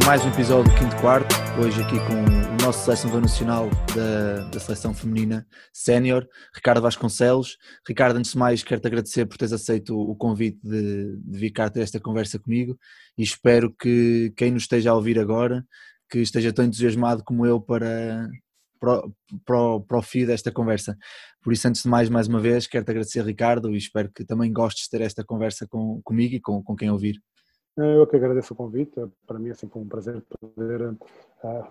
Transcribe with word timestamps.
A 0.00 0.06
mais 0.06 0.24
um 0.24 0.28
episódio 0.28 0.72
do 0.72 0.78
Quinto 0.78 0.96
Quarto. 1.00 1.34
Hoje 1.60 1.82
aqui 1.82 1.96
com 2.06 2.14
o 2.14 2.62
nosso 2.64 2.84
selecionador 2.84 3.20
nacional 3.20 3.68
da, 3.96 4.48
da 4.48 4.60
seleção 4.60 4.94
feminina 4.94 5.44
sénior, 5.72 6.24
Ricardo 6.54 6.80
Vasconcelos. 6.80 7.56
Ricardo, 7.86 8.16
antes 8.16 8.30
de 8.30 8.38
mais, 8.38 8.62
quero-te 8.62 8.86
agradecer 8.86 9.26
por 9.26 9.36
teres 9.36 9.52
aceito 9.52 9.98
o 9.98 10.14
convite 10.14 10.60
de, 10.62 11.16
de 11.16 11.38
vir 11.38 11.50
cá 11.50 11.68
ter 11.68 11.80
esta 11.80 11.98
conversa 11.98 12.38
comigo 12.38 12.78
e 13.18 13.24
espero 13.24 13.74
que 13.74 14.32
quem 14.36 14.52
nos 14.52 14.62
esteja 14.62 14.92
a 14.92 14.94
ouvir 14.94 15.18
agora 15.18 15.64
que 16.08 16.20
esteja 16.20 16.52
tão 16.52 16.64
entusiasmado 16.64 17.24
como 17.24 17.44
eu 17.44 17.60
para, 17.60 18.28
para, 18.78 19.02
para, 19.44 19.80
para 19.80 19.98
o 19.98 20.02
fio 20.02 20.28
desta 20.28 20.52
conversa. 20.52 20.96
Por 21.42 21.52
isso, 21.52 21.66
antes 21.66 21.82
de 21.82 21.88
mais, 21.88 22.08
mais 22.08 22.28
uma 22.28 22.38
vez, 22.38 22.68
quero-te 22.68 22.90
agradecer, 22.90 23.24
Ricardo, 23.24 23.74
e 23.74 23.78
espero 23.78 24.10
que 24.14 24.24
também 24.24 24.52
gostes 24.52 24.84
de 24.84 24.90
ter 24.90 25.00
esta 25.00 25.24
conversa 25.24 25.66
com, 25.66 26.00
comigo 26.04 26.36
e 26.36 26.40
com, 26.40 26.62
com 26.62 26.76
quem 26.76 26.88
ouvir. 26.88 27.20
Eu 27.80 28.04
que 28.08 28.16
agradeço 28.16 28.52
o 28.52 28.56
convite, 28.56 29.00
para 29.24 29.38
mim 29.38 29.50
é 29.50 29.54
sempre 29.54 29.78
um 29.78 29.86
prazer 29.86 30.20
poder 30.40 30.90
uh, 30.90 30.96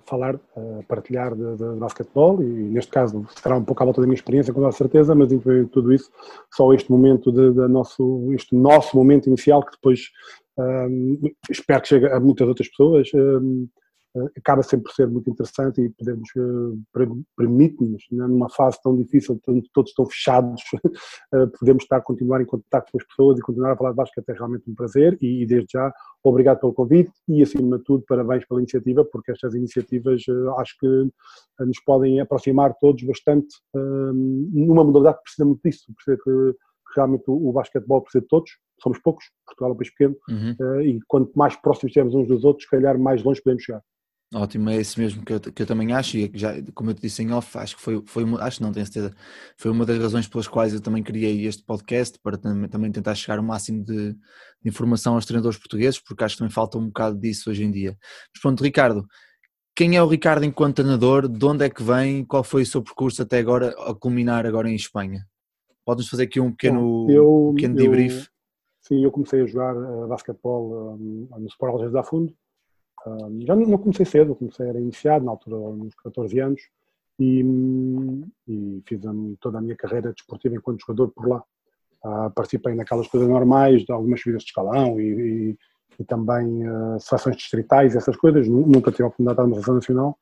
falar, 0.06 0.36
uh, 0.36 0.82
partilhar 0.88 1.36
de, 1.36 1.58
de, 1.58 1.76
basquetebol 1.78 2.42
e 2.42 2.46
neste 2.46 2.90
caso 2.92 3.28
será 3.36 3.58
um 3.58 3.64
pouco 3.66 3.84
à 3.84 3.86
volta 3.86 4.00
da 4.00 4.08
minha 4.08 4.16
experiência, 4.16 4.54
com 4.54 4.62
toda 4.62 4.72
certeza, 4.72 5.14
mas 5.14 5.34
incluindo 5.34 5.68
tudo 5.68 5.92
isso, 5.92 6.10
só 6.50 6.74
este 6.74 6.90
momento 6.90 7.30
de, 7.30 7.52
de, 7.52 7.68
nosso, 7.68 8.30
este 8.32 8.56
nosso 8.56 8.96
momento 8.96 9.28
inicial 9.28 9.62
que 9.62 9.72
depois 9.72 10.10
um, 10.58 11.20
eh, 11.26 11.32
espero 11.50 11.82
que 11.82 11.90
chegue 11.90 12.06
a 12.08 12.22
muitas 12.22 12.48
outras 12.48 12.70
pessoas. 12.70 13.10
Um, 13.14 13.68
acaba 14.36 14.64
sempre 14.64 14.86
por 14.86 14.94
ser 14.94 15.08
muito 15.08 15.30
interessante 15.30 15.82
e 15.82 15.90
podemos 15.90 16.30
eh, 16.36 17.08
permite-nos 17.36 18.04
né, 18.12 18.26
numa 18.28 18.50
fase 18.50 18.82
tão 18.82 18.96
difícil 18.96 19.40
onde 19.48 19.70
todos 19.74 19.92
estão 19.92 20.06
fechados 20.06 20.62
eh, 21.34 21.46
podemos 21.60 21.84
estar 21.84 21.98
a 21.98 22.02
continuar 22.02 22.42
em 22.42 22.46
contato 22.46 22.92
com 22.92 22.98
as 22.98 23.06
pessoas 23.06 23.38
e 23.38 23.42
continuar 23.42 23.74
a 23.74 23.78
falar 23.78 23.92
de 23.92 23.98
basquete 23.98 24.30
é 24.30 24.34
realmente 24.34 24.70
um 24.70 24.76
prazer 24.76 25.18
e, 25.22 25.46
desde 25.46 25.68
já 25.74 25.92
obrigado 26.24 26.60
pelo 26.60 26.74
convite 26.74 27.12
e 27.28 27.42
acima 27.42 27.78
de 27.78 27.84
tudo 27.84 28.04
parabéns 28.08 28.46
pela 28.46 28.60
iniciativa 28.60 29.06
porque 29.06 29.32
estas 29.32 29.54
iniciativas 29.54 30.24
eh, 30.28 30.60
acho 30.60 30.78
que 30.80 31.10
nos 31.60 31.80
podem 31.84 32.20
aproximar 32.20 32.76
todos 32.80 33.04
bastante 33.04 33.48
numa 33.74 34.84
modalidade 34.84 35.18
que 35.18 35.24
precisa 35.24 35.46
muito 35.46 35.62
disso 35.64 35.92
precisa 35.96 36.18
que 36.24 36.56
realmente 36.96 37.24
o, 37.28 37.50
o 37.50 37.52
basquetebol 37.52 38.02
precisa 38.02 38.22
de 38.22 38.28
todos 38.28 38.52
somos 38.82 39.00
poucos, 39.00 39.26
Portugal 39.46 39.72
é 39.72 39.74
um 39.74 39.78
país 39.78 39.90
pequeno 39.90 40.16
uhum. 40.30 40.82
e 40.82 41.00
quanto 41.08 41.32
mais 41.36 41.56
próximos 41.56 41.90
estivermos 41.90 42.16
uns 42.16 42.28
dos 42.28 42.44
outros, 42.46 42.66
se 42.66 42.70
calhar 42.70 42.98
mais 43.00 43.24
longe 43.24 43.42
podemos 43.42 43.64
chegar. 43.64 43.82
Ótimo, 44.34 44.70
é 44.70 44.76
esse 44.76 45.00
mesmo 45.00 45.24
que 45.24 45.32
eu, 45.32 45.40
que 45.40 45.62
eu 45.62 45.66
também 45.66 45.94
acho, 45.94 46.18
e 46.18 46.30
já, 46.34 46.54
como 46.76 46.90
eu 46.90 46.94
te 46.94 47.02
disse 47.02 47.24
em 47.24 47.32
off, 47.32 47.58
acho 47.58 47.78
que 47.78 47.82
foi, 47.82 48.04
foi 48.06 48.26
uma, 48.26 48.44
acho 48.44 48.62
não 48.62 48.74
tenho 48.74 48.86
certeza, 48.86 49.16
foi 49.56 49.72
uma 49.72 49.86
das 49.86 49.98
razões 49.98 50.28
pelas 50.28 50.50
quais 50.50 50.74
eu 50.74 50.82
também 50.82 51.02
criei 51.02 51.46
este 51.46 51.64
podcast, 51.64 52.20
para 52.22 52.38
também, 52.38 52.68
também 52.68 52.92
tentar 52.92 53.16
chegar 53.16 53.40
o 53.40 53.44
máximo 53.44 53.86
de, 53.86 54.12
de, 54.12 54.20
informação 54.66 55.16
aos 55.16 55.26
treinadores 55.26 55.58
portugueses, 55.58 55.98
porque 55.98 56.26
acho 56.26 56.36
que 56.36 56.40
também 56.40 56.54
falta 56.54 56.78
um 56.78 56.88
bocado 56.88 57.18
disso 57.18 57.50
hoje 57.50 57.64
em 57.64 57.72
dia. 57.72 57.98
Mas 58.34 58.42
pronto, 58.42 58.62
Ricardo, 58.62 59.08
quem 59.74 59.96
é 59.96 60.04
o 60.04 60.08
Ricardo 60.08 60.44
enquanto 60.44 60.76
treinador, 60.76 61.30
de 61.30 61.46
onde 61.46 61.64
é 61.64 61.70
que 61.70 61.82
vem, 61.82 62.26
qual 62.26 62.44
foi 62.44 62.64
o 62.64 62.66
seu 62.66 62.84
percurso 62.84 63.22
até 63.22 63.40
agora, 63.40 63.70
a 63.90 63.96
culminar 63.96 64.46
agora 64.46 64.70
em 64.70 64.76
Espanha? 64.76 65.26
Podes 65.86 66.10
fazer 66.10 66.24
aqui 66.24 66.42
um 66.42 66.52
pequeno, 66.52 67.10
eu, 67.10 67.50
um 67.52 67.56
pequeno 67.56 67.76
debrief? 67.76 68.18
Eu, 68.18 68.26
sim, 68.82 69.04
eu 69.06 69.12
comecei 69.12 69.42
a 69.42 69.46
jogar 69.46 69.74
uh, 69.74 70.06
basquetebol 70.06 70.98
um, 71.00 71.30
no 71.40 71.48
Sport 71.48 71.72
Alges 71.76 71.94
da 71.94 72.04
Fundo, 72.04 72.36
já 73.46 73.56
não 73.56 73.78
comecei 73.78 74.06
cedo, 74.06 74.36
comecei 74.36 74.68
era 74.68 74.80
iniciado 74.80 75.26
na 75.26 75.32
altura, 75.32 75.58
uns 75.58 75.94
14 75.96 76.40
anos, 76.40 76.62
e, 77.20 77.44
e 78.48 78.82
fiz 78.86 79.02
toda 79.40 79.58
a 79.58 79.62
minha 79.62 79.76
carreira 79.76 80.14
desportiva 80.14 80.56
enquanto 80.56 80.82
jogador 80.82 81.10
por 81.10 81.28
lá. 81.28 81.44
Uh, 82.06 82.30
participei 82.32 82.76
naquelas 82.76 83.08
coisas 83.08 83.28
normais, 83.28 83.84
de 83.84 83.92
algumas 83.92 84.22
subidas 84.22 84.44
de 84.44 84.50
escalão 84.50 85.00
e, 85.00 85.04
e, 85.04 85.58
e 86.00 86.04
também 86.06 86.68
uh, 86.70 87.00
seleções 87.00 87.36
distritais, 87.36 87.96
essas 87.96 88.16
coisas. 88.16 88.48
Nunca 88.48 88.92
tive 88.92 89.04
a 89.04 89.08
oportunidade 89.08 89.38
de 89.38 89.42
estar 89.42 89.48
na 89.48 89.54
seleção 89.56 89.76
nacional. 89.76 90.20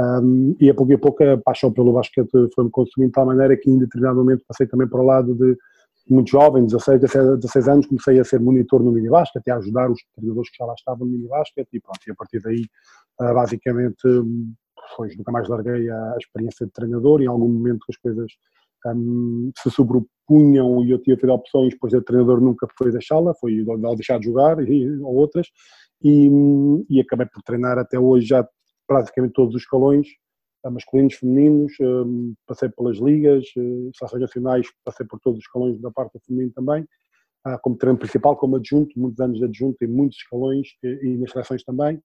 Um, 0.00 0.56
e 0.60 0.70
a 0.70 0.74
pouco 0.74 0.94
a 0.94 0.98
pouco 0.98 1.24
a 1.24 1.36
paixão 1.36 1.72
pelo 1.72 1.92
basquete 1.92 2.30
foi-me 2.54 2.70
consumindo 2.70 3.10
de 3.10 3.14
tal 3.14 3.26
maneira 3.26 3.56
que 3.56 3.68
em 3.68 3.78
determinado 3.78 4.18
momento 4.18 4.44
passei 4.46 4.66
também 4.66 4.86
para 4.86 5.00
o 5.00 5.04
lado 5.04 5.34
de 5.34 5.56
muito 6.10 6.30
jovem, 6.30 6.64
16, 6.64 7.00
16 7.00 7.68
anos, 7.68 7.86
comecei 7.86 8.18
a 8.18 8.24
ser 8.24 8.40
monitor 8.40 8.82
no 8.82 8.92
minibasket 8.92 9.42
e 9.46 9.50
a 9.50 9.56
ajudar 9.56 9.90
os 9.90 10.00
treinadores 10.14 10.50
que 10.50 10.56
já 10.58 10.64
lá 10.64 10.74
estavam 10.74 11.06
no 11.06 11.12
minibasket 11.12 11.68
e 11.72 11.80
pronto, 11.80 12.00
e 12.06 12.10
a 12.10 12.14
partir 12.14 12.40
daí 12.40 12.64
ah, 13.20 13.34
basicamente 13.34 14.02
pois, 14.96 15.16
nunca 15.16 15.32
mais 15.32 15.48
larguei 15.48 15.90
a 15.90 16.14
experiência 16.18 16.66
de 16.66 16.72
treinador 16.72 17.20
em 17.20 17.26
algum 17.26 17.48
momento 17.48 17.84
as 17.88 17.96
coisas 17.96 18.30
um, 18.86 19.50
se 19.56 19.70
sobrepunham 19.70 20.84
e 20.84 20.90
eu 20.90 21.02
tinha 21.02 21.16
feito 21.16 21.32
opções, 21.32 21.74
pois 21.80 21.92
o 21.92 22.02
treinador 22.02 22.40
nunca 22.40 22.66
foi 22.76 22.92
deixá-la, 22.92 23.34
foi 23.34 23.64
ao 23.68 23.96
deixar 23.96 24.18
de 24.18 24.26
jogar 24.26 24.60
e, 24.66 25.00
ou 25.00 25.14
outras 25.14 25.48
e, 26.02 26.30
e 26.88 27.00
acabei 27.00 27.26
por 27.26 27.42
treinar 27.42 27.78
até 27.78 27.98
hoje 27.98 28.26
já 28.26 28.48
praticamente 28.86 29.34
todos 29.34 29.54
os 29.54 29.62
escalões 29.62 30.06
masculinos, 30.64 31.14
femininos, 31.14 31.72
hum, 31.80 32.34
passei 32.46 32.68
pelas 32.68 32.98
ligas, 32.98 33.44
eh, 33.56 33.90
seleções 33.96 34.22
nacionais, 34.22 34.66
passei 34.84 35.06
por 35.06 35.20
todos 35.20 35.38
os 35.38 35.44
escalões 35.44 35.80
da 35.80 35.90
parte 35.90 36.14
do 36.14 36.20
feminino 36.20 36.52
também, 36.52 36.86
ah, 37.44 37.58
como 37.58 37.76
treino 37.76 37.98
principal, 37.98 38.36
como 38.36 38.56
adjunto, 38.56 38.98
muitos 38.98 39.20
anos 39.20 39.38
de 39.38 39.44
adjunto 39.44 39.76
em 39.82 39.86
muitos 39.86 40.18
escalões 40.18 40.68
e 40.82 41.16
nas 41.16 41.30
seleções 41.30 41.64
também. 41.64 42.02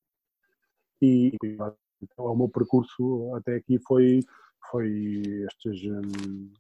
E 1.02 1.36
então, 2.02 2.25
o 2.25 2.36
meu 2.36 2.50
percurso 2.50 3.34
até 3.36 3.56
aqui 3.56 3.80
foi, 3.88 4.19
foi 4.69 5.22
estes 5.47 5.84
hum, 5.86 6.52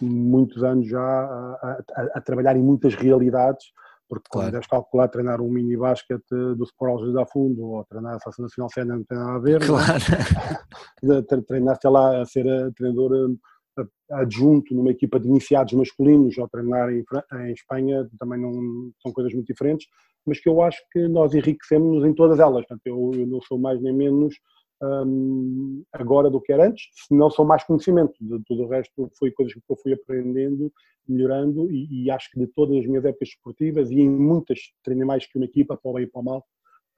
muitos 0.00 0.62
anos 0.62 0.88
já 0.88 1.00
a, 1.00 1.82
a, 1.96 2.02
a, 2.14 2.20
trabalhar 2.20 2.56
em 2.56 2.62
muitas 2.62 2.94
realidades 2.94 3.66
porque 4.12 4.28
claro. 4.30 4.48
quando 4.48 4.52
deves 4.52 4.66
calcular 4.66 5.08
treinar 5.08 5.40
um 5.40 5.48
mini 5.48 5.74
basquete 5.74 6.28
do 6.30 6.64
Sport 6.64 6.90
Alges 6.92 7.14
da 7.14 7.24
Fundo 7.24 7.64
ou 7.64 7.84
treinar 7.86 8.16
a 8.16 8.20
Seleção 8.20 8.42
Nacional 8.42 8.68
Sénior 8.68 8.98
não 8.98 9.04
tem 9.04 9.16
nada 9.16 9.32
a 9.32 9.38
ver. 9.38 9.62
É? 9.62 9.66
Claro. 9.66 11.46
treinar, 11.48 11.78
sei 11.80 11.90
lá, 11.90 12.20
a 12.20 12.26
ser 12.26 12.44
eh, 12.44 12.70
treinador 12.76 13.34
eh, 13.78 13.84
adjunto 14.10 14.74
numa 14.74 14.90
equipa 14.90 15.18
de 15.18 15.28
iniciados 15.28 15.72
masculinos 15.72 16.36
ou 16.36 16.46
treinar 16.46 16.90
em, 16.90 17.02
em 17.46 17.52
Espanha 17.54 18.06
também 18.18 18.38
não 18.38 18.52
são 19.00 19.10
coisas 19.14 19.32
muito 19.32 19.46
diferentes, 19.46 19.86
mas 20.26 20.38
que 20.38 20.48
eu 20.50 20.60
acho 20.60 20.78
que 20.92 21.08
nós 21.08 21.32
enriquecemos 21.32 22.04
em 22.04 22.12
todas 22.12 22.38
elas. 22.38 22.66
Portanto, 22.66 22.82
eu, 22.84 23.12
eu 23.14 23.26
não 23.26 23.40
sou 23.40 23.58
mais 23.58 23.80
nem 23.80 23.94
menos 23.94 24.34
um, 24.82 25.84
agora 25.92 26.28
do 26.28 26.40
que 26.40 26.52
era 26.52 26.66
antes, 26.66 26.88
se 26.92 27.14
não 27.14 27.30
são 27.30 27.44
mais 27.44 27.62
conhecimento. 27.64 28.14
De 28.20 28.42
tudo 28.44 28.64
o 28.64 28.68
resto 28.68 29.10
foi 29.18 29.30
coisas 29.30 29.54
que 29.54 29.60
eu 29.68 29.76
fui 29.76 29.92
aprendendo, 29.92 30.72
melhorando 31.08 31.70
e, 31.70 32.04
e, 32.04 32.10
acho 32.10 32.30
que 32.30 32.38
de 32.38 32.46
todas 32.48 32.76
as 32.78 32.86
minhas 32.86 33.04
épocas 33.04 33.28
esportivas 33.28 33.90
e 33.90 34.00
em 34.00 34.10
muitas, 34.10 34.58
treinei 34.82 35.06
mais 35.06 35.26
que 35.26 35.38
uma 35.38 35.44
equipa, 35.44 35.76
para 35.76 35.90
o 35.90 35.94
bem 35.94 36.04
e 36.04 36.06
para 36.06 36.20
o 36.20 36.24
mal, 36.24 36.44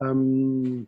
um, 0.03 0.85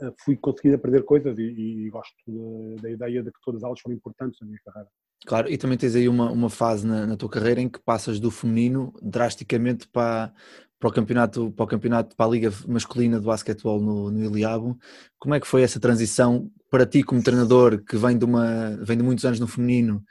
eh, 0.00 0.12
fui 0.24 0.36
conseguindo 0.36 0.76
aprender 0.76 1.02
coisas 1.02 1.38
e, 1.38 1.42
e 1.42 1.90
gosto 1.90 2.14
de, 2.26 2.82
da 2.82 2.90
ideia 2.90 3.22
de 3.22 3.30
que 3.30 3.38
todas 3.44 3.62
elas 3.62 3.80
foram 3.80 3.96
importantes 3.96 4.40
na 4.40 4.46
minha 4.46 4.58
carreira. 4.64 4.88
Claro, 5.26 5.50
e 5.50 5.56
também 5.56 5.78
tens 5.78 5.94
aí 5.94 6.08
uma, 6.08 6.30
uma 6.30 6.50
fase 6.50 6.86
na, 6.86 7.06
na 7.06 7.16
tua 7.16 7.30
carreira 7.30 7.60
em 7.60 7.68
que 7.68 7.80
passas 7.80 8.20
do 8.20 8.30
feminino 8.30 8.92
drasticamente 9.00 9.88
para, 9.88 10.34
para 10.84 10.90
o 10.90 10.92
campeonato, 10.92 11.50
para 11.52 11.64
o 11.64 11.66
campeonato, 11.66 12.14
para 12.14 12.26
a 12.26 12.28
liga 12.28 12.52
masculina 12.68 13.18
de 13.18 13.24
basquetebol 13.24 13.80
no, 13.80 14.10
no 14.10 14.22
Iliabo. 14.22 14.78
Como 15.18 15.34
é 15.34 15.40
que 15.40 15.46
foi 15.46 15.62
essa 15.62 15.80
transição 15.80 16.50
para 16.70 16.84
ti 16.84 17.02
como 17.02 17.22
treinador 17.22 17.82
que 17.82 17.96
vem 17.96 18.18
de 18.18 18.26
uma, 18.26 18.76
vem 18.82 18.98
de 18.98 19.02
muitos 19.02 19.24
anos 19.24 19.40
no 19.40 19.48
feminino, 19.48 20.02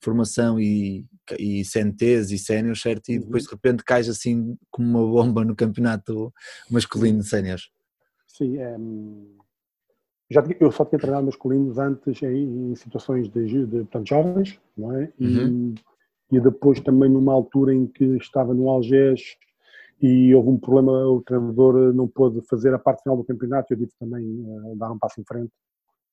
formação 0.00 0.58
e, 0.58 1.04
e 1.38 1.62
CNTs 1.66 2.30
e 2.30 2.38
séniores, 2.38 2.80
certo? 2.80 3.10
E 3.10 3.18
depois 3.18 3.42
de 3.42 3.50
uhum. 3.50 3.56
repente 3.56 3.84
cais 3.84 4.08
assim 4.08 4.56
como 4.70 4.88
uma 4.88 5.06
bomba 5.06 5.44
no 5.44 5.54
campeonato 5.54 6.32
masculino 6.70 7.18
de 7.18 7.28
séniores. 7.28 7.64
Sim, 8.26 8.56
é, 8.56 8.74
já, 10.30 10.42
eu 10.58 10.72
só 10.72 10.86
tinha 10.86 10.98
treinado 10.98 11.26
masculinos 11.26 11.76
antes 11.76 12.22
em, 12.22 12.70
em 12.70 12.74
situações 12.74 13.28
de, 13.28 13.66
de 13.66 13.66
portanto, 13.66 14.08
jovens, 14.08 14.58
não 14.78 14.96
é? 14.96 15.12
E, 15.18 15.26
uhum. 15.26 15.74
e 16.30 16.40
depois 16.40 16.80
também 16.80 17.10
numa 17.10 17.34
altura 17.34 17.74
em 17.74 17.86
que 17.86 18.16
estava 18.16 18.54
no 18.54 18.70
Algés 18.70 19.36
e 20.02 20.34
houve 20.34 20.48
um 20.48 20.58
problema, 20.58 20.92
o 21.06 21.22
treinador 21.22 21.94
não 21.94 22.08
pôde 22.08 22.42
fazer 22.48 22.74
a 22.74 22.78
parte 22.78 23.02
final 23.02 23.16
do 23.16 23.24
campeonato, 23.24 23.72
eu 23.72 23.78
tive 23.78 23.92
também 24.00 24.24
uh, 24.24 24.76
dar 24.76 24.90
um 24.90 24.98
passo 24.98 25.20
em 25.20 25.24
frente 25.24 25.52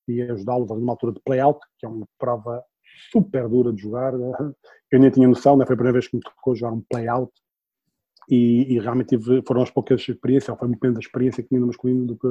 e 0.07 0.21
ajudá-los 0.21 0.69
numa 0.69 0.93
altura 0.93 1.13
de 1.13 1.21
play-out, 1.21 1.59
que 1.79 1.85
é 1.85 1.89
uma 1.89 2.07
prova 2.19 2.63
super 3.11 3.47
dura 3.49 3.73
de 3.73 3.81
jogar, 3.81 4.13
eu 4.13 4.99
nem 4.99 5.09
tinha 5.09 5.27
noção, 5.27 5.57
né? 5.57 5.65
foi 5.65 5.73
a 5.73 5.77
primeira 5.77 5.93
vez 5.93 6.07
que 6.07 6.17
me 6.17 6.21
tocou 6.21 6.55
jogar 6.55 6.73
um 6.73 6.83
play-out 6.89 7.31
e, 8.29 8.73
e, 8.73 8.79
realmente 8.79 9.17
tive, 9.17 9.41
foram 9.45 9.63
as 9.63 9.71
poucas 9.71 10.01
experiências, 10.07 10.55
foi 10.57 10.67
muito 10.67 10.81
menos 10.81 10.97
a 10.97 10.99
experiência 10.99 11.41
que 11.41 11.49
tinha 11.49 11.59
no 11.59 11.67
masculino 11.67 12.05
do 12.05 12.15
que, 12.15 12.27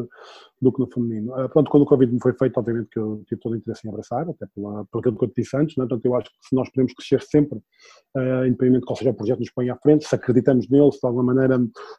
do 0.63 0.73
que 0.73 0.81
no 0.81 0.87
feminino. 0.87 1.33
Uh, 1.33 1.49
pronto, 1.49 1.71
quando 1.71 1.83
o 1.83 1.87
Covid 1.87 2.13
me 2.13 2.21
foi 2.21 2.33
feito, 2.35 2.57
obviamente 2.59 2.89
que 2.91 2.99
eu 2.99 3.23
tive 3.27 3.41
todo 3.41 3.53
o 3.53 3.57
interesse 3.57 3.87
em 3.87 3.91
abraçar, 3.91 4.29
até 4.29 4.47
pela, 4.55 4.85
pelo 4.87 5.17
que 5.17 5.25
eu 5.25 5.33
disse 5.37 5.57
antes, 5.57 5.77
né? 5.77 5.85
portanto 5.87 6.05
eu 6.05 6.15
acho 6.15 6.31
que 6.31 6.49
se 6.49 6.55
nós 6.55 6.71
podemos 6.71 6.95
crescer 6.95 7.21
sempre, 7.23 7.59
uh, 7.59 8.47
independentemente 8.47 8.81
de 8.81 8.87
qual 8.87 8.97
seja 8.97 9.11
o 9.11 9.15
projeto 9.15 9.39
que 9.39 9.45
nos 9.45 9.53
põe 9.53 9.71
à 9.71 9.77
frente, 9.77 10.07
se 10.07 10.15
acreditamos 10.15 10.69
nele, 10.69 10.93
se 10.93 11.01
de 11.01 11.07
alguma 11.07 11.35
maneira 11.35 11.59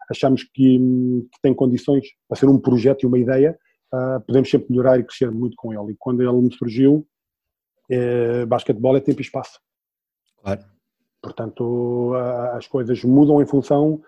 achamos 0.09 0.43
que, 0.43 0.77
que 0.79 1.41
tem 1.41 1.53
condições 1.53 2.05
para 2.27 2.39
ser 2.39 2.47
um 2.47 2.57
projeto 2.57 3.03
e 3.03 3.07
uma 3.07 3.19
ideia, 3.19 3.57
uh, 3.93 4.21
podemos 4.25 4.49
sempre 4.49 4.67
melhorar 4.69 4.99
e 4.99 5.03
crescer 5.03 5.29
muito 5.29 5.55
com 5.57 5.73
ele. 5.73 5.93
E 5.93 5.95
quando 5.99 6.21
ele 6.21 6.41
me 6.41 6.53
surgiu, 6.53 7.05
uh, 7.91 8.45
basquetebol 8.47 8.95
é 8.95 9.01
tempo 9.01 9.19
e 9.19 9.23
espaço. 9.23 9.59
Claro. 10.41 10.78
Portanto, 11.21 12.13
as 12.53 12.67
coisas 12.67 13.03
mudam 13.03 13.41
em 13.41 13.45
função 13.45 14.01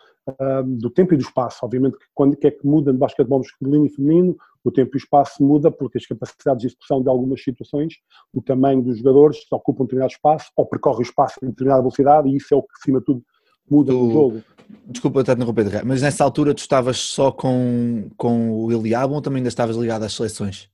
do 0.66 0.90
tempo 0.90 1.14
e 1.14 1.18
do 1.18 1.24
espaço. 1.24 1.60
Obviamente 1.64 1.98
que 1.98 2.06
quando 2.14 2.38
que 2.38 2.48
é 2.48 2.52
que 2.52 2.66
muda 2.66 2.94
no 2.94 3.00
basquetebol 3.00 3.40
masculino 3.40 3.86
e 3.86 3.90
feminino, 3.90 4.38
o 4.64 4.72
tempo 4.72 4.92
e 4.94 4.98
o 4.98 5.00
espaço 5.00 5.44
muda 5.44 5.72
porque 5.72 5.98
as 5.98 6.06
capacidades 6.06 6.62
de 6.62 6.68
execução 6.68 7.02
de 7.02 7.10
algumas 7.10 7.44
situações, 7.44 7.96
o 8.34 8.42
tamanho 8.42 8.82
dos 8.82 9.00
jogadores 9.00 9.40
ocupam 9.52 9.84
um 9.84 9.86
determinado 9.86 10.14
espaço 10.14 10.52
ou 10.56 10.66
percorre 10.66 11.00
o 11.00 11.02
espaço 11.02 11.40
em 11.44 11.48
determinada 11.48 11.82
velocidade 11.82 12.30
e 12.30 12.36
isso 12.36 12.54
é 12.54 12.58
o 12.58 12.62
que, 12.62 12.70
acima 12.80 13.00
de 13.00 13.06
tudo, 13.06 13.24
muda 13.70 13.92
tu, 13.92 13.98
no 13.98 14.12
jogo. 14.12 14.44
Desculpa 14.86 15.22
estar 15.22 15.34
interromper, 15.34 15.84
mas 15.84 16.02
nessa 16.02 16.24
altura 16.24 16.54
tu 16.54 16.60
estavas 16.60 16.98
só 16.98 17.32
com, 17.32 18.10
com 18.16 18.52
o 18.52 18.72
Eliab 18.72 19.14
ou 19.14 19.22
também 19.22 19.40
ainda 19.40 19.50
estavas 19.50 19.76
ligado 19.76 20.04
às 20.04 20.14
seleções? 20.14 20.70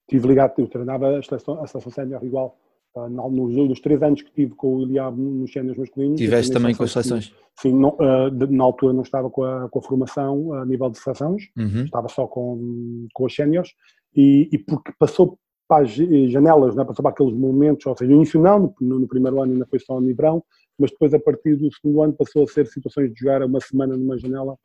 Estive 0.00 0.26
ligado, 0.26 0.54
eu 0.58 0.66
treinava 0.66 1.18
a 1.18 1.22
seleção, 1.22 1.62
a 1.62 1.66
seleção 1.66 1.92
sénior 1.92 2.24
igual. 2.24 2.56
Uh, 2.94 3.08
nos, 3.08 3.54
nos, 3.54 3.80
três 3.80 4.02
anos 4.02 4.20
que 4.20 4.32
tive 4.32 4.52
com 4.56 4.78
o 4.78 4.82
Eliab 4.82 5.16
nos 5.16 5.52
séniores 5.52 5.78
masculinos. 5.78 6.18
Tiveste 6.18 6.52
também 6.52 6.74
com 6.74 6.82
as 6.82 6.90
seleções? 6.90 7.32
Sim, 7.56 7.74
não, 7.78 7.90
uh, 7.90 8.30
na 8.50 8.64
altura 8.64 8.92
não 8.92 9.02
estava 9.02 9.30
com 9.30 9.44
a, 9.44 9.68
com 9.68 9.78
a 9.78 9.82
formação 9.82 10.52
a 10.54 10.66
nível 10.66 10.90
de 10.90 10.98
seleções, 10.98 11.44
uhum. 11.56 11.84
estava 11.84 12.08
só 12.08 12.26
com, 12.26 13.06
com 13.14 13.24
os 13.24 13.34
séniores 13.34 13.70
e, 14.16 14.48
e, 14.50 14.58
porque 14.58 14.92
passou 14.98 15.38
para 15.68 15.84
as 15.84 15.92
janelas, 15.92 16.74
né, 16.74 16.84
passou 16.84 17.02
para 17.02 17.12
aqueles 17.12 17.32
momentos, 17.32 17.86
ou 17.86 17.96
seja, 17.96 18.10
no 18.10 18.16
início 18.16 18.40
não, 18.40 18.74
no, 18.80 18.98
no 18.98 19.06
primeiro 19.06 19.40
ano 19.40 19.52
ainda 19.52 19.66
foi 19.66 19.78
só 19.78 20.00
no 20.00 20.12
verão, 20.16 20.42
mas 20.76 20.90
depois 20.90 21.14
a 21.14 21.20
partir 21.20 21.54
do 21.54 21.72
segundo 21.72 22.02
ano 22.02 22.12
passou 22.12 22.42
a 22.42 22.46
ser 22.48 22.66
situações 22.66 23.12
de 23.12 23.20
jogar 23.20 23.44
uma 23.44 23.60
semana 23.60 23.96
numa 23.96 24.18
janela 24.18 24.56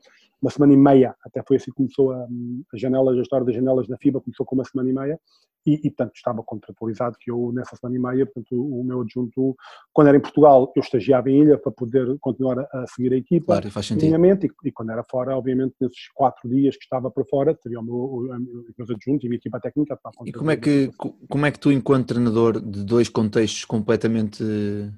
uma 0.42 0.52
semana 0.52 0.74
e 0.74 0.78
meia, 0.78 1.16
até 1.24 1.42
foi 1.48 1.58
assim 1.58 1.72
que 1.72 1.78
começou 1.78 2.12
a, 2.12 2.28
a 2.74 2.78
janelas, 2.78 3.18
a 3.18 3.22
história 3.22 3.46
das 3.46 3.56
janelas 3.56 3.88
na 3.88 3.98
FIBA 3.98 4.22
começou 4.22 4.46
com 4.46 4.56
uma 4.56 4.66
semana 4.66 4.90
e 4.90 4.94
meia 4.94 5.20
e, 5.66 5.74
e 5.88 5.90
portanto 5.90 6.16
estava 6.16 6.44
contratualizado 6.44 7.18
que 7.20 7.32
eu 7.32 7.52
nessa 7.54 7.76
semana 7.76 7.98
e 7.98 8.00
meia, 8.00 8.26
portanto 8.26 8.56
o, 8.56 8.82
o, 8.82 8.84
meu 8.84 9.02
adjunto, 9.02 9.56
quando 9.92 10.08
era 10.08 10.18
em 10.18 10.22
Portugal 10.22 10.72
eu 10.76 10.82
estagiava 10.82 11.30
em 11.30 11.42
ilha 11.42 11.58
para 11.58 11.72
poder 11.72 12.18
continuar 12.20 12.60
a, 12.60 12.84
a 12.84 12.88
seguir 12.88 13.14
a 13.14 13.18
equipa, 13.18 13.48
claro, 13.48 13.72
faz 13.72 13.88
sentido. 13.88 14.06
E, 14.06 14.50
e, 14.66 14.72
quando 14.72 14.92
era 14.92 15.04
fora, 15.04 15.36
obviamente 15.36 15.74
nesses 15.82 16.08
quatro 16.14 16.48
dias 16.48 16.76
que 16.78 16.84
estava 16.84 17.10
para 17.10 17.26
fora, 17.26 17.56
teria 17.56 17.80
o 17.80 17.84
meu, 17.84 17.96
o, 17.96 18.26
o 18.28 18.74
meus 18.78 18.90
adjuntos 18.90 19.24
e 19.24 19.28
a 19.28 19.30
minha 19.30 19.38
equipa 19.38 19.60
técnica 19.60 19.98
para 19.98 20.12
E 20.26 20.32
como 20.32 20.52
é, 20.52 20.58
que, 20.58 20.92
como 21.28 21.46
é 21.46 21.52
que 21.52 21.60
tu 21.60 21.72
enquanto 21.72 22.08
treinador 22.08 22.62
de 22.62 22.84
dois 22.84 23.10
contextos 23.10 23.66
completamente 23.66 24.44
de 24.44 24.92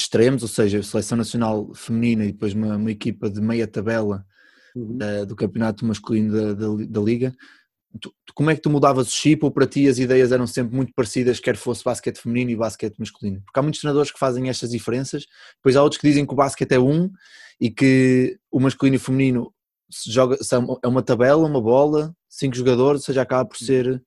extremos, 0.00 0.42
ou 0.42 0.48
seja, 0.48 0.82
seleção 0.82 1.18
nacional 1.18 1.70
feminina 1.74 2.24
e 2.24 2.32
depois 2.32 2.54
uma, 2.54 2.76
uma 2.76 2.90
equipa 2.90 3.28
de 3.28 3.40
meia 3.40 3.66
tabela 3.66 4.24
uhum. 4.76 4.96
da, 4.96 5.24
do 5.24 5.34
campeonato 5.34 5.84
masculino 5.84 6.32
da, 6.32 6.52
da, 6.54 6.84
da 6.86 7.00
liga. 7.00 7.34
Tu, 8.00 8.12
como 8.34 8.50
é 8.50 8.54
que 8.54 8.60
tu 8.60 8.68
mudavas 8.68 9.08
o 9.08 9.10
chip 9.10 9.42
ou 9.44 9.50
para 9.50 9.66
ti 9.66 9.88
as 9.88 9.98
ideias 9.98 10.30
eram 10.30 10.46
sempre 10.46 10.76
muito 10.76 10.92
parecidas, 10.94 11.40
quer 11.40 11.56
fosse 11.56 11.82
basquete 11.82 12.20
feminino 12.20 12.50
e 12.50 12.56
basquete 12.56 12.98
masculino? 12.98 13.40
Porque 13.42 13.58
há 13.58 13.62
muitos 13.62 13.80
treinadores 13.80 14.12
que 14.12 14.18
fazem 14.18 14.48
estas 14.50 14.70
diferenças, 14.70 15.24
depois 15.56 15.76
há 15.76 15.82
outros 15.82 16.00
que 16.00 16.06
dizem 16.06 16.26
que 16.26 16.32
o 16.32 16.36
basquete 16.36 16.72
é 16.72 16.78
um 16.78 17.10
e 17.58 17.70
que 17.70 18.38
o 18.50 18.60
masculino 18.60 18.96
e 18.96 18.98
o 18.98 19.00
feminino 19.00 19.52
se 19.90 20.12
joga, 20.12 20.36
é 20.82 20.88
uma 20.88 21.02
tabela, 21.02 21.46
uma 21.46 21.60
bola, 21.60 22.14
cinco 22.28 22.54
jogadores, 22.54 23.00
ou 23.02 23.06
seja, 23.06 23.22
acaba 23.22 23.48
por 23.48 23.56
ser 23.56 24.02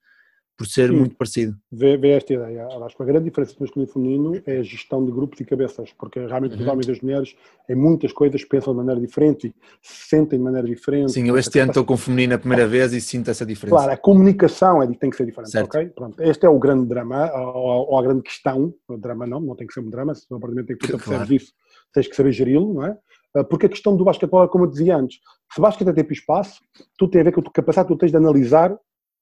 por 0.59 0.67
ser 0.67 0.89
Sim. 0.89 0.97
muito 0.97 1.15
parecido. 1.15 1.55
Vê, 1.71 1.95
vê, 1.95 2.09
esta 2.09 2.33
ideia. 2.33 2.67
Acho 2.83 2.97
que 2.97 3.01
a 3.01 3.05
grande 3.05 3.29
diferença 3.29 3.53
entre 3.53 3.63
masculino 3.63 3.89
e 3.89 3.93
feminino 3.93 4.41
é 4.45 4.57
a 4.57 4.61
gestão 4.61 5.05
de 5.05 5.09
grupos 5.09 5.39
e 5.39 5.45
cabeças, 5.45 5.93
porque 5.97 6.19
realmente 6.19 6.55
uhum. 6.55 6.61
os 6.61 6.67
homens 6.67 6.87
e 6.89 6.91
as 6.91 6.99
mulheres 6.99 7.35
em 7.69 7.75
muitas 7.75 8.11
coisas 8.11 8.43
pensam 8.43 8.73
de 8.73 8.77
maneira 8.79 8.99
diferente 8.99 9.47
e 9.47 9.55
se 9.81 10.09
sentem 10.09 10.37
de 10.37 10.43
maneira 10.43 10.67
diferente. 10.67 11.13
Sim, 11.13 11.29
eu 11.29 11.37
este 11.37 11.59
ano 11.59 11.71
estou 11.71 11.85
com 11.85 11.93
o 11.93 11.97
feminino 11.97 12.35
a 12.35 12.37
primeira 12.37 12.67
vez 12.67 12.91
e 12.91 12.99
sinto 12.99 13.31
essa 13.31 13.45
diferença. 13.45 13.77
Claro, 13.77 13.93
a 13.93 13.95
comunicação 13.95 14.83
é, 14.83 14.87
tem 14.87 15.09
que 15.09 15.15
ser 15.15 15.25
diferente, 15.25 15.49
certo. 15.49 15.73
ok? 15.73 15.87
Pronto, 15.95 16.21
este 16.21 16.45
é 16.45 16.49
o 16.49 16.59
grande 16.59 16.89
drama, 16.89 17.31
ou, 17.31 17.91
ou, 17.91 17.97
a 17.97 18.01
grande 18.01 18.23
questão, 18.23 18.73
o 18.89 18.97
drama 18.97 19.25
não, 19.25 19.39
não 19.39 19.55
tem 19.55 19.65
que 19.65 19.73
ser 19.73 19.79
um 19.79 19.89
drama, 19.89 20.13
se 20.13 20.29
no 20.29 20.35
apartamento 20.35 20.67
que 20.67 20.75
tu 20.75 20.97
claro. 20.97 21.19
percebes 21.19 21.43
isso, 21.43 21.53
tens 21.93 22.05
que 22.05 22.17
saber 22.17 22.33
geri-lo, 22.33 22.73
não 22.73 22.85
é? 22.85 22.97
Ah, 23.33 23.45
porque 23.45 23.67
a 23.67 23.69
questão 23.69 23.95
do 23.95 24.03
basquetebol 24.03 24.43
é 24.43 24.49
como 24.49 24.65
eu 24.65 24.69
dizia 24.69 24.97
antes, 24.97 25.19
se 25.53 25.61
basquete 25.61 25.87
é 25.87 25.93
tempo 25.93 26.11
e 26.11 26.15
espaço, 26.15 26.59
tu 26.97 27.07
tem 27.07 27.21
a 27.21 27.23
ver 27.23 27.31
com 27.31 27.39
a 27.39 27.49
capacidade 27.49 27.87
que 27.87 27.93
tu 27.93 27.97
tens 27.97 28.11
de 28.11 28.17
analisar 28.17 28.77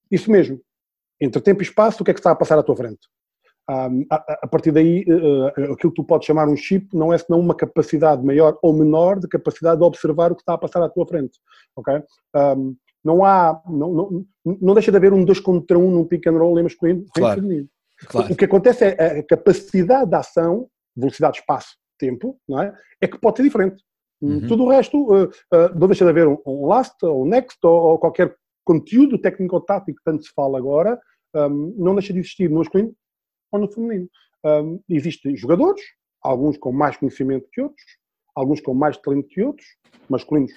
isso 0.09 0.31
mesmo 0.31 0.59
entre 1.19 1.41
tempo 1.41 1.61
e 1.61 1.65
espaço, 1.65 2.01
o 2.01 2.05
que 2.05 2.11
é 2.11 2.13
que 2.13 2.19
está 2.19 2.31
a 2.31 2.35
passar 2.35 2.57
à 2.57 2.63
tua 2.63 2.75
frente. 2.75 3.07
Um, 3.69 4.05
a, 4.09 4.15
a, 4.43 4.47
partir 4.47 4.71
daí, 4.71 5.03
uh, 5.03 5.73
aquilo 5.73 5.91
que 5.91 5.95
tu 5.95 6.03
podes 6.03 6.25
chamar 6.25 6.47
um 6.47 6.55
chip 6.55 6.87
não 6.95 7.11
é 7.11 7.17
senão 7.17 7.39
uma 7.39 7.53
capacidade 7.53 8.25
maior 8.25 8.57
ou 8.61 8.71
menor 8.71 9.19
de 9.19 9.27
capacidade 9.27 9.79
de 9.79 9.83
observar 9.83 10.31
o 10.31 10.35
que 10.35 10.41
está 10.41 10.53
a 10.53 10.57
passar 10.57 10.81
à 10.81 10.87
tua 10.87 11.05
frente. 11.05 11.37
Um, 12.33 12.75
não 13.03 13.25
há, 13.25 13.61
não, 13.67 13.93
não, 13.93 14.25
não 14.61 14.73
deixa 14.73 14.89
de 14.89 14.97
haver 14.97 15.11
um 15.11 15.23
2 15.23 15.39
contra 15.41 15.77
1 15.77 15.85
um 15.85 15.91
num 15.91 16.05
pick 16.05 16.27
and 16.27 16.37
roll 16.37 16.57
em 16.59 16.63
masculino 16.63 17.05
claro. 17.13 17.41
feminino. 17.41 17.67
Claro. 18.07 18.33
O 18.33 18.37
que 18.37 18.45
acontece 18.45 18.85
é 18.85 19.19
a 19.19 19.23
capacidade 19.23 20.09
de 20.09 20.15
ação, 20.15 20.69
velocidade, 20.95 21.39
espaço, 21.39 21.75
tempo, 21.97 22.39
não 22.47 22.61
é? 22.61 22.73
é 23.01 23.07
que 23.07 23.19
pode 23.19 23.37
ser 23.37 23.43
diferente. 23.43 23.83
Uhum. 24.21 24.47
Tudo 24.47 24.63
o 24.63 24.69
resto, 24.69 24.97
uh, 24.97 25.25
uh, 25.25 25.79
não 25.79 25.87
deixa 25.87 26.03
de 26.03 26.09
haver 26.09 26.27
um, 26.27 26.37
um 26.45 26.67
last, 26.67 26.95
ou 27.05 27.23
um 27.23 27.27
next, 27.27 27.57
ou, 27.63 27.71
ou 27.71 27.99
qualquer 27.99 28.35
conteúdo 28.67 29.17
técnico-tático 29.17 29.97
que 29.97 30.03
tanto 30.03 30.25
se 30.25 30.33
fala 30.33 30.57
agora 30.57 30.99
um, 31.33 31.73
não 31.77 31.95
deixa 31.95 32.11
de 32.11 32.19
existir 32.19 32.49
no 32.49 32.57
masculino 32.57 32.93
ou 33.49 33.59
no 33.61 33.71
feminino. 33.71 34.09
Um, 34.43 34.81
existem 34.89 35.37
jogadores, 35.37 35.81
alguns 36.21 36.57
com 36.57 36.73
mais 36.73 36.97
conhecimento 36.97 37.47
que 37.49 37.61
outros, 37.61 37.85
alguns 38.35 38.59
com 38.59 38.73
mais 38.73 38.97
talento 38.97 39.29
que 39.29 39.41
outros, 39.41 39.65
masculinos 40.09 40.51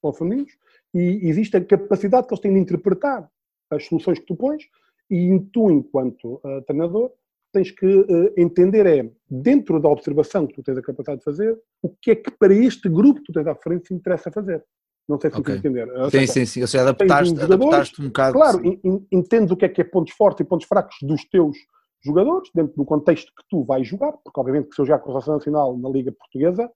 ou 0.00 0.12
femininos, 0.14 0.52
e 0.94 1.28
existe 1.28 1.54
a 1.58 1.64
capacidade 1.64 2.26
que 2.26 2.32
eles 2.32 2.40
têm 2.40 2.54
de 2.54 2.60
interpretar 2.60 3.30
as 3.70 3.84
soluções 3.84 4.18
que 4.18 4.26
tu 4.26 4.34
pões, 4.34 4.64
e 5.10 5.38
tu, 5.52 5.70
enquanto 5.70 6.40
uh, 6.42 6.62
treinador, 6.66 7.12
tens 7.52 7.70
que 7.70 7.86
uh, 7.86 8.32
entender 8.38 8.86
é, 8.86 9.10
dentro 9.28 9.78
da 9.78 9.88
observação 9.88 10.46
que 10.46 10.54
tu 10.54 10.62
tens 10.62 10.78
a 10.78 10.82
capacidade 10.82 11.18
de 11.18 11.24
fazer, 11.24 11.58
o 11.82 11.90
que 11.90 12.12
é 12.12 12.16
que 12.16 12.30
para 12.30 12.54
este 12.54 12.88
grupo 12.88 13.20
que 13.20 13.26
tu 13.26 13.32
tens 13.32 13.46
à 13.46 13.54
frente 13.54 13.88
se 13.88 13.94
interessa 13.94 14.32
fazer. 14.32 14.64
Não 15.10 15.20
sei 15.20 15.30
se 15.30 15.40
okay. 15.40 15.54
me 15.54 15.58
entender. 15.58 15.88
Sim, 16.04 16.10
seja, 16.10 16.32
sim, 16.32 16.46
sim. 16.46 16.60
Ou 16.60 16.66
seja, 16.68 16.82
adaptaste, 16.84 17.34
um 17.34 17.42
adaptaste 17.42 18.00
um 18.00 18.06
bocado. 18.06 18.32
Claro, 18.32 18.62
entendes 19.10 19.50
o 19.50 19.56
que 19.56 19.64
é 19.64 19.68
que 19.68 19.80
é 19.80 19.84
pontos 19.84 20.14
fortes 20.14 20.40
e 20.40 20.48
pontos 20.48 20.68
fracos 20.68 20.96
dos 21.02 21.24
teus 21.24 21.56
jogadores, 22.04 22.48
dentro 22.54 22.76
do 22.76 22.84
contexto 22.84 23.32
que 23.36 23.44
tu 23.50 23.64
vais 23.64 23.86
jogar, 23.86 24.12
porque 24.12 24.38
obviamente 24.38 24.68
que 24.68 24.74
se 24.76 24.80
eu 24.80 24.86
jogar 24.86 25.00
com 25.00 25.10
a 25.10 25.12
Seleção 25.14 25.34
Nacional 25.34 25.76
na 25.76 25.88
Liga 25.88 26.12
Portuguesa 26.12 26.70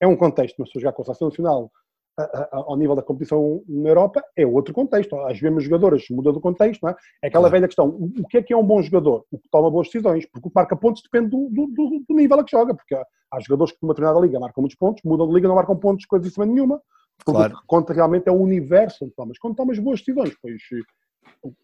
é 0.00 0.06
um 0.06 0.16
contexto, 0.16 0.56
mas 0.58 0.70
se 0.70 0.78
eu 0.78 0.82
jogar 0.82 0.92
com 0.92 1.02
a 1.02 1.04
Seleção 1.04 1.28
Nacional 1.28 1.70
a, 2.18 2.22
a, 2.22 2.48
ao 2.52 2.76
nível 2.76 2.94
da 2.94 3.02
competição 3.02 3.62
na 3.68 3.88
Europa 3.88 4.22
é 4.36 4.46
outro 4.46 4.72
contexto. 4.72 5.16
As 5.20 5.40
mesmas 5.40 5.64
jogadoras 5.64 6.04
muda 6.10 6.32
do 6.32 6.40
contexto, 6.40 6.82
não 6.82 6.90
é? 6.90 6.96
É 7.22 7.28
aquela 7.28 7.42
claro. 7.42 7.52
velha 7.52 7.66
questão, 7.66 7.88
o 7.88 8.26
que 8.28 8.38
é 8.38 8.42
que 8.42 8.52
é 8.52 8.56
um 8.56 8.64
bom 8.64 8.80
jogador? 8.82 9.24
O 9.30 9.38
que 9.38 9.48
toma 9.50 9.70
boas 9.70 9.88
decisões, 9.88 10.26
porque 10.26 10.46
o 10.48 10.50
que 10.50 10.54
marca 10.54 10.76
pontos 10.76 11.02
depende 11.02 11.30
do, 11.30 11.48
do, 11.50 11.66
do, 11.66 12.04
do 12.08 12.14
nível 12.14 12.38
a 12.38 12.44
que 12.44 12.50
joga, 12.50 12.74
porque 12.74 12.94
há, 12.94 13.04
há 13.32 13.40
jogadores 13.40 13.72
que 13.72 13.78
numa 13.82 13.94
determinada 13.94 14.24
liga 14.24 14.40
marcam 14.40 14.62
muitos 14.62 14.76
pontos, 14.76 15.02
mudam 15.04 15.28
de 15.28 15.34
liga 15.34 15.48
não 15.48 15.54
marcam 15.54 15.76
pontos, 15.76 16.06
coisa 16.06 16.26
em 16.26 16.30
cima 16.30 16.46
nenhuma, 16.46 16.80
Claro. 17.24 17.54
O 17.54 17.60
que 17.60 17.66
conta 17.66 17.92
realmente 17.92 18.28
é 18.28 18.32
o 18.32 18.40
universo 18.40 19.04
onde 19.04 19.14
tomas. 19.14 19.38
Quando 19.38 19.56
tomas 19.56 19.78
boas 19.78 20.00
decisões, 20.00 20.34
pois 20.40 20.62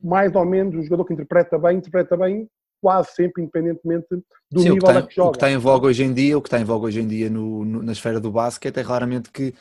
mais 0.03 0.35
ou 0.35 0.45
menos 0.45 0.75
o 0.75 0.83
jogador 0.83 1.05
que 1.05 1.15
interpreta 1.15 1.59
bem, 1.59 1.79
interpreta 1.79 2.17
bem 2.17 2.49
quase 2.81 3.11
sempre, 3.15 3.43
independentemente 3.43 4.07
do 4.51 4.61
Sim, 4.61 4.71
nível 4.71 4.87
que, 4.87 4.93
tem, 4.93 5.07
que 5.07 5.15
joga. 5.15 5.29
O 5.29 5.33
que 5.33 5.37
está 5.39 5.51
em 5.51 5.57
voga 5.57 5.87
hoje 5.87 6.05
em 6.05 6.13
dia, 6.13 6.39
o 6.39 6.43
que 6.43 6.49
está 6.49 6.61
em 6.61 6.65
voga 6.65 6.87
hoje 6.87 7.01
em 7.01 7.07
dia 7.07 7.31
no, 7.31 7.65
no, 7.65 7.83
na 7.83 7.93
esfera 7.93 8.21
do 8.21 8.31
basquete 8.31 8.77
é 8.79 8.85
claramente 8.85 9.31
que 9.31 9.55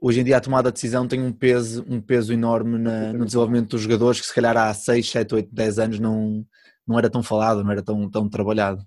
hoje 0.00 0.20
em 0.20 0.24
dia 0.24 0.36
a 0.36 0.40
tomada 0.40 0.70
de 0.70 0.74
decisão 0.74 1.06
tem 1.06 1.22
um 1.22 1.32
peso, 1.32 1.84
um 1.88 2.00
peso 2.00 2.32
enorme 2.32 2.78
na, 2.78 3.12
no 3.12 3.24
desenvolvimento 3.24 3.70
dos 3.70 3.80
jogadores 3.80 4.20
que 4.20 4.26
se 4.26 4.34
calhar 4.34 4.56
há 4.56 4.72
6, 4.74 5.10
7, 5.10 5.34
8, 5.34 5.54
10 5.54 5.78
anos 5.78 6.00
não, 6.00 6.44
não 6.86 6.98
era 6.98 7.08
tão 7.08 7.22
falado, 7.22 7.64
não 7.64 7.70
era 7.70 7.82
tão, 7.82 8.10
tão 8.10 8.28
trabalhado. 8.28 8.84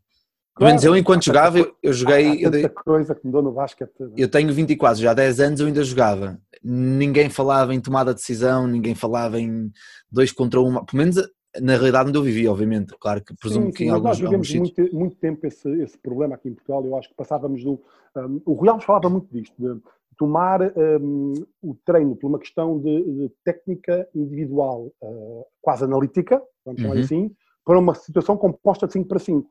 Pelo 0.59 0.71
menos 0.71 0.83
eu, 0.83 0.97
enquanto 0.97 1.23
jogava, 1.23 1.57
eu, 1.81 1.93
joguei. 1.93 2.45
Há 2.45 2.49
eu, 2.49 2.69
coisa 2.69 3.15
que 3.15 3.25
mudou 3.25 3.41
no 3.41 3.53
basquete. 3.53 3.93
Eu 4.17 4.29
tenho 4.29 4.53
24, 4.53 5.01
já 5.01 5.11
há 5.11 5.13
10 5.13 5.39
anos 5.39 5.59
eu 5.61 5.67
ainda 5.67 5.83
jogava. 5.85 6.37
Ninguém 6.61 7.29
falava 7.29 7.73
em 7.73 7.79
tomada 7.79 8.13
de 8.13 8.19
decisão, 8.19 8.67
ninguém 8.67 8.93
falava 8.93 9.39
em 9.39 9.71
dois 10.11 10.33
contra 10.33 10.59
um. 10.59 10.83
Pelo 10.83 10.97
menos 10.97 11.15
na 11.61 11.73
realidade 11.73 12.09
onde 12.09 12.17
eu 12.17 12.23
vivia, 12.23 12.51
obviamente. 12.51 12.93
Claro 12.99 13.23
que 13.23 13.33
presumo 13.35 13.67
sim, 13.67 13.71
sim, 13.71 13.77
que 13.77 13.83
em 13.85 13.89
alguns, 13.89 14.09
nós 14.09 14.19
vivemos 14.19 14.53
muito, 14.53 14.95
muito, 14.95 15.15
tempo 15.15 15.47
esse, 15.47 15.69
esse 15.81 15.97
problema 15.97 16.35
aqui 16.35 16.49
em 16.49 16.53
Portugal. 16.53 16.85
Eu 16.85 16.97
acho 16.97 17.07
que 17.07 17.15
passávamos 17.15 17.63
do. 17.63 17.81
Um, 18.17 18.41
o 18.45 18.61
Real 18.61 18.81
falava 18.81 19.09
muito 19.09 19.33
disto, 19.33 19.55
de 19.57 19.81
tomar 20.17 20.61
um, 20.61 21.33
o 21.61 21.73
treino 21.85 22.17
por 22.17 22.27
uma 22.27 22.39
questão 22.39 22.77
de, 22.77 23.01
de 23.03 23.31
técnica 23.45 24.05
individual, 24.13 24.91
uh, 25.01 25.45
quase 25.61 25.85
analítica, 25.85 26.41
vamos 26.65 26.81
chamar 26.81 26.95
uhum. 26.95 27.01
assim, 27.01 27.31
para 27.63 27.79
uma 27.79 27.95
situação 27.95 28.35
composta 28.35 28.85
de 28.85 28.93
5 28.93 29.07
para 29.07 29.19
5. 29.19 29.49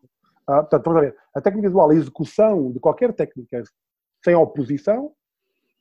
Ah, 0.48 0.62
portanto, 0.62 0.84
vamos 0.84 1.00
ver, 1.02 1.16
a 1.34 1.40
técnica 1.40 1.68
visual, 1.68 1.90
a 1.90 1.94
execução 1.94 2.72
de 2.72 2.80
qualquer 2.80 3.12
técnica 3.12 3.62
sem 4.24 4.34
oposição, 4.34 5.12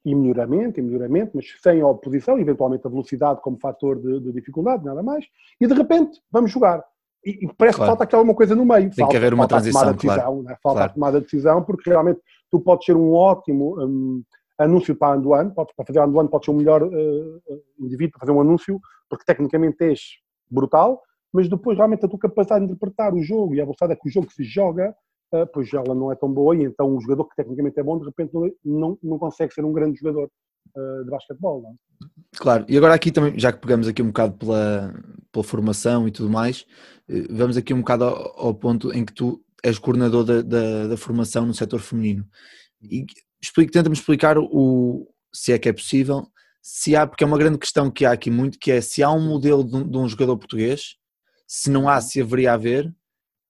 e 0.07 0.15
melhoramento, 0.15 0.79
e 0.79 0.83
melhoramento, 0.83 1.31
mas 1.35 1.45
sem 1.61 1.83
oposição, 1.83 2.39
eventualmente 2.39 2.87
a 2.87 2.89
velocidade 2.89 3.41
como 3.41 3.59
fator 3.59 3.99
de, 3.99 4.21
de 4.21 4.31
dificuldade, 4.31 4.85
nada 4.85 5.03
mais, 5.03 5.25
e 5.59 5.67
de 5.67 5.73
repente 5.73 6.21
vamos 6.31 6.49
jogar. 6.49 6.81
E, 7.25 7.45
e 7.45 7.53
parece 7.53 7.75
claro. 7.75 7.91
que 7.91 7.97
falta 7.97 8.03
aqui 8.05 8.15
alguma 8.15 8.33
coisa 8.33 8.55
no 8.55 8.65
meio. 8.65 8.89
Tem 8.89 8.99
falta, 8.99 9.11
que 9.11 9.17
haver 9.17 9.33
uma 9.33 9.47
transição, 9.47 9.81
a 9.81 9.91
decisão, 9.91 10.15
claro. 10.15 10.43
Né? 10.43 10.57
Falta 10.63 10.77
claro. 10.77 10.91
a 10.91 10.93
tomada 10.93 11.19
de 11.19 11.25
decisão, 11.25 11.61
porque 11.63 11.89
realmente 11.89 12.21
tu 12.49 12.59
podes 12.61 12.85
ser 12.85 12.95
um 12.95 13.11
ótimo 13.11 13.75
um, 13.83 14.23
anúncio 14.57 14.95
para 14.95 15.13
a 15.13 15.17
Anduan, 15.17 15.49
para 15.49 15.65
fazer 15.85 15.99
a 15.99 16.05
Anduan 16.05 16.27
podes 16.27 16.45
ser 16.45 16.51
o 16.51 16.55
melhor 16.55 16.83
uh, 16.83 17.41
indivíduo 17.77 18.11
para 18.11 18.21
fazer 18.21 18.31
um 18.31 18.39
anúncio, 18.39 18.79
porque 19.09 19.25
tecnicamente 19.25 19.83
és 19.83 19.99
brutal, 20.49 21.01
mas 21.33 21.49
depois 21.49 21.77
realmente 21.77 22.05
a 22.05 22.07
tua 22.07 22.19
capacidade 22.19 22.65
de 22.65 22.71
interpretar 22.71 23.13
o 23.13 23.21
jogo 23.21 23.53
e 23.53 23.61
a 23.61 23.63
velocidade 23.63 23.99
que 23.99 24.07
o 24.07 24.11
jogo 24.11 24.31
se 24.31 24.43
joga 24.43 24.95
uh, 25.33 25.47
pois 25.53 25.71
ela 25.73 25.93
não 25.93 26.11
é 26.11 26.15
tão 26.15 26.31
boa 26.31 26.55
e 26.55 26.63
então 26.63 26.95
o 26.95 27.01
jogador 27.01 27.25
que 27.25 27.35
tecnicamente 27.35 27.79
é 27.79 27.83
bom, 27.83 27.99
de 27.99 28.05
repente 28.05 28.31
não, 28.63 28.97
não 29.01 29.19
consegue 29.19 29.53
ser 29.53 29.63
um 29.65 29.73
grande 29.73 29.99
jogador 29.99 30.29
uh, 30.75 31.03
de 31.03 31.09
basquetebol. 31.09 31.61
Não? 31.61 31.71
É? 31.71 31.73
Claro, 32.37 32.65
e 32.67 32.77
agora 32.77 32.93
aqui 32.93 33.11
também, 33.11 33.37
já 33.37 33.51
que 33.51 33.59
pegamos 33.59 33.87
aqui 33.87 34.01
um 34.01 34.07
bocado 34.07 34.37
pela, 34.37 34.93
pela 35.31 35.43
formação 35.43 36.07
e 36.07 36.11
tudo 36.11 36.29
mais, 36.29 36.65
eh, 37.09 37.25
vamos 37.29 37.57
aqui 37.57 37.73
um 37.73 37.79
bocado 37.79 38.03
ao, 38.03 38.47
ao 38.47 38.53
ponto 38.53 38.93
em 38.93 39.03
que 39.03 39.13
tu 39.13 39.43
és 39.63 39.79
coordenador 39.79 40.23
da, 40.23 40.41
da, 40.41 40.87
da 40.87 40.97
formação 40.97 41.45
no 41.45 41.53
setor 41.53 41.79
feminino. 41.79 42.27
E 42.81 43.05
explica, 43.41 43.71
tenta-me 43.71 43.95
explicar 43.95 44.37
o, 44.37 45.07
se 45.33 45.51
é 45.51 45.57
que 45.57 45.67
é 45.67 45.73
possível, 45.73 46.27
se 46.61 46.95
há, 46.95 47.07
porque 47.07 47.23
é 47.23 47.27
uma 47.27 47.37
grande 47.37 47.57
questão 47.57 47.89
que 47.89 48.05
há 48.05 48.11
aqui 48.11 48.29
muito, 48.29 48.59
que 48.59 48.71
é 48.71 48.81
se 48.81 49.01
há 49.01 49.11
um 49.11 49.27
modelo 49.27 49.63
de 49.63 49.75
um, 49.75 49.89
de 49.89 49.97
um 49.97 50.07
jogador 50.07 50.37
português, 50.37 50.95
se 51.47 51.69
não 51.69 51.87
há, 51.87 52.01
se 52.01 52.21
haveria 52.21 52.51
a 52.51 52.55
haver, 52.55 52.93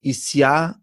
e 0.02 0.14
se 0.14 0.44
há, 0.44 0.74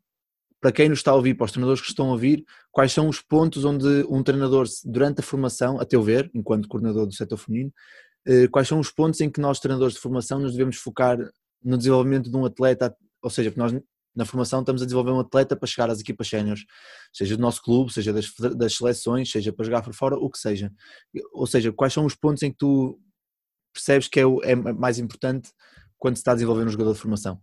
para 0.60 0.72
quem 0.72 0.90
nos 0.90 1.00
está 1.00 1.12
a 1.12 1.16
ouvir, 1.16 1.36
para 1.36 1.46
os 1.46 1.52
treinadores 1.52 1.82
que 1.82 1.88
estão 1.88 2.10
a 2.10 2.12
ouvir, 2.12 2.44
quais 2.72 2.92
são 2.92 3.08
os 3.08 3.22
pontos 3.22 3.64
onde 3.64 4.06
um 4.10 4.22
treinador, 4.22 4.68
durante 4.84 5.22
a 5.22 5.24
formação, 5.24 5.80
a 5.80 5.86
teu 5.86 6.04
ver, 6.04 6.30
enquanto 6.34 6.68
coordenador 6.68 7.06
do 7.06 7.14
setor 7.14 7.38
feminino, 7.38 7.72
eh, 8.28 8.48
quais 8.48 8.68
são 8.68 8.80
os 8.80 8.92
pontos 8.92 9.22
em 9.22 9.30
que 9.30 9.40
nós, 9.40 9.60
treinadores 9.60 9.96
de 9.96 10.02
formação, 10.02 10.40
nos 10.40 10.52
devemos 10.52 10.76
focar 10.76 11.18
no 11.64 11.78
desenvolvimento 11.78 12.30
de 12.30 12.36
um 12.36 12.46
atleta, 12.46 12.96
ou 13.22 13.30
seja, 13.30 13.50
que 13.50 13.58
nós 13.58 13.74
na 14.16 14.26
formação 14.26 14.62
estamos 14.62 14.82
a 14.82 14.86
desenvolver 14.86 15.12
um 15.12 15.20
atleta 15.20 15.56
para 15.56 15.68
chegar 15.68 15.90
às 15.90 16.00
equipas 16.00 16.28
séniores, 16.28 16.64
seja 17.12 17.36
do 17.36 17.42
nosso 17.42 17.62
clube, 17.62 17.92
seja 17.92 18.14
das, 18.14 18.32
das 18.56 18.74
seleções, 18.74 19.30
seja 19.30 19.52
para 19.52 19.66
jogar 19.66 19.82
por 19.82 19.94
fora, 19.94 20.16
o 20.16 20.30
que 20.30 20.38
seja. 20.40 20.72
Ou 21.34 21.46
seja, 21.46 21.72
quais 21.74 21.92
são 21.92 22.06
os 22.06 22.16
pontos 22.16 22.42
em 22.42 22.52
que 22.52 22.58
tu 22.58 22.98
percebes 23.74 24.08
que 24.08 24.22
é, 24.22 24.26
o, 24.26 24.42
é 24.42 24.56
mais 24.56 25.00
importante 25.00 25.52
quando 25.98 26.16
se 26.16 26.22
está 26.22 26.32
a 26.32 26.36
desenvolver 26.36 26.64
um 26.64 26.70
jogador 26.70 26.94
de 26.94 27.00
formação? 27.00 27.40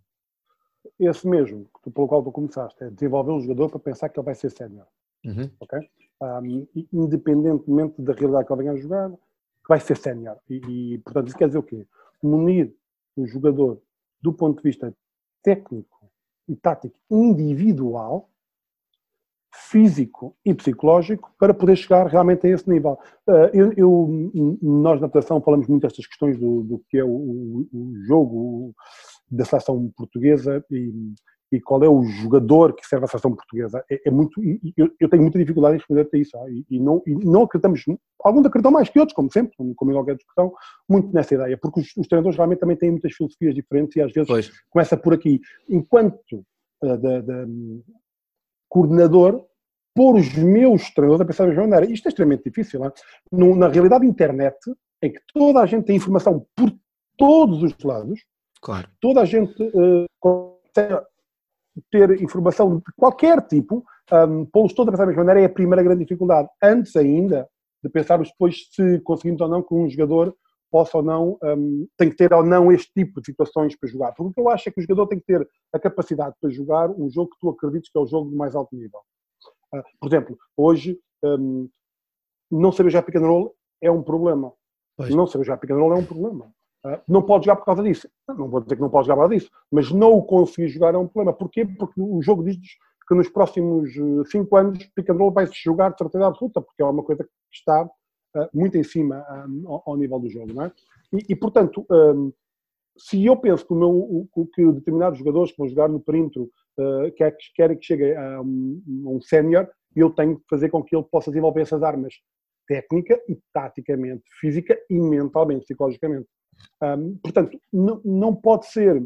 Esse 0.99 1.27
mesmo, 1.27 1.69
pelo 1.95 2.09
qual 2.09 2.23
tu 2.23 2.33
começaste, 2.33 2.83
é 2.83 2.91
desenvolver 2.91 3.33
um 3.33 3.41
jogador 3.41 3.71
para 3.71 3.79
pensar 3.79 4.09
que 4.09 4.19
ele 4.19 4.25
vai 4.25 4.35
ser 4.35 4.51
sénior. 4.51 4.87
Uhum. 5.25 5.51
Ok? 5.61 5.79
Um, 6.21 6.67
independentemente 6.93 8.01
da 8.01 8.13
realidade 8.13 8.47
que 8.47 8.53
ele 8.53 8.63
venha 8.63 8.73
a 8.73 8.77
jogar, 8.77 9.11
que 9.11 9.69
vai 9.69 9.81
ser 9.81 9.97
sénior. 9.97 10.37
E, 10.49 10.95
e, 10.95 10.99
portanto, 10.99 11.29
isso 11.29 11.37
quer 11.37 11.47
dizer 11.47 11.59
o 11.59 11.63
quê? 11.63 11.87
Munir 12.23 12.75
o 13.17 13.27
jogador 13.27 13.81
do 14.21 14.33
ponto 14.33 14.59
de 14.59 14.63
vista 14.63 14.95
técnico 15.43 16.11
e 16.49 16.57
tático 16.57 16.99
individual, 17.11 18.31
físico 19.73 20.37
e 20.45 20.53
psicológico, 20.53 21.33
para 21.39 21.55
poder 21.55 21.77
chegar 21.77 22.07
realmente 22.07 22.47
a 22.47 22.51
esse 22.51 22.69
nível. 22.69 22.99
Ah, 23.27 23.51
eu, 23.55 23.73
eu 23.75 24.31
nós 24.61 25.01
na 25.01 25.07
natação 25.07 25.41
falamos 25.41 25.67
muito 25.67 25.83
destas 25.83 26.07
questões 26.07 26.39
do, 26.39 26.63
do 26.63 26.83
que 26.91 26.99
é 26.99 27.05
o, 27.05 27.09
o 27.73 27.93
jogo 28.07 28.75
da 29.31 29.47
seleção 29.47 29.91
portuguesa 29.97 30.63
e, 30.71 30.93
e 31.51 31.59
qual 31.59 31.83
é 31.83 31.89
o 31.89 32.03
jogador 32.03 32.75
que 32.75 32.87
serve 32.87 33.07
à 33.07 33.09
seleção 33.09 33.35
portuguesa. 33.35 33.83
É, 33.91 34.09
é 34.09 34.11
muito, 34.11 34.43
eu, 34.77 34.91
eu, 35.01 35.09
tenho 35.09 35.23
muita 35.23 35.39
dificuldade 35.39 35.77
em 35.77 35.79
responder 35.79 36.07
a 36.13 36.19
isso. 36.19 36.37
Ah, 36.37 36.51
e, 36.51 36.67
e, 36.71 36.79
não, 36.79 37.03
e 37.07 37.15
não 37.25 37.45
acreditamos, 37.45 37.83
alguns 38.23 38.45
acreditam 38.45 38.73
mais 38.73 38.91
que 38.91 39.01
outros, 39.01 39.17
como 39.17 39.33
sempre, 39.33 39.57
como, 39.57 39.91
em 39.91 39.95
qualquer 39.95 40.17
discussão, 40.17 40.53
muito 40.87 41.11
nessa 41.15 41.35
ideia, 41.35 41.57
porque 41.57 41.81
os, 41.81 41.97
os, 41.97 42.07
treinadores 42.07 42.37
realmente 42.37 42.61
também 42.61 42.77
têm 42.77 42.91
muitas 42.91 43.15
filosofias 43.15 43.55
diferentes 43.55 43.97
e 43.97 44.03
às 44.03 44.13
vezes 44.13 44.29
pois. 44.29 44.51
começa 44.69 44.99
por 44.99 45.15
aqui. 45.15 45.41
Enquanto 45.67 46.45
uh, 46.85 46.97
de, 46.99 47.23
de, 47.23 47.83
coordenador, 48.69 49.45
pôr 49.95 50.17
os 50.17 50.33
meus 50.35 50.91
treinadores 50.91 51.21
a 51.21 51.25
pensar 51.25 51.45
da 51.45 51.51
mesma 51.51 51.67
maneira. 51.67 51.93
Isto 51.93 52.07
é 52.07 52.09
extremamente 52.09 52.45
difícil. 52.45 52.85
É? 52.85 52.93
No, 53.31 53.55
na 53.55 53.69
realidade 53.69 54.07
internet, 54.07 54.57
em 55.03 55.13
que 55.13 55.21
toda 55.33 55.61
a 55.61 55.67
gente 55.67 55.85
tem 55.85 55.97
informação 55.97 56.47
por 56.57 56.73
todos 57.17 57.63
os 57.63 57.77
lados, 57.83 58.21
claro. 58.61 58.89
toda 59.01 59.21
a 59.21 59.25
gente 59.25 59.63
uh, 59.63 60.07
consegue 60.19 61.05
ter 61.91 62.23
informação 62.23 62.79
de 62.79 62.85
qualquer 62.97 63.41
tipo, 63.47 63.85
um, 64.13 64.45
pô-los 64.47 64.75
todos 64.75 64.89
a 64.89 64.93
pensar 64.93 65.05
da 65.05 65.09
mesma 65.09 65.25
maneira 65.25 65.41
é 65.41 65.51
a 65.51 65.55
primeira 65.55 65.83
grande 65.83 66.05
dificuldade. 66.05 66.49
Antes 66.63 66.97
ainda 66.97 67.49
de 67.83 67.91
pensarmos 67.91 68.29
depois 68.29 68.69
se 68.71 69.01
conseguimos 69.01 69.41
ou 69.41 69.49
não 69.49 69.63
que 69.63 69.75
um 69.75 69.89
jogador 69.89 70.35
possa 70.71 70.99
ou 70.99 71.03
não, 71.03 71.39
um, 71.43 71.87
tem 71.99 72.09
que 72.09 72.17
ter 72.17 72.33
ou 72.33 72.45
não 72.45 72.73
este 72.73 72.91
tipo 72.95 73.21
de 73.21 73.27
situações 73.27 73.77
para 73.77 73.89
jogar. 73.89 74.13
Porque 74.13 74.31
o 74.31 74.33
que 74.33 74.41
eu 74.41 74.49
acho 74.49 74.69
é 74.69 74.73
que 74.73 74.81
o 74.81 74.83
jogador 74.83 75.07
tem 75.07 75.19
que 75.19 75.27
ter 75.27 75.47
a 75.73 75.79
capacidade 75.79 76.35
para 76.41 76.51
jogar 76.51 76.91
um 76.91 77.11
jogo 77.11 77.31
que 77.31 77.39
tu 77.41 77.51
acredites 77.51 77.91
que 77.91 77.99
é 77.99 78.01
o 78.01 78.07
jogo 78.07 78.31
de 78.31 78.37
mais 78.37 78.55
alto 78.55 78.75
nível. 78.75 79.01
Uh, 79.75 79.83
por 80.01 80.09
exemplo, 80.09 80.39
hoje, 80.57 80.99
um, 81.23 81.69
não 82.51 82.73
saber 82.73 82.91
jogar 82.91 83.05
pick 83.05 83.17
and 83.17 83.27
roll 83.27 83.55
é 83.81 83.91
um 83.91 84.03
problema. 84.03 84.53
Pois. 84.97 85.15
Não 85.15 85.27
saber 85.27 85.45
jogar 85.45 85.59
pick 85.59 85.71
and 85.71 85.79
roll 85.79 85.93
é 85.93 85.97
um 85.97 86.05
problema. 86.05 86.53
Ah, 86.85 87.01
não 87.09 87.23
pode 87.23 87.45
jogar 87.45 87.57
por 87.57 87.65
causa 87.65 87.83
disso. 87.83 88.09
Não 88.29 88.49
vou 88.49 88.61
dizer 88.61 88.77
que 88.77 88.83
não 88.83 88.91
pode 88.91 89.07
jogar 89.07 89.17
por 89.17 89.29
causa 89.29 89.35
disso, 89.35 89.51
mas 89.71 89.91
não 89.91 90.13
o 90.13 90.23
conseguir 90.23 90.69
jogar 90.69 90.95
é 90.95 90.99
um 90.99 91.07
problema. 91.07 91.33
Porquê? 91.33 91.65
Porque 91.65 92.01
o 92.01 92.21
jogo 92.21 92.43
diz 92.43 92.59
que 93.09 93.15
nos 93.15 93.29
próximos 93.29 93.93
5 94.31 94.57
eh, 94.57 94.61
anos 94.61 94.87
pick 94.95 95.09
and 95.11 95.15
roll 95.15 95.33
vai-se 95.33 95.55
jogar 95.55 95.91
de 95.91 95.99
certeza 95.99 96.27
absoluta, 96.27 96.61
porque 96.61 96.83
é 96.83 96.85
uma 96.85 97.03
coisa 97.03 97.25
que 97.25 97.31
está 97.53 97.85
uh, 97.85 98.49
muito 98.53 98.77
em 98.77 98.83
cima 98.83 99.25
um, 99.49 99.69
ao, 99.69 99.83
ao, 99.87 99.97
nível 99.97 100.19
do 100.19 100.29
jogo. 100.29 100.53
Não 100.53 100.65
é? 100.65 100.73
e, 101.13 101.33
e, 101.33 101.37
portanto, 101.37 101.87
um, 101.91 102.33
se 102.97 103.25
eu 103.25 103.37
penso 103.37 103.67
que, 103.67 103.73
o 103.73 103.77
meu, 103.77 104.29
que 104.55 104.73
determinados 104.73 105.19
jogadores 105.19 105.53
que 105.53 105.59
vão 105.59 105.69
jogar 105.69 105.89
no 105.89 106.01
perímetro 106.01 106.51
uh, 106.79 107.13
querem 107.17 107.37
quer 107.55 107.77
que 107.77 107.85
chegue 107.85 108.15
a 108.15 108.41
um, 108.41 108.83
um 108.87 109.21
sénior, 109.21 109.69
eu 109.95 110.11
tenho 110.11 110.39
que 110.39 110.45
fazer 110.49 110.71
com 110.71 110.83
que 110.83 110.97
ele 110.97 111.05
possa 111.11 111.31
desenvolver 111.31 111.63
essas 111.63 111.83
armas 111.83 112.15
técnica 112.67 113.21
e 113.29 113.39
taticamente, 113.53 114.23
física 114.41 114.79
e 114.89 114.99
mentalmente, 114.99 115.65
psicologicamente. 115.65 116.29
Um, 116.83 117.17
portanto, 117.19 117.59
não, 117.73 118.01
não 118.05 118.35
pode 118.35 118.67
ser 118.67 119.03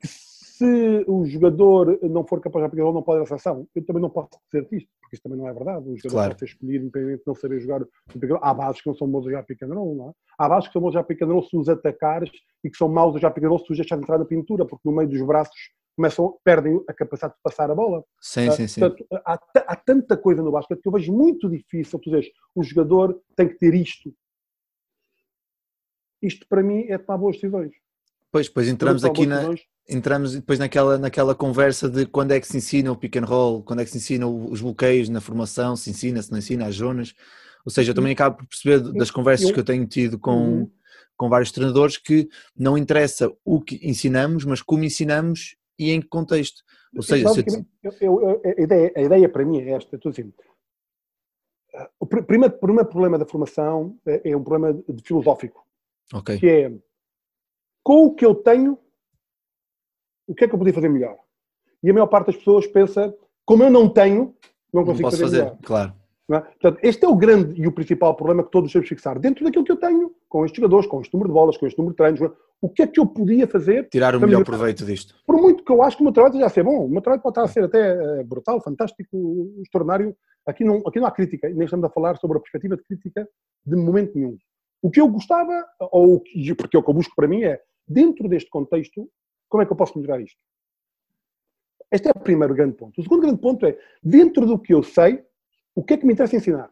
que 0.00 0.08
se 0.08 1.04
o 1.08 1.24
jogador 1.24 1.98
não 2.02 2.24
for 2.26 2.40
capaz 2.40 2.62
de 2.62 2.66
aplicar 2.66 2.92
não 2.92 3.02
pode 3.02 3.20
ir 3.20 3.22
à 3.22 3.26
seleção. 3.26 3.66
Eu 3.74 3.84
também 3.84 4.02
não 4.02 4.10
posso 4.10 4.30
dizer 4.52 4.68
isto, 4.72 4.88
porque 5.00 5.16
isso 5.16 5.22
também 5.22 5.38
não 5.38 5.48
é 5.48 5.52
verdade. 5.52 5.88
O 5.88 5.96
jogador 5.96 6.10
claro. 6.10 6.30
pode 6.30 6.38
ser 6.38 6.44
escolhido 6.46 6.84
independente 6.84 7.18
de 7.18 7.24
não 7.26 7.34
saber 7.34 7.60
jogar 7.60 7.84
Há 8.40 8.54
bases 8.54 8.80
que 8.80 8.88
não 8.88 8.94
são 8.94 9.08
boas 9.08 9.26
a 9.26 9.30
jogar 9.30 9.42
pick 9.44 9.62
and 9.62 9.74
roll, 9.74 9.94
não 9.94 10.10
é? 10.10 10.12
Há 10.38 10.48
bases 10.48 10.68
que 10.68 10.72
são 10.72 10.82
boas 10.82 10.94
a 10.94 10.98
jogar 10.98 11.08
pick 11.08 11.22
and 11.22 11.26
roll 11.26 11.42
se 11.42 11.56
os 11.56 11.68
atacares 11.68 12.30
e 12.62 12.70
que 12.70 12.76
são 12.76 12.88
maus 12.88 13.16
a 13.16 13.18
jogar 13.18 13.32
pick 13.32 13.44
and 13.44 13.48
roll 13.48 13.58
se 13.58 13.72
os 13.72 13.78
deixares 13.78 14.02
entrar 14.02 14.18
na 14.18 14.24
pintura, 14.24 14.64
porque 14.66 14.88
no 14.88 14.94
meio 14.94 15.08
dos 15.08 15.22
braços 15.22 15.70
começam, 15.96 16.38
perdem 16.44 16.82
a 16.88 16.92
capacidade 16.92 17.34
de 17.34 17.40
passar 17.42 17.70
a 17.70 17.74
bola. 17.74 18.04
Sim, 18.20 18.50
sim, 18.52 18.66
sim. 18.66 18.80
Portanto, 18.80 19.06
há, 19.24 19.38
há, 19.66 19.76
tanta 19.76 20.16
coisa 20.16 20.42
no 20.42 20.52
basquete 20.52 20.80
que 20.80 20.88
eu 20.88 20.92
vejo 20.92 21.12
muito 21.12 21.48
difícil. 21.48 21.98
Tu 21.98 22.10
dizes, 22.10 22.30
o 22.54 22.62
jogador 22.62 23.20
tem 23.36 23.48
que 23.48 23.58
ter 23.58 23.74
isto, 23.74 24.14
isto 26.22 26.46
para 26.48 26.62
mim 26.62 26.86
é 26.88 26.96
tomar 26.98 27.18
boas 27.18 27.36
decisões. 27.36 27.72
Pois, 28.30 28.48
pois 28.48 28.68
entramos 28.68 29.04
aqui 29.04 29.26
na, 29.26 29.54
entramos 29.88 30.34
depois 30.34 30.58
naquela, 30.58 30.96
naquela 30.96 31.34
conversa 31.34 31.88
de 31.88 32.06
quando 32.06 32.32
é 32.32 32.40
que 32.40 32.46
se 32.46 32.56
ensina 32.56 32.90
o 32.90 32.96
pick 32.96 33.16
and 33.16 33.26
roll, 33.26 33.62
quando 33.62 33.80
é 33.80 33.84
que 33.84 33.90
se 33.90 33.98
ensina 33.98 34.26
os 34.26 34.60
bloqueios 34.60 35.08
na 35.08 35.20
formação, 35.20 35.76
se 35.76 35.90
ensina, 35.90 36.22
se 36.22 36.30
não 36.30 36.38
ensina, 36.38 36.66
as 36.66 36.76
zonas. 36.76 37.14
Ou 37.64 37.70
seja, 37.70 37.90
eu 37.90 37.94
também 37.94 38.12
acabo 38.12 38.38
por 38.38 38.46
perceber 38.46 38.80
das 38.92 39.10
conversas 39.10 39.50
que 39.50 39.60
eu 39.60 39.64
tenho 39.64 39.86
tido 39.86 40.18
com, 40.18 40.36
uhum. 40.36 40.70
com 41.16 41.28
vários 41.28 41.52
treinadores 41.52 41.96
que 41.96 42.28
não 42.56 42.78
interessa 42.78 43.30
o 43.44 43.60
que 43.60 43.78
ensinamos, 43.82 44.44
mas 44.44 44.62
como 44.62 44.84
ensinamos 44.84 45.56
e 45.82 45.90
em 45.90 46.00
que 46.00 46.08
contexto. 46.08 46.62
Ou 46.94 47.02
seja, 47.02 47.28
se 47.28 47.40
eu... 47.40 47.66
Eu, 48.00 48.20
eu, 48.22 48.42
a, 48.44 48.62
ideia, 48.62 48.92
a 48.96 49.00
ideia 49.00 49.28
para 49.28 49.44
mim 49.44 49.60
é 49.60 49.70
esta, 49.70 49.96
estou 49.96 50.12
dizendo. 50.12 50.34
O 51.98 52.06
primeiro, 52.06 52.58
primeiro 52.58 52.88
problema 52.88 53.18
da 53.18 53.24
formação 53.24 53.98
é, 54.06 54.30
é 54.30 54.36
um 54.36 54.42
problema 54.42 54.74
de 54.74 55.02
filosófico. 55.02 55.66
Okay. 56.12 56.38
Que 56.38 56.48
é, 56.48 56.72
com 57.82 58.06
o 58.06 58.14
que 58.14 58.24
eu 58.24 58.34
tenho, 58.34 58.78
o 60.26 60.34
que 60.34 60.44
é 60.44 60.48
que 60.48 60.54
eu 60.54 60.58
podia 60.58 60.74
fazer 60.74 60.88
melhor? 60.88 61.18
E 61.82 61.90
a 61.90 61.92
maior 61.92 62.06
parte 62.06 62.26
das 62.26 62.36
pessoas 62.36 62.66
pensa, 62.66 63.14
como 63.44 63.62
eu 63.64 63.70
não 63.70 63.88
tenho, 63.88 64.36
não 64.72 64.84
consigo 64.84 65.04
não 65.04 65.10
fazer, 65.10 65.24
fazer, 65.24 65.44
melhor. 65.44 65.58
Claro. 65.62 65.94
É? 66.30 66.40
Portanto, 66.40 66.78
este 66.82 67.04
é 67.04 67.08
o 67.08 67.16
grande 67.16 67.60
e 67.60 67.66
o 67.66 67.72
principal 67.72 68.14
problema 68.14 68.44
que 68.44 68.50
todos 68.50 68.70
devemos 68.70 68.88
fixar. 68.88 69.18
Dentro 69.18 69.44
daquilo 69.44 69.64
que 69.64 69.72
eu 69.72 69.76
tenho, 69.76 70.14
com 70.28 70.44
estes 70.44 70.60
jogadores, 70.60 70.86
com 70.86 71.00
este 71.00 71.12
número 71.12 71.28
de 71.28 71.34
bolas, 71.34 71.56
com 71.56 71.66
este 71.66 71.78
número 71.78 71.92
de 71.92 71.96
treinos, 71.96 72.20
o 72.62 72.70
que 72.70 72.82
é 72.82 72.86
que 72.86 73.00
eu 73.00 73.06
podia 73.06 73.48
fazer? 73.48 73.88
Tirar 73.88 74.14
o 74.14 74.20
melhor 74.20 74.44
proveito 74.44 74.86
disto. 74.86 75.16
Por 75.26 75.36
muito 75.36 75.64
que 75.64 75.72
eu 75.72 75.82
acho 75.82 75.96
que 75.96 76.02
o 76.02 76.04
meu 76.04 76.12
trabalho 76.12 76.38
já 76.38 76.48
ser 76.48 76.62
bom, 76.62 76.86
o 76.86 76.88
meu 76.88 77.02
trabalho 77.02 77.20
pode 77.20 77.32
estar 77.32 77.42
a 77.42 77.48
ser 77.48 77.64
até 77.64 78.20
eh, 78.20 78.22
brutal, 78.22 78.60
fantástico, 78.62 79.52
extraordinário. 79.60 80.16
Aqui 80.46 80.62
não, 80.62 80.76
aqui 80.86 81.00
não 81.00 81.08
há 81.08 81.10
crítica, 81.10 81.48
nem 81.48 81.64
estamos 81.64 81.84
a 81.84 81.90
falar 81.90 82.16
sobre 82.18 82.38
a 82.38 82.40
perspectiva 82.40 82.76
de 82.76 82.84
crítica 82.84 83.28
de 83.66 83.76
momento 83.76 84.16
nenhum. 84.16 84.38
O 84.80 84.90
que 84.92 85.00
eu 85.00 85.08
gostava, 85.08 85.64
ou 85.90 86.22
porque 86.56 86.76
é 86.76 86.80
o 86.80 86.82
que 86.84 86.90
eu 86.90 86.94
busco 86.94 87.14
para 87.16 87.26
mim 87.26 87.42
é, 87.42 87.60
dentro 87.86 88.28
deste 88.28 88.48
contexto, 88.48 89.10
como 89.48 89.64
é 89.64 89.66
que 89.66 89.72
eu 89.72 89.76
posso 89.76 89.98
melhorar 89.98 90.20
isto? 90.20 90.38
Este 91.90 92.08
é 92.08 92.12
o 92.12 92.20
primeiro 92.20 92.54
grande 92.54 92.76
ponto. 92.76 93.00
O 93.00 93.02
segundo 93.02 93.22
grande 93.22 93.40
ponto 93.40 93.66
é, 93.66 93.76
dentro 94.00 94.46
do 94.46 94.56
que 94.56 94.72
eu 94.72 94.84
sei, 94.84 95.20
o 95.74 95.82
que 95.82 95.94
é 95.94 95.96
que 95.96 96.06
me 96.06 96.12
interessa 96.12 96.36
ensinar? 96.36 96.70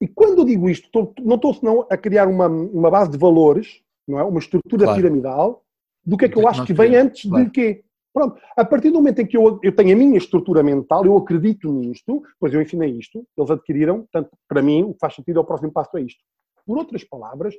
E 0.00 0.08
quando 0.08 0.40
eu 0.40 0.44
digo 0.44 0.68
isto, 0.68 1.14
não 1.20 1.36
estou 1.36 1.54
senão 1.54 1.86
a 1.88 1.96
criar 1.96 2.26
uma, 2.26 2.48
uma 2.48 2.90
base 2.90 3.12
de 3.12 3.16
valores, 3.16 3.81
não 4.06 4.18
é? 4.18 4.24
uma 4.24 4.38
estrutura 4.38 4.84
claro. 4.84 5.00
piramidal, 5.00 5.64
do 6.04 6.16
que 6.16 6.24
é 6.24 6.28
que 6.28 6.38
eu 6.38 6.48
acho 6.48 6.64
que 6.64 6.72
vem 6.72 6.96
antes 6.96 7.28
claro. 7.28 7.44
de 7.44 7.50
quê? 7.50 7.84
Pronto, 8.12 8.38
a 8.56 8.64
partir 8.64 8.90
do 8.90 8.96
momento 8.96 9.20
em 9.20 9.26
que 9.26 9.36
eu, 9.36 9.58
eu 9.62 9.74
tenho 9.74 9.94
a 9.94 9.98
minha 9.98 10.18
estrutura 10.18 10.62
mental, 10.62 11.04
eu 11.06 11.16
acredito 11.16 11.72
nisto, 11.72 12.22
pois 12.38 12.52
eu 12.52 12.60
ensinei 12.60 12.90
isto, 12.90 13.26
eles 13.36 13.50
adquiriram, 13.50 14.00
portanto, 14.00 14.30
para 14.46 14.60
mim, 14.60 14.82
o 14.82 14.92
que 14.92 15.00
faz 15.00 15.14
sentido 15.14 15.38
é 15.38 15.40
o 15.40 15.44
próximo 15.44 15.72
passo 15.72 15.96
é 15.96 16.02
isto. 16.02 16.22
Por 16.66 16.76
outras 16.76 17.02
palavras, 17.04 17.54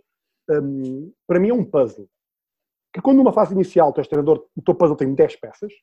um, 0.50 1.12
para 1.26 1.40
mim 1.40 1.50
é 1.50 1.54
um 1.54 1.66
puzzle. 1.66 2.08
Que 2.94 3.02
quando 3.02 3.18
numa 3.18 3.34
fase 3.34 3.54
inicial, 3.54 3.90
o 3.90 3.94
teu 3.94 4.06
treinador, 4.06 4.46
o 4.56 4.62
teu 4.62 4.76
puzzle 4.76 4.96
tem 4.96 5.14
10 5.14 5.36
peças, 5.38 5.74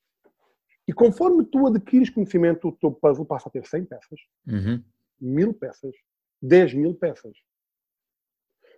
E 0.87 0.93
conforme 0.93 1.45
tu 1.45 1.67
adquires 1.67 2.11
conhecimento, 2.11 2.69
o 2.69 2.73
teu 2.73 2.91
puzzle 2.93 3.25
passa 3.25 3.49
a 3.49 3.53
ter 3.53 3.67
100 3.67 3.85
peças, 3.85 4.21
Uhum. 4.47 4.83
mil 5.21 5.53
peças, 5.53 5.95
10 6.43 6.75
mil 6.75 6.95
peças. 6.95 7.33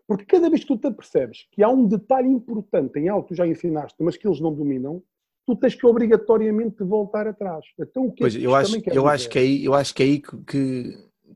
Porque 0.06 0.24
cada 0.24 0.50
vez 0.50 0.62
que 0.62 0.68
tu 0.68 0.78
te 0.78 0.86
apercebes 0.88 1.46
que 1.52 1.62
há 1.62 1.68
um 1.68 1.86
detalhe 1.86 2.28
importante 2.28 2.98
em 2.98 3.08
algo 3.08 3.22
que 3.26 3.34
tu 3.34 3.36
já 3.36 3.46
ensinaste, 3.46 4.02
mas 4.02 4.16
que 4.16 4.26
eles 4.26 4.40
não 4.40 4.52
dominam, 4.52 5.02
tu 5.46 5.56
tens 5.56 5.74
que 5.74 5.86
obrigatoriamente 5.86 6.82
voltar 6.84 7.26
atrás. 7.26 7.64
Então, 7.78 8.06
o 8.06 8.12
que 8.12 8.22
é 8.22 8.24
Pois, 8.24 8.36
que 8.36 8.42
eu 8.44 8.54
acho, 8.54 8.76
eu 8.90 9.08
acho 9.08 9.28
que 9.28 9.38
é 9.38 9.42
aí, 9.42 9.64
eu 9.64 9.74
acho 9.74 9.94
que 9.94 10.02
é 10.02 10.06
aí 10.06 10.20
que, 10.20 10.36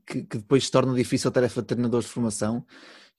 que, 0.07 0.23
que 0.25 0.39
depois 0.39 0.65
se 0.65 0.71
torna 0.71 0.95
difícil 0.95 1.29
a 1.29 1.33
tarefa 1.33 1.61
de 1.61 1.67
treinadores 1.69 2.07
de 2.07 2.13
formação. 2.13 2.65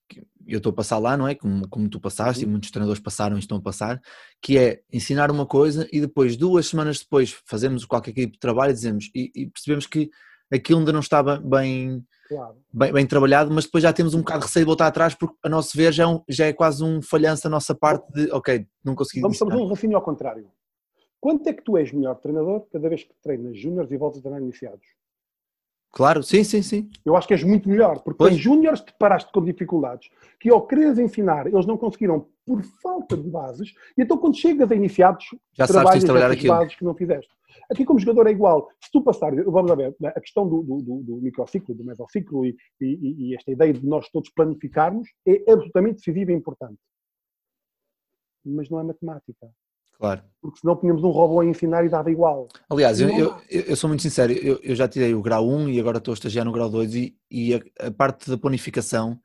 que 0.08 0.26
Eu 0.48 0.58
estou 0.58 0.70
a 0.72 0.76
passar 0.76 0.98
lá, 1.00 1.18
não 1.18 1.28
é? 1.28 1.36
Como, 1.36 1.68
como 1.68 1.90
tu 1.90 2.00
passaste, 2.00 2.44
e 2.44 2.46
Uhum. 2.46 2.52
muitos 2.52 2.72
treinadores 2.72 3.02
passaram 3.02 3.36
e 3.36 3.40
estão 3.40 3.58
a 3.58 3.62
passar, 3.62 4.02
que 4.42 4.58
é 4.58 4.82
ensinar 4.94 5.30
uma 5.32 5.46
coisa 5.46 5.88
e 5.92 6.00
depois, 6.00 6.38
duas 6.38 6.68
semanas 6.68 7.00
depois, 7.00 7.38
fazemos 7.46 7.84
qualquer 7.86 8.14
tipo 8.14 8.34
de 8.34 8.40
trabalho 8.40 8.72
e 8.72 8.74
dizemos, 8.74 9.10
e, 9.14 9.32
e 9.36 9.48
percebemos 9.48 9.86
que 9.88 10.10
aquilo 10.52 10.80
ainda 10.80 10.94
não 10.94 11.02
estava 11.02 11.38
bem, 11.38 12.02
Claro. 12.28 12.56
bem, 12.74 12.92
bem 12.92 13.06
trabalhado, 13.08 13.52
mas 13.54 13.66
depois 13.66 13.82
já 13.84 13.94
temos 13.94 14.14
um 14.14 14.20
bocado 14.20 14.40
de 14.42 14.46
receio 14.48 14.64
de 14.66 14.68
voltar 14.68 14.88
atrás, 14.88 15.16
porque 15.16 15.36
a 15.44 15.50
nosso 15.50 15.76
ver 15.78 15.94
já 15.94 16.04
é, 16.04 16.08
um- 16.08 16.22
já 16.28 16.46
é 16.46 16.54
quase 16.54 16.84
um 16.84 17.02
falhanço 17.02 17.44
da 17.44 17.50
nossa 17.50 17.74
parte 17.74 18.12
de, 18.12 18.32
ok, 18.32 18.68
não 18.84 18.96
consegui 18.96 19.22
Vamos 19.22 19.38
fazer 19.38 19.54
um 19.56 19.62
raciocínio 19.64 19.96
ao 19.98 20.04
contrário. 20.04 20.50
Quanto 21.20 21.48
é 21.48 21.54
que 21.54 21.64
tu 21.64 21.78
és 21.78 21.92
melhor 21.92 22.16
treinador 22.16 22.68
cada 22.72 22.88
vez 22.90 23.04
que 23.04 23.14
treinas 23.24 23.58
júniores 23.58 23.92
e 23.92 23.98
voltas 23.98 24.20
a 24.20 24.22
treinar 24.22 24.42
iniciados? 24.42 24.86
Claro, 25.92 26.22
sim, 26.22 26.44
sim, 26.44 26.62
sim. 26.62 26.90
Eu 27.06 27.16
acho 27.16 27.28
que 27.28 27.34
és 27.34 27.44
muito 27.44 27.68
melhor, 27.70 28.00
porque 28.04 28.18
Pois. 28.18 28.36
em 28.36 28.38
júniores 28.38 28.82
te 28.82 28.94
paraste 29.00 29.32
com 29.32 29.44
dificuldades 29.44 30.10
que 30.40 30.50
ao 30.50 30.68
quereres 30.68 31.00
ensinar, 31.00 31.48
eles 31.48 31.66
não 31.66 31.78
conseguiram 31.78 32.28
por 32.48 32.64
falta 32.82 33.18
de 33.18 33.30
bases, 33.30 33.74
e 33.98 34.02
então 34.02 34.18
quando 34.18 34.38
chegas 34.38 34.72
a 34.72 34.76
iniciados, 34.76 35.26
Já 35.54 35.68
sabes 35.68 35.72
trabalhas 35.74 36.00
de 36.00 36.06
trabalhar 36.06 36.32
aquilo. 36.32 36.54
bases 36.54 36.76
que 36.76 36.84
não 36.86 36.96
fizeste. 36.96 37.30
Aqui 37.70 37.84
como 37.84 38.00
jogador 38.00 38.28
é 38.28 38.32
igual. 38.32 38.70
Se 38.82 38.90
tu 38.90 39.02
passar, 39.04 39.36
vamos 39.44 39.70
a 39.70 39.76
ver, 39.76 39.94
né, 40.00 40.14
a 40.16 40.22
questão 40.22 40.48
do, 40.48 40.64
do, 40.64 40.82
do, 40.82 41.04
do 41.04 41.16
microciclo, 41.18 41.76
do 41.76 41.84
mesociclo 41.84 42.46
e, 42.46 42.56
e, 42.80 43.28
e 43.32 43.36
esta 43.36 43.52
ideia 43.52 43.74
de 43.74 43.86
nós 43.86 44.08
todos 44.10 44.30
planificarmos 44.30 45.10
é 45.28 45.52
absolutamente 45.52 45.96
decisiva 45.98 46.32
e 46.32 46.36
importante. 46.36 46.78
Mas 48.46 48.70
não 48.70 48.80
é 48.80 48.84
matemática. 48.84 49.50
Claro. 50.00 50.22
Porque 50.42 50.60
senão 50.60 50.78
tínhamos 50.78 51.04
um 51.04 51.10
robô 51.10 51.42
a 51.42 51.46
ensinar 51.46 51.84
e 51.86 51.90
dava 51.90 52.10
igual. 52.12 52.48
Aliás, 52.70 53.02
eu, 53.02 53.10
eu- 53.10 53.36
eu 53.50 53.76
sou 53.76 53.90
muito 53.90 54.04
sincero, 54.04 54.32
eu, 54.32 54.60
eu 54.64 54.76
já 54.76 54.88
tirei 54.88 55.14
o 55.14 55.22
grau 55.22 55.46
1 55.50 55.68
e 55.70 55.80
agora 55.80 55.98
estou 55.98 56.12
a 56.12 56.16
estagiar 56.16 56.46
no 56.46 56.52
grau 56.54 56.70
2 56.70 56.96
e, 56.96 57.18
e 57.30 57.56
a, 57.56 57.88
a 57.88 57.92
parte 57.92 58.30
da 58.30 58.38
planificação 58.38 59.20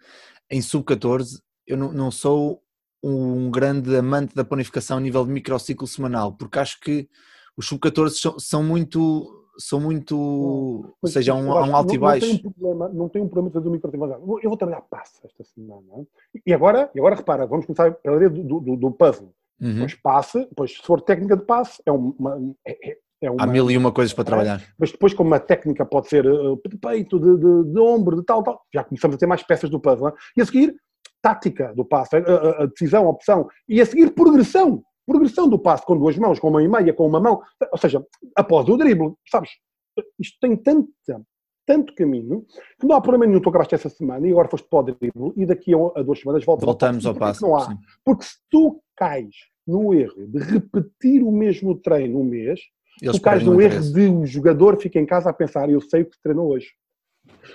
em 0.50 0.60
sub-14, 0.60 1.38
eu 1.66 1.76
não, 1.76 1.92
não 1.92 2.10
sou 2.10 2.60
um 3.02 3.50
grande 3.50 3.94
amante 3.96 4.34
da 4.34 4.44
planificação 4.44 4.98
a 4.98 5.00
nível 5.00 5.24
de 5.24 5.32
microciclo 5.32 5.86
semanal, 5.86 6.32
porque 6.32 6.58
acho 6.58 6.80
que 6.80 7.08
os 7.56 7.66
sub-14 7.66 8.10
são, 8.10 8.38
são 8.38 8.62
muito, 8.62 9.48
são 9.58 9.80
muito, 9.80 10.16
ou 10.16 11.08
seja, 11.08 11.32
há 11.32 11.34
um, 11.34 11.46
um 11.48 11.76
alto 11.76 11.94
e 11.94 11.98
não, 11.98 12.06
não 12.06 12.18
tem 12.18 12.20
baixo. 12.20 12.32
um 12.34 12.38
problema, 12.38 12.88
não 12.88 13.08
tem 13.08 13.22
um 13.22 13.28
problema 13.28 13.48
de 13.50 13.54
fazer 13.54 13.68
um 13.68 13.72
microciclo. 13.72 14.40
Eu 14.42 14.48
vou 14.48 14.56
trabalhar 14.56 14.82
passo 14.82 15.20
esta 15.24 15.44
semana. 15.44 16.06
E 16.46 16.54
agora, 16.54 16.90
e 16.94 16.98
agora 16.98 17.16
repara, 17.16 17.46
vamos 17.46 17.66
começar 17.66 17.92
pela 17.92 18.16
ideia 18.16 18.30
do, 18.30 18.60
do, 18.60 18.76
do 18.76 18.90
puzzle. 18.92 19.34
Uhum. 19.60 19.80
Pois 19.80 19.94
passe, 19.94 20.48
pois 20.56 20.72
se 20.76 20.82
for 20.82 21.00
técnica 21.00 21.36
de 21.36 21.44
passe, 21.44 21.82
é 21.86 21.92
uma. 21.92 22.54
É, 22.66 22.90
é- 22.90 22.98
é 23.24 23.30
uma 23.30 23.44
Há 23.44 23.46
mil 23.46 23.70
e 23.70 23.76
uma 23.78 23.92
coisas 23.92 24.12
para 24.12 24.24
trabalhar. 24.24 24.60
mas 24.76 24.90
depois, 24.90 25.14
como 25.14 25.32
a 25.32 25.38
técnica 25.38 25.86
pode 25.86 26.08
ser 26.08 26.26
uh, 26.26 26.60
de 26.68 26.76
peito, 26.76 27.20
de, 27.20 27.36
de, 27.36 27.72
de 27.72 27.78
ombro, 27.78 28.16
de 28.16 28.24
tal, 28.24 28.42
tal, 28.42 28.60
já 28.74 28.82
começamos 28.82 29.14
a 29.14 29.18
ter 29.18 29.26
mais 29.26 29.44
peças 29.44 29.70
do 29.70 29.78
puzzle. 29.78 30.08
não 30.08 30.08
é? 30.08 30.14
E 30.36 30.42
a 30.42 30.44
seguir, 30.44 30.74
tática 31.22 31.72
do 31.74 31.84
passe, 31.84 32.16
a, 32.16 32.18
a- 32.18 32.62
a 32.64 32.66
decisão, 32.66 33.06
a 33.06 33.10
opção. 33.10 33.48
E 33.68 33.80
a 33.80 33.86
seguir, 33.86 34.10
progressão. 34.12 34.82
Progressão 35.06 35.48
do 35.48 35.58
passe 35.58 35.84
com 35.86 35.96
duas 35.96 36.16
mãos, 36.16 36.38
com 36.38 36.48
uma 36.48 36.62
e 36.62 36.68
meia, 36.68 36.92
com 36.92 37.06
uma 37.06 37.20
mão. 37.20 37.40
Ou 37.72 37.78
seja, 37.78 38.04
após 38.36 38.68
o 38.68 38.76
drible, 38.76 39.14
sabes? 39.30 39.50
Isto 40.18 40.38
tem 40.40 40.56
tanto, 40.56 40.88
tanto 41.66 41.94
caminho 41.94 42.44
que 42.80 42.86
não 42.86 42.96
há 42.96 43.00
problema 43.00 43.26
nenhum. 43.26 43.40
Tu 43.40 43.48
acabaste 43.48 43.74
essa 43.74 43.88
semana 43.88 44.26
e 44.26 44.30
agora 44.30 44.48
foste 44.48 44.66
para 44.68 44.78
o 44.78 44.82
drible 44.82 45.32
e 45.36 45.44
daqui 45.46 45.72
a, 45.74 46.00
a 46.00 46.02
duas 46.02 46.20
semanas 46.20 46.44
voltas 46.44 46.64
Voltamos 46.64 47.04
ao 47.06 47.14
passo. 47.14 47.42
Não 47.42 47.56
há. 47.56 47.66
sim. 47.68 47.76
Porque 48.04 48.24
se 48.24 48.36
tu 48.50 48.80
cais 48.96 49.34
no 49.66 49.92
erro 49.92 50.26
de 50.28 50.38
repetir 50.38 51.22
o 51.22 51.30
mesmo 51.32 51.74
treino 51.76 52.20
um 52.20 52.24
mês, 52.24 52.60
Eles 53.00 53.16
tu 53.16 53.22
cais 53.22 53.42
no 53.44 53.60
erro 53.60 53.74
interesse. 53.74 53.92
de 53.92 54.06
o 54.08 54.24
jogador 54.26 54.76
fica 54.80 54.98
em 55.00 55.06
casa 55.06 55.30
a 55.30 55.32
pensar, 55.32 55.68
eu 55.68 55.80
sei 55.80 56.02
o 56.02 56.06
que 56.06 56.16
treinou 56.22 56.48
hoje. 56.52 56.68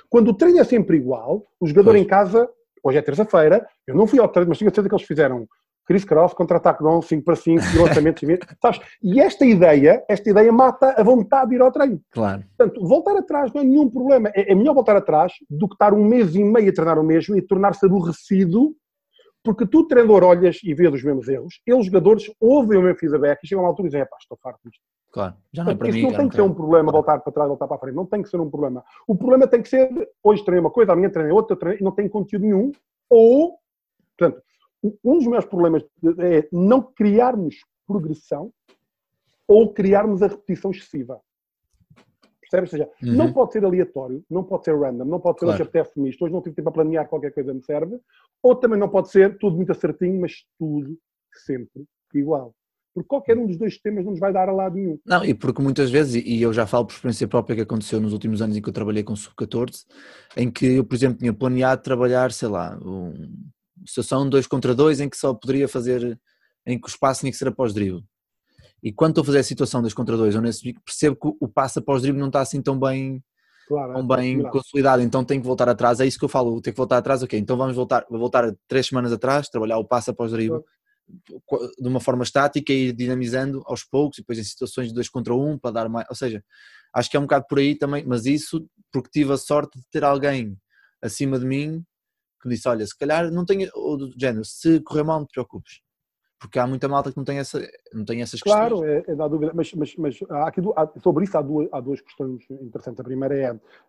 Quando 0.09 0.29
o 0.29 0.33
treino 0.33 0.59
é 0.59 0.63
sempre 0.63 0.97
igual, 0.97 1.45
o 1.59 1.65
jogador 1.67 1.91
Pois. 1.91 2.01
em 2.03 2.05
casa, 2.07 2.49
hoje 2.87 2.97
é 2.97 3.01
terça-feira, 3.01 3.65
eu 3.85 3.95
não 3.95 4.07
fui 4.07 4.19
ao 4.19 4.27
treino, 4.27 4.49
mas 4.49 4.57
tenho 4.57 4.69
certeza 4.69 4.89
que 4.89 4.95
eles 4.95 5.05
fizeram 5.05 5.47
Chris 5.87 6.03
Cross, 6.03 6.33
contra-ataque 6.33 6.83
de 6.83 7.05
5 7.05 7.23
para 7.23 7.35
5, 7.35 7.63
e 7.73 7.77
lançamento 7.79 8.25
de 8.25 8.39
sabes? 8.61 8.81
E 9.01 9.21
esta 9.21 9.45
ideia, 9.45 10.03
esta 10.09 10.29
ideia 10.29 10.51
mata 10.51 10.93
a 10.97 11.01
vontade 11.01 11.49
de 11.49 11.55
ir 11.55 11.61
ao 11.61 11.71
treino. 11.71 12.01
Claro. 12.11 12.43
Portanto, 12.57 12.85
voltar 12.85 13.15
atrás 13.15 13.53
não 13.53 13.61
é 13.61 13.63
nenhum 13.63 13.89
problema. 13.89 14.29
É, 14.35 14.51
é 14.51 14.55
melhor 14.55 14.73
voltar 14.73 14.97
atrás 14.97 15.31
do 15.49 15.67
que 15.67 15.75
estar 15.75 15.93
um 15.93 16.03
mês 16.03 16.35
e 16.35 16.43
meio 16.43 16.69
a 16.69 16.73
treinar 16.73 16.99
o 16.99 17.03
mesmo 17.03 17.37
e 17.37 17.41
tornar-se 17.41 17.85
aborrecido, 17.85 18.75
porque 19.41 19.65
tu, 19.65 19.87
treinador, 19.87 20.25
olhas 20.25 20.59
e 20.61 20.73
vês 20.73 20.93
os 20.93 21.03
mesmos 21.03 21.29
erros, 21.29 21.61
eles, 21.65 21.85
jogadores, 21.85 22.29
ouvem 22.37 22.77
o 22.77 22.81
meu 22.81 22.95
feedback 22.95 23.39
e 23.41 23.47
chegam 23.47 23.63
uma 23.63 23.69
altura 23.69 23.87
e 23.87 23.91
dizem, 23.91 24.05
pá, 24.05 24.17
estou 24.19 24.37
farto 24.43 24.59
disto. 24.65 24.81
Claro. 25.17 25.35
Já 25.51 25.63
não 25.63 25.71
é 25.71 25.75
para 25.75 25.87
isso 25.89 25.97
mim. 25.97 26.03
não 26.03 26.13
tem 26.13 26.29
que 26.29 26.35
ser 26.35 26.41
um 26.43 26.53
problema 26.53 26.91
voltar 26.91 27.19
para 27.21 27.33
trás, 27.33 27.47
voltar 27.47 27.67
para 27.67 27.75
a 27.75 27.79
frente. 27.79 27.95
Não 27.95 28.05
tem 28.05 28.21
que 28.21 28.29
ser 28.29 28.39
um 28.39 28.47
problema. 28.51 28.85
O 29.07 29.15
problema 29.17 29.47
tem 29.47 29.63
que 29.63 29.67
ser, 29.67 29.89
hoje 30.21 30.45
treinei 30.45 30.59
uma 30.63 30.69
coisa, 30.69 30.93
amanhã 30.93 31.09
treinei 31.09 31.33
outra, 31.33 31.57
treinei, 31.57 31.79
e 31.81 31.83
não 31.83 31.91
tem 31.91 32.07
conteúdo 32.07 32.43
nenhum. 32.43 32.71
Ou, 33.09 33.57
portanto, 34.15 34.43
um 35.03 35.17
dos 35.17 35.25
meus 35.25 35.43
problemas 35.43 35.83
é 36.19 36.47
não 36.51 36.83
criarmos 36.83 37.55
progressão 37.87 38.53
ou 39.47 39.73
criarmos 39.73 40.21
a 40.21 40.27
repetição 40.27 40.69
excessiva. 40.69 41.19
Percebes? 42.39 42.73
Ou 42.73 42.77
seja, 42.77 42.91
Uhum. 43.01 43.17
não 43.17 43.33
pode 43.33 43.53
ser 43.53 43.65
aleatório, 43.65 44.23
não 44.29 44.43
pode 44.43 44.65
ser 44.65 44.77
random, 44.77 45.05
não 45.05 45.19
pode 45.19 45.39
ser 45.39 45.45
Claro. 45.47 45.55
hoje 45.55 45.63
apetece-me 45.67 46.09
isto, 46.11 46.23
hoje 46.23 46.33
não 46.33 46.43
tive 46.43 46.55
tempo 46.55 46.71
para 46.71 46.83
planear 46.83 47.09
qualquer 47.09 47.33
coisa 47.33 47.51
me 47.55 47.63
serve, 47.63 47.99
ou 48.43 48.55
também 48.55 48.77
não 48.79 48.87
pode 48.87 49.09
ser 49.09 49.35
tudo 49.39 49.55
muito 49.55 49.71
acertinho, 49.71 50.21
mas 50.21 50.45
tudo 50.59 50.95
sempre 51.33 51.85
igual. 52.13 52.53
Porque 52.97 53.09
qualquer 53.09 53.37
um 53.37 53.45
dos 53.45 53.57
dois 53.57 53.73
sistemas 53.73 54.03
não 54.03 54.09
nos 54.09 54.19
vai 54.19 54.33
dar 54.33 54.49
a 54.49 54.51
lado 54.51 54.73
nenhum. 54.73 54.97
Não, 55.05 55.23
e 55.23 55.31
porque 55.31 55.61
muitas 55.61 55.91
vezes, 55.91 56.15
e- 56.15 56.41
eu 56.41 56.51
já 56.51 56.65
falo 56.65 56.87
por 56.87 56.93
experiência 56.93 57.27
própria 57.27 57.55
que 57.55 57.61
aconteceu 57.61 58.01
nos 58.01 58.11
últimos 58.11 58.41
anos 58.41 58.57
em 58.57 58.61
que 58.61 58.67
eu 58.67 58.73
trabalhei 58.73 59.03
com 59.03 59.15
sub-14, 59.15 59.85
em 60.35 60.49
que 60.49 60.65
eu, 60.65 60.83
por 60.83 60.95
exemplo, 60.95 61.19
tinha 61.19 61.31
planeado 61.31 61.83
trabalhar, 61.83 62.31
sei 62.31 62.47
lá, 62.47 62.75
um, 62.83 63.13
situação 63.85 64.27
2 64.27 64.47
contra 64.47 64.73
2 64.73 64.99
em 64.99 65.07
que 65.07 65.15
só 65.15 65.31
poderia 65.31 65.67
fazer, 65.67 66.19
em 66.65 66.79
que 66.79 66.87
o 66.87 66.89
espaço 66.89 67.19
tinha 67.19 67.31
que 67.31 67.37
ser 67.37 67.47
após 67.49 67.71
drible. 67.71 68.03
E 68.81 68.91
quando 68.91 69.11
estou 69.11 69.21
a 69.21 69.25
fazer 69.25 69.39
a 69.39 69.43
situação 69.43 69.79
2 69.81 69.93
contra 69.93 70.17
2 70.17 70.33
ou 70.35 70.41
nesse 70.41 70.73
percebo 70.83 71.15
que 71.17 71.37
o 71.39 71.47
passo 71.47 71.77
após 71.77 72.01
drible 72.01 72.19
não 72.19 72.29
está 72.29 72.41
assim 72.41 72.63
tão 72.63 72.79
bem, 72.79 73.23
Claro, 73.67 73.93
tão 73.93 74.01
é 74.11 74.17
bem 74.17 74.41
consolidado, 74.49 75.03
então 75.03 75.23
tenho 75.23 75.39
que 75.41 75.45
voltar 75.47 75.69
atrás, 75.69 75.99
é 75.99 76.07
isso 76.07 76.17
que 76.17 76.25
eu 76.25 76.29
falo, 76.29 76.59
tenho 76.61 76.73
que 76.73 76.77
voltar 76.77 76.97
atrás, 76.97 77.21
ok, 77.21 77.37
então 77.37 77.57
vamos 77.57 77.75
voltar, 77.75 78.07
vou 78.09 78.17
voltar 78.17 78.51
três 78.67 78.87
semanas 78.87 79.11
atrás, 79.13 79.49
trabalhar 79.49 79.77
o 79.77 79.85
passo 79.85 80.09
após 80.09 80.31
drible, 80.31 80.61
de 81.07 81.87
uma 81.87 81.99
forma 81.99 82.23
estática 82.23 82.73
e 82.73 82.89
ir 82.89 82.93
dinamizando 82.93 83.63
aos 83.65 83.83
poucos, 83.83 84.17
e 84.17 84.21
depois 84.21 84.39
em 84.39 84.43
situações 84.43 84.89
de 84.89 84.93
dois 84.93 85.09
contra 85.09 85.33
um, 85.33 85.57
para 85.57 85.71
dar 85.71 85.89
mais. 85.89 86.05
Ou 86.09 86.15
seja, 86.15 86.43
acho 86.93 87.09
que 87.09 87.17
é 87.17 87.19
um 87.19 87.23
bocado 87.23 87.45
por 87.47 87.59
aí 87.59 87.77
também, 87.77 88.05
mas 88.05 88.25
isso 88.25 88.67
porque 88.91 89.09
tive 89.11 89.33
a 89.33 89.37
sorte 89.37 89.79
de 89.79 89.85
ter 89.89 90.03
alguém 90.03 90.57
acima 91.01 91.39
de 91.39 91.45
mim 91.45 91.83
que 92.41 92.49
disse: 92.49 92.67
Olha, 92.67 92.85
se 92.85 92.97
calhar 92.97 93.31
não 93.31 93.45
tenho, 93.45 93.69
ou 93.73 93.97
do 93.97 94.13
género, 94.19 94.45
se 94.45 94.79
correr 94.81 95.03
mal, 95.03 95.19
não 95.19 95.25
te 95.25 95.31
preocupes, 95.33 95.81
porque 96.39 96.59
há 96.59 96.67
muita 96.67 96.87
malta 96.87 97.11
que 97.11 97.17
não 97.17 97.23
tem, 97.23 97.39
essa, 97.39 97.59
não 97.93 98.05
tem 98.05 98.21
essas 98.21 98.39
Claro, 98.41 98.81
questões. 98.81 99.03
é, 99.07 99.11
é 99.11 99.15
da 99.15 99.27
dúvida, 99.27 99.51
mas, 99.55 99.73
mas, 99.73 99.95
mas 99.95 100.19
há 100.29 100.47
aqui, 100.47 100.61
há- 100.75 100.99
sobre 101.01 101.23
isso 101.23 101.37
há 101.37 101.41
duas, 101.41 101.67
há 101.71 101.79
duas 101.79 101.99
questões 102.01 102.43
interessantes. 102.49 102.99
A 102.99 103.03
primeira 103.03 103.35
é 103.35 103.45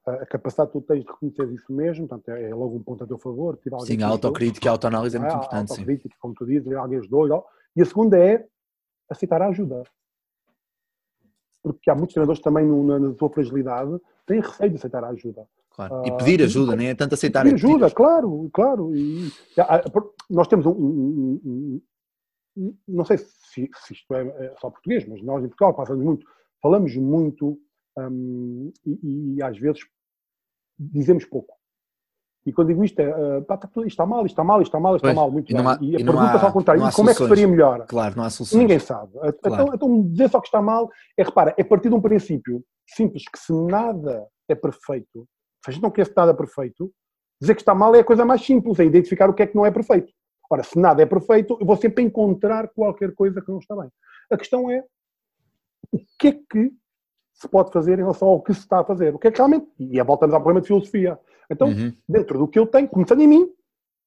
a, 0.07 0.13
a 0.13 0.27
capacidade 0.27 0.71
que 0.73 0.79
tu 0.81 0.85
tens 0.87 1.05
de 1.05 1.11
reconhecer 1.11 1.53
isso 1.53 1.73
mesmo, 1.73 2.09
portanto, 2.09 2.29
é, 2.31 2.49
é 2.51 2.55
logo 2.55 2.77
um 2.77 2.83
ponto 2.83 3.05
a 3.05 3.07
teu 3.07 3.19
favor. 3.19 3.59
Sim, 3.81 4.03
a 4.03 4.07
autocrítica 4.09 4.67
e 4.67 4.69
a 4.69 4.73
autoanálise 4.73 5.17
é 5.17 5.21
muito 5.21 5.31
é? 5.33 5.35
A 5.35 5.39
importante, 5.39 5.69
sim. 5.69 5.75
autocrítica, 5.75 6.17
como 6.21 6.35
tu 6.35 6.47
dizes, 6.47 6.73
alguém 6.73 6.99
ajudou 6.99 7.29
e. 7.29 7.31
E 7.77 7.83
a 7.83 7.85
segunda 7.85 8.19
é 8.19 8.45
aceitar 9.11 9.43
a 9.43 9.49
ajuda. 9.49 9.83
Porque 11.63 11.91
há 11.91 11.95
muitos 11.95 12.15
treinadores 12.15 12.41
também 12.41 12.65
na, 12.67 12.99
na 12.99 13.15
sua 13.15 13.29
fragilidade 13.31 13.99
têm 14.27 14.41
receio 14.41 14.71
de 14.71 14.77
aceitar 14.77 15.05
a 15.05 15.09
ajuda. 15.09 15.47
Claro. 15.71 16.03
E 16.07 16.11
Ah, 16.11 16.15
pedir 16.17 16.41
e- 16.41 16.45
ajuda, 16.45 16.75
nem 16.75 16.89
é 16.89 16.95
tanto 16.95 17.15
aceitar. 17.15 17.43
Pedir 17.45 17.55
é 17.57 17.61
pedir 17.61 17.67
ajuda, 17.75 17.91
claro, 17.91 18.49
claro. 18.53 18.95
E, 18.97 19.31
por- 19.93 20.15
nós 20.31 20.49
temos 20.49 20.67
um- 20.67 20.71
um- 20.73 21.81
não 22.87 23.05
sei 23.05 23.19
se, 23.19 23.69
se 23.85 23.93
isto 23.93 24.15
é, 24.15 24.23
é 24.47 24.55
só 24.61 24.71
português, 24.71 25.07
mas 25.07 25.23
nós 25.23 25.45
em 25.45 25.49
Portugal 25.49 25.75
passamos 25.75 26.05
muito, 26.05 26.27
falamos 26.63 26.95
muito 26.97 27.59
hum, 27.99 28.73
e, 28.87 29.35
e 29.37 29.43
às 29.43 29.59
vezes 29.59 29.81
dizemos 30.79 31.25
pouco. 31.25 31.57
E 32.47 32.53
quando 32.53 32.69
digo 32.69 32.83
isto 32.85 32.99
é, 33.01 33.11
ah, 33.11 33.43
pá, 33.43 33.57
tá 33.59 33.69
isto 33.69 33.87
está 33.87 34.07
mal, 34.07 34.25
isto 34.25 34.33
está 34.33 34.45
mal, 34.45 34.63
isto 34.63 34.69
está 34.69 34.81
mal, 34.81 34.97
isto 34.97 35.07
está 35.07 35.15
mal, 35.21 35.31
muito 35.31 35.53
e 35.53 35.57
há- 35.57 35.79
e 35.83 35.97
a 35.97 36.01
e 36.01 36.05
pergunta 36.05 36.33
é 36.37 36.39
só 36.39 36.47
ao 36.47 36.53
contrário, 36.53 36.81
como 36.81 36.87
é 36.89 36.93
que 36.93 36.97
se 36.99 37.03
soluções. 37.19 37.29
faria 37.29 37.49
melhor? 37.49 37.87
Claro, 37.87 38.17
não 38.17 38.25
há 38.25 38.31
soluções. 38.31 38.59
Ninguém 38.61 38.79
sabe. 38.79 39.13
Então, 39.25 39.33
Claro. 39.53 39.75
então, 39.75 40.03
dizer 40.09 40.31
só 40.31 40.41
que 40.41 40.47
está 40.47 40.63
mal 40.63 40.89
é, 41.17 41.23
repara, 41.25 41.55
é 41.59 41.65
partir 41.65 41.89
de 41.91 41.95
um 41.95 42.01
princípio 42.01 42.65
simples, 42.89 43.25
que 43.31 43.39
se 43.39 43.53
nada 43.53 44.27
é 44.49 44.55
perfeito, 44.55 45.29
se 45.65 45.71
a 45.71 45.73
gente 45.73 45.83
não 45.83 45.91
quer 45.91 46.11
nada 46.17 46.33
perfeito, 46.33 46.91
dizer 47.41 47.55
que 47.55 47.61
está 47.61 47.75
mal 47.75 47.95
é 47.95 48.01
a 48.01 48.05
coisa 48.05 48.25
mais 48.25 48.41
simples, 48.43 48.79
é 48.81 48.85
identificar 48.85 49.29
o 49.29 49.35
que 49.35 49.43
é 49.43 49.47
que 49.47 49.55
não 49.57 49.67
é 49.67 49.71
perfeito. 49.71 50.11
Ora, 50.51 50.63
se 50.63 50.79
nada 50.79 51.03
é 51.03 51.07
perfeito, 51.07 51.57
eu 51.61 51.67
vou 51.67 51.77
sempre 51.77 52.03
encontrar 52.03 52.69
qualquer 52.69 53.15
coisa 53.15 53.41
que 53.43 53.51
não 53.51 53.59
está 53.59 53.77
bem. 53.77 53.91
A 54.31 54.37
questão 54.37 54.71
é, 54.71 54.83
o 55.93 55.99
que 56.19 56.29
é 56.29 56.33
que 56.33 56.73
se 57.39 57.49
pode 57.49 57.71
fazer 57.71 57.95
em 57.95 58.03
relação 58.03 58.29
ao 58.29 58.43
que 58.43 58.53
se 58.53 58.61
está 58.61 58.81
a 58.81 58.85
fazer. 58.85 59.15
O 59.15 59.19
que 59.19 59.29
é 59.29 59.31
que 59.31 59.37
realmente, 59.37 59.69
e 59.79 60.03
voltamos 60.03 60.35
ao 60.35 60.41
problema 60.41 60.61
de 60.61 60.67
filosofia. 60.67 61.19
Então, 61.51 61.69
uhum. 61.69 61.93
dentro 62.09 62.37
do 62.39 62.49
que 62.49 62.59
eu 62.59 62.67
tenho, 62.67 62.89
começando 62.89 63.21
em 63.21 63.29
mim, 63.29 63.49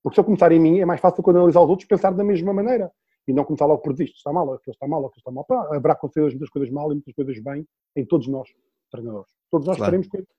porque 0.04 0.15
se 0.15 0.19
eu 0.19 0.25
começar 0.25 0.51
em 0.51 0.60
mim, 0.60 0.80
é 0.80 0.86
mais 0.86 0.99
fácil 0.99 1.23
quando 1.23 1.38
analisar 1.38 1.62
os 1.62 1.69
outros 1.69 1.88
pensar 1.88 2.12
da 2.12 2.23
mesma 2.23 2.54
maneira 2.54 2.91
e 3.27 3.32
não 3.34 3.45
começar 3.45 3.65
logo 3.65 3.82
por 3.82 3.93
isto 3.93 4.17
está 4.17 4.34
mal, 4.34 4.54
aquilo 4.54 4.73
está 4.73 4.88
mal, 4.88 5.06
aquilo 5.06 5.19
está 5.19 5.32
mal. 5.32 5.45
Pá, 5.45 5.75
haverá 5.75 5.93
acontecer 5.93 6.21
muitas 6.21 6.49
coisas 6.49 6.69
mal 6.71 6.91
e 6.91 6.95
muitas 6.95 7.13
coisas 7.13 7.41
bem 7.41 7.65
em 7.95 8.06
todos 8.06 8.27
nós, 8.27 8.49
treinadores. 8.91 9.32
Todos 9.49 9.67
nós 9.67 9.77
claro. 9.77 9.91
teremos 9.91 10.08
coisas 10.08 10.30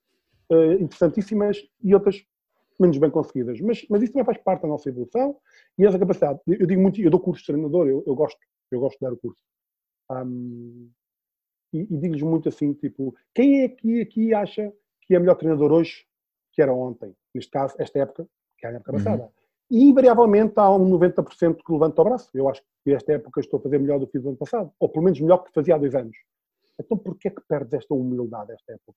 uh, 0.50 0.82
interessantíssimas 0.82 1.58
e 1.82 1.94
outras 1.94 2.22
menos 2.82 2.98
bem 2.98 3.10
conseguidas. 3.10 3.60
Mas, 3.60 3.86
mas 3.88 4.02
isso 4.02 4.12
também 4.12 4.26
faz 4.26 4.38
parte 4.38 4.62
da 4.62 4.68
nossa 4.68 4.88
evolução 4.88 5.36
e 5.78 5.86
essa 5.86 5.98
capacidade. 5.98 6.40
Eu 6.46 6.66
digo 6.66 6.80
muito, 6.82 7.00
eu 7.00 7.10
dou 7.10 7.20
curso 7.20 7.40
de 7.40 7.46
treinador, 7.46 7.88
eu, 7.88 8.02
eu 8.06 8.14
gosto, 8.14 8.38
eu 8.70 8.80
gosto 8.80 8.98
de 8.98 9.06
dar 9.06 9.12
o 9.12 9.16
curso. 9.16 9.42
Um, 10.10 10.90
e, 11.72 11.80
e 11.80 11.96
digo-lhes 11.96 12.22
muito 12.22 12.48
assim, 12.48 12.74
tipo, 12.74 13.14
quem 13.34 13.62
é 13.62 13.68
que 13.68 14.02
aqui 14.02 14.34
acha 14.34 14.72
que 15.02 15.14
é 15.14 15.18
melhor 15.18 15.36
treinador 15.36 15.72
hoje 15.72 16.04
que 16.52 16.60
era 16.60 16.72
ontem? 16.72 17.14
Neste 17.34 17.50
caso, 17.50 17.74
esta 17.78 17.98
época, 17.98 18.28
que 18.58 18.66
é 18.66 18.70
a 18.70 18.72
época 18.72 18.92
uhum. 18.92 18.98
passada. 18.98 19.32
E 19.70 19.84
invariavelmente 19.84 20.52
há 20.56 20.70
um 20.70 20.90
90% 20.90 21.56
que 21.64 21.72
levanta 21.72 22.02
o 22.02 22.04
braço. 22.04 22.28
Eu 22.34 22.46
acho 22.48 22.62
que 22.84 22.92
esta 22.92 23.12
época 23.14 23.40
estou 23.40 23.58
a 23.58 23.62
fazer 23.62 23.78
melhor 23.78 23.98
do 23.98 24.06
que 24.06 24.12
fiz 24.12 24.22
no 24.22 24.30
ano 24.30 24.38
passado, 24.38 24.70
ou 24.78 24.88
pelo 24.88 25.04
menos 25.04 25.18
melhor 25.18 25.38
que 25.38 25.52
fazia 25.52 25.76
há 25.76 25.78
dois 25.78 25.94
anos. 25.94 26.16
Então 26.78 26.98
porquê 26.98 27.28
é 27.28 27.30
que 27.30 27.40
perdes 27.48 27.72
esta 27.72 27.94
humildade 27.94 28.52
esta 28.52 28.72
época? 28.72 28.92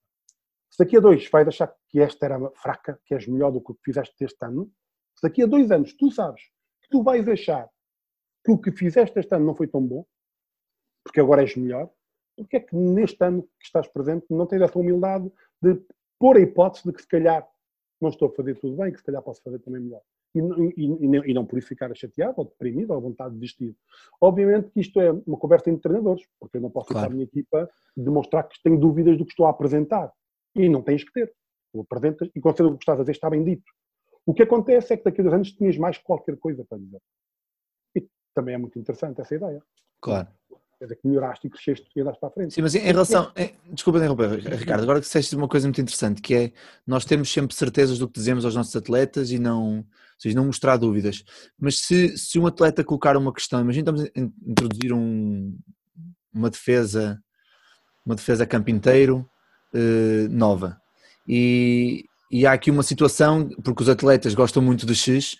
Se 0.75 0.83
daqui 0.83 0.97
a 0.97 0.99
dois 0.99 1.25
vais 1.29 1.47
achar 1.47 1.73
que 1.87 2.01
esta 2.01 2.25
era 2.25 2.51
fraca, 2.51 2.99
que 3.05 3.13
és 3.13 3.25
melhor 3.25 3.49
do 3.49 3.61
que 3.61 3.71
o 3.71 3.75
que 3.75 3.81
fizeste 3.85 4.21
este 4.25 4.45
ano, 4.45 4.69
se 5.15 5.25
daqui 5.25 5.41
a 5.41 5.45
dois 5.45 5.71
anos 5.71 5.93
tu 5.93 6.11
sabes 6.11 6.41
que 6.81 6.89
tu 6.89 7.01
vais 7.01 7.25
achar 7.29 7.69
que 8.43 8.51
o 8.51 8.57
que 8.57 8.73
fizeste 8.73 9.17
este 9.17 9.33
ano 9.33 9.45
não 9.45 9.55
foi 9.55 9.67
tão 9.67 9.81
bom, 9.81 10.05
porque 11.01 11.21
agora 11.21 11.43
és 11.43 11.55
melhor, 11.55 11.89
porque 12.35 12.57
é 12.57 12.59
que 12.59 12.75
neste 12.75 13.23
ano 13.23 13.43
que 13.57 13.65
estás 13.65 13.87
presente 13.87 14.25
não 14.29 14.45
tens 14.45 14.63
essa 14.63 14.77
humildade 14.77 15.31
de 15.61 15.81
pôr 16.19 16.35
a 16.35 16.41
hipótese 16.41 16.83
de 16.83 16.91
que 16.91 17.01
se 17.01 17.07
calhar 17.07 17.47
não 18.01 18.09
estou 18.09 18.27
a 18.27 18.31
fazer 18.31 18.59
tudo 18.59 18.75
bem, 18.75 18.91
que 18.91 18.97
se 18.97 19.05
calhar 19.05 19.21
posso 19.23 19.41
fazer 19.41 19.59
também 19.59 19.81
melhor. 19.81 20.01
E, 20.35 20.39
e, 20.75 21.31
e, 21.31 21.33
não 21.33 21.45
por 21.45 21.57
isso 21.57 21.69
ficar 21.69 21.95
chateado 21.95 22.33
ou 22.35 22.43
deprimido 22.43 22.91
ou 22.91 22.97
à 22.97 22.99
vontade 22.99 23.33
de 23.33 23.39
desistir. 23.39 23.73
Obviamente 24.19 24.69
que 24.71 24.81
isto 24.81 24.99
é 24.99 25.09
uma 25.25 25.37
conversa 25.37 25.69
entre 25.69 25.83
treinadores, 25.83 26.27
porque 26.37 26.57
eu 26.57 26.61
não 26.61 26.69
posso 26.69 26.89
claro. 26.89 27.07
a 27.07 27.09
minha 27.09 27.23
equipa 27.23 27.69
demonstrar 27.95 28.45
que 28.49 28.61
tenho 28.61 28.77
dúvidas 28.77 29.17
do 29.17 29.23
que 29.23 29.31
estou 29.31 29.45
a 29.45 29.51
apresentar. 29.51 30.11
E 30.55 30.69
não 30.69 30.81
tens 30.81 31.03
que 31.03 31.11
ter. 31.11 31.33
Tu 31.73 31.81
apresentas 31.81 32.29
e 32.33 32.39
considera 32.39 32.69
o 32.69 32.77
que 32.77 32.83
estás 32.83 32.99
a 32.99 33.03
dizer 33.03 33.11
está 33.11 33.29
bem 33.29 33.43
dito. 33.43 33.65
O 34.25 34.33
que 34.33 34.43
acontece 34.43 34.93
é 34.93 34.97
que 34.97 35.03
daqui 35.03 35.21
a 35.21 35.23
dois 35.23 35.35
anos 35.35 35.51
tinhas 35.51 35.77
mais 35.77 35.97
qualquer 35.97 36.37
coisa 36.37 36.65
para 36.67 36.79
dizer. 36.79 37.01
E 37.95 38.07
também 38.33 38.55
é 38.55 38.57
muito 38.57 38.79
interessante 38.79 39.21
essa 39.21 39.35
ideia. 39.35 39.61
Claro. 40.01 40.27
Quer 40.79 40.85
dizer, 40.85 40.95
que 40.95 41.07
melhoraste 41.07 41.47
e 41.47 41.49
cresceste 41.49 41.89
e 41.95 42.01
andaste 42.01 42.19
para 42.19 42.29
a 42.29 42.31
frente. 42.31 42.53
Sim, 42.53 42.61
mas 42.61 42.75
em 42.75 42.79
relação. 42.79 43.31
Em, 43.35 43.53
desculpa 43.71 43.99
interromper, 43.99 44.29
Ricardo, 44.39 44.83
agora 44.83 44.99
que 44.99 45.05
disseste 45.05 45.35
uma 45.35 45.47
coisa 45.47 45.67
muito 45.67 45.79
interessante, 45.79 46.21
que 46.21 46.35
é 46.35 46.53
nós 46.85 47.05
temos 47.05 47.31
sempre 47.31 47.55
certezas 47.55 47.99
do 47.99 48.07
que 48.07 48.19
dizemos 48.19 48.43
aos 48.45 48.55
nossos 48.55 48.75
atletas 48.75 49.31
e 49.31 49.39
não, 49.39 49.77
ou 49.77 49.85
seja, 50.17 50.35
não 50.35 50.45
mostrar 50.45 50.77
dúvidas. 50.77 51.23
Mas 51.57 51.79
se, 51.79 52.17
se 52.17 52.39
um 52.39 52.47
atleta 52.47 52.83
colocar 52.83 53.15
uma 53.15 53.33
questão, 53.33 53.61
imagina 53.61 53.91
estamos 53.91 54.03
a 54.03 54.49
introduzir 54.49 54.91
um, 54.91 55.57
uma 56.33 56.49
defesa, 56.49 57.21
uma 58.05 58.15
defesa 58.15 58.45
campo 58.45 58.69
inteiro 58.69 59.29
eh, 59.75 60.27
nova. 60.29 60.77
E, 61.27 62.05
e 62.31 62.45
há 62.45 62.53
aqui 62.53 62.71
uma 62.71 62.83
situação, 62.83 63.49
porque 63.63 63.83
os 63.83 63.89
atletas 63.89 64.33
gostam 64.33 64.61
muito 64.61 64.85
do 64.85 64.95
X, 64.95 65.35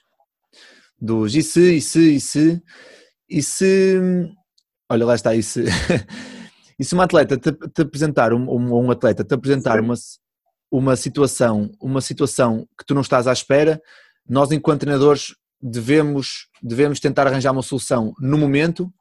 dos 0.99 1.35
e 1.35 1.41
se, 1.41 1.77
e 1.77 1.81
se, 1.81 2.15
e 2.15 2.19
se, 2.19 2.63
e 3.29 3.43
se 3.43 4.35
Olha, 4.89 5.05
lá 5.05 5.15
está. 5.15 5.35
E 5.35 5.41
se, 5.41 5.63
e 6.79 6.83
se 6.83 6.95
um 6.95 7.01
atleta 7.01 7.37
te, 7.37 7.51
te 7.51 7.81
apresentar, 7.81 8.33
um, 8.33 8.49
um, 8.49 8.91
atleta 8.91 9.23
te 9.23 9.33
apresentar 9.33 9.79
uma, 9.79 9.95
uma 10.71 10.95
situação, 10.95 11.71
uma 11.81 12.01
situação 12.01 12.67
que 12.77 12.85
tu 12.85 12.93
não 12.93 13.01
estás 13.01 13.27
à 13.27 13.33
espera, 13.33 13.81
nós 14.27 14.51
enquanto 14.51 14.81
treinadores 14.81 15.35
devemos, 15.61 16.47
devemos 16.61 16.99
tentar 16.99 17.27
arranjar 17.27 17.51
uma 17.51 17.63
solução 17.63 18.13
no 18.19 18.37
momento 18.37 18.91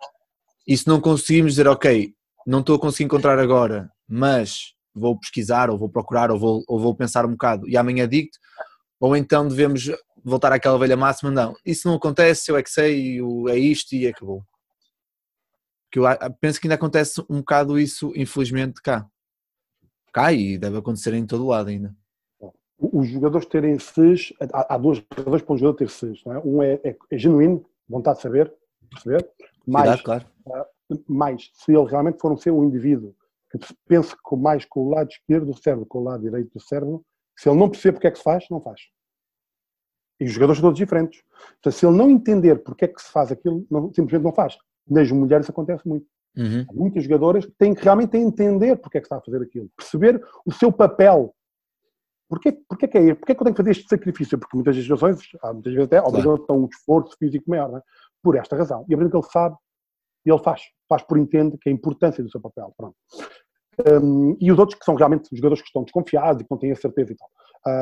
e 0.67 0.77
se 0.77 0.89
não 0.89 1.01
conseguimos 1.01 1.53
dizer, 1.53 1.69
ok, 1.69 2.15
não 2.47 2.61
estou 2.61 2.77
a 2.77 2.79
conseguir 2.79 3.05
encontrar 3.05 3.39
agora, 3.39 3.91
mas 4.09 4.74
vou 4.95 5.19
pesquisar 5.19 5.71
ou 5.71 5.79
vou 5.79 5.89
procurar 5.89 6.31
ou 6.31 6.39
vou, 6.39 6.65
ou 6.69 6.79
vou 6.79 6.95
pensar 6.95 7.27
um 7.27 7.33
bocado 7.33 7.69
e 7.69 7.77
amanhã 7.77 8.09
digo 8.09 8.29
ou 9.01 9.17
então 9.17 9.49
devemos 9.49 9.91
voltar 10.25 10.53
àquela 10.53 10.79
velha 10.79 10.97
máxima, 10.97 11.31
não, 11.31 11.55
isso 11.67 11.87
não 11.87 11.97
acontece, 11.97 12.51
eu 12.51 12.57
é 12.57 12.63
que 12.63 12.71
sei, 12.71 13.19
é 13.51 13.59
isto 13.59 13.95
e 13.95 14.07
acabou 14.07 14.43
que 15.95 16.01
eu 16.01 16.05
penso 16.41 16.61
que 16.61 16.67
ainda 16.67 16.75
acontece 16.75 17.25
um 17.31 17.39
bocado 17.39 17.79
isso, 17.79 18.13
infelizmente, 18.17 18.83
cá. 18.83 19.07
Cá 20.13 20.33
e 20.33 20.59
deve 20.59 20.77
acontecer 20.77 21.15
em 21.15 21.25
todo 21.25 21.47
lado 21.47 21.69
ainda. 21.69 21.95
Os 22.77 23.09
jogadores 23.09 23.47
terem 23.47 23.79
SES, 23.79 24.33
há, 24.53 24.75
há 24.75 24.77
duas 24.77 25.01
razões 25.17 25.43
para 25.43 25.55
um 25.55 25.57
jogador 25.57 25.77
ter 25.77 25.89
SES. 25.89 26.21
É? 26.27 26.39
Um 26.39 26.61
é, 26.61 26.81
é, 26.83 26.97
é, 27.13 27.17
genuíno, 27.17 27.65
vontade 27.89 28.17
de 28.17 28.23
saber, 28.23 28.53
perceber, 28.91 29.31
mais, 29.65 30.03
claro. 30.03 30.27
uh, 30.47 31.05
mais 31.07 31.49
se 31.55 31.73
ele 31.73 31.89
realmente 31.89 32.19
for 32.21 32.33
um 32.33 32.37
ser 32.37 32.51
um 32.51 32.65
indivíduo 32.65 33.15
que 33.59 33.75
pense 33.87 34.15
mais 34.33 34.65
com 34.65 34.81
o 34.81 34.91
lado 34.91 35.11
esquerdo 35.11 35.47
do 35.47 35.57
cérebro, 35.57 35.87
com 35.87 35.99
o 35.99 36.05
lado 36.05 36.23
direito 36.23 36.53
do 36.53 36.61
cérebro, 36.61 37.05
se 37.37 37.49
ele 37.49 37.59
não 37.59 37.69
percebe 37.69 37.97
porque 37.97 38.09
é 38.09 38.11
que 38.11 38.19
se 38.19 38.25
faz, 38.25 38.47
não 38.51 38.61
faz. 38.61 38.81
E 40.21 40.25
os 40.25 40.33
jogadores 40.33 40.61
são 40.61 40.69
todos 40.69 40.79
diferentes. 40.79 41.23
Portanto, 41.55 41.73
se 41.73 41.87
ele 41.87 41.97
não 41.97 42.11
entender 42.11 42.63
porque 42.63 42.85
é 42.85 42.89
que 42.89 43.03
se 43.03 43.11
faz 43.11 43.33
aquilo, 43.33 43.67
não, 43.71 43.93
simplesmente 43.93 44.25
não 44.25 44.33
faz 44.33 44.57
nas 44.89 45.11
mulheres 45.11 45.49
acontece 45.49 45.87
muito. 45.89 46.07
Uhum. 46.37 46.67
Muitas 46.73 47.05
jogadoras 47.05 47.47
têm 47.59 47.75
que 47.75 47.83
realmente 47.83 48.17
entender 48.17 48.77
porque 48.77 48.99
é 48.99 49.01
que 49.01 49.07
está 49.07 49.17
a 49.17 49.21
fazer 49.21 49.43
aquilo, 49.43 49.71
perceber 49.77 50.23
o 50.45 50.53
seu 50.53 50.73
papel. 50.73 51.35
Porquê, 52.29 52.53
porquê, 52.69 52.89
que, 52.89 52.99
é, 52.99 53.15
porquê 53.15 53.35
que 53.35 53.41
eu 53.41 53.45
tenho 53.45 53.55
que 53.55 53.63
fazer 53.63 53.71
este 53.71 53.89
sacrifício? 53.89 54.39
Porque 54.39 54.57
muitas 54.57 54.77
situações, 54.77 55.19
muitas 55.53 55.73
vezes 55.73 55.87
até, 55.87 56.01
obrigam 56.01 56.37
claro. 56.39 56.47
a 56.49 56.53
um 56.65 56.67
esforço 56.67 57.17
físico 57.19 57.49
maior, 57.49 57.77
é? 57.77 57.83
por 58.23 58.37
esta 58.37 58.57
razão. 58.57 58.85
E 58.89 58.95
a 58.95 58.99
que 58.99 59.05
ele 59.05 59.23
sabe, 59.31 59.57
e 60.27 60.31
ele 60.31 60.43
faz, 60.43 60.63
faz 60.89 61.03
por 61.03 61.19
entender 61.19 61.57
que 61.59 61.69
é 61.69 61.73
a 61.73 61.75
importância 61.75 62.25
do 62.25 62.31
seu 62.31 62.41
papel. 62.41 62.73
Pronto. 62.77 62.97
Um, 64.03 64.37
e 64.41 64.53
os 64.53 64.59
outros 64.59 64.79
que 64.79 64.85
são 64.85 64.95
realmente 64.95 65.29
jogadores 65.33 65.63
que 65.63 65.69
estão 65.69 65.83
desconfiados 65.83 66.41
e 66.41 66.45
que 66.45 66.51
não 66.51 66.59
têm 66.59 66.73
a 66.73 66.77
certeza 66.77 67.13
e 67.13 67.17
tal. 67.17 67.29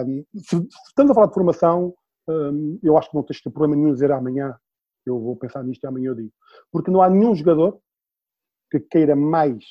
Um, 0.06 0.24
se, 0.36 0.56
se, 0.56 0.88
estamos 0.88 1.10
a 1.10 1.14
falar 1.14 1.26
de 1.26 1.34
formação, 1.34 1.94
um, 2.28 2.78
eu 2.82 2.96
acho 2.96 3.10
que 3.10 3.16
não 3.16 3.22
tens 3.22 3.40
problema 3.40 3.76
nenhum 3.76 3.92
dizer 3.92 4.10
amanhã 4.12 4.56
eu 5.04 5.18
vou 5.18 5.36
pensar 5.36 5.62
nisto 5.64 5.82
e 5.84 5.86
amanhã 5.86 6.10
eu 6.10 6.14
digo. 6.14 6.32
Porque 6.70 6.90
não 6.90 7.02
há 7.02 7.10
nenhum 7.10 7.34
jogador 7.34 7.78
que 8.70 8.80
queira 8.80 9.14
mais 9.16 9.64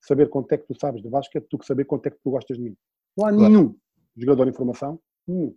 saber 0.00 0.28
quanto 0.28 0.52
é 0.52 0.58
que 0.58 0.66
tu 0.66 0.78
sabes 0.78 1.02
de 1.02 1.08
basquete 1.08 1.46
do 1.50 1.58
que 1.58 1.66
saber 1.66 1.84
quanto 1.84 2.06
é 2.06 2.10
que 2.10 2.18
tu 2.22 2.30
gostas 2.30 2.56
de 2.56 2.62
mim. 2.62 2.76
Não 3.16 3.26
há 3.26 3.32
claro. 3.32 3.48
nenhum 3.48 3.76
jogador 4.16 4.48
em 4.48 4.52
formação, 4.52 5.00
nenhum. 5.26 5.54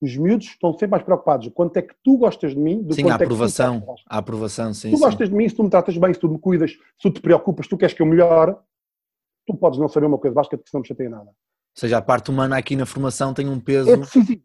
Os 0.00 0.16
miúdos 0.16 0.46
estão 0.46 0.72
sempre 0.72 0.88
mais 0.88 1.02
preocupados 1.02 1.46
com 1.48 1.52
quanto 1.52 1.76
é 1.76 1.82
que 1.82 1.94
tu 2.02 2.16
gostas 2.16 2.52
de 2.52 2.58
mim 2.58 2.82
do 2.82 2.94
sim, 2.94 3.02
quanto 3.02 3.12
a 3.12 3.24
aprovação, 3.24 3.76
é 3.76 3.80
que 3.80 3.86
tu 3.86 3.94
a 4.08 4.18
aprovação, 4.18 4.74
sim. 4.74 4.90
Tu 4.90 4.96
sim. 4.96 5.02
gostas 5.02 5.28
de 5.28 5.34
mim, 5.34 5.48
se 5.48 5.54
tu 5.54 5.62
me 5.62 5.70
tratas 5.70 5.96
bem, 5.96 6.14
se 6.14 6.20
tu 6.20 6.28
me 6.28 6.38
cuidas, 6.38 6.70
se 6.70 6.78
tu 7.02 7.10
te 7.10 7.20
preocupas, 7.20 7.66
se 7.66 7.70
tu 7.70 7.76
queres 7.76 7.94
que 7.94 8.00
eu 8.00 8.06
melhore, 8.06 8.56
tu 9.46 9.56
podes 9.56 9.78
não 9.78 9.88
saber 9.88 10.06
uma 10.06 10.18
coisa 10.18 10.32
de 10.32 10.36
basquete 10.36 10.62
que 10.62 10.74
não 10.74 10.80
me 10.80 10.86
chateia 10.86 11.10
nada. 11.10 11.28
Ou 11.28 11.34
seja, 11.74 11.98
a 11.98 12.02
parte 12.02 12.30
humana 12.30 12.56
aqui 12.56 12.76
na 12.76 12.86
formação 12.86 13.32
tem 13.32 13.48
um 13.48 13.60
peso... 13.60 13.90
É 13.90 13.96
decisivo. 13.96 14.42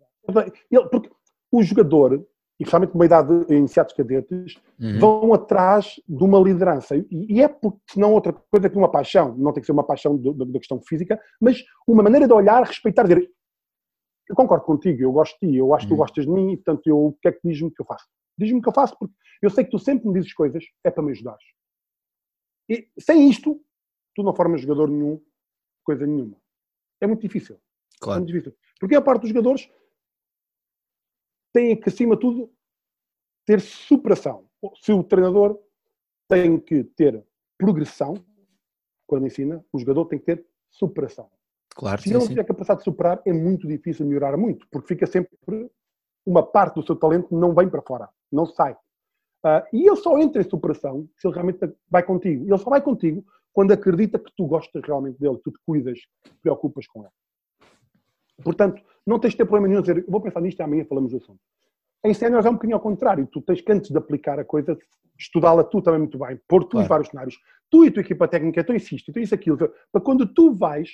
Porque 0.91 1.09
o 1.51 1.63
jogador, 1.63 2.13
e 2.13 2.63
principalmente 2.63 2.93
numa 2.93 3.05
idade 3.05 3.45
de 3.45 3.55
iniciados 3.55 3.93
cadetes, 3.93 4.55
uhum. 4.79 4.99
vão 4.99 5.33
atrás 5.33 5.95
de 6.07 6.23
uma 6.23 6.39
liderança. 6.39 6.95
E, 7.11 7.41
é 7.41 7.47
porque, 7.47 7.79
não 7.97 8.13
outra 8.13 8.33
coisa 8.33 8.69
que 8.69 8.77
uma 8.77 8.91
paixão, 8.91 9.35
não 9.37 9.53
tem 9.53 9.61
que 9.61 9.65
ser 9.65 9.71
uma 9.71 9.83
paixão 9.83 10.17
da 10.17 10.59
questão 10.59 10.81
física, 10.81 11.19
mas 11.39 11.63
uma 11.87 12.03
maneira 12.03 12.27
de 12.27 12.33
olhar, 12.33 12.63
respeitar, 12.63 13.03
dizer, 13.03 13.29
eu 14.27 14.35
concordo 14.35 14.65
contigo, 14.65 15.01
eu 15.01 15.11
gosto 15.11 15.37
de 15.39 15.51
ti, 15.51 15.57
eu 15.57 15.73
acho 15.73 15.85
que 15.85 15.89
tu 15.89 15.93
uhum. 15.93 15.99
gostas 15.99 16.25
de 16.25 16.31
mim, 16.31 16.53
e 16.53 16.57
portanto, 16.57 16.87
eu, 16.87 16.97
o 16.97 17.13
que 17.13 17.27
é 17.27 17.31
que 17.31 17.39
diz-me 17.43 17.71
que 17.71 17.81
eu 17.81 17.85
faço? 17.85 18.05
Diz-me 18.37 18.61
que 18.61 18.69
eu 18.69 18.73
faço, 18.73 18.97
porque 18.97 19.13
eu 19.41 19.49
sei 19.49 19.63
que 19.63 19.71
tu 19.71 19.79
sempre 19.79 20.07
me 20.07 20.13
dizes 20.13 20.33
coisas, 20.33 20.63
é 20.83 20.89
para 20.89 21.03
me 21.03 21.11
ajudares. 21.11 21.43
E 22.67 22.87
sem 22.99 23.29
isto, 23.29 23.61
tu 24.15 24.23
não 24.23 24.33
formas 24.33 24.61
jogador 24.61 24.89
nenhum, 24.89 25.21
coisa 25.83 26.07
nenhuma. 26.07 26.37
É 26.99 27.05
muito 27.05 27.21
difícil. 27.21 27.59
Claro. 27.99 28.17
É 28.17 28.21
muito 28.21 28.33
difícil. 28.33 28.57
Porque 28.79 28.95
a 28.95 29.01
parte 29.01 29.21
dos 29.21 29.29
jogadores 29.29 29.69
têm 31.53 31.79
que, 31.79 31.89
acima 31.89 32.15
de 32.15 32.21
tudo, 32.21 32.51
ter 33.45 33.61
superação. 33.61 34.49
Se 34.81 34.91
o 34.91 35.03
treinador 35.03 35.61
tem 36.27 36.59
que 36.59 36.83
ter 36.83 37.23
progressão, 37.57 38.15
quando 39.05 39.27
ensina, 39.27 39.63
o 39.71 39.77
jogador 39.77 40.05
tem 40.05 40.17
que 40.17 40.25
ter 40.25 40.45
superação. 40.71 41.29
Claro, 41.69 42.01
Se 42.01 42.09
sim, 42.09 42.15
ele 42.15 42.19
não 42.19 42.27
tiver 42.27 42.43
capacidade 42.45 42.79
de 42.79 42.85
superar, 42.85 43.21
é 43.25 43.33
muito 43.33 43.67
difícil 43.67 44.05
melhorar 44.05 44.37
muito, 44.37 44.65
porque 44.71 44.87
fica 44.87 45.05
sempre 45.05 45.37
uma 46.25 46.41
parte 46.41 46.75
do 46.75 46.85
seu 46.85 46.95
talento 46.95 47.35
não 47.35 47.53
vem 47.53 47.69
para 47.69 47.81
fora, 47.81 48.09
não 48.31 48.45
sai. 48.45 48.73
Uh, 49.45 49.61
e 49.71 49.87
ele 49.87 49.95
só 49.97 50.17
entra 50.17 50.41
em 50.41 50.49
superação 50.49 51.07
se 51.17 51.27
ele 51.27 51.35
realmente 51.35 51.59
vai 51.87 52.01
contigo. 52.01 52.45
Ele 52.45 52.57
só 52.57 52.69
vai 52.69 52.81
contigo 52.81 53.23
quando 53.55 53.71
acredita 53.71 54.19
que 54.19 54.29
tu 54.35 54.45
gostas 54.45 54.83
realmente 54.83 55.17
dele, 55.17 55.37
que 55.37 55.43
tu 55.43 55.51
te 55.51 55.59
cuidas, 55.65 55.97
te 55.97 56.35
preocupas 56.41 56.85
com 56.87 57.03
ele. 57.03 57.11
Portanto, 58.43 58.83
não 59.07 59.17
tens 59.17 59.31
de 59.31 59.37
ter 59.37 59.45
problema 59.45 59.69
nenhum 59.69 59.79
dizer, 59.79 60.03
vou 60.09 60.19
pensar 60.19 60.41
nisto 60.41 60.59
e 60.59 60.63
amanhã 60.63 60.83
falamos 60.83 61.11
do 61.11 61.17
assunto. 61.17 61.39
Em 62.03 62.13
séniores 62.13 62.45
é 62.45 62.49
um 62.49 62.55
bocadinho 62.55 62.75
ao 62.75 62.81
contrário. 62.81 63.25
Tu 63.31 63.41
tens 63.41 63.61
que, 63.61 63.71
antes 63.71 63.91
de 63.91 63.97
aplicar 63.97 64.37
a 64.37 64.43
coisa, 64.43 64.77
estudá-la 65.17 65.63
tu 65.63 65.81
também 65.81 66.01
muito 66.01 66.19
bem, 66.19 66.37
pôr 66.49 66.65
tu 66.65 66.71
claro. 66.71 66.83
os 66.83 66.89
vários 66.89 67.07
cenários. 67.07 67.37
Tu 67.71 67.85
e 67.85 67.87
a 67.87 67.91
tua 67.93 68.01
equipa 68.01 68.27
técnica, 68.27 68.61
tu 68.61 68.73
insiste, 68.73 69.13
tu 69.13 69.19
isso, 69.19 69.33
aquilo, 69.33 69.57
para 69.89 70.01
quando 70.01 70.27
tu 70.27 70.53
vais, 70.53 70.89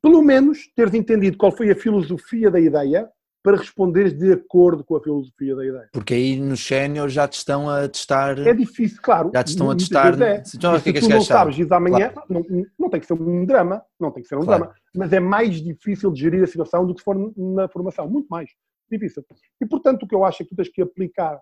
pelo 0.00 0.22
menos 0.22 0.72
teres 0.74 0.94
entendido 0.94 1.36
qual 1.36 1.52
foi 1.52 1.70
a 1.70 1.76
filosofia 1.76 2.50
da 2.50 2.58
ideia 2.58 3.10
para 3.42 3.56
responderes 3.56 4.12
de 4.12 4.32
acordo 4.32 4.84
com 4.84 4.96
a 4.96 5.02
filosofia 5.02 5.56
da 5.56 5.64
ideia. 5.64 5.88
Porque 5.92 6.14
aí 6.14 6.38
nos 6.38 6.64
séniores 6.64 7.12
já 7.12 7.26
te 7.26 7.34
estão 7.38 7.70
a 7.70 7.88
testar. 7.88 8.38
É 8.38 8.52
difícil, 8.52 8.98
claro. 9.02 9.30
Já 9.32 9.42
te 9.42 9.48
estão 9.48 9.70
a 9.70 9.76
testar. 9.76 10.20
É. 10.20 10.42
Então, 10.54 10.78
se, 10.78 10.92
tu 10.92 11.08
não 11.08 11.22
sabes 11.22 11.58
isso 11.58 11.72
amanhã, 11.72 12.10
claro. 12.10 12.28
não, 12.28 12.66
não 12.78 12.90
tem 12.90 13.00
que 13.00 13.06
ser 13.06 13.14
um 13.14 13.44
drama, 13.46 13.82
não 13.98 14.10
tem 14.10 14.22
que 14.22 14.28
ser 14.28 14.36
um 14.36 14.44
claro. 14.44 14.64
drama, 14.64 14.76
mas 14.94 15.12
é 15.12 15.20
mais 15.20 15.60
difícil 15.62 16.10
de 16.12 16.20
gerir 16.20 16.42
a 16.42 16.46
situação 16.46 16.86
do 16.86 16.94
que 16.94 17.00
se 17.00 17.04
for 17.04 17.16
na 17.36 17.68
formação, 17.68 18.08
muito 18.08 18.28
mais 18.28 18.50
difícil. 18.90 19.24
E 19.60 19.66
portanto, 19.66 20.02
o 20.02 20.08
que 20.08 20.14
eu 20.14 20.24
acho 20.24 20.42
é 20.42 20.44
que 20.44 20.50
tu 20.50 20.56
tens 20.56 20.68
que 20.68 20.82
aplicar, 20.82 21.40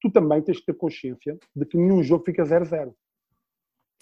tu 0.00 0.10
também 0.10 0.40
tens 0.40 0.60
que 0.60 0.66
ter 0.66 0.74
consciência 0.74 1.36
de 1.54 1.66
que 1.66 1.76
nenhum 1.76 2.02
jogo 2.02 2.24
fica 2.24 2.44
0-0. 2.44 2.92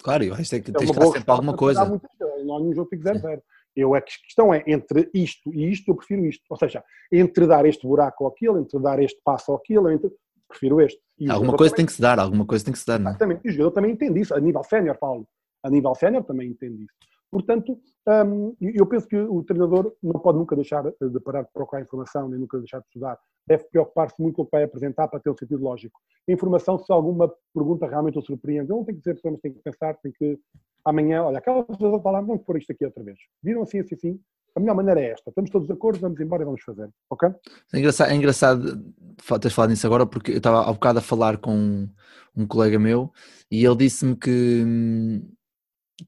Claro, 0.03 0.23
eu 0.23 0.33
acho 0.33 0.49
que 0.49 0.55
é 0.55 0.61
tens 0.61 0.91
que 0.91 0.99
dar 0.99 1.07
sempre 1.07 1.31
alguma 1.31 1.55
coisa. 1.55 1.85
Não 1.85 2.55
há 2.55 2.59
nenhum 2.59 2.73
jogo 2.73 2.89
que 2.89 2.97
fique 2.97 3.09
0-0. 3.09 3.41
Eu, 3.75 3.95
a 3.95 4.01
questão 4.01 4.53
é, 4.53 4.63
entre 4.67 5.09
isto 5.13 5.53
e 5.53 5.71
isto, 5.71 5.89
eu 5.89 5.95
prefiro 5.95 6.25
isto. 6.25 6.43
Ou 6.49 6.57
seja, 6.57 6.83
entre 7.11 7.47
dar 7.47 7.65
este 7.65 7.87
buraco 7.87 8.23
ou 8.23 8.29
aquele, 8.29 8.59
entre 8.59 8.79
dar 8.79 8.99
este 9.01 9.19
passo 9.23 9.51
ou 9.51 9.57
aquilo, 9.57 9.89
entre... 9.89 10.11
prefiro 10.47 10.79
este. 10.81 11.01
E 11.19 11.29
alguma 11.29 11.55
coisa 11.55 11.71
também... 11.71 11.77
tem 11.77 11.85
que 11.85 11.93
se 11.93 12.01
dar, 12.01 12.19
alguma 12.19 12.45
coisa 12.45 12.63
tem 12.63 12.73
que 12.73 12.79
se 12.79 12.85
dar, 12.85 12.99
não 12.99 13.07
é? 13.07 13.11
Exatamente. 13.11 13.41
E 13.45 13.49
o 13.49 13.51
jogador 13.51 13.71
também 13.71 13.91
entende 13.91 14.19
isso, 14.19 14.33
a 14.33 14.39
nível 14.39 14.63
sénior, 14.63 14.97
Paulo. 14.97 15.27
A 15.63 15.69
nível 15.69 15.95
sénior 15.95 16.23
também 16.23 16.49
entende 16.49 16.83
isso. 16.83 16.93
Portanto, 17.33 17.79
hum, 18.27 18.55
eu 18.61 18.85
penso 18.85 19.07
que 19.07 19.17
o 19.17 19.41
treinador 19.41 19.91
não 20.03 20.19
pode 20.19 20.37
nunca 20.37 20.55
deixar 20.55 20.83
de 20.83 21.19
parar 21.19 21.41
de 21.41 21.51
procurar 21.51 21.81
informação, 21.81 22.29
nem 22.29 22.39
nunca 22.39 22.59
deixar 22.59 22.79
de 22.79 22.85
estudar. 22.85 23.17
Deve 23.47 23.63
preocupar-se 23.63 24.21
muito 24.21 24.35
com 24.35 24.43
o 24.43 24.45
que 24.45 24.51
vai 24.51 24.63
apresentar 24.63 25.07
para 25.07 25.19
ter 25.19 25.31
um 25.31 25.35
sentido 25.35 25.63
lógico. 25.63 25.99
A 26.29 26.31
informação, 26.31 26.77
se 26.77 26.91
alguma 26.93 27.33
pergunta 27.51 27.87
realmente 27.87 28.19
o 28.19 28.21
surpreende, 28.21 28.71
ele 28.71 28.77
não 28.77 28.85
tem 28.85 28.93
que 28.93 29.01
dizer, 29.01 29.19
mas 29.23 29.41
tem 29.41 29.51
que 29.51 29.59
pensar, 29.63 29.95
tem 29.95 30.11
que 30.11 30.39
amanhã, 30.85 31.23
olha, 31.23 31.37
aquela 31.37 31.63
pessoa 31.63 32.01
falar, 32.01 32.21
vamos 32.21 32.43
pôr 32.43 32.57
isto 32.57 32.71
aqui 32.71 32.85
outra 32.85 33.03
vez. 33.03 33.17
Viram 33.41 33.63
assim, 33.63 33.79
assim, 33.79 33.95
assim? 33.95 34.19
A 34.55 34.59
melhor 34.59 34.75
maneira 34.75 35.01
é 35.01 35.11
esta. 35.11 35.29
Estamos 35.29 35.49
todos 35.49 35.67
de 35.67 35.73
acordo, 35.73 35.99
vamos 35.99 36.19
embora 36.19 36.43
e 36.43 36.45
vamos 36.45 36.61
fazer. 36.61 36.87
Ok? 37.09 37.27
É 37.73 37.79
engraçado, 37.79 38.11
é 38.11 38.15
engraçado 38.15 38.93
teres 39.39 39.53
falado 39.53 39.71
nisso 39.71 39.87
agora, 39.87 40.05
porque 40.05 40.31
eu 40.31 40.37
estava 40.37 40.69
há 40.69 40.73
bocado 40.73 40.99
a 40.99 41.01
falar 41.01 41.37
com 41.37 41.87
um 42.35 42.47
colega 42.47 42.77
meu 42.77 43.11
e 43.49 43.65
ele 43.65 43.75
disse-me 43.75 44.15
que, 44.15 44.63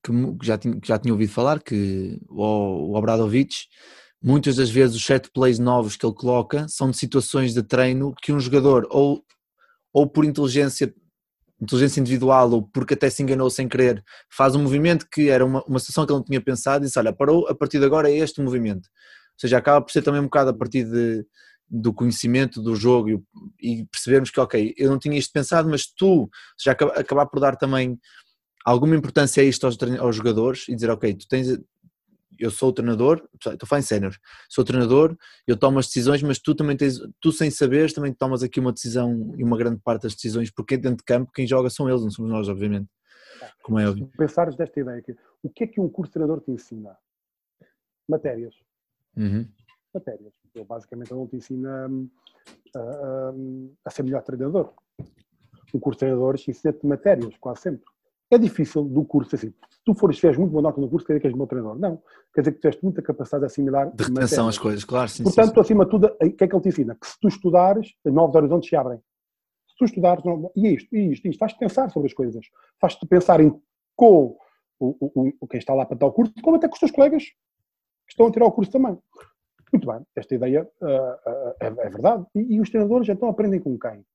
que, 0.03 0.11
já, 0.43 0.57
tinha, 0.57 0.79
que 0.79 0.87
já 0.87 0.97
tinha 0.99 1.13
ouvido 1.13 1.31
falar 1.31 1.61
que 1.61 2.19
o, 2.29 2.43
o 2.43 2.95
Obradovic, 2.95 3.67
muitas 4.21 4.57
das 4.57 4.69
vezes 4.69 4.95
os 4.95 5.05
set 5.05 5.29
plays 5.31 5.57
novos 5.57 5.95
que 5.95 6.05
ele 6.05 6.15
coloca 6.15 6.67
são 6.67 6.91
de 6.91 6.97
situações 6.97 7.53
de 7.53 7.63
treino 7.63 8.13
que 8.21 8.31
um 8.31 8.39
jogador 8.39 8.87
ou, 8.91 9.23
ou 9.91 10.07
por 10.07 10.23
inteligência 10.23 10.93
inteligência 11.61 11.99
individual 11.99 12.51
ou 12.51 12.63
porque 12.63 12.93
até 12.93 13.09
se 13.09 13.23
enganou 13.23 13.49
sem 13.49 13.67
querer, 13.67 14.03
faz 14.29 14.55
um 14.55 14.61
movimento 14.61 15.07
que 15.09 15.29
era 15.29 15.45
uma, 15.45 15.63
uma 15.63 15.79
situação 15.79 16.05
que 16.05 16.11
ele 16.11 16.19
não 16.19 16.25
tinha 16.25 16.41
pensado 16.41 16.83
e 16.83 16.87
disse, 16.87 16.99
olha, 16.99 17.13
parou, 17.13 17.47
a 17.47 17.55
partir 17.55 17.79
de 17.79 17.85
agora 17.85 18.09
é 18.09 18.17
este 18.17 18.41
movimento. 18.41 18.85
Ou 18.85 19.39
seja, 19.39 19.57
acaba 19.57 19.83
por 19.83 19.91
ser 19.91 20.01
também 20.01 20.21
um 20.21 20.25
bocado 20.25 20.49
a 20.49 20.53
partir 20.53 20.83
de, 20.83 21.25
do 21.69 21.93
conhecimento 21.93 22.61
do 22.61 22.75
jogo 22.75 23.09
e, 23.09 23.21
e 23.61 23.85
percebermos 23.85 24.29
que, 24.29 24.39
ok, 24.39 24.73
eu 24.77 24.89
não 24.89 24.99
tinha 24.99 25.17
isto 25.17 25.31
pensado, 25.31 25.69
mas 25.69 25.85
tu, 25.85 26.29
já 26.61 26.71
acabar 26.71 27.25
por 27.25 27.39
dar 27.39 27.55
também 27.55 27.97
alguma 28.65 28.95
importância 28.95 29.43
a 29.43 29.45
isto 29.45 29.65
aos, 29.65 29.77
aos 29.99 30.15
jogadores 30.15 30.67
e 30.67 30.75
dizer, 30.75 30.89
ok, 30.89 31.13
tu 31.13 31.27
tens, 31.27 31.57
eu 32.39 32.51
sou 32.51 32.69
o 32.69 32.73
treinador, 32.73 33.27
estou 33.33 33.57
a 33.61 33.65
falar 33.65 33.79
em 33.79 33.83
sénior, 33.83 34.15
sou 34.49 34.63
o 34.63 34.65
treinador, 34.65 35.15
eu 35.47 35.57
tomo 35.57 35.79
as 35.79 35.87
decisões, 35.87 36.21
mas 36.23 36.39
tu 36.39 36.55
também 36.55 36.75
tens, 36.75 36.99
tu 37.19 37.31
sem 37.31 37.49
saberes, 37.49 37.93
também 37.93 38.13
tomas 38.13 38.43
aqui 38.43 38.59
uma 38.59 38.73
decisão 38.73 39.33
e 39.37 39.43
uma 39.43 39.57
grande 39.57 39.79
parte 39.81 40.03
das 40.03 40.15
decisões, 40.15 40.51
porque 40.51 40.77
dentro 40.77 40.97
de 40.97 41.03
campo 41.03 41.31
quem 41.33 41.47
joga 41.47 41.69
são 41.69 41.89
eles, 41.89 42.01
não 42.01 42.11
somos 42.11 42.31
nós, 42.31 42.49
obviamente. 42.49 42.89
Como 43.63 43.79
é 43.79 43.87
óbvio. 43.89 44.09
Pensares 44.17 44.55
desta 44.55 44.79
ideia 44.79 44.99
aqui, 44.99 45.15
o 45.43 45.49
que 45.49 45.63
é 45.63 45.67
que 45.67 45.81
um 45.81 45.89
curso 45.89 46.09
de 46.09 46.13
treinador 46.13 46.41
te 46.43 46.51
ensina? 46.51 46.97
Matérias. 48.07 48.55
Uhum. 49.17 49.47
Matérias. 49.93 50.33
Eu, 50.53 50.65
basicamente, 50.65 51.11
ele 51.11 51.19
não 51.19 51.27
te 51.27 51.35
ensina 51.35 51.87
hum, 51.87 52.09
a, 52.75 52.79
a, 52.79 53.33
a, 53.85 53.89
ser 53.89 54.03
melhor 54.03 54.23
treinador. 54.23 54.73
Um 55.73 55.79
curso 55.79 55.97
de 55.97 55.99
treinadores 55.99 56.47
ensina-te 56.47 56.85
matérias, 56.85 57.35
quase 57.39 57.61
sempre. 57.61 57.85
É 58.31 58.37
difícil 58.37 58.83
do 58.83 59.05
curso 59.05 59.35
assim. 59.35 59.49
Se 59.69 59.79
tu 59.85 59.93
fores, 59.93 60.17
fez 60.17 60.35
muito 60.37 60.51
boa 60.51 60.61
nota 60.63 60.81
no 60.81 60.89
curso, 60.89 61.05
quer 61.05 61.13
dizer 61.13 61.21
que 61.21 61.27
és 61.27 61.35
meu 61.35 61.45
treinador. 61.45 61.77
Não. 61.77 62.01
Quer 62.33 62.41
dizer 62.41 62.51
que 62.53 62.59
tiveste 62.59 62.83
muita 62.83 63.01
capacidade 63.01 63.41
de 63.41 63.45
assimilar. 63.45 63.91
De 63.93 64.03
retenção 64.03 64.47
as 64.47 64.57
coisas, 64.57 64.83
claro. 64.83 65.09
Sim, 65.09 65.23
Portanto, 65.23 65.53
sim, 65.53 65.59
acima 65.59 65.85
de 65.85 65.91
tudo, 65.91 66.07
o 66.07 66.31
que 66.31 66.43
é 66.43 66.47
que 66.47 66.55
ele 66.55 66.61
te 66.61 66.69
ensina? 66.69 66.95
Que 66.95 67.07
se 67.07 67.19
tu 67.19 67.27
estudares, 67.27 67.93
novos 68.03 68.35
horizontes 68.35 68.67
se 68.67 68.75
abrem. 68.75 68.97
Se 69.67 69.75
tu 69.77 69.85
estudares, 69.85 70.23
e 70.55 70.67
isto, 70.73 70.95
e 70.95 71.11
isto, 71.11 71.27
isto, 71.27 71.39
faz-te 71.39 71.59
pensar 71.59 71.89
sobre 71.91 72.07
as 72.07 72.13
coisas. 72.13 72.45
Faz-te 72.79 73.05
pensar 73.05 73.39
em 73.39 73.53
com 73.95 74.37
o, 74.79 74.97
o, 74.99 75.33
o, 75.39 75.47
quem 75.47 75.57
está 75.57 75.73
lá 75.73 75.85
para 75.85 75.97
dar 75.97 76.07
o 76.07 76.11
curso, 76.11 76.33
como 76.41 76.57
até 76.57 76.67
com 76.67 76.73
os 76.73 76.79
teus 76.79 76.91
colegas 76.91 77.23
que 77.23 78.11
estão 78.11 78.27
a 78.27 78.31
tirar 78.31 78.45
o 78.45 78.51
curso 78.51 78.71
também. 78.71 78.97
Muito 79.71 79.87
bem, 79.87 80.05
esta 80.15 80.35
ideia 80.35 80.69
uh, 80.81 80.85
uh, 80.85 81.53
é, 81.59 81.67
é, 81.67 81.89
verdade. 81.89 82.25
E, 82.35 82.55
e 82.55 82.61
os 82.61 82.69
treinadores 82.69 83.09
então 83.09 83.29
aprendem 83.29 83.59
com 83.59 83.77
quem? 83.77 84.05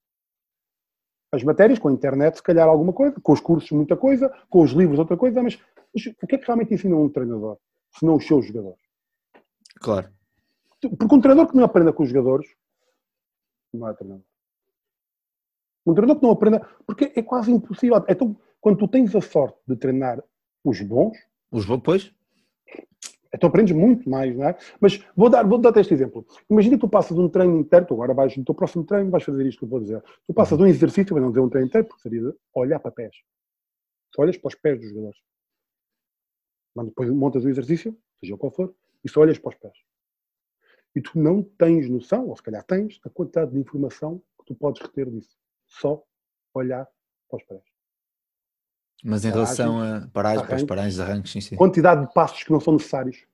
As 1.32 1.42
matérias, 1.44 1.78
com 1.78 1.88
a 1.88 1.92
internet, 1.92 2.36
se 2.36 2.42
calhar 2.42 2.68
alguma 2.68 2.92
coisa, 2.92 3.20
com 3.20 3.32
os 3.32 3.40
cursos, 3.40 3.70
muita 3.70 3.96
coisa, 3.96 4.32
com 4.48 4.62
os 4.62 4.72
livros, 4.72 4.98
outra 4.98 5.16
coisa, 5.16 5.42
mas, 5.42 5.58
mas 5.94 6.06
o 6.06 6.26
que 6.26 6.34
é 6.34 6.38
que 6.38 6.46
realmente 6.46 6.74
ensina 6.74 6.96
um 6.96 7.08
treinador, 7.08 7.58
se 7.92 8.04
não 8.04 8.16
os 8.16 8.26
seus 8.26 8.46
jogadores? 8.46 8.80
Claro. 9.80 10.10
Porque 10.80 11.14
um 11.14 11.20
treinador 11.20 11.50
que 11.50 11.56
não 11.56 11.64
aprenda 11.64 11.92
com 11.92 12.02
os 12.02 12.08
jogadores 12.08 12.48
não 13.72 13.88
é 13.88 13.94
treinador. 13.94 14.24
Um 15.86 15.94
treinador 15.94 16.20
que 16.20 16.26
não 16.26 16.32
aprenda, 16.32 16.68
porque 16.86 17.12
é 17.14 17.22
quase 17.22 17.52
impossível. 17.52 18.04
Então, 18.08 18.36
quando 18.60 18.78
tu 18.78 18.88
tens 18.88 19.14
a 19.14 19.20
sorte 19.20 19.58
de 19.66 19.76
treinar 19.76 20.22
os 20.64 20.80
bons. 20.82 21.16
Os 21.50 21.64
bons, 21.64 21.80
pois. 21.82 22.14
Então 23.32 23.48
aprendes 23.48 23.74
muito 23.74 24.08
mais, 24.10 24.36
não 24.36 24.48
é? 24.48 24.58
Mas 24.80 25.04
vou 25.16 25.30
dar, 25.30 25.46
vou 25.46 25.58
dar 25.58 25.76
este 25.76 25.94
exemplo. 25.94 26.26
Imagina 26.48 26.76
que 26.76 26.80
tu 26.80 26.88
passas 26.88 27.16
um 27.16 27.28
treino 27.28 27.58
inteiro, 27.58 27.86
tu 27.86 27.94
agora 27.94 28.12
vais 28.12 28.36
no 28.36 28.44
teu 28.44 28.54
próximo 28.54 28.84
treino, 28.84 29.10
vais 29.10 29.22
fazer 29.22 29.46
isto 29.46 29.60
que 29.60 29.64
eu 29.64 29.68
vou 29.68 29.80
dizer. 29.80 30.02
Tu 30.26 30.34
passas 30.34 30.58
uhum. 30.58 30.64
um 30.64 30.68
exercício, 30.68 31.14
mas 31.14 31.22
não 31.22 31.30
dizer 31.30 31.40
um 31.40 31.48
treino 31.48 31.68
inteiro, 31.68 31.86
porque 31.86 32.02
seria 32.02 32.34
olhar 32.54 32.80
para 32.80 32.90
pés. 32.90 33.14
Tu 34.12 34.20
olhas 34.20 34.36
para 34.36 34.48
os 34.48 34.54
pés 34.56 34.80
dos 34.80 34.88
jogadores. 34.88 35.18
Mas 36.74 36.86
depois 36.86 37.10
montas 37.10 37.44
o 37.44 37.48
exercício, 37.48 37.96
seja 38.18 38.36
qual 38.36 38.52
for, 38.52 38.74
e 39.04 39.08
só 39.08 39.20
olhas 39.20 39.38
para 39.38 39.50
os 39.50 39.54
pés. 39.56 39.78
E 40.96 41.00
tu 41.00 41.16
não 41.16 41.42
tens 41.42 41.88
noção, 41.88 42.28
ou 42.28 42.36
se 42.36 42.42
calhar 42.42 42.64
tens, 42.64 42.98
a 43.04 43.10
quantidade 43.10 43.52
de 43.52 43.58
informação 43.58 44.20
que 44.40 44.46
tu 44.46 44.54
podes 44.56 44.82
reter 44.82 45.08
disso. 45.08 45.36
Só 45.68 46.02
olhar 46.52 46.88
para 47.28 47.36
os 47.36 47.44
pés. 47.44 47.69
Mas 49.04 49.24
em 49.24 49.30
relação 49.30 49.80
a 49.80 50.06
paragens, 50.12 50.46
arranques, 50.46 50.64
paragens, 50.64 51.00
arranques, 51.00 51.32
sim, 51.32 51.40
sim. 51.40 51.56
Quantidade 51.56 52.06
de 52.06 52.12
passos 52.12 52.42
que 52.42 52.52
não 52.52 52.60
são 52.60 52.74
necessários. 52.74 53.24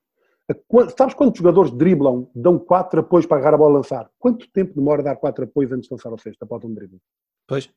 Sabes 0.97 1.15
quantos 1.15 1.39
jogadores 1.39 1.73
driblam, 1.73 2.31
dão 2.35 2.57
quatro 2.59 3.01
apoios 3.01 3.27
para 3.27 3.39
agarrar 3.39 3.55
a 3.55 3.59
bola 3.59 3.75
a 3.75 3.77
lançar? 3.79 4.11
Quanto 4.19 4.49
tempo 4.51 4.75
demora 4.75 5.03
a 5.03 5.05
dar 5.05 5.17
quatro 5.17 5.45
apoios 5.45 5.73
antes 5.73 5.89
de 5.89 5.95
lançar 5.95 6.13
o 6.13 6.19
sexto, 6.19 6.43
após 6.43 6.63
um 6.63 6.73
drible? 6.73 7.01
Pois. 7.47 7.69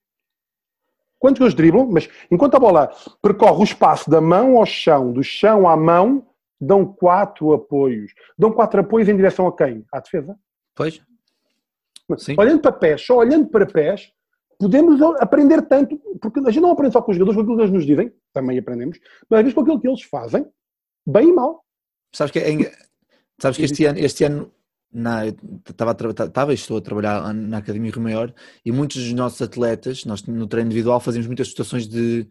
Quantos 1.18 1.40
jogadores 1.40 1.56
driblam? 1.56 1.88
Mas 1.90 2.08
enquanto 2.30 2.56
a 2.56 2.60
bola 2.60 2.92
percorre 3.22 3.62
o 3.62 3.64
espaço 3.64 4.10
da 4.10 4.22
mão 4.22 4.58
ao 4.58 4.66
chão, 4.66 5.12
do 5.12 5.24
chão 5.24 5.68
à 5.68 5.76
mão, 5.76 6.28
dão 6.62 6.86
quatro 6.86 7.54
apoios. 7.54 8.14
Dão 8.38 8.52
quatro 8.52 8.82
apoios 8.82 9.10
em 9.10 9.16
direção 9.16 9.48
a 9.48 9.56
quem? 9.56 9.84
À 9.92 10.00
defesa. 10.00 10.38
Pois. 10.76 11.02
Olhando 12.38 12.62
para 12.62 12.72
pés, 12.72 13.06
só 13.06 13.18
olhando 13.18 13.48
para 13.48 13.66
pés, 13.66 14.12
podemos 14.60 15.02
aprender 15.20 15.62
tanto, 15.64 15.98
porque 16.22 16.40
a 16.42 16.52
gente 16.52 16.62
não 16.62 16.72
aprende 16.72 16.94
só 16.94 17.02
com 17.02 17.12
os 17.12 17.18
jogadores, 17.18 17.38
com 17.38 17.42
aquilo 17.42 17.56
que 17.56 17.64
eles 17.64 17.74
nos 17.74 17.86
dizem, 17.86 18.14
também 18.34 18.60
aprendemos, 18.60 19.00
mas 19.30 19.40
às 19.40 19.44
vezes 19.44 19.56
com 19.56 19.62
aquilo 19.62 19.80
que 19.80 19.88
eles 19.88 20.04
fazem, 20.04 20.46
bem 21.08 21.30
e 21.30 21.34
mal. 21.34 21.64
Sabes 22.14 22.32
que, 22.32 22.40
é, 22.40 22.72
sabes 23.40 23.58
que 23.58 23.64
este 23.64 23.86
ano, 23.86 24.00
este 24.00 24.24
ano 24.26 24.52
na, 24.92 25.28
estava, 25.28 25.96
estava 26.10 26.54
estou 26.54 26.78
a 26.78 26.82
trabalhar 26.82 27.34
na 27.34 27.60
Academia 27.60 27.92
Rio 27.92 28.02
Maior 28.02 28.34
e 28.66 28.72
muitos 28.72 28.98
dos 28.98 29.14
nossos 29.14 29.42
atletas, 29.42 30.04
nós 30.04 30.24
no 30.24 30.46
treino 30.46 30.68
individual 30.68 31.00
fazemos 31.00 31.28
muitas 31.28 31.48
situações 31.48 31.88
de 31.88 32.28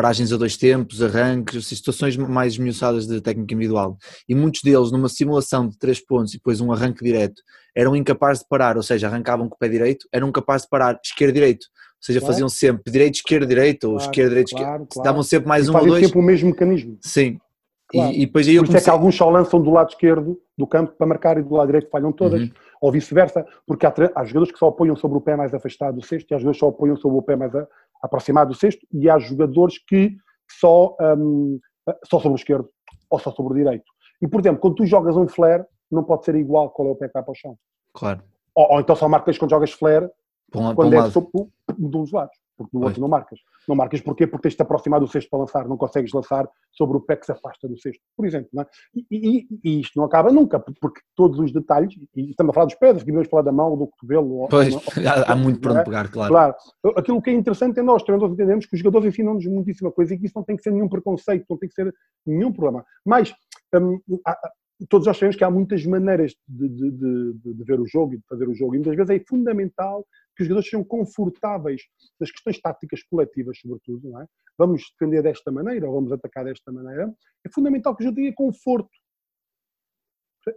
paragens 0.00 0.32
a 0.32 0.38
dois 0.38 0.56
tempos, 0.56 1.02
arranques, 1.02 1.66
situações 1.66 2.16
mais 2.16 2.54
esmiuçadas 2.54 3.06
de 3.06 3.20
técnica 3.20 3.52
individual. 3.52 3.98
E 4.26 4.34
muitos 4.34 4.62
deles, 4.62 4.90
numa 4.90 5.10
simulação 5.10 5.68
de 5.68 5.78
três 5.78 6.00
pontos 6.00 6.32
e 6.32 6.38
depois 6.38 6.58
um 6.58 6.72
arranque 6.72 7.04
direto, 7.04 7.42
eram 7.76 7.94
incapazes 7.94 8.42
de 8.42 8.48
parar, 8.48 8.78
ou 8.78 8.82
seja, 8.82 9.08
arrancavam 9.08 9.46
com 9.46 9.56
o 9.56 9.58
pé 9.58 9.68
direito, 9.68 10.08
eram 10.10 10.28
incapazes 10.28 10.62
de 10.62 10.70
parar 10.70 10.98
esquerda-direito. 11.04 11.66
Ou 11.66 12.02
seja, 12.02 12.18
claro. 12.18 12.32
faziam 12.32 12.48
sempre 12.48 12.90
direito, 12.90 13.16
esquerda, 13.16 13.46
direito, 13.46 13.84
ou 13.84 13.96
claro, 13.96 14.10
esquerda, 14.10 14.30
direito, 14.30 14.50
claro, 14.52 14.82
esquerda. 14.84 15.04
Davam 15.04 15.22
sempre 15.22 15.48
mais 15.50 15.66
e 15.66 15.70
um 15.70 15.76
ou 15.76 15.86
dois. 15.86 16.06
sempre 16.06 16.18
o 16.18 16.22
mesmo 16.22 16.48
mecanismo. 16.48 16.96
Sim. 17.02 17.38
Claro. 17.86 18.12
E, 18.12 18.22
e, 18.22 18.26
depois 18.26 18.48
aí 18.48 18.54
eu 18.54 18.62
comecei... 18.62 18.80
é 18.80 18.84
que 18.84 18.90
alguns 18.90 19.14
só 19.14 19.28
lançam 19.28 19.60
do 19.60 19.70
lado 19.70 19.90
esquerdo 19.90 20.40
do 20.56 20.66
campo 20.66 20.94
para 20.96 21.06
marcar 21.06 21.36
e 21.36 21.42
do 21.42 21.54
lado 21.54 21.66
direito 21.66 21.90
falham 21.90 22.10
todas, 22.10 22.40
uhum. 22.40 22.50
ou 22.80 22.90
vice-versa, 22.90 23.44
porque 23.66 23.84
há, 23.84 23.92
há, 24.14 24.24
jogadores 24.24 24.50
que 24.50 24.58
só 24.58 24.68
apoiam 24.68 24.96
sobre 24.96 25.18
o 25.18 25.20
pé 25.20 25.36
mais 25.36 25.52
afastado 25.52 25.96
do 25.96 26.06
cesto 26.06 26.32
e 26.32 26.34
há 26.34 26.38
jogadores 26.38 26.56
que 26.56 26.60
só 26.60 26.68
apoiam 26.68 26.96
sobre 26.96 27.18
o 27.18 27.22
pé 27.22 27.36
mais 27.36 27.54
a, 27.54 27.66
aproximado 28.02 28.50
do 28.50 28.56
cesto 28.56 28.86
e 28.92 29.08
há 29.08 29.18
jogadores 29.18 29.78
que 29.86 30.16
só, 30.50 30.96
um, 31.00 31.58
só 32.04 32.18
sobre 32.18 32.36
o 32.36 32.40
esquerdo 32.40 32.68
ou 33.08 33.18
só 33.18 33.30
sobre 33.30 33.52
o 33.52 33.56
direito. 33.56 33.84
E, 34.22 34.28
por 34.28 34.40
exemplo, 34.40 34.60
quando 34.60 34.76
tu 34.76 34.86
jogas 34.86 35.16
um 35.16 35.26
flare, 35.26 35.64
não 35.90 36.04
pode 36.04 36.24
ser 36.24 36.34
igual 36.34 36.70
qual 36.70 36.88
é 36.88 36.90
o 36.92 36.96
pé 36.96 37.08
que 37.08 37.14
vai 37.14 37.22
para 37.22 37.32
o 37.32 37.34
chão. 37.34 37.56
Claro. 37.94 38.22
Ou, 38.54 38.74
ou 38.74 38.80
então 38.80 38.94
só 38.94 39.08
marcas 39.08 39.38
quando 39.38 39.50
jogas 39.50 39.72
flare, 39.72 40.08
um, 40.54 40.74
quando 40.74 40.92
um 40.92 40.96
é 40.96 41.00
lado. 41.00 41.12
sobre 41.12 41.30
de 41.78 41.86
um 41.86 42.02
dos 42.02 42.12
lados. 42.12 42.36
Porque 42.60 42.76
do 42.76 42.80
Pois. 42.80 42.90
outro 42.90 43.00
não 43.00 43.08
marcas. 43.08 43.40
Não 43.66 43.74
marcas 43.74 44.02
porquê? 44.02 44.26
Porque 44.26 44.42
tens 44.42 44.50
de 44.50 44.56
te 44.58 44.62
aproximar 44.62 45.00
do 45.00 45.08
cesto 45.08 45.30
para 45.30 45.38
lançar. 45.38 45.66
Não 45.66 45.78
consegues 45.78 46.12
lançar 46.12 46.46
sobre 46.70 46.98
o 46.98 47.00
pé 47.00 47.16
que 47.16 47.24
se 47.24 47.32
afasta 47.32 47.66
do 47.66 47.78
cesto, 47.80 48.02
por 48.14 48.26
exemplo. 48.26 48.50
Não 48.52 48.62
é? 48.62 48.66
e, 48.94 49.06
e- 49.10 49.48
e 49.64 49.80
isto 49.80 49.98
não 49.98 50.04
acaba 50.04 50.30
nunca, 50.30 50.60
porque 50.60 51.00
todos 51.16 51.38
os 51.38 51.50
detalhes, 51.52 51.94
e 52.14 52.30
estamos 52.30 52.50
a 52.50 52.54
falar 52.54 52.66
dos 52.66 52.74
pés, 52.74 53.02
vamos 53.02 53.28
falar 53.28 53.42
da 53.44 53.50
mão, 53.52 53.78
do 53.78 53.86
cotovelo. 53.86 54.40
ou- 54.40 54.48
Pois, 54.48 54.74
ou- 54.74 54.82
há, 55.08 55.32
há 55.32 55.36
muito 55.36 55.58
para 55.60 55.70
não 55.70 55.76
é? 55.78 55.80
onde 55.80 55.90
pegar, 55.90 56.10
claro. 56.10 56.30
Claro. 56.30 56.54
Aquilo 56.96 57.22
que 57.22 57.30
é 57.30 57.32
interessante 57.32 57.80
é 57.80 57.82
nós, 57.82 58.02
treinadores, 58.02 58.34
entendemos 58.34 58.66
que 58.66 58.74
os 58.74 58.78
jogadores 58.80 59.08
ensinam-nos 59.08 59.46
muitíssima 59.46 59.90
coisa 59.90 60.12
e 60.14 60.18
que 60.18 60.26
isso 60.26 60.34
não 60.36 60.44
tem 60.44 60.54
que 60.56 60.62
ser 60.62 60.70
nenhum 60.72 60.88
preconceito, 60.88 61.46
não 61.48 61.56
tem 61.56 61.68
que 61.68 61.74
ser 61.74 61.94
nenhum 62.26 62.52
problema. 62.52 62.84
Mas 63.06 63.32
hum, 63.74 63.98
há- 64.26 64.50
todos 64.88 65.06
nós 65.06 65.16
sabemos 65.16 65.36
que 65.36 65.44
há 65.44 65.50
muitas 65.50 65.84
maneiras 65.84 66.34
de, 66.48 66.68
de- 66.68 66.90
de- 66.90 67.32
de- 67.54 67.64
ver 67.64 67.80
o 67.80 67.86
jogo 67.86 68.14
e 68.14 68.18
de 68.18 68.24
fazer 68.26 68.48
o 68.48 68.54
jogo, 68.54 68.74
e 68.74 68.78
muitas 68.78 68.96
vezes 68.96 69.10
é 69.10 69.24
fundamental 69.28 70.06
que 70.36 70.42
os 70.42 70.48
jogadores 70.48 70.70
sejam 70.70 70.84
confortáveis 70.84 71.82
nas 72.18 72.30
questões 72.30 72.60
táticas 72.60 73.02
coletivas, 73.02 73.58
sobretudo. 73.58 74.08
Não 74.10 74.22
é? 74.22 74.26
Vamos 74.56 74.82
defender 74.98 75.22
desta 75.22 75.50
maneira 75.50 75.86
ou 75.88 75.94
vamos 75.94 76.12
atacar 76.12 76.44
desta 76.44 76.70
maneira. 76.72 77.12
É 77.44 77.50
fundamental 77.52 77.94
que 77.94 78.02
o 78.02 78.04
jogador 78.04 78.20
tenha 78.22 78.34
conforto. 78.34 78.90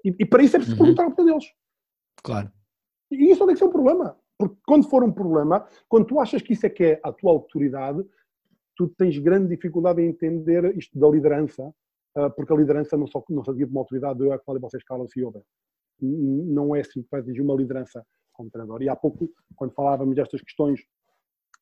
E, 0.05 0.15
e 0.19 0.25
para 0.25 0.43
isso 0.43 0.55
é 0.55 0.59
preciso 0.59 0.77
Uhum. 0.81 0.95
perguntar 0.95 1.21
ao 1.21 1.25
deles. 1.25 1.45
claro. 2.23 2.51
E 3.12 3.29
isso 3.29 3.41
não 3.41 3.47
tem 3.47 3.55
que 3.55 3.59
ser 3.59 3.65
um 3.65 3.71
problema. 3.71 4.17
Porque 4.39 4.55
quando 4.65 4.89
for 4.89 5.03
um 5.03 5.12
problema, 5.12 5.67
quando 5.88 6.05
tu 6.07 6.19
achas 6.19 6.41
que 6.41 6.53
isso 6.53 6.65
é 6.65 6.69
que 6.69 6.83
é 6.83 6.99
a 7.03 7.12
tua 7.12 7.31
autoridade, 7.31 8.03
tu 8.75 8.88
tens 8.88 9.17
grande 9.19 9.49
dificuldade 9.55 10.01
em 10.01 10.07
entender 10.09 10.75
isto 10.75 10.97
da 10.97 11.07
liderança, 11.09 11.71
porque 12.36 12.54
a 12.54 12.56
liderança 12.56 12.97
não 12.97 13.08
só 13.08 13.23
não 13.30 13.43
se 13.43 13.52
uma 13.65 13.82
autoridade, 13.82 14.19
eu 14.21 14.34
é 14.34 14.38
que 14.38 14.45
falo 14.45 14.58
e 14.58 14.62
vocês 14.62 14.84
calam-se 14.84 15.19
e 15.19 15.23
ouvem. 15.23 15.43
Não 16.02 16.76
é 16.76 16.82
assim 16.82 17.02
que 17.02 17.08
vai 17.12 17.21
exigir 17.21 17.43
uma 17.43 17.56
liderança 17.56 18.06
como 18.34 18.49
treinador. 18.49 18.82
E 18.82 18.89
há 18.89 18.95
pouco, 18.95 19.30
quando 19.56 19.73
falávamos 19.73 20.15
destas 20.15 20.41
questões 20.41 20.82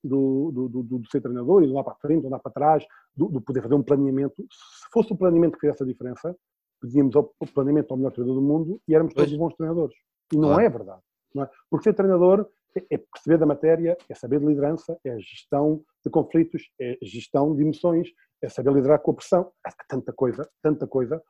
do, 0.03 0.51
do, 0.51 0.69
do, 0.69 0.83
do 0.99 1.09
ser 1.11 1.21
treinador 1.21 1.63
e 1.63 1.67
do 1.67 1.73
lá 1.73 1.83
para 1.83 1.95
frente, 1.95 2.23
do 2.23 2.29
lá 2.29 2.39
para 2.39 2.51
trás, 2.51 2.85
do, 3.15 3.27
do 3.27 3.41
poder 3.41 3.61
fazer 3.61 3.75
um 3.75 3.83
planeamento, 3.83 4.35
se 4.49 4.89
fosse 4.91 5.13
o 5.13 5.17
planeamento 5.17 5.53
que 5.53 5.61
fizesse 5.61 5.83
a 5.83 5.85
diferença, 5.85 6.35
pedíamos 6.81 7.15
o 7.15 7.23
planeamento 7.53 7.91
ao 7.91 7.97
melhor 7.97 8.11
treinador 8.11 8.41
do 8.41 8.47
mundo 8.47 8.81
e 8.87 8.95
éramos 8.95 9.13
todos 9.13 9.35
bons 9.37 9.53
treinadores. 9.55 9.95
E 10.33 10.37
não 10.37 10.59
é 10.59 10.69
verdade. 10.69 11.01
Não 11.35 11.43
é? 11.43 11.49
Porque 11.69 11.83
ser 11.83 11.93
treinador 11.93 12.47
é- 12.75 12.95
é 12.95 12.97
perceber 12.97 13.37
da 13.37 13.45
matéria, 13.45 13.97
é 14.09 14.15
saber 14.15 14.39
de 14.39 14.45
liderança, 14.47 14.97
é 15.03 15.17
gestão 15.19 15.83
de 16.03 16.09
conflitos, 16.09 16.63
é 16.79 16.97
gestão 17.01 17.55
de 17.55 17.61
emoções, 17.61 18.09
é 18.41 18.49
saber 18.49 18.73
liderar 18.73 18.99
com 18.99 19.11
a 19.11 19.13
pressão. 19.15 19.51
Há 19.65 19.71
tanta 19.87 20.11
coisa, 20.13 20.49
tanta 20.61 20.87
coisa. 20.87 21.21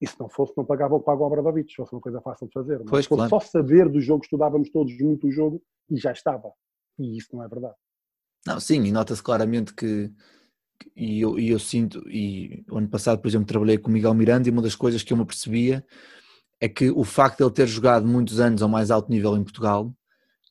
E 0.00 0.06
se 0.06 0.18
não 0.20 0.28
fosse, 0.28 0.52
não 0.56 0.64
pagava 0.64 0.94
o 0.94 1.00
pago 1.00 1.22
ao 1.24 1.28
Abramovich, 1.32 1.70
se 1.70 1.76
fosse 1.76 1.94
uma 1.94 2.00
coisa 2.00 2.20
fácil 2.20 2.46
de 2.46 2.52
fazer. 2.52 2.78
Mas 2.80 2.90
Pois, 2.90 3.06
claro. 3.06 3.30
só 3.30 3.40
saber 3.40 3.88
do 3.88 4.00
jogo, 4.00 4.24
estudávamos 4.24 4.70
todos 4.70 4.96
muito 5.00 5.26
o 5.26 5.30
jogo 5.32 5.62
e 5.90 5.96
já 5.96 6.12
estava. 6.12 6.52
E 6.98 7.16
isso 7.16 7.28
não 7.34 7.42
é 7.42 7.48
verdade. 7.48 7.74
Não, 8.46 8.60
sim, 8.60 8.82
e 8.84 8.92
nota-se 8.92 9.22
claramente 9.22 9.74
que, 9.74 10.12
que- 10.78 10.90
e, 10.94 11.20
eu, 11.22 11.38
e 11.38 11.48
eu 11.50 11.58
sinto, 11.58 11.98
e 12.08 12.64
o 12.70 12.76
ano 12.78 12.88
passado, 12.88 13.20
por 13.20 13.28
exemplo, 13.28 13.46
trabalhei 13.46 13.78
com 13.78 13.88
o 13.88 13.92
Miguel 13.92 14.14
Miranda 14.14 14.48
e 14.48 14.52
uma 14.52 14.62
das 14.62 14.74
coisas 14.76 15.02
que 15.02 15.12
eu 15.12 15.16
me 15.16 15.24
percebia 15.24 15.84
é 16.60 16.68
que 16.68 16.90
o 16.90 17.02
facto 17.04 17.38
de 17.38 17.44
ele 17.44 17.52
ter 17.52 17.66
jogado 17.66 18.06
muitos 18.06 18.38
anos 18.38 18.62
ao 18.62 18.68
mais 18.68 18.90
alto 18.90 19.10
nível 19.10 19.36
em 19.36 19.42
Portugal, 19.42 19.92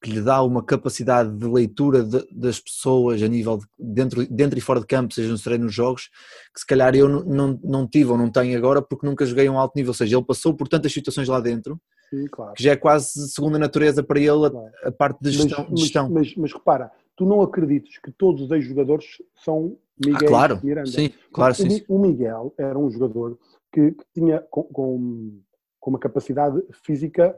que 0.06 0.12
lhe 0.12 0.22
dá 0.22 0.44
uma 0.44 0.62
capacidade 0.64 1.36
de 1.36 1.48
leitura 1.48 2.04
de- 2.04 2.28
das 2.32 2.60
pessoas 2.60 3.24
a 3.24 3.28
nível 3.28 3.58
de, 3.58 3.66
dentro, 3.80 4.24
dentro 4.28 4.56
e 4.56 4.62
fora 4.62 4.80
de 4.80 4.86
campo, 4.86 5.12
seja 5.16 5.32
nos 5.32 5.42
treinos, 5.42 5.66
nos 5.66 5.74
jogos, 5.74 6.10
que 6.54 6.60
se 6.60 6.66
calhar 6.68 6.96
eu 6.96 7.10
não, 7.10 7.24
não, 7.24 7.60
não 7.64 7.88
tive 7.88 8.12
ou 8.12 8.18
não 8.18 8.30
tenho 8.30 8.56
agora 8.56 8.84
porque 8.84 9.04
nunca 9.04 9.26
joguei 9.26 9.48
a 9.48 9.52
um 9.52 9.58
alto 9.58 9.74
nível, 9.76 9.90
ou 9.90 9.96
seja, 9.96 10.16
ele 10.16 10.24
passou 10.24 10.54
por 10.54 10.68
tantas 10.68 10.94
situações 10.94 11.28
lá 11.28 11.40
dentro 11.40 11.82
Sim, 12.12 12.28
claro. 12.28 12.54
que 12.54 12.62
já 12.64 12.74
é 12.74 12.76
quase 12.76 13.28
segunda 13.32 13.58
natureza 13.58 14.04
para 14.04 14.20
ele 14.20 14.28
Claro. 14.48 14.60
a, 14.84 14.90
a 14.90 14.92
parte 14.92 15.20
de 15.24 15.32
gestão. 15.32 15.66
mas, 15.68 15.74
de 15.76 15.82
gestão. 15.82 16.10
Mas, 16.12 16.28
mas, 16.28 16.36
mas 16.38 16.54
repara, 16.54 16.92
tu 17.16 17.26
não 17.26 17.42
acredites 17.42 17.98
que 17.98 18.12
todos 18.12 18.44
os 18.44 18.52
ex-jogadores 18.52 19.06
são 19.44 19.76
ah, 19.76 20.08
Miguel 20.08 20.28
claro, 20.30 20.60
Miranda. 20.64 20.92
sim, 20.92 21.10
claro, 21.34 21.54
o, 21.54 21.56
sim, 21.56 21.84
o 21.88 21.98
Miguel 21.98 22.54
era 22.60 22.78
um 22.78 22.92
jogador 22.92 23.40
que, 23.74 23.92
que 23.94 24.04
tinha 24.14 24.40
com, 24.52 24.62
com, 24.66 25.40
com 25.80 25.90
uma 25.90 25.98
capacidade 26.00 26.62
física 26.84 27.36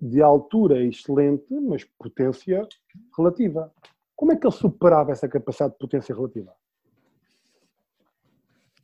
de 0.00 0.22
altura 0.22 0.82
excelente, 0.82 1.52
mas 1.60 1.84
potência 1.84 2.66
relativa. 3.16 3.72
Como 4.14 4.32
é 4.32 4.36
que 4.36 4.46
ele 4.46 4.54
superava 4.54 5.12
essa 5.12 5.28
capacidade 5.28 5.72
de 5.72 5.78
potência 5.78 6.14
relativa? 6.14 6.52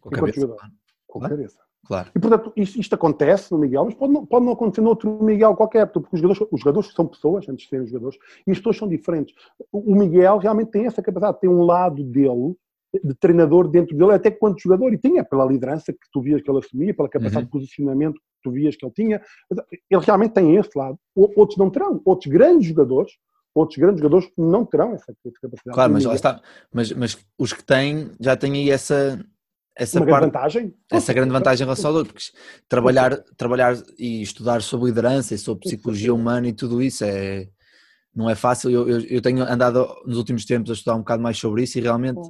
Com 0.00 0.08
a 0.08 0.12
cabeça, 0.12 0.40
jogador. 0.40 0.58
claro. 0.58 0.74
Com 1.06 1.24
a 1.24 1.28
cabeça. 1.28 1.60
claro. 1.86 2.10
E, 2.14 2.18
portanto, 2.18 2.52
isto, 2.56 2.80
isto 2.80 2.94
acontece 2.94 3.50
no 3.52 3.58
Miguel, 3.58 3.84
mas 3.84 3.94
pode 3.94 4.12
não, 4.12 4.26
pode 4.26 4.44
não 4.44 4.52
acontecer 4.52 4.80
no 4.80 4.90
outro 4.90 5.22
Miguel 5.22 5.56
qualquer, 5.56 5.86
porque 5.86 6.08
os 6.12 6.20
jogadores, 6.20 6.48
os 6.52 6.60
jogadores 6.60 6.92
são 6.92 7.06
pessoas, 7.06 7.48
antes 7.48 7.64
de 7.64 7.70
serem 7.70 7.86
jogadores, 7.86 8.18
e 8.46 8.50
as 8.50 8.58
pessoas 8.58 8.76
são 8.76 8.88
diferentes. 8.88 9.34
O 9.72 9.94
Miguel 9.94 10.38
realmente 10.38 10.72
tem 10.72 10.86
essa 10.86 11.02
capacidade, 11.02 11.40
tem 11.40 11.50
um 11.50 11.62
lado 11.62 12.02
dele, 12.04 12.56
de 13.02 13.14
treinador 13.14 13.68
dentro 13.68 13.96
dele, 13.96 14.12
até 14.12 14.30
quanto 14.30 14.60
jogador, 14.62 14.92
e 14.92 14.98
tinha 14.98 15.24
pela 15.24 15.44
liderança 15.44 15.92
que 15.92 15.98
tu 16.12 16.20
vias 16.22 16.40
que 16.42 16.50
ele 16.50 16.58
assumia, 16.58 16.94
pela 16.94 17.08
capacidade 17.08 17.44
Uhum. 17.44 17.46
de 17.46 17.50
posicionamento 17.50 18.14
que 18.14 18.20
tu 18.42 18.50
vias 18.50 18.76
que 18.76 18.84
ele 18.84 18.92
tinha. 18.94 19.22
Ele 19.90 20.04
realmente 20.04 20.32
tem 20.32 20.54
esse 20.56 20.70
lado. 20.76 20.98
Outros 21.14 21.58
não 21.58 21.70
terão. 21.70 22.00
Outros 22.04 22.32
grandes 22.32 22.68
jogadores, 22.68 23.12
outros 23.54 23.78
grandes 23.78 24.00
jogadores 24.00 24.30
não 24.36 24.64
terão 24.64 24.94
essa 24.94 25.12
capacidade. 25.40 25.74
Claro, 25.74 25.92
mas 25.92 26.04
lá 26.04 26.14
está. 26.14 26.40
Mas, 26.72 26.92
mas 26.92 27.18
os 27.38 27.52
que 27.52 27.64
têm 27.64 28.10
já 28.20 28.36
têm 28.36 28.52
aí 28.52 28.70
essa, 28.70 29.18
essa 29.76 29.98
uma 29.98 30.06
grande 30.06 30.30
parte, 30.30 30.54
vantagem. 30.54 30.74
essa 30.90 31.12
grande 31.12 31.32
vantagem 31.32 31.62
em 31.62 31.66
relação 31.66 31.90
ao 31.90 31.96
outro, 31.96 32.12
porque 32.12 32.28
trabalhar, 32.68 33.16
trabalhar 33.36 33.76
e 33.98 34.22
estudar 34.22 34.62
sobre 34.62 34.86
liderança 34.86 35.34
e 35.34 35.38
sobre 35.38 35.62
psicologia 35.64 36.14
humana 36.14 36.48
e 36.48 36.52
tudo 36.52 36.80
isso 36.82 37.04
é, 37.04 37.48
não 38.14 38.30
é 38.30 38.34
fácil. 38.34 38.70
Eu, 38.70 38.88
eu, 38.88 39.00
eu 39.00 39.20
tenho 39.22 39.42
andado 39.42 39.86
nos 40.06 40.16
últimos 40.16 40.44
tempos 40.44 40.70
a 40.70 40.74
estudar 40.74 40.94
um 40.94 41.00
bocado 41.00 41.22
mais 41.22 41.36
sobre 41.38 41.64
isso 41.64 41.78
e 41.78 41.82
realmente 41.82 42.20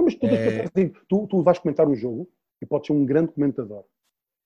Não, 0.00 0.04
mas 0.06 0.14
tu, 0.14 0.26
É- 0.26 0.62
assim, 0.64 0.92
tu, 1.06 1.26
tu 1.26 1.42
vais 1.42 1.58
comentar 1.58 1.86
um 1.86 1.94
jogo 1.94 2.26
e 2.60 2.64
podes 2.66 2.86
ser 2.86 2.94
um 2.94 3.04
grande 3.04 3.32
comentador. 3.32 3.84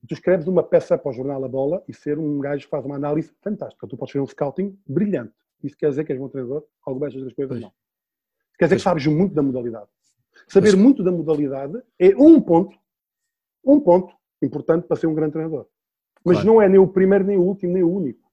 Tu 0.08 0.14
escreves 0.14 0.46
uma 0.48 0.62
peça 0.64 0.98
para 0.98 1.10
o 1.10 1.12
jornal 1.12 1.42
A 1.44 1.48
Bola 1.48 1.82
e 1.88 1.94
ser 1.94 2.18
um 2.18 2.38
gajo 2.40 2.64
que 2.64 2.70
faz 2.70 2.84
uma 2.84 2.96
análise 2.96 3.32
fantástica. 3.40 3.86
Tu 3.86 3.96
podes 3.96 4.12
fazer 4.12 4.22
um 4.22 4.26
scouting 4.26 4.76
brilhante. 4.86 5.32
Isso 5.62 5.76
quer 5.76 5.88
dizer 5.88 6.04
que 6.04 6.12
és 6.12 6.18
bom 6.20 6.28
treinador? 6.28 6.64
Algo 6.84 7.00
destas 7.00 7.22
das 7.24 7.32
coisas 7.32 7.50
Pois. 7.52 7.62
não. 7.62 7.70
Quer 8.58 8.64
dizer 8.66 8.74
Pois. 8.74 8.82
que 8.82 8.84
sabes 8.84 9.06
muito 9.06 9.34
da 9.34 9.42
modalidade. 9.42 9.86
Saber 10.48 10.70
Pois. 10.72 10.82
muito 10.82 11.02
da 11.02 11.10
modalidade 11.12 11.80
é 11.98 12.08
um 12.16 12.40
ponto, 12.40 12.76
um 13.64 13.80
ponto 13.80 14.12
importante 14.42 14.86
para 14.88 14.96
ser 14.96 15.06
um 15.06 15.14
grande 15.14 15.32
treinador. 15.32 15.66
Mas 16.24 16.36
Claro. 16.38 16.46
não 16.48 16.60
é 16.62 16.68
nem 16.68 16.78
o 16.80 16.88
primeiro, 16.88 17.24
nem 17.24 17.38
o 17.38 17.42
último, 17.42 17.72
nem 17.72 17.82
o 17.82 17.90
único. 17.90 18.23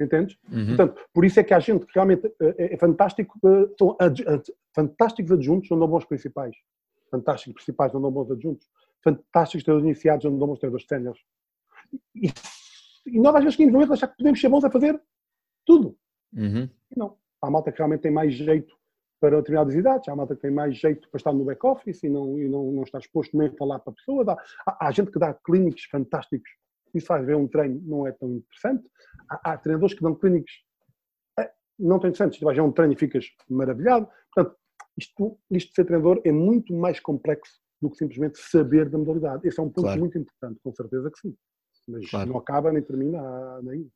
Entendes? 0.00 0.36
uhum, 0.50 0.66
Portanto, 0.68 1.00
por 1.12 1.24
isso 1.24 1.38
é 1.38 1.44
que 1.44 1.52
há 1.54 1.60
gente 1.60 1.86
que 1.86 1.92
realmente 1.94 2.26
é, 2.40 2.74
é 2.74 2.76
fantástico, 2.76 3.38
eh, 3.44 3.74
são 3.78 3.96
adju- 4.00 4.28
ad- 4.28 4.52
fantásticos 4.74 5.32
adjuntos, 5.32 5.68
não 5.70 5.78
dão 5.78 5.88
bons 5.88 6.04
principais. 6.04 6.56
Fantásticos 7.10 7.54
principais, 7.62 7.92
não 7.92 8.00
dão 8.00 8.10
bons 8.10 8.30
adjuntos. 8.30 8.68
Fantásticos 9.04 9.64
treinadores 9.64 9.84
iniciados, 9.94 10.24
não 10.24 10.38
dão 10.38 10.48
bons 10.48 10.58
treinadores 10.58 10.86
séniores. 10.86 11.20
E, 12.14 12.28
e 13.06 13.20
nós 13.20 13.34
às 13.34 13.42
vezes 13.44 13.56
queremos 13.56 13.74
momento 13.74 13.92
achar 13.92 14.08
que 14.08 14.16
podemos 14.16 14.40
ser 14.40 14.48
bons 14.48 14.64
a 14.64 14.70
fazer 14.70 15.00
tudo. 15.66 15.96
uhum, 16.34 16.68
E 16.90 16.98
não. 16.98 17.16
Há 17.40 17.50
malta 17.50 17.70
que 17.70 17.78
realmente 17.78 18.00
tem 18.02 18.10
mais 18.12 18.32
jeito 18.34 18.74
para 19.20 19.36
determinadas 19.36 19.74
idades, 19.74 20.08
há 20.08 20.16
malta 20.16 20.34
que 20.34 20.42
tem 20.42 20.50
mais 20.50 20.76
jeito 20.76 21.08
para 21.10 21.18
estar 21.18 21.32
no 21.32 21.44
back-office 21.44 22.02
e, 22.02 22.08
não, 22.08 22.38
e 22.38 22.48
não, 22.48 22.72
não 22.72 22.82
estar 22.82 22.98
exposto 22.98 23.36
nem 23.36 23.48
a 23.48 23.52
falar 23.52 23.78
para 23.80 23.92
a 23.92 23.94
pessoa. 23.96 24.24
Dá- 24.24 24.36
há, 24.66 24.86
há 24.86 24.90
gente 24.90 25.10
que 25.12 25.18
dá 25.18 25.32
clínicos 25.34 25.84
fantásticos 25.84 26.50
e 26.94 27.00
faz 27.00 27.24
ver 27.24 27.36
um 27.36 27.48
treino, 27.48 27.80
não 27.84 28.06
é 28.06 28.12
tão 28.12 28.30
interessante. 28.36 28.88
Há, 29.28 29.52
há 29.52 29.58
treinadores 29.58 29.94
que 29.94 30.02
dão 30.02 30.14
clínicos 30.14 30.52
eh, 31.38 31.50
não 31.78 31.98
tão 31.98 32.08
interessantes. 32.08 32.38
Tu 32.38 32.44
vais 32.44 32.56
ver 32.56 32.62
um 32.62 32.72
treino 32.72 32.92
e 32.92 32.96
ficas 32.96 33.26
maravilhado. 33.48 34.08
Portanto, 34.34 34.56
isto, 34.98 35.38
isto 35.50 35.68
de 35.70 35.74
ser 35.74 35.84
treinador 35.84 36.20
é 36.24 36.32
muito 36.32 36.74
mais 36.74 37.00
complexo 37.00 37.60
do 37.80 37.90
que 37.90 37.96
simplesmente 37.96 38.38
saber 38.38 38.88
da 38.88 38.98
modalidade. 38.98 39.46
Esse 39.48 39.58
é 39.58 39.62
um 39.62 39.68
ponto 39.70 39.82
Claro. 39.84 40.00
muito 40.00 40.18
importante, 40.18 40.60
com 40.62 40.72
certeza 40.74 41.10
que 41.10 41.18
sim. 41.18 41.36
Mas 41.88 42.08
Claro. 42.10 42.30
não 42.30 42.38
acaba 42.38 42.70
nem 42.72 42.82
termina 42.82 43.60
nem. 43.62 43.90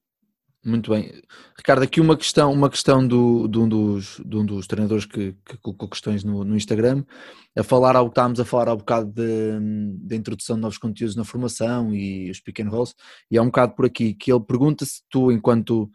Muito 0.66 0.90
bem. 0.90 1.22
Ricardo, 1.56 1.84
aqui 1.84 2.00
uma 2.00 2.16
questão, 2.16 2.52
uma 2.52 2.68
questão 2.68 3.06
do, 3.06 3.46
de, 3.46 3.58
um 3.58 3.68
dos, 3.68 4.20
de 4.24 4.36
um 4.36 4.44
dos 4.44 4.66
treinadores 4.66 5.04
que, 5.04 5.32
que 5.44 5.56
colocou 5.58 5.88
questões 5.88 6.24
no, 6.24 6.44
no 6.44 6.56
Instagram, 6.56 7.04
a 7.56 7.62
falar 7.62 7.94
ao 7.94 8.08
estávamos 8.08 8.40
a 8.40 8.44
falar 8.44 8.68
há 8.68 8.74
um 8.74 8.78
bocado 8.78 9.12
da 9.12 10.16
introdução 10.16 10.56
de 10.56 10.62
novos 10.62 10.76
conteúdos 10.76 11.14
na 11.14 11.24
formação 11.24 11.94
e 11.94 12.28
os 12.30 12.40
pequenos 12.40 12.72
roles, 12.72 12.94
e 13.30 13.38
há 13.38 13.42
um 13.42 13.46
bocado 13.46 13.74
por 13.74 13.86
aqui 13.86 14.12
que 14.12 14.32
ele 14.32 14.40
pergunta 14.40 14.84
se 14.84 15.02
tu, 15.08 15.30
enquanto, 15.30 15.88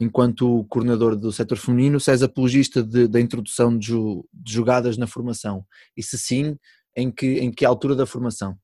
enquanto 0.00 0.64
coordenador 0.68 1.16
do 1.16 1.32
setor 1.32 1.58
feminino, 1.58 1.98
se 1.98 2.12
és 2.12 2.22
apologista 2.22 2.82
da 2.82 3.20
introdução 3.20 3.76
de, 3.76 3.92
de 4.32 4.52
jogadas 4.52 4.96
na 4.96 5.08
formação, 5.08 5.66
e 5.96 6.02
se 6.02 6.16
sim, 6.16 6.56
em 6.96 7.10
que, 7.10 7.40
em 7.40 7.50
que 7.50 7.64
altura 7.64 7.96
da 7.96 8.06
formação? 8.06 8.56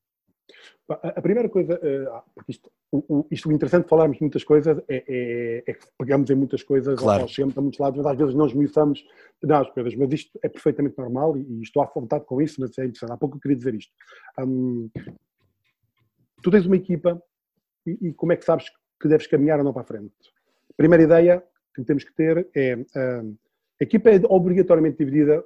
A 0.88 1.08
a 1.08 1.22
primeira 1.22 1.48
coisa, 1.48 1.78
eh, 1.82 2.06
ah, 2.12 2.22
porque 2.34 2.52
isto 2.52 2.70
o, 2.90 3.18
o- 3.20 3.26
isto 3.30 3.48
o 3.48 3.52
interessante 3.52 3.84
de 3.84 3.88
falarmos 3.90 4.16
de 4.16 4.22
muitas 4.22 4.42
coisas 4.44 4.78
é, 4.88 5.04
é- 5.06 5.64
é 5.66 5.72
que 5.74 5.86
pegamos 5.98 6.30
em 6.30 6.34
muitas 6.34 6.62
coisas, 6.62 6.98
Claro. 6.98 7.22
ou 7.22 7.28
chegamos 7.28 7.56
a 7.58 7.60
muitos 7.60 7.78
lados, 7.78 7.98
mas 7.98 8.06
às 8.06 8.16
vezes 8.18 8.34
não 8.34 8.46
esmiuçamos 8.46 9.04
determinadas 9.34 9.70
coisas. 9.72 9.94
Mas 9.94 10.12
isto 10.12 10.38
é 10.42 10.48
perfeitamente 10.48 10.96
normal 10.98 11.36
e, 11.36 11.40
e 11.42 11.62
estou 11.62 11.82
à 11.82 11.86
vontade 11.86 12.24
com 12.24 12.40
isso, 12.40 12.60
mas 12.60 12.76
é 12.78 12.84
interessante. 12.86 13.12
Há 13.12 13.16
pouco 13.16 13.36
eu 13.36 13.40
queria 13.40 13.56
dizer 13.56 13.74
isto. 13.74 13.92
Hum, 14.38 14.88
tu 16.42 16.50
tens 16.50 16.66
uma 16.66 16.76
equipa 16.76 17.22
e, 17.86 18.08
e 18.08 18.12
como 18.14 18.32
é 18.32 18.36
que 18.36 18.44
sabes 18.44 18.66
que 19.00 19.08
deves 19.08 19.26
caminhar 19.26 19.58
ou 19.58 19.64
não 19.64 19.72
para 19.72 19.82
a 19.82 19.86
frente? 19.86 20.12
primeira 20.76 21.02
ideia 21.04 21.44
que 21.74 21.82
temos 21.84 22.04
que 22.04 22.14
ter 22.14 22.48
é 22.54 22.74
uh, 22.76 23.36
a 23.80 23.84
equipa 23.84 24.10
é 24.10 24.20
obrigatoriamente 24.28 24.98
dividida 24.98 25.44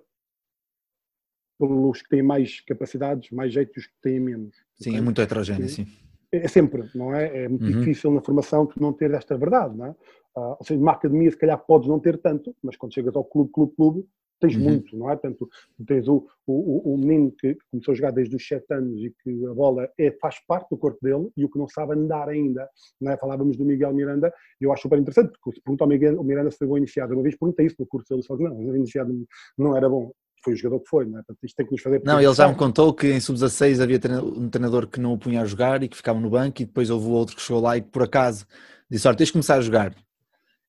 pelos 1.58 2.02
que 2.02 2.08
têm 2.08 2.22
mais 2.22 2.60
capacidades, 2.60 3.30
mais 3.30 3.52
jeito 3.52 3.72
e 3.76 3.80
os 3.80 3.86
que 3.86 3.94
têm 4.02 4.20
menos. 4.20 4.54
Sim, 4.74 4.96
é 4.96 5.00
muito 5.00 5.20
heterogéneo, 5.22 5.68
sim. 5.68 5.86
É 6.32 6.48
sempre, 6.48 6.88
não 6.94 7.14
é? 7.14 7.44
É 7.44 7.48
muito 7.48 7.64
uhum. 7.66 7.80
difícil 7.80 8.10
na 8.10 8.22
formação 8.22 8.66
tu 8.66 8.80
não 8.80 8.92
ter 8.92 9.10
esta 9.12 9.36
verdade, 9.36 9.76
não 9.76 9.86
é? 9.86 9.90
Uh, 10.34 10.56
ou 10.58 10.64
seja, 10.64 10.80
numa 10.80 10.92
academia 10.92 11.30
se 11.30 11.36
calhar 11.36 11.58
podes 11.58 11.86
não 11.86 12.00
ter 12.00 12.16
tanto, 12.16 12.56
mas 12.62 12.74
quando 12.74 12.94
chegas 12.94 13.14
ao 13.14 13.22
clube, 13.22 13.50
clube, 13.52 13.74
clube, 13.76 14.08
tens 14.40 14.56
uhum. 14.56 14.62
muito, 14.62 14.96
não 14.96 15.08
é? 15.08 15.16
Portanto, 15.16 15.48
tens 15.86 16.08
o, 16.08 16.26
o, 16.46 16.94
o 16.94 16.98
menino 16.98 17.30
que 17.32 17.56
começou 17.70 17.92
a 17.92 17.94
jogar 17.94 18.10
desde 18.10 18.34
os 18.34 18.46
7 18.46 18.64
anos 18.74 19.00
e 19.00 19.14
que 19.22 19.46
a 19.46 19.54
bola 19.54 19.88
é, 19.98 20.10
faz 20.20 20.44
parte 20.46 20.68
do 20.70 20.76
corpo 20.76 20.98
dele 21.02 21.30
e 21.36 21.44
o 21.44 21.50
que 21.50 21.58
não 21.58 21.68
sabe 21.68 21.92
andar 21.92 22.28
ainda, 22.28 22.68
não 23.00 23.12
é? 23.12 23.16
Falávamos 23.16 23.56
do 23.56 23.64
Miguel 23.64 23.92
Miranda 23.92 24.32
e 24.60 24.64
eu 24.64 24.72
acho 24.72 24.82
super 24.82 24.98
interessante, 24.98 25.32
porque 25.32 25.58
se 25.58 25.62
pergunta 25.62 25.84
ao 25.84 25.88
Miguel, 25.88 26.24
Miranda 26.24 26.50
se 26.50 26.58
foi 26.58 26.66
bom 26.66 26.78
iniciado, 26.78 27.14
uma 27.14 27.22
vez 27.22 27.36
perguntei 27.36 27.66
isso 27.66 27.76
no 27.78 27.86
curso, 27.86 28.12
ele 28.12 28.22
falou 28.24 28.42
que 28.42 28.48
não, 28.48 28.74
iniciado 28.74 29.14
não 29.56 29.76
era 29.76 29.88
bom, 29.88 30.10
foi 30.42 30.54
o 30.54 30.56
jogador 30.56 30.80
que 30.80 30.88
foi, 30.88 31.04
não 31.04 31.18
é? 31.18 31.22
Portanto, 31.22 31.38
isto 31.44 31.56
tem 31.56 31.66
que 31.66 31.72
nos 31.72 31.82
fazer. 31.82 32.02
Não, 32.04 32.20
ele 32.20 32.34
já 32.34 32.48
me 32.48 32.54
contou 32.54 32.92
que 32.92 33.06
em 33.12 33.20
sub-16 33.20 33.82
havia 33.82 34.00
um 34.22 34.48
treinador 34.48 34.86
que 34.86 35.00
não 35.00 35.12
o 35.12 35.18
punha 35.18 35.42
a 35.42 35.44
jogar 35.44 35.82
e 35.82 35.88
que 35.88 35.96
ficava 35.96 36.18
no 36.20 36.30
banco, 36.30 36.62
e 36.62 36.64
depois 36.64 36.90
houve 36.90 37.08
outro 37.08 37.36
que 37.36 37.42
chegou 37.42 37.62
lá 37.62 37.76
e 37.76 37.82
por 37.82 38.02
acaso 38.02 38.46
disse: 38.90 39.06
Olha, 39.06 39.16
tens 39.16 39.26
de 39.26 39.32
começar 39.32 39.56
a 39.56 39.60
jogar 39.60 39.94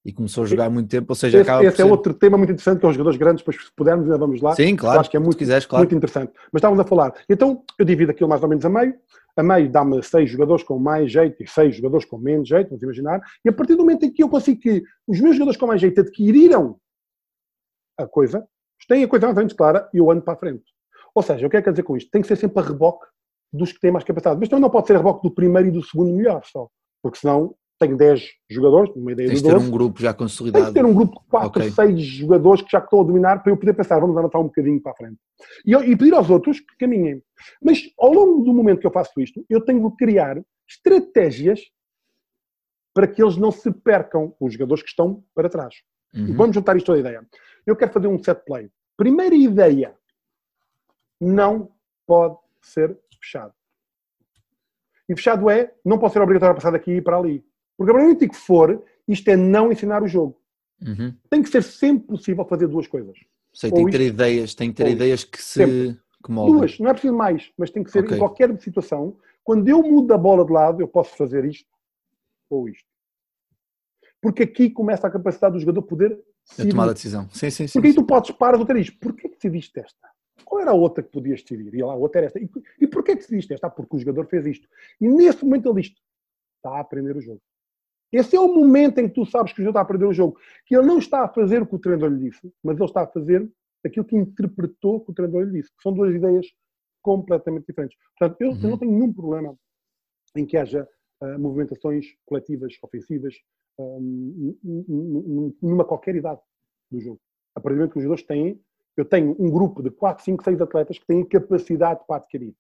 e 0.06 0.12
começou 0.12 0.44
a 0.44 0.48
jogar 0.48 0.66
há 0.66 0.70
muito 0.70 0.90
tempo, 0.90 1.06
ou 1.10 1.16
seja, 1.16 1.40
esse, 1.40 1.50
acaba 1.50 1.66
esse 1.66 1.82
é 1.82 1.86
outro 1.86 2.14
tema 2.14 2.38
muito 2.38 2.52
interessante, 2.52 2.80
que 2.80 2.86
é 2.86 2.90
os 2.90 2.96
jogadores 2.96 3.18
grandes, 3.18 3.42
depois 3.42 3.66
se 3.66 3.72
pudermos 3.74 4.04
ainda 4.06 4.18
vamos 4.18 4.42
lá. 4.42 4.54
Sim, 4.54 4.76
claro, 4.76 5.00
acho 5.00 5.10
que 5.10 5.16
é 5.16 5.20
muito, 5.20 5.38
quiseres, 5.38 5.66
claro. 5.66 5.84
muito 5.84 5.96
interessante. 5.96 6.34
Mas 6.52 6.60
estávamos 6.60 6.84
a 6.84 6.88
falar, 6.88 7.14
então 7.30 7.64
eu 7.80 7.86
divido 7.86 8.12
aquilo 8.12 8.30
mais 8.30 8.44
ou 8.44 8.50
menos 8.50 8.66
a 8.66 8.70
meio, 8.70 8.96
a 9.36 9.44
meio 9.44 9.72
dá-me 9.72 10.04
seis 10.04 10.30
jogadores 10.30 10.64
com 10.64 10.78
mais 10.78 11.12
jeito 11.12 11.42
e 11.42 11.48
seis 11.48 11.76
jogadores 11.76 12.06
com 12.06 12.18
menos 12.18 12.50
jeito, 12.50 12.70
vamos 12.70 12.84
imaginar, 12.84 13.22
e 13.46 13.50
a 13.50 13.54
partir 13.54 13.76
do 13.76 13.80
momento 13.80 14.06
em 14.06 14.12
que 14.12 14.22
eu 14.22 14.30
consigo 14.30 14.60
que 14.60 14.84
os 15.08 15.20
meus 15.22 15.36
jogadores 15.36 15.60
com 15.60 15.68
mais 15.68 15.80
jeito 15.80 16.02
adquiriram 16.02 16.78
a 17.98 18.06
coisa, 18.06 18.46
têm 18.86 19.04
a 19.04 19.08
coisa 19.08 19.34
menos 19.34 19.54
clara 19.54 19.90
e 19.94 19.98
eu 19.98 20.10
ando 20.12 20.22
para 20.22 20.34
a 20.34 20.38
frente. 20.38 20.64
Ou 21.16 21.22
seja, 21.22 21.46
o 21.46 21.50
que 21.50 21.58
é 21.58 21.62
que 21.62 21.66
quer 21.66 21.72
dizer 21.72 21.84
com 21.84 21.96
isto? 21.96 22.10
Tem 22.10 22.22
que 22.22 22.28
ser 22.28 22.36
sempre 22.36 22.60
a 22.60 22.66
reboque 22.66 23.06
dos 23.52 23.72
que 23.72 23.80
têm 23.80 23.92
mais 23.92 24.04
capacidade. 24.04 24.40
Mas 24.40 24.50
também 24.50 24.62
não 24.62 24.70
pode 24.70 24.88
ser 24.88 24.96
a 24.96 24.98
reboque 24.98 25.28
do 25.28 25.34
primeiro 25.34 25.68
e 25.68 25.72
do 25.72 25.84
segundo 25.84 26.12
melhor 26.14 26.42
só, 26.46 26.68
porque 27.02 27.20
senão 27.20 27.56
tenho 27.80 27.98
10 27.98 28.24
jogadores, 28.50 28.96
numa 28.96 29.12
ideia 29.12 29.30
Tens 29.30 29.42
de 29.42 29.50
12. 29.50 29.60
ter 29.60 29.68
um 29.68 29.72
grupo 29.72 30.02
já 30.02 30.14
consolidado. 30.14 30.66
Tem 30.66 30.74
que 30.74 30.80
ter 30.80 30.86
um 30.86 30.94
grupo 30.94 31.20
de 31.20 31.28
4, 31.28 31.48
okay. 31.50 31.72
6 31.72 32.02
jogadores 32.02 32.62
que 32.62 32.72
já 32.72 32.80
estão 32.80 33.02
a 33.02 33.04
dominar 33.04 33.44
para 33.44 33.52
eu 33.52 33.58
poder 33.58 33.74
pensar, 33.74 34.00
vamos 34.00 34.16
levantar 34.16 34.40
um 34.40 34.46
bocadinho 34.46 34.82
para 34.82 34.92
a 34.92 34.96
frente. 34.96 35.18
E, 35.66 35.74
e, 35.74 35.96
pedir 35.96 36.14
aos 36.14 36.30
outros 36.30 36.60
que 36.60 36.78
caminhem. 36.80 37.22
Mas 37.62 37.82
ao 38.00 38.14
longo 38.14 38.44
do 38.44 38.54
momento 38.54 38.80
que 38.80 38.88
eu 38.88 38.92
faço 38.92 39.20
isto, 39.20 39.44
eu 39.50 39.62
tenho 39.62 39.90
de 39.90 39.96
criar 39.98 40.42
estratégias 40.68 41.60
para 42.94 43.08
que 43.08 43.22
eles 43.22 43.38
não 43.38 43.52
se 43.52 43.72
percam, 43.72 44.36
os 44.40 44.54
jogadores 44.54 44.84
que 44.84 44.90
estão 44.90 45.24
para 45.36 45.50
trás. 45.50 45.76
Uhum. 46.14 46.28
E 46.28 46.32
vamos 46.32 46.56
juntar 46.56 46.78
isto 46.78 46.92
à 46.92 46.98
ideia. 46.98 47.26
Eu 47.66 47.76
quero 47.76 47.94
fazer 47.94 48.08
um 48.08 48.22
set 48.22 48.44
play. 48.46 48.70
Primeira 48.98 49.36
ideia, 49.36 49.96
não 51.20 51.72
pode 52.06 52.38
ser 52.62 52.98
fechado. 53.20 53.54
E 55.08 55.16
fechado 55.16 55.50
é, 55.50 55.74
não 55.84 55.98
pode 55.98 56.14
ser 56.14 56.22
obrigatório 56.22 56.56
passar 56.56 56.72
daqui 56.72 56.92
e 56.92 57.02
para 57.02 57.18
ali. 57.18 57.44
Porque 57.78 57.92
a 57.92 57.94
momento 57.94 58.28
que 58.28 58.36
for, 58.36 58.84
isto 59.08 59.28
é 59.30 59.36
não 59.36 59.72
ensinar 59.72 60.04
o 60.04 60.08
jogo. 60.08 60.40
Uhum. 60.82 61.16
Tem 61.30 61.42
que 61.42 61.50
ser 61.50 61.64
sempre 61.64 62.08
possível 62.08 62.46
fazer 62.46 62.68
duas 62.68 62.88
coisas. 62.88 63.18
Sei, 63.54 63.72
tem 63.72 63.86
que 63.86 63.92
ter 63.92 64.02
isto, 64.02 64.14
ideias, 64.14 64.56
tem 64.56 64.70
que 64.72 64.78
ter 64.78 64.90
ideias 64.90 65.24
que 65.24 65.42
se 65.42 65.98
que 66.24 66.32
Duas, 66.32 66.80
não 66.80 66.90
é 66.90 66.94
preciso 66.94 67.14
mais, 67.14 67.52
mas 67.58 67.70
tem 67.70 67.84
que 67.84 67.92
ser 67.92 68.06
okay. 68.06 68.16
em 68.16 68.20
qualquer 68.20 68.58
situação. 68.62 69.18
Quando 69.44 69.68
eu 69.68 69.84
mudo 69.84 70.14
a 70.14 70.18
bola 70.18 70.46
de 70.46 70.54
lado, 70.54 70.82
eu 70.82 70.88
posso 70.88 71.16
fazer 71.18 71.44
isto 71.44 71.68
ou 72.50 72.70
isto. 72.70 72.88
Porque 74.22 74.44
aqui 74.44 74.70
começa 74.70 75.06
a 75.06 75.12
capacidade 75.12 75.56
do 75.56 75.60
jogador 75.60 75.82
poder 75.82 76.18
a 76.60 76.70
tomar 76.70 76.90
a 76.90 76.94
decisão. 76.94 77.28
Sim, 77.32 77.50
sim, 77.50 77.68
sim. 77.68 77.74
Porque 77.74 77.88
aí 77.88 77.94
tu 77.94 78.04
podes 78.06 78.32
parar 78.32 78.60
outra 78.60 78.78
diz, 78.78 78.90
porquê 78.90 79.30
que 79.30 79.36
decidiste 79.36 79.80
esta? 79.80 80.10
Qual 80.44 80.62
era 80.62 80.72
a 80.72 80.76
outra 80.76 81.04
que 81.04 81.10
podias 81.10 81.42
decidir? 81.42 81.74
E 81.74 81.82
lá, 81.82 81.94
a 81.94 81.96
outra 81.96 82.20
era 82.20 82.28
esta. 82.28 82.40
E, 82.40 82.50
e 82.80 82.88
porquê 82.88 83.14
que 83.14 83.22
decidiste 83.22 83.54
esta? 83.54 83.68
Ah, 83.68 83.70
porque 83.70 83.96
o 83.96 84.00
jogador 84.00 84.28
fez 84.28 84.46
isto. 84.46 84.68
E 85.00 85.08
nesse 85.08 85.44
momento 85.44 85.70
ele 85.70 85.82
diz, 85.82 85.94
está 86.58 86.78
a 86.78 86.80
aprender 86.82 87.16
o 87.16 87.22
jogo. 87.22 87.42
Esse 88.12 88.36
é 88.36 88.40
o 88.40 88.48
momento 88.48 89.00
em 89.00 89.08
que 89.08 89.16
tu 89.16 89.26
sabes 89.26 89.54
que 89.54 89.62
o 89.62 89.64
jogador 89.64 89.72
está 89.72 89.80
a 89.80 89.84
aprender 89.84 90.06
o 90.06 90.14
jogo. 90.14 90.38
Que 90.66 90.76
ele 90.76 90.86
não 90.86 91.00
está 91.00 91.24
a 91.24 91.28
fazer 91.28 91.62
o 91.62 91.66
que 91.66 91.76
o 91.76 91.80
treinador 91.80 92.12
lhe 92.12 92.30
disse, 92.30 92.54
mas 92.64 92.78
ele 92.78 92.86
está 92.86 93.02
a 93.02 93.08
fazer 93.08 93.50
aquilo 93.84 94.06
que 94.06 94.16
interpretou 94.16 95.02
que 95.02 95.12
o 95.12 95.14
treinador 95.14 95.46
lhe 95.46 95.62
disse. 95.62 95.70
Que 95.76 95.82
são 95.82 95.94
duas 95.94 96.14
ideias 96.14 96.46
completamente 97.02 97.66
diferentes. 97.68 97.98
Portanto, 98.18 98.40
eu, 98.40 98.52
uhum. 98.52 98.60
eu 98.64 98.70
não 98.70 98.78
tenho 98.78 98.92
nenhum 98.92 99.14
problema 99.14 99.58
em 100.36 100.46
que 100.46 100.58
haja 100.58 100.88
uh, 101.22 101.40
movimentações 101.40 102.06
coletivas, 102.26 102.76
ofensivas, 102.82 103.36
um, 103.78 105.54
numa 105.62 105.86
qualquer 105.86 106.16
idade 106.16 106.42
do 106.92 107.00
jogo. 107.00 107.20
A 107.56 107.60
partir 107.60 107.76
do 107.76 107.80
momento 107.80 107.94
que 107.94 107.98
os 108.00 108.04
jogadores 108.04 108.28
têm, 108.28 108.62
eu 108.96 109.06
tenho 109.06 109.36
um 109.40 109.50
grupo 109.50 109.82
de 109.82 109.90
4, 109.90 110.24
5, 110.24 110.44
6 110.44 110.62
atletas 110.62 111.00
que 111.00 111.06
têm 111.06 111.26
capacidade 111.26 112.02
para 112.08 112.18
adquirir. 112.18 112.56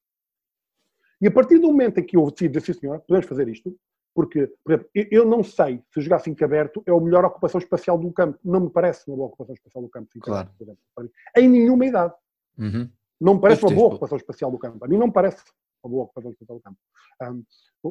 E 1.21 1.27
a 1.27 1.31
partir 1.31 1.59
do 1.59 1.67
momento 1.67 1.99
em 1.99 2.03
que 2.03 2.17
eu 2.17 2.29
decido 2.29 2.59
dizer, 2.59 2.73
sim 2.73 2.79
senhor, 2.79 2.99
podemos 3.01 3.27
fazer 3.27 3.47
isto, 3.47 3.75
porque, 4.13 4.47
por 4.63 4.73
exemplo, 4.73 4.89
eu 4.93 5.25
não 5.25 5.43
sei 5.43 5.81
se 5.91 6.01
jogar 6.01 6.19
5 6.19 6.43
aberto 6.43 6.83
é 6.85 6.91
a 6.91 6.99
melhor 6.99 7.25
ocupação 7.25 7.59
espacial 7.59 7.97
do 7.97 8.11
campo. 8.11 8.37
Não 8.43 8.59
me 8.59 8.69
parece 8.69 9.09
uma 9.09 9.17
boa 9.17 9.27
ocupação 9.27 9.55
espacial 9.55 9.83
do 9.83 9.89
campo. 9.89 10.09
Claro. 10.19 10.49
Aberto, 10.61 11.13
em 11.35 11.49
nenhuma 11.49 11.85
idade. 11.85 12.13
Uhum. 12.57 12.89
Não 13.19 13.35
me 13.35 13.41
parece 13.41 13.63
uma 13.63 13.73
boa 13.73 13.87
ocupação 13.87 14.17
espacial 14.17 14.51
do 14.51 14.59
campo. 14.59 14.83
A 14.83 14.87
mim 14.87 14.97
não 14.97 15.07
me 15.07 15.13
parece 15.13 15.43
uma 15.83 15.89
boa 15.89 16.03
ocupação 16.03 16.31
espacial 16.31 16.57
do 16.57 16.61
campo. 16.61 16.77
Um, 17.21 17.43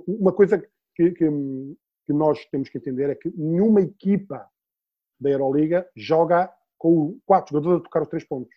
uma 0.07 0.33
coisa 0.33 0.63
que, 0.95 1.11
que, 1.11 1.29
que 2.07 2.13
nós 2.13 2.45
temos 2.47 2.69
que 2.69 2.79
entender 2.79 3.11
é 3.11 3.15
que 3.15 3.31
nenhuma 3.37 3.81
equipa 3.81 4.49
da 5.21 5.31
Euroliga 5.31 5.89
joga 5.95 6.53
com 6.79 7.19
quatro 7.25 7.53
jogadores 7.53 7.81
a 7.81 7.85
tocar 7.85 8.03
os 8.03 8.09
três 8.09 8.25
pontos. 8.25 8.55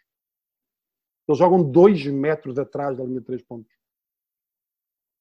Eles 1.28 1.40
jogam 1.40 1.64
dois 1.64 2.06
metros 2.08 2.58
atrás 2.58 2.98
da 2.98 3.04
linha 3.04 3.20
de 3.20 3.26
três 3.26 3.42
pontos. 3.44 3.72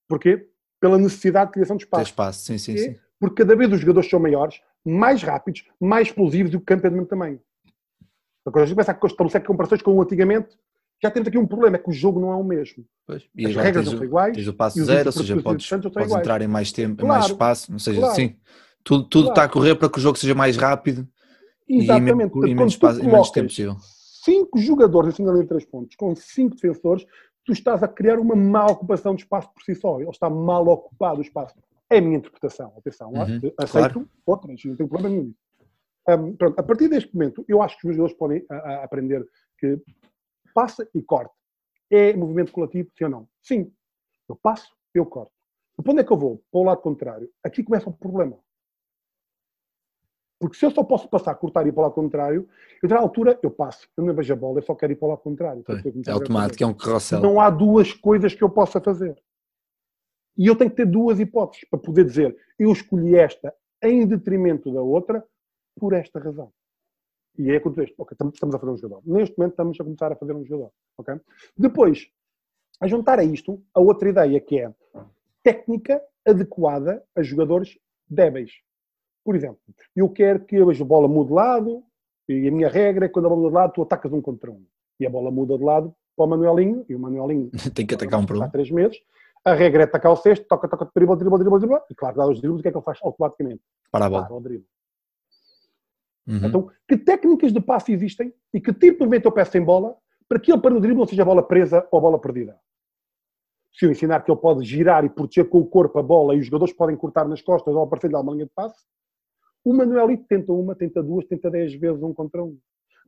Porquê? 0.08 0.50
Pela 0.80 0.98
necessidade 0.98 1.48
de 1.48 1.54
criação 1.54 1.76
de 1.76 1.84
espaço. 1.84 2.02
Tem 2.02 2.10
espaço, 2.10 2.44
sim, 2.44 2.58
sim, 2.58 2.76
sim. 2.76 3.00
Porque 3.18 3.42
cada 3.42 3.56
vez 3.56 3.72
os 3.72 3.80
jogadores 3.80 4.08
são 4.08 4.20
maiores, 4.20 4.60
mais 4.84 5.22
rápidos, 5.22 5.66
mais 5.80 6.08
explosivos 6.08 6.52
e 6.52 6.56
o 6.56 6.60
campo 6.60 6.86
é 6.86 6.90
do 6.90 6.96
mesmo 6.96 7.08
tamanho. 7.08 7.40
Agora, 8.46 8.64
a 8.64 8.66
gente 8.66 8.76
pensa 8.76 8.94
que 8.94 9.06
estabelecer 9.06 9.46
comparações 9.46 9.80
com 9.80 9.94
o 9.94 10.02
antigamente, 10.02 10.58
já 11.04 11.10
temos 11.10 11.28
aqui 11.28 11.36
um 11.36 11.46
problema, 11.46 11.76
é 11.76 11.78
que 11.78 11.90
o 11.90 11.92
jogo 11.92 12.18
não 12.18 12.32
é 12.32 12.36
o 12.36 12.42
mesmo. 12.42 12.82
Pois. 13.06 13.28
E 13.36 13.44
As 13.44 13.54
regras 13.54 13.84
não 13.84 13.92
são 13.92 14.04
iguais. 14.04 14.34
Tens 14.34 14.48
o 14.48 14.54
passo 14.54 14.82
zero, 14.82 15.08
ou 15.08 15.12
seja, 15.12 15.42
podes, 15.42 15.68
podes 15.68 16.12
entrar 16.12 16.40
em 16.40 16.48
mais 16.48 16.72
tempo, 16.72 17.02
claro, 17.02 17.06
em 17.06 17.18
mais 17.18 17.30
espaço, 17.30 17.72
ou 17.72 17.78
seja, 17.78 18.00
claro. 18.00 18.14
sim, 18.14 18.36
tudo, 18.82 19.04
tudo 19.04 19.24
claro. 19.24 19.32
está 19.32 19.44
a 19.44 19.48
correr 19.48 19.74
para 19.74 19.90
que 19.90 19.98
o 19.98 20.00
jogo 20.00 20.16
seja 20.16 20.34
mais 20.34 20.56
rápido 20.56 21.06
Exatamente. 21.68 22.38
e, 22.38 22.50
e 22.50 22.54
menos, 22.54 22.72
espaço, 22.72 23.00
e 23.00 23.06
menos 23.06 23.30
tempo 23.30 23.48
possível. 23.48 23.76
Cinco 24.24 24.58
jogadores 24.58 25.12
em 25.12 25.16
cima 25.16 25.28
da 25.28 25.34
linha 25.34 25.44
de 25.44 25.48
três 25.50 25.66
pontos, 25.66 25.94
com 25.94 26.16
cinco 26.16 26.54
defensores, 26.54 27.04
tu 27.44 27.52
estás 27.52 27.82
a 27.82 27.88
criar 27.88 28.18
uma 28.18 28.34
má 28.34 28.64
ocupação 28.64 29.14
de 29.14 29.24
espaço 29.24 29.52
por 29.52 29.62
si 29.62 29.74
só. 29.74 30.00
Ele 30.00 30.08
está 30.08 30.30
mal 30.30 30.66
ocupado 30.66 31.18
o 31.18 31.22
espaço. 31.22 31.54
É 31.90 31.98
a 31.98 32.00
minha 32.00 32.16
interpretação. 32.16 32.72
Atenção, 32.78 33.10
uhum, 33.10 33.52
aceito 33.58 33.92
claro. 33.92 34.08
outras, 34.24 34.64
não 34.64 34.74
tenho 34.74 34.88
problema 34.88 35.14
nenhum. 35.14 35.34
Um, 36.08 36.34
pronto, 36.34 36.58
a 36.58 36.62
partir 36.62 36.88
deste 36.88 37.14
momento, 37.14 37.44
eu 37.46 37.60
acho 37.60 37.78
que 37.78 37.88
os 37.88 37.94
jogadores 37.94 38.16
podem 38.16 38.44
a, 38.50 38.54
a 38.54 38.84
aprender 38.84 39.22
que 39.58 39.78
passa 40.54 40.88
e 40.94 41.02
corta. 41.02 41.34
É 41.90 42.14
movimento 42.14 42.52
coletivo, 42.52 42.90
sim 42.96 43.04
ou 43.04 43.10
não? 43.10 43.28
Sim. 43.42 43.72
Eu 44.28 44.36
passo, 44.36 44.74
eu 44.94 45.04
corto. 45.04 45.32
Para 45.82 45.92
onde 45.92 46.00
é 46.00 46.04
que 46.04 46.12
eu 46.12 46.16
vou? 46.16 46.42
Para 46.50 46.60
o 46.60 46.64
lado 46.64 46.80
contrário. 46.80 47.30
Aqui 47.42 47.62
começa 47.62 47.90
o 47.90 47.92
problema. 47.92 48.38
Porque 50.38 50.56
se 50.56 50.64
eu 50.64 50.70
só 50.70 50.82
posso 50.84 51.08
passar, 51.08 51.34
cortar 51.36 51.64
e 51.64 51.68
ir 51.68 51.72
para 51.72 51.80
o 51.80 51.82
lado 51.84 51.94
contrário, 51.94 52.48
eu, 52.82 52.88
na 52.88 52.98
altura, 52.98 53.38
eu 53.42 53.50
passo. 53.50 53.88
Eu 53.96 54.04
não 54.04 54.14
vejo 54.14 54.32
a 54.32 54.36
bola, 54.36 54.58
eu 54.58 54.62
só 54.62 54.74
quero 54.74 54.92
ir 54.92 54.96
para 54.96 55.06
o 55.06 55.08
lado 55.10 55.20
contrário. 55.20 55.64
É 56.06 56.10
automático, 56.10 56.62
é 56.62 56.66
um 56.66 56.74
carrossel. 56.74 57.20
Não 57.20 57.40
há 57.40 57.50
duas 57.50 57.92
coisas 57.92 58.34
que 58.34 58.42
eu 58.42 58.50
possa 58.50 58.80
fazer. 58.80 59.20
E 60.36 60.46
eu 60.46 60.56
tenho 60.56 60.70
que 60.70 60.76
ter 60.76 60.86
duas 60.86 61.20
hipóteses 61.20 61.66
para 61.68 61.78
poder 61.78 62.04
dizer 62.04 62.36
eu 62.58 62.72
escolhi 62.72 63.14
esta 63.14 63.54
em 63.82 64.06
detrimento 64.06 64.72
da 64.72 64.82
outra 64.82 65.24
por 65.78 65.92
esta 65.92 66.18
razão. 66.18 66.52
E 67.38 67.50
é 67.50 67.58
quando 67.58 67.80
ok, 67.98 68.16
estamos 68.32 68.54
a 68.54 68.58
fazer 68.58 68.72
um 68.72 68.76
jogador. 68.76 69.02
Neste 69.04 69.36
momento 69.36 69.52
estamos 69.52 69.80
a 69.80 69.84
começar 69.84 70.12
a 70.12 70.16
fazer 70.16 70.34
um 70.34 70.44
jogador. 70.44 70.70
Okay? 70.98 71.20
Depois, 71.56 72.08
a 72.80 72.86
juntar 72.86 73.18
a 73.18 73.24
isto 73.24 73.62
a 73.74 73.80
outra 73.80 74.08
ideia 74.08 74.40
que 74.40 74.60
é 74.60 74.72
técnica 75.42 76.00
adequada 76.26 77.02
a 77.14 77.22
jogadores 77.22 77.78
débeis. 78.08 78.52
Por 79.24 79.34
exemplo, 79.34 79.58
eu 79.96 80.08
quero 80.08 80.44
que 80.44 80.56
a 80.56 80.84
bola 80.84 81.08
mude 81.08 81.28
de 81.28 81.34
lado 81.34 81.82
e 82.28 82.48
a 82.48 82.50
minha 82.50 82.68
regra 82.68 83.06
é 83.06 83.08
que 83.08 83.14
quando 83.14 83.26
a 83.26 83.28
bola 83.28 83.40
muda 83.40 83.50
de 83.50 83.56
lado 83.56 83.72
tu 83.72 83.82
atacas 83.82 84.12
um 84.12 84.20
contra 84.20 84.50
um. 84.50 84.64
E 85.00 85.06
a 85.06 85.10
bola 85.10 85.30
muda 85.30 85.58
de 85.58 85.64
lado 85.64 85.94
para 86.16 86.26
o 86.26 86.28
Manuelinho 86.28 86.84
e 86.88 86.94
o 86.94 86.98
Manuelinho 86.98 87.50
tem 87.74 87.86
que 87.86 87.94
atacar 87.94 88.20
um 88.20 88.26
por 88.26 88.36
um. 88.36 88.42
Há 88.42 88.48
três 88.48 88.70
meses. 88.70 88.96
A 89.44 89.52
regra 89.52 89.82
é 89.82 89.84
atacar 89.84 90.12
o 90.12 90.16
sexto, 90.16 90.46
toca, 90.46 90.68
toca, 90.68 90.88
dribble, 90.94 91.16
dribble, 91.16 91.38
dribble, 91.38 91.58
dribble. 91.58 91.80
E 91.90 91.94
claro, 91.94 92.16
dá 92.16 92.26
os 92.26 92.40
dribles, 92.40 92.60
o 92.60 92.62
que 92.62 92.68
é 92.68 92.70
que 92.70 92.78
ele 92.78 92.84
faz 92.84 92.98
automaticamente? 93.02 93.60
Para 93.90 94.06
a 94.06 94.10
bola. 94.10 94.24
Para 94.24 94.36
o 94.36 94.40
dribble. 94.40 94.66
Uhum. 96.26 96.46
Então, 96.46 96.70
que 96.88 96.96
técnicas 96.96 97.52
de 97.52 97.60
passe 97.60 97.92
existem 97.92 98.32
e 98.52 98.60
que 98.60 98.72
tipo 98.72 98.98
de 98.98 99.00
movimento 99.00 99.26
eu 99.26 99.32
peço 99.32 99.56
em 99.58 99.62
bola 99.62 99.96
para 100.28 100.38
que 100.38 100.50
ele 100.50 100.60
para 100.60 100.74
no 100.74 100.80
drible 100.80 100.98
não 100.98 101.06
seja 101.06 101.24
bola 101.24 101.42
presa 101.42 101.86
ou 101.90 102.00
bola 102.00 102.18
perdida? 102.18 102.58
Se 103.72 103.84
eu 103.84 103.90
ensinar 103.90 104.22
que 104.22 104.30
ele 104.30 104.40
pode 104.40 104.64
girar 104.64 105.04
e 105.04 105.08
proteger 105.08 105.48
com 105.48 105.58
o 105.58 105.66
corpo 105.66 105.98
a 105.98 106.02
bola 106.02 106.34
e 106.34 106.38
os 106.38 106.46
jogadores 106.46 106.72
podem 106.72 106.96
cortar 106.96 107.26
nas 107.26 107.42
costas 107.42 107.74
ou 107.74 107.82
aparecer-lhe 107.82 108.16
uma 108.16 108.32
linha 108.32 108.46
de 108.46 108.52
passe, 108.54 108.84
O 109.64 109.72
Manuelito 109.72 110.24
tenta 110.28 110.52
uma, 110.52 110.74
tenta 110.74 111.02
duas, 111.02 111.26
tenta 111.26 111.50
dez 111.50 111.74
vezes 111.74 112.02
um 112.02 112.12
contra 112.12 112.44
um. 112.44 112.58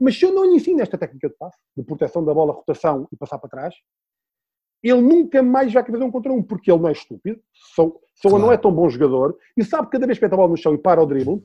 Mas 0.01 0.19
se 0.19 0.25
eu 0.25 0.33
não 0.33 0.45
lhe 0.45 0.57
ensino 0.57 0.81
esta 0.81 0.99
técnica 0.99 1.29
de 1.29 1.35
passe, 1.37 1.59
de 1.77 1.83
proteção 1.83 2.25
da 2.25 2.35
bola, 2.35 2.53
rotação 2.53 3.07
e 3.13 3.17
passar 3.17 3.39
para 3.39 3.51
trás, 3.51 3.75
ele 4.83 5.01
nunca 5.01 5.43
mais 5.43 5.73
vai 5.73 5.85
querer 5.85 6.03
um 6.03 6.11
contra 6.11 6.33
um, 6.33 6.43
porque 6.43 6.71
ele 6.71 6.81
não 6.81 6.89
é 6.89 6.93
estúpido, 6.93 7.41
só, 7.53 7.91
só 8.15 8.29
claro. 8.29 8.45
não 8.45 8.53
é 8.53 8.57
tão 8.57 8.73
bom 8.73 8.89
jogador, 8.89 9.37
e 9.57 9.65
sabe 9.65 9.87
que 9.87 9.93
cada 9.93 10.07
vez 10.07 10.19
que 10.19 10.25
mete 10.25 10.35
a 10.35 10.37
bola 10.37 10.51
no 10.51 10.57
chão 10.57 10.75
e 10.75 10.79
para 10.79 11.03
o 11.03 11.07
drible, 11.07 11.43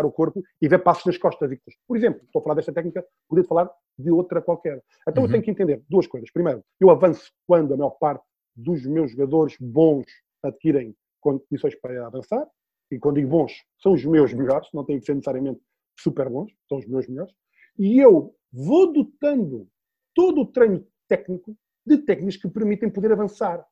o 0.00 0.10
corpo 0.10 0.42
e 0.60 0.68
ver 0.68 0.78
passos 0.78 1.04
nas 1.06 1.18
costas. 1.18 1.50
Por 1.86 1.96
exemplo, 1.96 2.22
estou 2.24 2.40
a 2.40 2.42
falar 2.42 2.54
desta 2.54 2.72
técnica, 2.72 3.04
podia 3.28 3.44
falar 3.44 3.70
de 3.98 4.10
outra 4.10 4.40
qualquer. 4.40 4.82
Então 5.08 5.22
uhum. 5.22 5.28
eu 5.28 5.32
tenho 5.32 5.42
que 5.42 5.50
entender 5.50 5.82
duas 5.88 6.06
coisas. 6.06 6.30
Primeiro, 6.30 6.64
eu 6.80 6.90
avanço 6.90 7.30
quando 7.46 7.74
a 7.74 7.76
maior 7.76 7.90
parte 7.90 8.24
dos 8.56 8.84
meus 8.86 9.12
jogadores 9.12 9.56
bons 9.60 10.06
adquirem 10.42 10.94
condições 11.20 11.74
para 11.76 12.06
avançar, 12.06 12.46
e 12.90 12.98
quando 12.98 13.16
digo 13.16 13.28
bons, 13.28 13.52
são 13.80 13.92
os 13.92 14.04
meus 14.04 14.34
melhores, 14.34 14.68
não 14.74 14.84
têm 14.84 14.98
que 14.98 15.06
ser 15.06 15.14
necessariamente 15.14 15.60
super 15.98 16.28
bons, 16.28 16.52
são 16.68 16.78
os 16.78 16.86
meus 16.86 17.06
melhores, 17.06 17.32
e 17.78 17.98
eu 17.98 18.34
vou 18.52 18.92
dotando 18.92 19.66
todo 20.14 20.42
o 20.42 20.46
treino 20.46 20.84
técnico 21.08 21.56
de 21.86 21.98
técnicas 21.98 22.36
que 22.36 22.48
permitem 22.48 22.90
poder 22.90 23.12
avançar. 23.12 23.64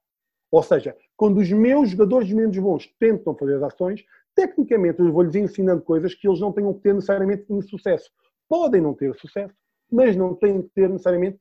Ou 0.51 0.63
seja, 0.63 0.97
quando 1.17 1.39
os 1.39 1.51
meus 1.51 1.91
jogadores 1.91 2.33
menos 2.33 2.59
bons 2.59 2.87
tentam 2.99 3.37
fazer 3.37 3.57
as 3.57 3.63
ações, 3.63 4.05
tecnicamente 4.41 5.01
eu 5.01 5.13
vou-lhes 5.13 5.35
ensinando 5.35 5.83
coisas 5.83 6.15
que 6.15 6.27
eles 6.27 6.41
não 6.41 6.51
tenham 6.51 6.73
que 6.73 6.81
ter 6.81 6.95
necessariamente 6.95 7.45
insucesso. 7.51 8.11
Podem 8.49 8.81
não 8.81 8.95
ter 8.95 9.15
sucesso, 9.17 9.55
mas 9.91 10.17
não 10.17 10.35
têm 10.35 10.63
que 10.63 10.69
ter 10.71 10.89
necessariamente 10.89 11.39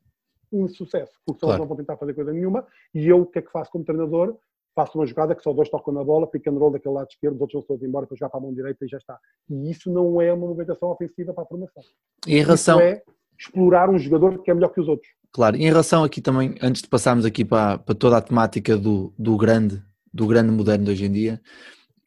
insucesso, 0.51 1.13
porque 1.25 1.39
claro. 1.39 1.53
eles 1.53 1.59
não 1.61 1.67
vão 1.67 1.77
tentar 1.77 1.95
fazer 1.95 2.13
coisa 2.13 2.33
nenhuma. 2.33 2.67
E 2.93 3.07
eu, 3.07 3.21
o 3.21 3.25
que 3.25 3.39
é 3.39 3.41
que 3.41 3.51
faço 3.51 3.71
como 3.71 3.85
treinador? 3.85 4.37
Faço 4.75 4.97
uma 4.97 5.05
jogada 5.05 5.33
que 5.33 5.41
só 5.41 5.53
dois 5.53 5.69
tocam 5.69 5.93
na 5.93 6.03
bola, 6.03 6.27
pick 6.27 6.45
and 6.47 6.57
roll 6.57 6.71
daquele 6.71 6.95
lado 6.95 7.07
esquerdo, 7.09 7.35
os 7.35 7.41
outros 7.41 7.61
vão 7.61 7.67
todos 7.67 7.83
embora, 7.83 8.05
depois 8.05 8.19
já 8.19 8.29
para 8.29 8.39
a 8.39 8.43
mão 8.43 8.53
direita 8.53 8.85
e 8.85 8.87
já 8.87 8.97
está. 8.97 9.17
E 9.49 9.71
isso 9.71 9.91
não 9.91 10.21
é 10.21 10.33
uma 10.33 10.47
movimentação 10.47 10.89
ofensiva 10.89 11.33
para 11.33 11.43
a 11.43 11.47
formação. 11.47 11.83
E 12.27 12.37
em 12.37 12.43
relação... 12.43 12.79
Isso 12.79 12.87
é 12.87 13.01
explorar 13.39 13.89
um 13.89 13.97
jogador 13.97 14.43
que 14.43 14.51
é 14.51 14.53
melhor 14.53 14.69
que 14.69 14.81
os 14.81 14.87
outros. 14.89 15.09
Claro, 15.31 15.55
e 15.55 15.63
em 15.63 15.69
relação 15.69 16.03
aqui 16.03 16.19
também, 16.19 16.55
antes 16.61 16.81
de 16.81 16.89
passarmos 16.89 17.25
aqui 17.25 17.45
para, 17.45 17.77
para 17.77 17.95
toda 17.95 18.17
a 18.17 18.21
temática 18.21 18.75
do, 18.75 19.13
do 19.17 19.37
grande, 19.37 19.81
do 20.13 20.27
grande 20.27 20.51
moderno 20.51 20.85
de 20.85 20.91
hoje 20.91 21.05
em 21.05 21.11
dia, 21.11 21.41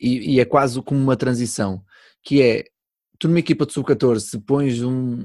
e, 0.03 0.35
e, 0.35 0.41
é 0.41 0.45
quase 0.45 0.83
como 0.83 1.01
uma 1.01 1.17
transição, 1.17 1.83
que 2.23 2.43
é, 2.43 2.65
tu 3.19 3.29
numa 3.29 3.39
equipa 3.39 3.65
de 3.65 3.73
sub-14, 3.73 4.21
se 4.21 4.39
pões 4.41 4.83
um, 4.83 5.25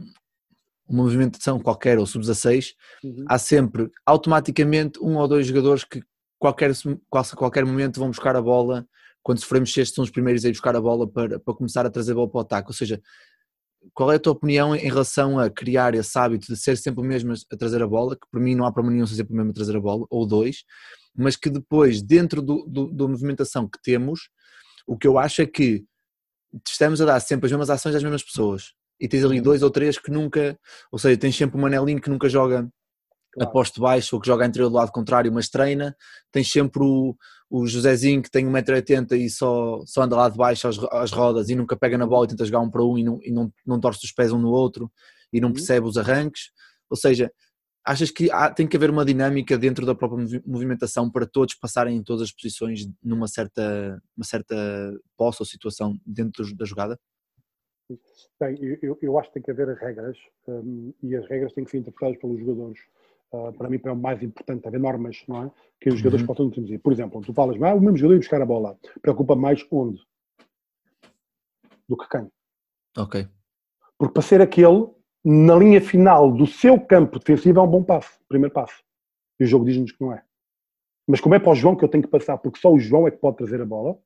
uma 0.88 1.04
movimentação 1.04 1.60
qualquer 1.60 1.98
ou 1.98 2.06
sub-16, 2.06 2.74
uhum. 3.04 3.26
há 3.28 3.38
sempre 3.38 3.90
automaticamente 4.06 5.00
um 5.02 5.18
ou 5.18 5.28
dois 5.28 5.48
jogadores 5.48 5.84
que 5.84 6.02
qualquer, 6.40 6.72
qualquer 7.36 7.66
momento 7.66 8.00
vão 8.00 8.10
buscar 8.10 8.36
a 8.36 8.42
bola, 8.42 8.88
quando 9.24 9.40
sofremos 9.40 9.74
sexto 9.74 9.96
são 9.96 10.04
os 10.04 10.12
primeiros 10.12 10.46
a 10.46 10.50
ir 10.50 10.52
buscar 10.52 10.76
a 10.76 10.82
bola 10.82 11.08
para, 11.08 11.40
para 11.40 11.54
começar 11.54 11.86
a 11.86 11.90
trazer 11.90 12.12
a 12.12 12.16
bola 12.16 12.30
para 12.30 12.38
o 12.38 12.42
ataque, 12.42 12.70
ou 12.70 12.74
seja, 12.74 13.02
qual 13.94 14.12
é 14.12 14.16
a 14.16 14.20
tua 14.20 14.34
opinião 14.34 14.76
em 14.76 14.88
relação 14.88 15.40
a 15.40 15.50
criar 15.50 15.96
esse 15.96 16.18
hábito 16.18 16.48
de 16.54 16.58
ser 16.58 16.78
sempre 16.78 17.02
o 17.02 17.04
mesmo 17.04 17.34
a 17.34 17.58
trazer 17.58 17.82
a 17.82 17.88
bola, 17.88 18.16
que 18.16 18.28
para 18.30 18.40
mim 18.40 18.56
não 18.56 18.66
há 18.66 18.72
problema 18.72 18.94
nenhum 18.96 19.08
ser 19.08 19.16
sempre 19.16 19.34
o 19.34 19.38
mesmo 19.38 19.52
a 19.52 19.54
trazer 19.54 19.76
a 19.76 19.82
bola, 19.82 20.06
ou 20.10 20.26
dois, 20.26 20.64
mas 21.16 21.36
que 21.36 21.50
depois, 21.50 22.02
dentro 22.02 22.42
do, 22.42 22.66
do, 22.68 22.92
da 22.92 23.08
movimentação 23.08 23.68
que 23.68 23.82
temos, 23.82 24.30
o 24.88 24.98
que 24.98 25.08
eu 25.08 25.20
acho 25.20 25.42
é 25.42 25.46
que 25.46 25.84
estamos 26.68 27.02
a 27.02 27.06
dar 27.06 27.20
sempre 27.20 27.46
as 27.46 27.52
mesmas 27.52 27.70
ações 27.70 27.94
às 27.94 28.02
mesmas 28.02 28.24
pessoas. 28.24 28.74
E 29.00 29.08
tens 29.08 29.24
ali 29.24 29.42
dois 29.42 29.62
ou 29.62 29.70
três 29.70 30.00
que 30.00 30.10
nunca, 30.10 30.58
ou 30.92 30.98
seja, 30.98 31.18
tens 31.18 31.36
sempre 31.36 31.58
o 31.58 31.62
Manelinho 31.62 32.02
que 32.02 32.10
nunca 32.10 32.28
joga 32.30 32.68
claro. 33.34 33.50
a 33.50 33.52
posto 33.52 33.82
baixo 33.82 34.16
ou 34.16 34.22
que 34.22 34.28
joga 34.28 34.46
entre 34.46 34.64
o 34.64 34.70
lado 34.70 34.92
contrário, 34.92 35.32
mas 35.32 35.50
treina. 35.50 35.96
Tens 36.32 36.50
sempre 36.50 36.82
o, 36.82 37.16
o 37.50 37.68
Josézinho 37.68 38.24
que 38.24 38.32
tem 38.32 38.48
1,80m 38.48 39.12
e 39.20 39.30
só, 39.30 39.82
só 39.86 40.02
anda 40.02 40.16
lá 40.16 40.30
de 40.30 40.38
baixo 40.38 40.68
às, 40.68 40.80
às, 40.92 41.12
rodas 41.12 41.50
e 41.50 41.56
nunca 41.56 41.76
pega 41.76 41.98
na 41.98 42.08
bola 42.08 42.26
e 42.26 42.30
tenta 42.30 42.46
jogar 42.46 42.62
um 42.62 42.72
para 42.72 42.84
um 42.84 42.98
e 42.98 43.04
não, 43.04 43.20
e 43.22 43.32
não, 43.32 43.52
não 43.66 43.80
torce 43.80 44.04
os 44.06 44.12
pés 44.12 44.32
um 44.32 44.40
no 44.40 44.50
outro 44.50 44.92
e 45.32 45.40
não 45.40 45.50
uhum. 45.50 45.54
percebe 45.54 45.86
os 45.86 45.98
arranques. 45.98 46.52
Ou 46.90 46.98
seja, 46.98 47.32
Achas 47.88 48.12
que 48.12 48.30
há, 48.30 48.52
tem 48.52 48.68
que 48.68 48.76
haver 48.76 48.90
uma 48.90 49.06
dinâmica 49.06 49.58
dentro 49.58 49.86
da 49.86 49.96
própria 49.96 50.42
movimentação 50.46 51.10
para 51.10 51.26
todos 51.26 51.56
passarem 51.56 51.96
em 51.96 52.04
todas 52.04 52.24
as 52.24 52.34
posições 52.34 52.86
numa 53.02 53.30
certa, 53.30 54.04
uma 54.18 54.26
certa 54.26 54.54
posse 55.16 55.42
ou 55.42 55.46
situação 55.46 55.98
dentro 56.06 56.54
da 56.54 56.66
jogada? 56.66 57.00
Bem, 58.38 58.58
eu, 58.82 59.00
eu 59.02 59.18
acho 59.18 59.30
que 59.30 59.36
tem 59.36 59.44
que 59.44 59.52
haver 59.52 59.74
regras 59.78 60.18
um, 60.50 60.94
e 61.02 61.16
as 61.16 61.26
regras 61.30 61.54
têm 61.54 61.64
que 61.64 61.72
ser 61.72 61.78
interpretadas 61.78 62.20
pelos 62.20 62.38
jogadores. 62.42 62.78
Uh, 63.32 63.54
para 63.54 63.70
mim, 63.70 63.80
é 63.82 63.92
o 63.92 63.96
mais 63.96 64.22
importante 64.22 64.68
haver 64.68 64.82
normas, 64.82 65.24
não 65.26 65.46
é? 65.46 65.52
Que 65.80 65.88
os 65.88 66.00
jogadores 66.00 66.24
uhum. 66.24 66.28
possam 66.28 66.46
introduzir. 66.48 66.82
Por 66.82 66.92
exemplo, 66.92 67.22
tu 67.22 67.34
falas, 67.34 67.56
ah, 67.62 67.74
o 67.74 67.80
mesmo 67.80 67.96
jogador 67.96 68.16
ir 68.16 68.20
buscar 68.20 68.42
a 68.42 68.46
bola. 68.46 68.78
Preocupa 69.02 69.34
mais 69.34 69.66
onde? 69.72 70.02
Do 71.88 71.96
que 71.96 72.10
quem. 72.10 72.30
Ok. 72.98 73.30
Porque 73.98 74.14
para 74.14 74.24
ser 74.24 74.42
aquele, 74.42 74.90
na 75.30 75.56
linha 75.56 75.82
final 75.82 76.32
do 76.32 76.48
seu 76.48 76.80
campo 76.80 77.20
defensivo 77.20 77.60
é 77.60 77.62
um 77.62 77.68
bom 77.68 77.84
passo, 77.84 78.12
primeiro 78.30 78.54
passo. 78.54 78.82
E 79.38 79.44
o 79.44 79.48
jogo 79.48 79.66
diz-nos 79.66 79.92
que 79.92 80.02
não 80.02 80.14
é. 80.14 80.24
Mas 81.06 81.20
como 81.20 81.36
é 81.36 81.40
para 81.40 81.52
o 81.52 81.56
João 81.56 81.76
que 81.76 81.84
eu 81.84 81.90
tenho 81.90 82.04
que 82.04 82.10
passar, 82.10 82.38
porque 82.38 82.58
só 82.62 82.72
o 82.72 82.80
João 82.80 83.06
é 83.06 83.12
que 83.12 83.18
pode 83.18 83.36
trazer 83.36 83.60
a 83.62 83.66
bola, 83.66 83.98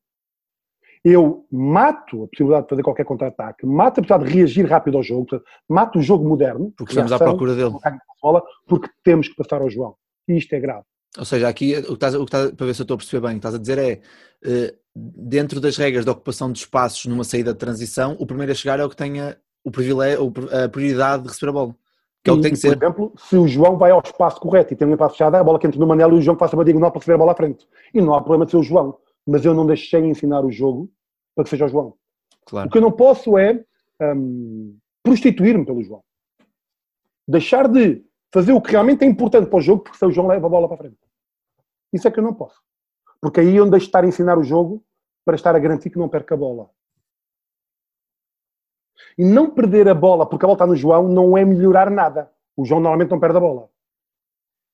eu 1.04 1.46
mato 1.52 2.24
a 2.24 2.28
possibilidade 2.28 2.64
de 2.64 2.70
fazer 2.72 2.82
qualquer 2.82 3.06
contra-ataque, 3.06 3.68
mato 3.68 4.00
a 4.00 4.04
possibilidade 4.04 4.32
de 4.32 4.36
reagir 4.36 4.66
rápido 4.66 4.98
ao 4.98 5.04
jogo, 5.04 5.28
mato 5.70 6.00
o 6.00 6.02
jogo 6.02 6.28
moderno. 6.28 6.74
Porque 6.76 6.94
estamos 6.94 7.12
à 7.12 7.20
procura 7.20 7.56
dele. 7.56 7.76
Bola, 8.20 8.42
porque 8.66 8.90
temos 9.04 9.28
que 9.28 9.36
passar 9.36 9.62
ao 9.62 9.70
João. 9.70 9.96
E 10.28 10.38
isto 10.38 10.52
é 10.54 10.60
grave. 10.60 10.86
Ou 11.20 11.26
seja, 11.26 11.48
aqui 11.48 11.78
o 11.78 11.84
que 11.84 11.94
estás, 11.94 12.16
o 12.16 12.20
que 12.20 12.36
estás 12.36 12.52
para 12.52 12.66
ver 12.66 12.74
se 12.74 12.82
eu 12.82 12.84
estou 12.84 12.96
a 12.96 12.98
perceber 12.98 13.28
bem, 13.28 13.38
o 13.38 13.40
que 13.40 13.48
estás 13.48 13.56
a 13.56 13.60
dizer 13.60 13.78
é 13.78 14.02
eh, 14.44 14.76
dentro 14.96 15.62
das 15.62 15.78
regras 15.78 16.04
da 16.04 16.14
ocupação 16.14 16.52
de 16.52 16.58
espaços 16.58 17.06
numa 17.06 17.24
saída 17.24 17.54
de 17.54 17.60
transição, 17.60 18.16
o 18.20 18.26
primeiro 18.26 18.52
a 18.52 18.56
chegar 18.56 18.80
é 18.80 18.86
o 18.86 18.90
que 18.90 18.96
tenha 18.96 19.38
o 19.64 19.72
privilégio, 19.72 20.34
a 20.52 20.70
prioridade 20.70 21.24
de 21.24 21.30
receber 21.30 21.50
a 21.50 21.54
bola. 21.54 21.76
Que 22.24 22.30
é 22.30 22.34
o 22.34 22.36
que 22.38 22.44
tem 22.44 22.52
que 22.52 22.58
ser. 22.58 22.78
Por 22.78 22.86
exemplo, 22.86 23.14
se 23.18 23.36
o 23.36 23.48
João 23.48 23.78
vai 23.78 23.92
ao 23.92 24.02
espaço 24.02 24.40
correto 24.40 24.74
e 24.74 24.76
tem 24.76 24.88
um 24.88 24.94
espaço 24.94 25.14
fechado, 25.14 25.36
a 25.36 25.44
bola 25.44 25.58
que 25.58 25.66
entra 25.66 25.80
no 25.80 25.88
Manelo 25.88 26.16
e 26.16 26.20
o 26.20 26.22
João 26.22 26.38
passa 26.38 26.56
uma 26.56 26.64
diagonal 26.64 26.92
para 26.92 27.00
receber 27.00 27.16
a 27.16 27.18
bola 27.18 27.32
à 27.32 27.36
frente. 27.36 27.68
E 27.94 28.00
não 28.00 28.14
há 28.14 28.22
problema 28.22 28.46
de 28.46 28.52
ser 28.52 28.58
o 28.58 28.64
João. 28.64 28.98
Mas 29.26 29.44
eu 29.44 29.54
não 29.54 29.66
deixei 29.66 30.02
ensinar 30.02 30.46
o 30.46 30.52
jogo 30.52 30.92
para 31.36 31.44
que 31.44 31.50
seja 31.50 31.66
o 31.66 31.70
João. 31.70 31.96
Claro. 32.46 32.68
O 32.68 32.72
que 32.72 32.78
eu 32.78 32.82
não 32.82 32.92
posso 32.92 33.38
é 33.38 33.64
um, 34.02 34.78
prostituir-me 35.04 35.66
pelo 35.66 35.84
João. 35.84 36.04
Deixar 37.28 37.68
de 37.68 38.04
fazer 38.34 38.54
o 38.54 38.62
que 38.62 38.72
realmente 38.72 39.04
é 39.04 39.08
importante 39.08 39.48
para 39.48 39.58
o 39.58 39.62
jogo, 39.62 39.84
porque 39.84 39.98
se 39.98 40.06
o 40.06 40.12
João 40.12 40.28
leva 40.28 40.46
a 40.46 40.50
bola 40.50 40.68
para 40.68 40.76
a 40.76 40.80
frente. 40.80 40.98
Isso 41.92 42.08
é 42.08 42.12
que 42.12 42.20
eu 42.20 42.24
não 42.24 42.34
posso. 42.34 42.60
Porque 43.20 43.40
aí 43.40 43.56
eu 43.56 43.66
não 43.66 43.72
deixo 43.72 43.86
de 43.86 43.90
estar 43.90 44.04
a 44.04 44.08
ensinar 44.08 44.38
o 44.38 44.44
jogo 44.44 44.84
para 45.26 45.36
estar 45.36 45.56
a 45.56 45.60
garantir 45.60 45.90
que 45.90 46.00
não 46.00 46.10
perca 46.10 46.34
a 46.34 46.38
bola. 46.38 46.70
E 49.18 49.26
não 49.26 49.50
perder 49.50 49.88
a 49.88 49.94
bola 49.94 50.26
porque 50.26 50.46
a 50.46 50.48
bola 50.48 50.56
está 50.56 50.68
no 50.68 50.76
João 50.76 51.08
não 51.08 51.38
é 51.38 51.46
melhorar 51.46 51.90
nada. 51.90 52.30
O 52.56 52.66
João 52.66 52.80
normalmente 52.80 53.12
não 53.12 53.20
perde 53.20 53.38
a 53.38 53.42
bola. 53.42 53.70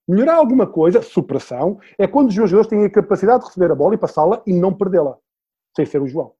Melhorar 0.07 0.35
alguma 0.35 0.65
coisa, 0.65 1.01
superação, 1.01 1.79
é 1.97 2.07
quando 2.07 2.29
os 2.29 2.37
meus 2.37 2.49
jogadores 2.49 2.69
têm 2.69 2.85
a 2.85 2.89
capacidade 2.89 3.41
de 3.41 3.47
receber 3.47 3.71
a 3.71 3.75
bola 3.75 3.95
e 3.95 3.97
passá-la 3.97 4.41
e 4.47 4.53
não 4.53 4.73
perdê-la, 4.73 5.17
sem 5.75 5.85
ser 5.85 6.01
o 6.01 6.07
João. 6.07 6.31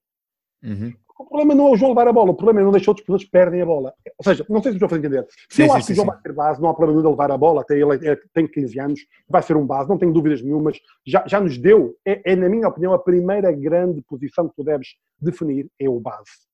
Uhum. 0.63 0.93
O 1.19 1.25
problema 1.25 1.55
não 1.55 1.67
é 1.67 1.71
o 1.71 1.75
João 1.75 1.91
levar 1.91 2.07
a 2.07 2.13
bola, 2.13 2.31
o 2.31 2.35
problema 2.35 2.61
é 2.61 2.63
não 2.63 2.71
deixar 2.71 2.91
outros 2.91 3.05
jogadores 3.05 3.29
perdem 3.29 3.61
a 3.61 3.65
bola. 3.65 3.93
Ou 4.17 4.23
seja, 4.23 4.45
não 4.47 4.61
sei 4.61 4.71
se 4.71 4.75
estou 4.77 4.85
a 4.85 4.89
fazer 4.89 4.99
entender. 4.99 5.27
Se 5.49 5.57
sim, 5.57 5.63
eu 5.63 5.73
acho 5.73 5.87
sim, 5.87 5.87
que 5.87 5.93
o 5.93 5.95
João 5.95 6.07
vai 6.07 6.21
ser 6.21 6.33
base, 6.33 6.61
não 6.61 6.69
há 6.69 6.73
problema 6.73 6.93
nenhum 6.93 7.09
de 7.09 7.11
levar 7.11 7.31
a 7.31 7.37
bola, 7.37 7.61
até 7.61 7.75
ele 7.77 8.07
é, 8.07 8.15
tem 8.33 8.47
15 8.47 8.79
anos, 8.79 8.99
vai 9.27 9.41
ser 9.41 9.57
um 9.57 9.65
base, 9.65 9.89
não 9.89 9.97
tenho 9.97 10.13
dúvidas 10.13 10.41
nenhumas, 10.41 10.79
já, 11.05 11.25
já 11.27 11.41
nos 11.41 11.57
deu, 11.57 11.97
é, 12.05 12.21
é, 12.31 12.35
na 12.35 12.47
minha 12.47 12.67
opinião, 12.67 12.93
a 12.93 12.99
primeira 12.99 13.51
grande 13.51 14.01
posição 14.03 14.47
que 14.47 14.55
tu 14.55 14.63
deves 14.63 14.95
definir 15.19 15.69
é 15.79 15.89
o 15.89 15.99
base. 15.99 16.47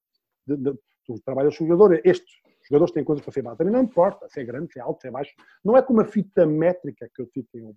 De, 0.48 0.56
de, 0.56 0.74
tu 1.06 1.20
trabalhas 1.22 1.58
com 1.58 1.64
o 1.64 1.68
jogador, 1.68 2.02
estes 2.04 2.42
jogadores 2.68 2.94
têm 2.94 3.04
coisas 3.04 3.24
para 3.24 3.34
ser 3.34 3.42
base. 3.42 3.62
A 3.62 3.66
mim 3.66 3.72
não 3.72 3.84
importa 3.84 4.28
se 4.30 4.40
é 4.40 4.44
grande, 4.44 4.72
se 4.72 4.80
é 4.80 4.82
alto, 4.82 5.02
se 5.02 5.08
é 5.08 5.12
baixo. 5.12 5.34
Não 5.64 5.78
é 5.78 5.82
como 5.82 6.00
uma 6.00 6.06
fita 6.06 6.46
métrica 6.46 7.10
que 7.14 7.22
eu 7.22 7.28
tive 7.28 7.48
em 7.56 7.64
um 7.64 7.74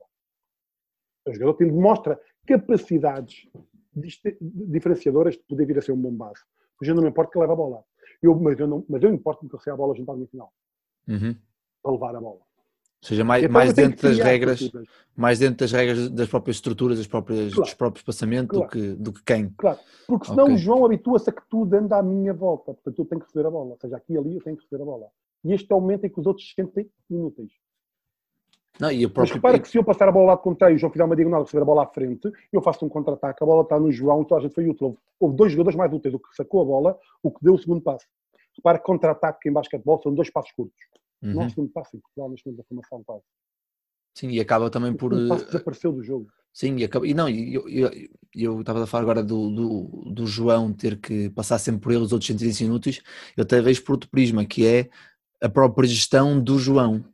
O 1.27 1.33
jogador 1.33 1.55
tem, 1.55 1.69
demonstra 1.69 2.21
capacidades 2.47 3.49
diferenciadoras 4.41 5.35
de 5.35 5.43
poder 5.45 5.67
vir 5.67 5.79
a 5.79 5.83
ser 5.83 5.93
um 5.93 6.01
bom 6.01 6.13
base. 6.13 6.43
Pois 6.79 6.89
eu 6.89 6.95
não 6.95 7.03
me 7.03 7.09
importa 7.09 7.33
que 7.33 7.39
leve 7.39 7.53
a 7.53 7.57
bola. 7.57 7.85
Eu, 8.23 8.35
mas, 8.39 8.59
eu 8.59 8.67
não, 8.67 8.85
mas 8.89 9.03
eu 9.03 9.13
importo-me 9.13 9.51
que 9.51 9.69
eu 9.69 9.75
a 9.75 9.77
bola 9.77 9.95
junto 9.95 10.11
ao 10.11 10.27
final. 10.27 10.53
Uhum. 11.09 11.35
Para 11.83 11.93
levar 11.93 12.17
a 12.17 12.21
bola. 12.21 12.41
Ou 13.07 13.09
seja, 13.09 13.25
mais, 13.25 13.47
mais 13.49 13.73
dentro 13.73 14.09
das 14.09 14.19
regras, 14.19 14.73
mais 15.15 15.39
dentro 15.39 15.59
das 15.59 15.71
regras 15.71 16.11
das 16.11 16.29
próprias 16.29 16.57
estruturas, 16.57 16.99
das 16.99 17.07
próprias, 17.07 17.55
claro. 17.55 17.63
dos 17.63 17.75
próprios 17.75 18.05
passamentos 18.05 18.59
claro. 18.59 18.67
do, 18.67 18.73
que, 18.73 19.03
do 19.03 19.13
que 19.13 19.23
quem. 19.23 19.49
Claro, 19.57 19.79
porque 20.09 20.27
senão 20.27 20.45
okay. 20.45 20.57
o 20.57 20.59
João 20.59 20.85
habitua-se 20.85 21.31
a 21.31 21.33
que 21.33 21.43
tudo 21.49 21.73
anda 21.75 21.99
à 21.99 22.03
minha 22.03 22.35
volta, 22.35 22.75
portanto 22.75 22.99
eu 22.99 23.05
tenho 23.05 23.21
que 23.21 23.29
receber 23.29 23.47
a 23.47 23.51
bola, 23.51 23.71
ou 23.71 23.79
seja, 23.81 23.97
aqui 23.97 24.15
e 24.15 24.19
ali 24.19 24.35
eu 24.35 24.43
tenho 24.43 24.57
que 24.57 24.65
receber 24.65 24.83
a 24.83 24.85
bola. 24.85 25.07
E 25.45 25.53
este 25.53 25.73
é 25.73 25.77
o 25.77 25.81
momento 25.81 26.05
em 26.05 26.11
que 26.11 26.19
os 26.19 26.27
outros 26.27 26.49
se 26.49 26.55
sentem 26.55 26.91
inúteis. 27.09 27.53
Não, 28.81 28.91
e 28.91 29.07
próprio... 29.07 29.23
Mas 29.23 29.31
repara 29.31 29.59
que 29.61 29.69
se 29.69 29.79
eu 29.79 29.85
passar 29.85 30.09
a 30.09 30.13
bola 30.13 30.27
lá 30.27 30.35
de 30.35 30.43
contrário 30.43 30.75
e 30.75 30.77
o 30.77 30.79
João 30.79 30.91
fizer 30.91 31.05
uma 31.05 31.15
diagonal 31.15 31.43
e 31.43 31.45
receber 31.45 31.63
a 31.63 31.67
bola 31.67 31.85
à 31.85 31.87
frente, 31.87 32.29
eu 32.53 32.61
faço 32.61 32.85
um 32.85 32.89
contra-ataque, 32.89 33.41
a 33.41 33.47
bola 33.47 33.63
está 33.63 33.79
no 33.79 33.93
João, 33.93 34.23
então 34.23 34.37
a 34.37 34.41
gente 34.41 34.55
foi 34.55 34.69
útil. 34.69 34.99
Houve 35.21 35.37
dois 35.37 35.53
jogadores 35.53 35.77
mais 35.77 35.93
úteis, 35.93 36.13
o 36.13 36.19
que 36.19 36.35
sacou 36.35 36.61
a 36.61 36.65
bola, 36.65 36.99
o 37.23 37.31
que 37.31 37.39
deu 37.41 37.55
o 37.55 37.59
segundo 37.59 37.81
passo. 37.81 38.05
Repara 38.57 38.79
que 38.79 38.85
contra-ataque 38.85 39.49
em 39.49 39.53
basquetebol 39.53 40.01
são 40.03 40.13
dois 40.13 40.29
passos 40.31 40.51
curtos. 40.53 40.77
Uhum. 41.35 41.43
É 41.43 41.47
o 41.47 41.51
segundo 41.51 41.71
passo 41.71 41.97
em 41.97 42.01
Portugal, 42.01 42.31
neste 42.31 42.47
momento 42.47 42.59
da 42.59 42.65
formação 42.65 43.05
quase. 43.05 43.25
Sim, 44.15 44.29
e 44.31 44.41
acaba 44.41 44.71
também 44.71 44.95
por. 44.95 45.13
O 45.13 45.29
passo 45.29 45.47
desapareceu 45.47 45.93
do 45.93 46.03
jogo. 46.03 46.29
Sim, 46.53 46.77
e, 46.79 46.89
e 47.05 47.15
não, 47.15 47.29
eu, 47.29 47.69
eu, 47.69 47.91
eu 48.35 48.61
estava 48.61 48.83
a 48.83 48.87
falar 48.87 49.03
agora 49.03 49.23
do, 49.23 49.51
do, 49.51 50.11
do, 50.11 50.27
João 50.27 50.73
ter 50.73 50.99
que 50.99 51.29
passar 51.31 51.59
sempre 51.59 51.83
por 51.83 51.93
ele 51.93 52.03
os 52.03 52.13
outros 52.13 52.27
120 52.29 52.61
inúteis, 52.63 53.03
eu 53.37 53.43
até 53.43 53.61
vejo 53.61 53.85
por 53.85 53.93
outro 53.93 54.09
prisma, 54.09 54.43
que 54.47 54.67
é 54.67 54.89
a 55.43 55.51
própria 55.51 55.87
gestão 55.87 56.43
do 56.43 56.59
João 56.59 57.05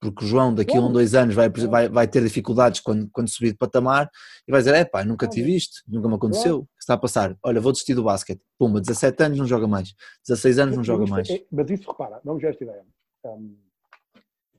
porque 0.00 0.24
o 0.24 0.26
João 0.26 0.54
daqui 0.54 0.76
a 0.76 0.80
um, 0.80 0.90
dois 0.90 1.14
anos 1.14 1.34
vai, 1.34 1.50
vai, 1.50 1.88
vai 1.88 2.08
ter 2.08 2.24
dificuldades 2.24 2.80
quando, 2.80 3.08
quando 3.12 3.28
subir 3.28 3.52
de 3.52 3.58
patamar 3.58 4.10
e 4.48 4.50
vai 4.50 4.62
dizer, 4.62 4.74
é 4.74 4.84
pá, 4.84 5.04
nunca 5.04 5.28
tive 5.28 5.54
isto, 5.54 5.82
nunca 5.86 6.08
me 6.08 6.14
aconteceu, 6.14 6.60
o 6.60 6.62
que 6.62 6.80
está 6.80 6.94
a 6.94 6.98
passar? 6.98 7.36
Olha, 7.42 7.60
vou 7.60 7.70
desistir 7.70 7.94
do 7.94 8.02
basquete, 8.02 8.40
pumba, 8.58 8.80
17 8.80 9.22
anos 9.22 9.38
não 9.38 9.46
joga 9.46 9.68
mais, 9.68 9.94
16 10.26 10.58
anos 10.58 10.76
não 10.76 10.82
joga 10.82 11.06
mais. 11.06 11.28
É, 11.28 11.44
mas 11.52 11.70
isso, 11.70 11.90
repara, 11.90 12.18
vamos 12.24 12.40
ver 12.40 12.48
esta 12.48 12.64
ideia, 12.64 12.82
um, 13.24 13.56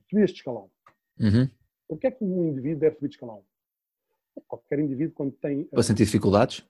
subir 0.08 0.24
este 0.24 0.36
escalão, 0.36 0.70
uhum. 1.18 1.48
porquê 1.88 2.06
é 2.08 2.10
que 2.10 2.24
um 2.24 2.48
indivíduo 2.48 2.80
deve 2.80 2.96
subir 2.96 3.08
de 3.08 3.14
escalão? 3.14 3.44
Qualquer 4.48 4.78
indivíduo 4.78 5.14
quando 5.14 5.32
tem... 5.32 5.64
Para 5.64 5.82
sentir 5.82 6.04
dificuldades? 6.04 6.66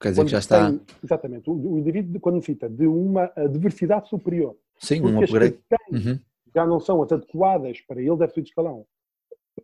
Quer 0.00 0.10
dizer 0.10 0.24
que 0.24 0.30
já 0.30 0.38
está... 0.38 0.70
Tem, 0.70 0.80
exatamente, 1.02 1.50
o, 1.50 1.54
o 1.54 1.78
indivíduo 1.78 2.20
quando 2.20 2.36
necessita 2.36 2.68
de 2.68 2.86
uma 2.86 3.32
diversidade 3.50 4.08
superior. 4.08 4.56
Sim, 4.78 5.02
um 5.02 5.20
upgrade. 5.20 5.58
Uhum 5.90 6.20
já 6.54 6.66
não 6.66 6.80
são 6.80 7.02
as 7.02 7.12
adequadas 7.12 7.80
para 7.82 8.00
ele, 8.00 8.16
deve 8.16 8.32
subir 8.32 8.42
de 8.42 8.48
escalão. 8.50 8.86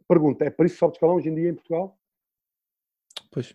Pergunta, 0.09 0.45
é 0.45 0.51
por 0.51 0.67
isso 0.67 0.75
que 0.75 0.79
sobe 0.79 0.93
de 0.93 0.97
escalão 0.97 1.17
hoje 1.17 1.29
em 1.29 1.35
dia 1.35 1.51
em 1.51 1.55
Portugal? 1.55 1.99
Pois. 3.31 3.55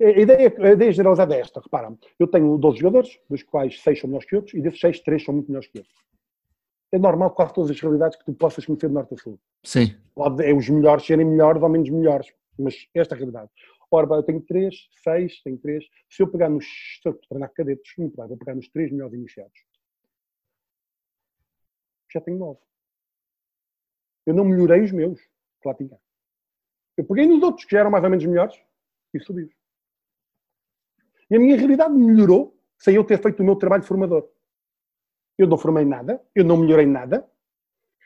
A 0.00 0.08
ideia, 0.08 0.54
a 0.58 0.72
ideia 0.72 0.92
generalizada 0.92 1.34
é 1.34 1.40
esta, 1.40 1.60
repara, 1.60 1.94
eu 2.18 2.26
tenho 2.26 2.56
12 2.56 2.78
jogadores, 2.78 3.18
dos 3.28 3.42
quais 3.42 3.80
6 3.82 4.00
são 4.00 4.08
melhores 4.08 4.28
que 4.28 4.36
outros, 4.36 4.54
e 4.54 4.62
desses 4.62 4.80
6, 4.80 5.00
3 5.00 5.24
são 5.24 5.34
muito 5.34 5.48
melhores 5.48 5.68
que 5.68 5.78
outros. 5.78 5.96
É 6.92 6.98
normal 6.98 7.30
quase 7.30 7.54
todas 7.54 7.70
as 7.70 7.80
realidades 7.80 8.18
que 8.18 8.24
tu 8.24 8.32
possas 8.32 8.66
conhecer 8.66 8.88
de 8.88 8.94
norte 8.94 9.14
a 9.14 9.16
sul. 9.16 9.38
Sim. 9.64 9.94
Pode 10.14 10.44
é 10.44 10.52
os 10.52 10.68
melhores 10.68 11.06
serem 11.06 11.24
melhores 11.24 11.62
ou 11.62 11.68
menos 11.68 11.88
melhores, 11.88 12.32
mas 12.58 12.88
esta 12.94 13.14
é 13.14 13.16
a 13.16 13.18
realidade. 13.18 13.50
Ora, 13.92 14.06
eu 14.16 14.22
tenho 14.22 14.40
3, 14.40 14.74
6, 15.02 15.42
tenho 15.42 15.58
3. 15.58 15.84
Se 16.08 16.22
eu 16.22 16.28
pegar 16.28 16.48
nos, 16.48 16.64
se 17.02 17.08
eu 17.08 17.14
treinar 17.28 17.52
cadetes, 17.52 17.92
muito 17.98 18.16
bem, 18.16 18.28
vou 18.28 18.36
pegar 18.36 18.54
nos 18.54 18.68
3 18.68 18.92
melhores 18.92 19.14
iniciados 19.14 19.60
já 22.12 22.20
tenho 22.20 22.38
nove. 22.38 22.60
Eu 24.26 24.34
não 24.34 24.44
melhorei 24.44 24.82
os 24.82 24.92
meus, 24.92 25.20
que 25.20 25.68
lá 25.68 25.74
tinha. 25.74 25.98
Eu 26.96 27.04
peguei 27.04 27.26
nos 27.26 27.42
outros 27.42 27.64
que 27.64 27.72
já 27.72 27.80
eram 27.80 27.90
mais 27.90 28.04
ou 28.04 28.10
menos 28.10 28.24
melhores 28.24 28.60
e 29.14 29.20
subi. 29.20 29.50
E 31.30 31.36
a 31.36 31.38
minha 31.38 31.56
realidade 31.56 31.94
melhorou 31.94 32.58
sem 32.78 32.94
eu 32.94 33.04
ter 33.04 33.20
feito 33.22 33.40
o 33.40 33.44
meu 33.44 33.56
trabalho 33.56 33.82
formador. 33.82 34.28
Eu 35.40 35.46
não 35.46 35.56
formei 35.56 35.86
nada, 35.86 36.20
eu 36.34 36.44
não 36.44 36.58
melhorei 36.58 36.84
nada. 36.84 37.26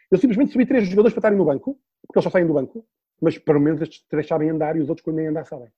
Eu 0.09 0.19
simplesmente 0.19 0.53
subi 0.53 0.65
três 0.65 0.87
jogadores 0.87 1.13
para 1.13 1.19
estarem 1.19 1.37
no 1.37 1.45
banco, 1.45 1.77
porque 2.07 2.17
eles 2.17 2.23
só 2.23 2.31
saem 2.31 2.47
do 2.47 2.55
banco, 2.55 2.87
mas 3.21 3.37
pelo 3.37 3.59
menos 3.59 3.83
estes 3.83 4.05
três 4.09 4.25
sabem 4.29 4.51
andar 4.51 4.77
e 4.77 4.81
os 4.81 4.89
outros 4.89 5.05
quando 5.05 5.17
nem 5.17 5.27
andar 5.27 5.45
sabem. 5.45 5.69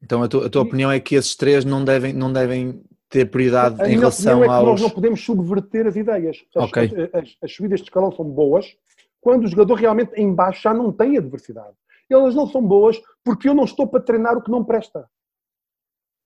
Então 0.00 0.22
a 0.22 0.28
tua, 0.28 0.46
a 0.46 0.48
tua 0.48 0.62
opinião 0.62 0.92
é 0.92 1.00
que 1.00 1.16
esses 1.16 1.34
três 1.34 1.64
não 1.64 1.84
devem, 1.84 2.12
não 2.12 2.32
devem 2.32 2.84
ter 3.08 3.28
prioridade 3.32 3.82
a 3.82 3.90
em 3.90 3.96
relação 3.96 4.44
é 4.44 4.46
aos... 4.46 4.64
nós 4.64 4.80
não 4.80 4.90
podemos 4.90 5.24
subverter 5.24 5.88
as 5.88 5.96
ideias. 5.96 6.44
As, 6.54 6.68
okay. 6.68 6.84
as, 6.84 7.14
as, 7.14 7.36
as, 7.42 7.52
subidas 7.52 7.80
de 7.80 7.86
escalão 7.86 8.12
são 8.12 8.24
boas 8.24 8.76
quando 9.20 9.42
o 9.42 9.48
jogador 9.48 9.74
realmente 9.74 10.12
em 10.14 10.32
baixo 10.32 10.62
já 10.62 10.72
não 10.72 10.92
tem 10.92 11.18
adversidade. 11.18 11.74
Elas 12.08 12.32
não 12.36 12.46
são 12.46 12.64
boas 12.64 13.02
porque 13.24 13.48
eu 13.48 13.54
não 13.54 13.64
estou 13.64 13.88
para 13.88 14.00
treinar 14.00 14.36
o 14.36 14.42
que 14.42 14.52
não 14.52 14.64
presta. 14.64 15.10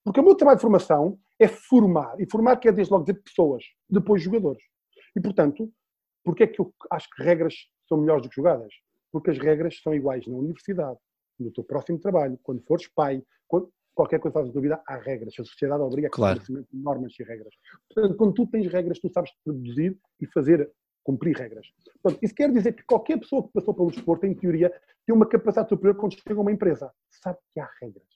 Porque 0.05 0.21
o 0.21 0.23
meu 0.23 0.35
trabalho 0.35 0.59
de 0.59 0.63
formação 0.63 1.19
é 1.39 1.49
formar. 1.49 2.19
E 2.21 2.31
formar 2.31 2.57
quer 2.57 2.73
desde 2.73 2.93
logo 2.93 3.05
dizer 3.05 3.23
pessoas, 3.23 3.65
depois 3.89 4.23
jogadores. 4.23 4.63
E 5.15 5.21
portanto, 5.21 5.71
porque 6.25 6.43
é 6.43 6.47
que 6.47 6.61
eu 6.61 6.75
acho 6.91 7.09
que 7.11 7.23
regras 7.23 7.55
são 7.89 7.99
melhores 7.99 8.23
do 8.23 8.29
que 8.29 8.37
jogadas? 8.37 8.73
Porque 9.13 9.31
as 9.31 9.39
regras 9.39 9.81
são 9.81 9.95
iguais 9.95 10.27
na 10.27 10.37
universidade, 10.37 10.99
no 11.39 11.53
teu 11.53 11.65
próximo 11.65 11.99
trabalho, 11.99 12.39
quando 12.43 12.63
fores 12.63 12.89
pai, 12.89 13.23
quando 13.47 13.71
qualquer 13.95 14.21
coisa 14.21 14.35
fazes 14.35 14.53
dúvida, 14.53 14.83
há 14.87 14.97
regras. 14.97 15.35
A 15.39 15.45
sociedade 15.45 15.83
obriga 15.83 16.11
claro. 16.11 16.41
a 16.41 16.43
de 16.43 16.67
normas 16.73 17.15
e 17.19 17.23
regras. 17.23 17.55
Portanto, 17.89 18.17
quando 18.17 18.35
tu 18.35 18.47
tens 18.47 18.67
regras, 18.71 18.99
tu 18.99 19.11
sabes 19.11 19.31
produzir 19.43 19.99
e 20.21 20.27
fazer, 20.27 20.71
cumprir 21.03 21.37
regras. 21.37 21.67
Portanto, 22.03 22.23
isso 22.23 22.35
quer 22.35 22.53
dizer 22.53 22.73
que 22.73 22.85
qualquer 22.85 23.19
pessoa 23.19 23.43
que 23.43 23.53
passou 23.55 23.73
pelo 23.73 23.91
desporto, 23.91 24.27
em 24.27 24.35
teoria, 24.35 24.71
tem 25.07 25.15
uma 25.15 25.27
capacidade 25.27 25.69
superior 25.71 25.97
quando 25.97 26.15
chega 26.15 26.39
a 26.39 26.43
uma 26.43 26.53
empresa. 26.53 26.93
Sabe 27.11 27.39
que 27.55 27.61
há 27.61 27.71
regras. 27.81 28.16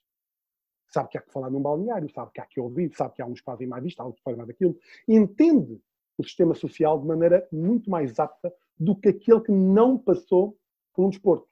Sabe 0.91 1.09
que 1.09 1.19
há 1.19 1.21
que 1.21 1.33
falar 1.33 1.51
num 1.51 1.63
balneário, 1.63 2.11
sabe 2.11 2.33
que 2.33 2.41
há 2.41 2.47
que 2.47 2.61
ouvir, 2.61 2.93
sabe 2.95 3.15
que 3.15 3.23
há 3.23 3.27
uns 3.27 3.41
que 3.41 3.45
fazem 3.45 3.67
mais 3.67 3.85
isto, 3.85 4.03
outros 4.03 4.19
que 4.19 4.25
fazem 4.25 4.39
mais 4.39 4.51
aquilo. 4.51 4.77
Entende 5.07 5.81
o 6.19 6.25
sistema 6.25 6.55
social 6.55 7.01
de 7.01 7.07
maneira 7.07 7.47
muito 7.53 7.89
mais 7.89 8.19
apta 8.19 8.53
do 8.79 8.97
que 8.97 9.09
aquele 9.09 9.41
que 9.41 9.53
não 9.53 9.97
passou 9.97 10.57
por 10.95 11.07
um 11.07 11.11
desporto. 11.11 11.47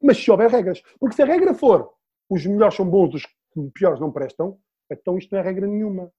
Mas 0.00 0.18
se 0.18 0.30
houver 0.30 0.50
regras. 0.50 0.82
Porque 1.00 1.14
se 1.14 1.22
a 1.22 1.26
regra 1.26 1.54
for 1.54 1.92
os 2.28 2.46
melhores 2.46 2.74
são 2.74 2.88
bons, 2.88 3.14
os 3.14 3.26
piores 3.72 4.00
não 4.00 4.10
prestam, 4.10 4.58
então 4.90 5.18
isto 5.18 5.32
não 5.32 5.38
é 5.38 5.42
regra 5.42 5.66
nenhuma. 5.66 6.10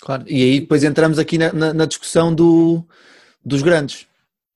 Claro, 0.00 0.24
e 0.26 0.42
aí 0.42 0.60
depois 0.60 0.82
entramos 0.82 1.18
aqui 1.18 1.38
na, 1.38 1.52
na, 1.52 1.72
na 1.72 1.86
discussão 1.86 2.34
do, 2.34 2.84
dos 3.44 3.62
grandes. 3.62 4.08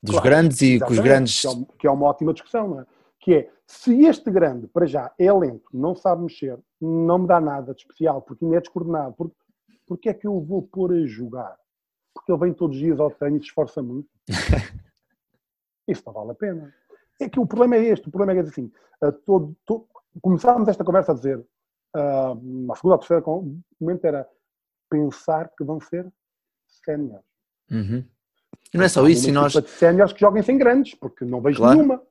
Dos 0.02 0.16
claro, 0.16 0.28
grandes 0.28 0.60
e 0.62 0.80
com 0.80 0.92
os 0.92 0.98
grandes. 0.98 1.42
Que 1.42 1.48
é, 1.48 1.78
que 1.78 1.86
é, 1.86 1.90
uma 1.90 2.06
ótima 2.06 2.32
discussão, 2.32 2.68
não 2.68 2.80
é? 2.80 2.86
Que 3.20 3.34
é, 3.34 3.50
se 3.66 4.04
este 4.04 4.30
grande, 4.30 4.68
para 4.68 4.86
já, 4.86 5.12
é 5.18 5.32
lento, 5.32 5.68
não 5.72 5.94
sabe 5.94 6.22
mexer, 6.22 6.58
não 6.80 7.18
me 7.18 7.26
dá 7.26 7.40
nada 7.40 7.74
de 7.74 7.80
especial, 7.80 8.22
porque 8.22 8.44
ainda 8.44 8.58
é 8.58 8.60
descoordenado, 8.60 9.14
porque, 9.14 9.36
porque 9.86 10.08
é 10.08 10.14
que 10.14 10.26
eu 10.26 10.40
vou 10.40 10.62
pôr 10.62 10.92
a 10.92 11.06
jogar? 11.06 11.56
Porque 12.14 12.30
ele 12.30 12.40
vem 12.40 12.54
todos 12.54 12.76
os 12.76 12.82
dias 12.82 13.00
ao 13.00 13.10
treino 13.10 13.36
e 13.36 13.40
se 13.40 13.46
esforça 13.46 13.82
muito. 13.82 14.08
Isso 15.88 16.02
não 16.06 16.12
vale 16.12 16.30
a 16.30 16.34
pena. 16.34 16.74
É 17.20 17.28
que 17.28 17.40
o 17.40 17.46
problema 17.46 17.76
é 17.76 17.84
este, 17.84 18.08
o 18.08 18.10
problema 18.10 18.38
é 18.38 18.42
que 18.42 18.50
assim, 18.50 18.70
todo, 19.24 19.56
todo, 19.64 19.86
começámos 20.22 20.68
esta 20.68 20.84
conversa 20.84 21.12
a 21.12 21.14
dizer, 21.14 21.38
uh, 21.38 22.72
a 22.72 22.76
segunda 22.76 22.94
ou 22.94 22.98
terceira 22.98 23.24
momento 23.80 24.04
era 24.04 24.28
pensar 24.88 25.50
que 25.56 25.64
vão 25.64 25.80
ser 25.80 26.10
séniores. 26.84 27.24
Uhum. 27.70 28.04
E 28.72 28.78
não 28.78 28.84
é 28.84 28.88
só 28.88 29.06
isso, 29.08 29.28
e 29.28 29.32
nós... 29.32 29.52
séniores 29.52 30.12
que 30.12 30.20
joguem 30.20 30.42
sem 30.42 30.56
grandes, 30.56 30.94
porque 30.94 31.24
não 31.24 31.40
vejo 31.40 31.58
claro. 31.58 31.76
nenhuma. 31.76 32.02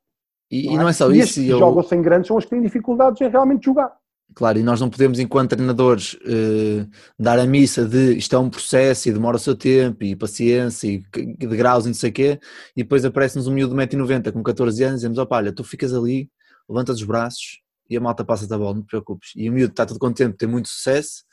E 0.50 0.68
não, 0.68 0.74
e 0.74 0.78
não 0.78 0.88
é? 0.88 0.92
é 0.92 0.94
só 0.94 1.12
e 1.12 1.20
isso. 1.20 1.40
E 1.40 1.50
eu... 1.50 1.60
jogam 1.60 1.84
sem 1.84 2.02
grandes 2.02 2.28
são 2.28 2.38
os 2.38 2.44
que 2.44 2.52
têm 2.52 2.62
dificuldades 2.62 3.20
em 3.22 3.30
realmente 3.30 3.66
jogar. 3.66 3.96
Claro, 4.34 4.58
e 4.58 4.64
nós 4.64 4.82
não 4.82 4.90
podemos, 4.90 5.20
enquanto 5.20 5.52
treinadores, 5.52 6.18
eh, 6.26 6.86
dar 7.18 7.40
a 7.40 7.46
missa 7.46 7.86
de 7.86 8.18
isto 8.18 8.36
é 8.36 8.40
um 8.40 8.50
processo 8.50 9.08
e 9.08 9.14
demora 9.14 9.38
o 9.38 9.40
seu 9.40 9.56
tempo 9.56 10.04
e 10.04 10.16
paciência 10.16 10.88
e 10.88 10.98
de 11.38 11.48
graus 11.56 11.86
e 11.86 11.90
não 11.90 11.94
sei 11.94 12.10
o 12.10 12.14
quê, 12.14 12.40
e 12.76 12.84
depois 12.84 13.06
aparece-nos 13.06 13.48
um 13.48 13.54
miúdo 13.54 13.74
de 13.74 13.88
1,90m 13.88 14.34
com 14.34 14.44
14 14.44 14.84
anos 14.84 14.96
e 14.96 14.98
dizemos: 14.98 15.20
opa, 15.20 15.38
olha, 15.38 15.54
tu 15.54 15.64
ficas 15.64 15.94
ali, 15.94 16.30
levanta 16.68 16.92
os 16.92 17.04
braços, 17.04 17.62
e 17.90 17.96
a 17.96 18.02
malta 18.02 18.26
passa 18.26 18.48
da 18.48 18.58
bola, 18.58 18.74
não 18.74 18.82
te 18.82 18.88
preocupes. 18.88 19.32
E 19.36 19.50
o 19.50 19.54
miúdo 19.54 19.72
está 19.72 19.86
todo 19.86 20.00
contente, 20.00 20.36
tem 20.36 20.50
muito 20.50 20.68
sucesso 20.68 21.24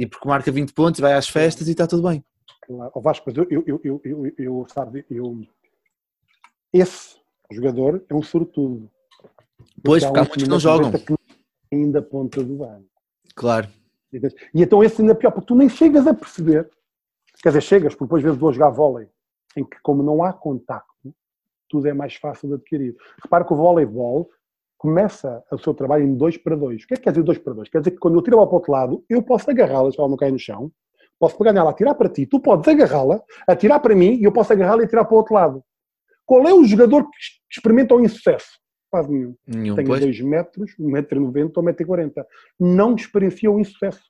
e 0.00 0.06
porque 0.06 0.26
marca 0.26 0.50
20 0.50 0.72
pontos, 0.72 0.98
vai 0.98 1.12
às 1.12 1.28
festas 1.28 1.68
e 1.68 1.72
está 1.72 1.86
tudo 1.86 2.08
bem. 2.08 2.24
Claro. 2.66 2.90
O 2.94 3.00
Vasco, 3.02 3.30
eu, 3.30 3.46
eu, 3.50 3.80
eu, 3.84 4.00
eu, 4.02 4.32
eu, 4.38 4.66
sabe, 4.72 5.04
eu, 5.10 5.42
esse 6.72 7.19
jogador 7.50 8.04
é 8.08 8.14
um 8.14 8.22
sortudo. 8.22 8.90
Pois, 9.82 10.04
porque 10.04 10.18
há, 10.18 10.22
muitos 10.22 10.42
que 10.42 10.48
não 10.48 10.60
jogam. 10.60 10.92
Que 10.92 11.14
ainda 11.72 12.02
ponta 12.02 12.42
do 12.42 12.56
banco. 12.56 12.86
Claro. 13.34 13.68
E 14.12 14.62
então 14.62 14.82
esse 14.82 15.00
ainda 15.00 15.12
é 15.12 15.16
pior, 15.16 15.30
porque 15.30 15.46
tu 15.46 15.54
nem 15.54 15.68
chegas 15.68 16.06
a 16.06 16.14
perceber, 16.14 16.68
quer 17.42 17.50
dizer, 17.50 17.60
chegas, 17.60 17.94
porque 17.94 18.06
depois 18.06 18.22
vezes 18.22 18.38
vou 18.38 18.52
jogar 18.52 18.70
vôlei, 18.70 19.08
em 19.56 19.64
que 19.64 19.80
como 19.82 20.02
não 20.02 20.22
há 20.22 20.32
contacto, 20.32 21.14
tudo 21.68 21.86
é 21.86 21.92
mais 21.92 22.16
fácil 22.16 22.48
de 22.48 22.54
adquirir. 22.54 22.96
Repara 23.22 23.44
que 23.44 23.52
o 23.52 23.56
voleibol 23.56 24.28
começa 24.76 25.42
o 25.52 25.58
seu 25.58 25.72
trabalho 25.72 26.04
em 26.04 26.16
2 26.16 26.38
para 26.38 26.56
2. 26.56 26.82
O 26.82 26.86
que 26.86 26.94
é 26.94 26.96
que 26.96 27.04
quer 27.04 27.10
dizer 27.10 27.22
2 27.22 27.38
para 27.38 27.52
2? 27.52 27.68
Quer 27.68 27.78
dizer 27.78 27.90
que 27.92 27.98
quando 27.98 28.18
eu 28.18 28.22
tiro 28.22 28.36
a 28.36 28.38
bola 28.38 28.48
para 28.48 28.54
o 28.54 28.58
outro 28.58 28.72
lado, 28.72 29.04
eu 29.08 29.22
posso 29.22 29.48
agarrá-la 29.50 29.92
se 29.92 30.00
ela 30.00 30.08
não 30.08 30.16
cair 30.16 30.32
no 30.32 30.38
chão, 30.38 30.72
posso 31.18 31.38
pegar 31.38 31.52
nela, 31.52 31.70
atirar 31.70 31.94
para 31.94 32.08
ti, 32.08 32.26
tu 32.26 32.40
podes 32.40 32.66
agarrá-la, 32.66 33.22
atirar 33.46 33.78
para 33.78 33.94
mim 33.94 34.14
e 34.14 34.24
eu 34.24 34.32
posso 34.32 34.52
agarrá-la 34.52 34.82
e 34.82 34.86
atirar 34.86 35.04
para 35.04 35.14
o 35.14 35.18
outro 35.18 35.34
lado. 35.34 35.64
Qual 36.30 36.46
é 36.46 36.54
o 36.54 36.64
jogador 36.64 37.02
que 37.02 37.18
experimenta 37.50 37.92
o 37.92 38.04
insucesso? 38.04 38.50
Quase 38.88 39.10
nenhum. 39.10 39.34
nenhum 39.48 39.74
Tem 39.74 39.84
2 39.84 40.20
metros, 40.20 40.70
1,90m 40.78 41.50
ou 41.56 41.64
1,40m. 41.64 42.24
Não 42.60 42.94
experiencia 42.94 43.50
o 43.50 43.58
insucesso. 43.58 44.04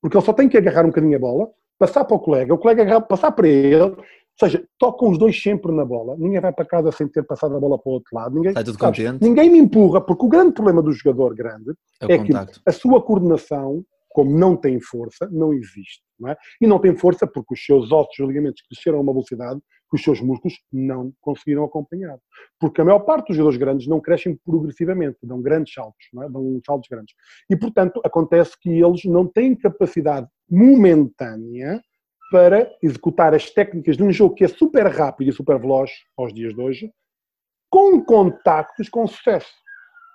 Porque 0.00 0.16
ele 0.16 0.24
só 0.24 0.32
tem 0.32 0.48
que 0.48 0.56
agarrar 0.56 0.84
um 0.84 0.90
bocadinho 0.90 1.16
a 1.16 1.18
bola, 1.18 1.50
passar 1.76 2.04
para 2.04 2.16
o 2.16 2.20
colega, 2.20 2.54
o 2.54 2.58
colega 2.58 2.82
agarrar, 2.82 3.00
passar 3.00 3.32
para 3.32 3.48
ele, 3.48 3.82
ou 3.82 3.96
seja, 4.38 4.64
tocam 4.78 5.10
os 5.10 5.18
dois 5.18 5.42
sempre 5.42 5.72
na 5.72 5.84
bola. 5.84 6.14
Ninguém 6.16 6.40
vai 6.40 6.52
para 6.52 6.64
casa 6.64 6.92
sem 6.92 7.08
ter 7.08 7.24
passado 7.24 7.56
a 7.56 7.58
bola 7.58 7.76
para 7.76 7.90
o 7.90 7.94
outro 7.94 8.10
lado. 8.14 8.36
Ninguém, 8.36 8.52
Está 8.52 8.62
tudo 8.62 8.78
sabes, 8.78 9.20
ninguém 9.20 9.50
me 9.50 9.58
empurra, 9.58 10.00
porque 10.00 10.24
o 10.24 10.28
grande 10.28 10.52
problema 10.52 10.80
do 10.80 10.92
jogador 10.92 11.34
grande 11.34 11.72
é, 12.02 12.14
é 12.14 12.18
que 12.22 12.32
a 12.64 12.70
sua 12.70 13.02
coordenação, 13.02 13.84
como 14.10 14.30
não 14.30 14.54
tem 14.54 14.80
força, 14.80 15.28
não 15.28 15.52
existe. 15.52 16.04
Não 16.20 16.30
é? 16.30 16.36
E 16.60 16.68
não 16.68 16.78
tem 16.78 16.94
força 16.94 17.26
porque 17.26 17.54
os 17.54 17.64
seus 17.64 17.90
ossos 17.90 18.16
e 18.16 18.22
ligamentos 18.24 18.62
cresceram 18.62 18.98
a 18.98 19.00
uma 19.00 19.12
velocidade 19.12 19.60
que 19.94 19.96
os 19.96 20.02
seus 20.02 20.20
músculos 20.20 20.58
não 20.72 21.12
conseguiram 21.20 21.64
acompanhar. 21.64 22.18
Porque 22.58 22.80
a 22.80 22.84
maior 22.84 23.00
parte 23.00 23.28
dos 23.28 23.36
jogadores 23.36 23.58
grandes 23.58 23.86
não 23.86 24.00
crescem 24.00 24.36
progressivamente, 24.44 25.18
dão 25.22 25.40
grandes 25.40 25.72
saltos, 25.72 26.04
é? 26.20 26.28
dão 26.28 26.60
saltos 26.66 26.88
grandes. 26.88 27.14
E, 27.48 27.56
portanto, 27.56 28.00
acontece 28.04 28.58
que 28.60 28.70
eles 28.70 29.04
não 29.04 29.26
têm 29.26 29.54
capacidade 29.54 30.26
momentânea 30.50 31.80
para 32.30 32.68
executar 32.82 33.34
as 33.34 33.50
técnicas 33.50 33.96
de 33.96 34.02
um 34.02 34.10
jogo 34.10 34.34
que 34.34 34.44
é 34.44 34.48
super 34.48 34.86
rápido 34.86 35.28
e 35.30 35.32
super 35.32 35.58
veloz 35.58 35.90
aos 36.16 36.34
dias 36.34 36.52
de 36.52 36.60
hoje, 36.60 36.90
com 37.70 38.04
contactos 38.04 38.88
com 38.88 39.06
sucesso. 39.06 39.52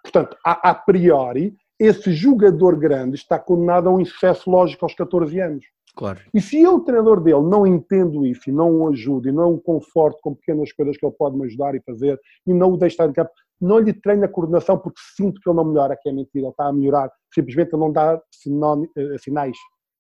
Portanto, 0.04 0.36
a, 0.46 0.72
a 0.72 0.76
priori, 0.76 1.56
esse 1.80 2.12
jogador 2.12 2.78
grande 2.78 3.16
está 3.16 3.40
condenado 3.40 3.88
a 3.88 3.94
um 3.94 4.02
excesso 4.02 4.50
lógico 4.50 4.84
aos 4.84 4.94
14 4.94 5.40
anos. 5.40 5.66
Claro. 5.96 6.20
E 6.34 6.40
se 6.40 6.62
eu, 6.62 6.76
o 6.76 6.80
treinador 6.80 7.20
dele, 7.22 7.42
não 7.42 7.66
entendo 7.66 8.26
isso 8.26 8.50
e 8.50 8.54
não 8.54 8.72
o 8.72 8.90
ajudo 8.90 9.28
e 9.28 9.32
não 9.32 9.54
o 9.54 9.62
conforto 9.62 10.20
com 10.22 10.36
pequenas 10.36 10.72
coisas 10.72 10.98
que 10.98 11.06
ele 11.06 11.16
pode 11.18 11.38
me 11.38 11.46
ajudar 11.46 11.76
e 11.76 11.82
fazer 11.82 12.20
e 12.46 12.54
não 12.54 12.74
o 12.74 12.78
deixo 12.78 12.94
estar 12.94 13.10
em 13.10 13.14
campo, 13.14 13.32
não 13.60 13.80
lhe 13.80 13.94
treino 13.94 14.24
a 14.24 14.28
coordenação 14.28 14.78
porque 14.78 15.02
sinto 15.16 15.42
que 15.42 15.50
ele 15.50 15.58
não 15.58 15.66
melhora, 15.66 15.98
que 16.02 16.08
é 16.08 16.12
mentira, 16.12 16.46
ele 16.46 16.50
está 16.50 16.68
a 16.68 16.74
melhorar, 16.74 17.12
simplesmente 17.34 17.74
ele 17.74 17.82
não 17.82 17.92
dá 17.92 18.16
eh, 18.16 19.18
sinais 19.18 19.58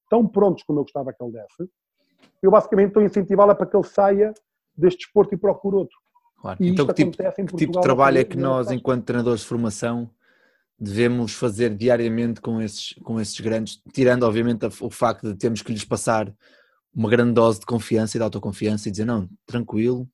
tão 0.09 0.27
prontos 0.27 0.63
como 0.63 0.79
eu 0.79 0.83
gostava 0.83 1.13
que 1.13 1.23
ele 1.23 1.33
desse, 1.33 1.69
eu 2.41 2.51
basicamente 2.51 2.87
estou 2.87 3.03
a 3.03 3.05
incentivá-la 3.05 3.53
para 3.53 3.65
que 3.65 3.75
ele 3.75 3.83
saia 3.83 4.33
deste 4.75 4.99
desporto 4.99 5.35
e 5.35 5.37
procure 5.37 5.75
outro. 5.75 5.97
Claro. 6.41 6.57
Então, 6.61 6.87
que 6.87 6.93
tipo, 6.93 7.17
que 7.17 7.57
tipo 7.57 7.73
de 7.73 7.81
trabalho 7.81 8.17
é 8.17 8.23
que 8.23 8.37
nós, 8.37 8.71
enquanto 8.71 9.03
treinadores 9.03 9.41
de 9.41 9.47
formação, 9.47 10.09
devemos 10.79 11.33
fazer 11.33 11.75
diariamente 11.75 12.39
com 12.39 12.61
esses, 12.61 12.93
com 13.03 13.19
esses 13.19 13.39
grandes, 13.39 13.81
tirando 13.93 14.23
obviamente 14.23 14.65
o 14.79 14.89
facto 14.89 15.27
de 15.27 15.37
termos 15.37 15.61
que 15.61 15.73
lhes 15.73 15.83
passar 15.83 16.33
uma 16.93 17.09
grande 17.09 17.33
dose 17.33 17.59
de 17.59 17.65
confiança 17.65 18.15
e 18.15 18.19
de 18.19 18.23
autoconfiança 18.23 18.87
e 18.87 18.91
dizer 18.91 19.05
não, 19.05 19.29
tranquilo, 19.45 20.09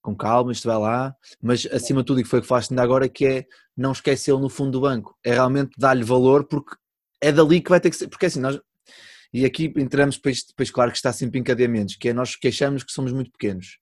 com 0.00 0.14
calma, 0.14 0.52
isto 0.52 0.68
vai 0.68 0.78
lá, 0.78 1.14
mas 1.42 1.66
acima 1.66 2.00
de 2.00 2.06
tudo, 2.06 2.20
e 2.20 2.22
que 2.22 2.28
foi 2.28 2.38
o 2.38 2.42
que 2.42 2.48
falaste 2.48 2.70
ainda 2.70 2.82
agora, 2.82 3.08
que 3.08 3.26
é 3.26 3.46
não 3.76 3.92
esquecê-lo 3.92 4.38
no 4.38 4.48
fundo 4.48 4.72
do 4.72 4.80
banco, 4.80 5.16
é 5.22 5.32
realmente 5.32 5.72
dar-lhe 5.76 6.04
valor 6.04 6.44
porque 6.44 6.76
é 7.20 7.32
dali 7.32 7.60
que 7.60 7.70
vai 7.70 7.80
ter 7.80 7.90
que 7.90 7.96
ser, 7.96 8.08
porque 8.08 8.26
assim, 8.26 8.40
nós, 8.40 8.58
e 9.32 9.44
aqui 9.44 9.72
entramos 9.76 10.16
depois, 10.16 10.44
depois 10.46 10.70
claro 10.70 10.90
que 10.92 10.96
está 10.96 11.12
sempre 11.12 11.40
encadeamentos, 11.40 11.96
que 11.96 12.08
é 12.08 12.12
nós 12.12 12.36
queixamos 12.36 12.84
que 12.84 12.92
somos 12.92 13.12
muito 13.12 13.30
pequenos, 13.32 13.78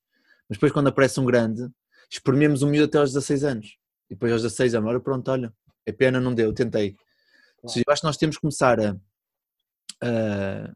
mas 0.48 0.56
depois 0.56 0.72
quando 0.72 0.88
aparece 0.88 1.20
um 1.20 1.24
grande, 1.24 1.68
esprememos 2.10 2.62
um 2.62 2.70
miúdo 2.70 2.86
até 2.86 2.98
aos 2.98 3.12
16 3.12 3.44
anos, 3.44 3.76
e 4.10 4.14
depois 4.14 4.32
aos 4.32 4.42
16 4.42 4.74
anos, 4.76 4.88
olha 4.88 5.00
pronto, 5.00 5.30
olha, 5.30 5.52
é 5.86 5.92
pena, 5.92 6.20
não 6.20 6.34
deu, 6.34 6.52
tentei. 6.52 6.96
Ou 7.62 7.68
seja, 7.68 7.84
eu 7.86 7.92
acho 7.92 8.02
que 8.02 8.06
nós 8.06 8.16
temos 8.16 8.36
que 8.36 8.40
começar 8.40 8.78
a, 8.80 8.96
a, 10.02 10.72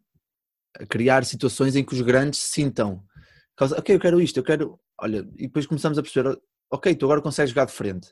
a 0.82 0.86
criar 0.86 1.24
situações 1.24 1.76
em 1.76 1.84
que 1.84 1.94
os 1.94 2.00
grandes 2.00 2.40
se 2.40 2.52
sintam, 2.52 3.04
ok, 3.60 3.94
eu 3.94 4.00
quero 4.00 4.20
isto, 4.20 4.38
eu 4.38 4.44
quero, 4.44 4.80
olha, 4.98 5.28
e 5.36 5.46
depois 5.46 5.66
começamos 5.66 5.98
a 5.98 6.02
perceber, 6.02 6.38
ok, 6.70 6.94
tu 6.94 7.06
agora 7.06 7.20
consegues 7.20 7.50
jogar 7.50 7.66
de 7.66 7.72
frente. 7.72 8.08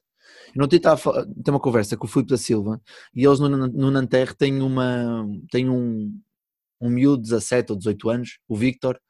Eu 0.54 0.60
não 0.60 0.66
estava 0.70 1.20
a 1.20 1.24
ter 1.24 1.50
uma 1.50 1.60
conversa 1.60 1.96
com 1.96 2.06
o 2.06 2.08
Filipe 2.08 2.30
da 2.30 2.36
Silva 2.36 2.80
e 3.14 3.24
eles 3.24 3.38
no, 3.38 3.48
no 3.48 3.90
Nanterre 3.90 4.34
têm, 4.34 4.60
uma, 4.60 5.24
têm 5.50 5.70
um, 5.70 6.20
um 6.80 6.90
miúdo 6.90 7.22
de 7.22 7.30
17 7.30 7.72
ou 7.72 7.78
18 7.78 8.10
anos, 8.10 8.38
o 8.48 8.56
Victor, 8.56 9.00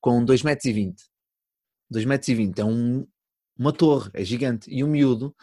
com 0.00 0.24
2,20m. 0.24 0.94
2,20m 1.92 2.58
é 2.58 2.64
um, 2.64 3.06
uma 3.56 3.72
torre, 3.72 4.10
é 4.14 4.24
gigante. 4.24 4.68
E 4.70 4.82
o 4.82 4.88
miúdo 4.88 5.34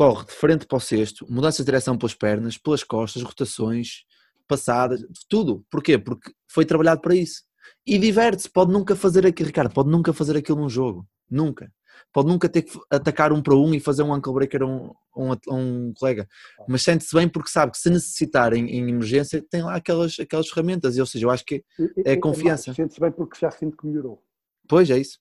corre 0.00 0.24
de 0.24 0.32
frente 0.32 0.66
para 0.66 0.78
o 0.78 0.80
cesto, 0.80 1.26
mudança 1.28 1.58
de 1.62 1.66
direção 1.66 1.98
pelas 1.98 2.14
pernas, 2.14 2.56
pelas 2.56 2.82
costas, 2.82 3.22
rotações, 3.22 4.06
passadas, 4.48 5.04
tudo. 5.28 5.62
Porquê? 5.70 5.98
Porque 5.98 6.32
foi 6.48 6.64
trabalhado 6.64 7.02
para 7.02 7.14
isso. 7.14 7.42
E 7.86 7.98
diverte-se, 7.98 8.48
pode 8.48 8.72
nunca 8.72 8.96
fazer 8.96 9.26
aquilo, 9.26 9.48
Ricardo, 9.48 9.74
pode 9.74 9.90
nunca 9.90 10.14
fazer 10.14 10.38
aquilo 10.38 10.58
num 10.58 10.70
jogo. 10.70 11.06
Nunca. 11.30 11.70
Pode 12.14 12.28
nunca 12.28 12.48
ter 12.48 12.62
que 12.62 12.80
atacar 12.90 13.30
um 13.30 13.42
para 13.42 13.54
um 13.54 13.74
e 13.74 13.78
fazer 13.78 14.02
um 14.02 14.14
ankle 14.14 14.32
breaker 14.32 14.62
a 14.62 14.66
um, 14.66 14.90
um, 15.14 15.36
um 15.50 15.92
colega. 15.92 16.26
Mas 16.66 16.80
sente-se 16.80 17.14
bem 17.14 17.28
porque 17.28 17.50
sabe 17.50 17.72
que 17.72 17.78
se 17.78 17.90
necessitarem 17.90 18.70
em 18.70 18.88
emergência, 18.88 19.44
tem 19.50 19.62
lá 19.62 19.74
aquelas, 19.74 20.18
aquelas 20.18 20.48
ferramentas. 20.48 20.96
Ou 20.96 21.04
seja, 21.04 21.26
eu 21.26 21.30
acho 21.30 21.44
que 21.44 21.62
é 22.06 22.16
confiança. 22.16 22.72
Sente-se 22.72 22.98
bem 22.98 23.12
porque 23.12 23.38
já 23.38 23.50
sinto 23.50 23.76
que 23.76 23.86
melhorou. 23.86 24.24
Pois, 24.66 24.88
é 24.88 24.96
isso. 24.96 25.18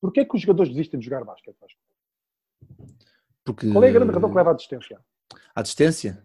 Porquê 0.00 0.20
é 0.20 0.24
que 0.24 0.34
os 0.34 0.40
jogadores 0.40 0.72
desistem 0.72 0.98
de 0.98 1.04
jogar 1.04 1.22
basquete? 1.22 1.54
Porque... 3.44 3.70
Qual 3.70 3.82
é 3.82 3.88
a 3.88 3.92
grande 3.92 4.12
razão 4.12 4.30
que 4.30 4.36
leva 4.36 4.50
à 4.50 4.54
distância? 4.54 5.00
A 5.54 5.62
distância? 5.62 6.24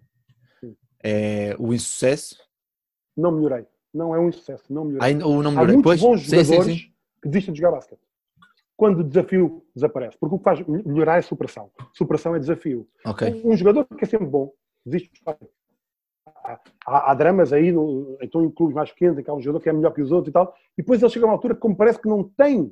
Sim. 0.59 0.75
É 1.03 1.55
o 1.59 1.73
insucesso? 1.73 2.37
Não 3.15 3.31
melhorei. 3.31 3.65
Não 3.93 4.13
é 4.13 4.19
um 4.19 4.29
insucesso. 4.29 4.71
Não 4.71 4.85
melhorei. 4.85 5.15
Ai, 5.15 5.23
ou 5.23 5.41
não 5.41 5.51
melhorei. 5.51 5.75
Há 5.75 5.77
muitos 5.77 5.83
pois, 5.83 6.01
bons 6.01 6.21
jogadores 6.21 6.65
sim, 6.65 6.79
sim, 6.79 6.93
que 7.21 7.29
desistem 7.29 7.53
de 7.53 7.59
jogar 7.59 7.71
basquete. 7.71 8.01
Quando 8.75 8.99
o 8.99 9.03
desafio 9.03 9.65
desaparece. 9.73 10.17
Porque 10.19 10.35
o 10.35 10.37
que 10.37 10.43
faz 10.43 10.67
melhorar 10.67 11.17
é 11.17 11.21
superação. 11.23 11.71
Superação 11.93 12.35
é 12.35 12.39
desafio. 12.39 12.87
Okay. 13.03 13.41
Um, 13.43 13.53
um 13.53 13.57
jogador 13.57 13.85
que 13.85 14.03
é 14.03 14.07
sempre 14.07 14.27
bom, 14.27 14.53
desiste 14.85 15.11
de. 15.11 15.21
Há, 16.43 16.59
há, 16.85 17.11
há, 17.11 17.13
dramas 17.15 17.51
aí, 17.51 17.71
no, 17.71 18.17
então 18.21 18.43
em 18.43 18.51
clubes 18.51 18.75
mais 18.75 18.91
pequenos, 18.91 19.17
em 19.17 19.23
que 19.23 19.29
há 19.29 19.33
um 19.33 19.41
jogador 19.41 19.61
que 19.61 19.69
é 19.69 19.73
melhor 19.73 19.93
que 19.93 20.01
os 20.01 20.11
outros 20.11 20.29
e 20.29 20.31
tal, 20.31 20.55
e 20.77 20.81
depois 20.81 21.01
ele 21.01 21.11
chega 21.11 21.25
a 21.25 21.29
uma 21.29 21.33
altura 21.33 21.55
que, 21.55 21.59
como 21.59 21.75
parece 21.75 21.99
que 21.99 22.07
não 22.07 22.23
tem 22.23 22.71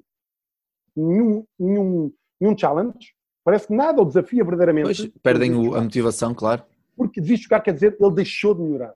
nenhum, 0.96 1.46
nenhum, 1.58 2.14
nenhum 2.40 2.58
challenge, 2.58 3.15
Parece 3.46 3.68
que 3.68 3.76
nada 3.76 4.02
o 4.02 4.06
desafia 4.06 4.44
verdadeiramente. 4.44 4.86
Pois, 4.86 5.08
perdem 5.22 5.54
o, 5.54 5.76
a 5.76 5.82
motivação, 5.82 6.34
claro. 6.34 6.64
Porque 6.98 7.22
desiste 7.22 7.44
de 7.44 7.44
jogar, 7.44 7.62
quer 7.62 7.76
dizer, 7.76 7.96
ele 8.00 8.12
deixou 8.12 8.56
de 8.56 8.62
melhorar. 8.64 8.96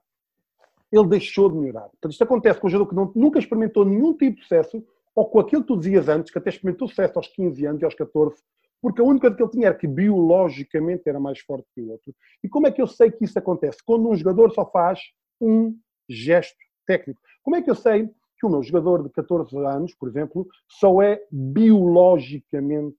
Ele 0.91 1.07
deixou 1.07 1.51
de 1.51 1.55
melhorar. 1.55 1.87
Portanto, 1.89 2.11
isto 2.11 2.23
acontece 2.23 2.59
com 2.59 2.65
um 2.65 2.69
jogador 2.71 2.89
que 2.89 2.95
não, 2.95 3.11
nunca 3.15 3.37
experimentou 3.37 3.85
nenhum 3.85 4.11
tipo 4.17 4.37
de 4.37 4.41
sucesso, 4.41 4.83
ou 5.15 5.29
com 5.29 5.39
aquilo 5.39 5.61
que 5.61 5.67
tu 5.67 5.77
dizias 5.77 6.09
antes, 6.09 6.31
que 6.31 6.37
até 6.39 6.49
experimentou 6.49 6.87
sucesso 6.87 7.19
aos 7.19 7.27
15 7.27 7.63
anos 7.67 7.81
e 7.83 7.85
aos 7.85 7.93
14, 7.93 8.41
porque 8.81 9.01
a 9.01 9.03
única 9.03 9.27
coisa 9.27 9.35
que 9.35 9.43
ele 9.43 9.51
tinha 9.51 9.67
era 9.67 9.75
que 9.75 9.85
biologicamente 9.85 11.03
era 11.05 11.19
mais 11.19 11.39
forte 11.41 11.67
que 11.75 11.81
o 11.81 11.91
outro. 11.91 12.15
E 12.43 12.49
como 12.49 12.65
é 12.65 12.71
que 12.71 12.81
eu 12.81 12.87
sei 12.87 13.11
que 13.11 13.23
isso 13.23 13.37
acontece? 13.37 13.83
Quando 13.85 14.09
um 14.09 14.15
jogador 14.15 14.51
só 14.51 14.65
faz 14.65 14.99
um 15.39 15.77
gesto 16.09 16.57
técnico. 16.87 17.21
Como 17.43 17.55
é 17.55 17.61
que 17.61 17.69
eu 17.69 17.75
sei 17.75 18.09
que 18.39 18.45
o 18.45 18.49
meu 18.49 18.63
jogador 18.63 19.03
de 19.03 19.09
14 19.09 19.55
anos, 19.57 19.93
por 19.93 20.09
exemplo, 20.09 20.47
só 20.67 21.01
é 21.01 21.21
biologicamente 21.31 22.97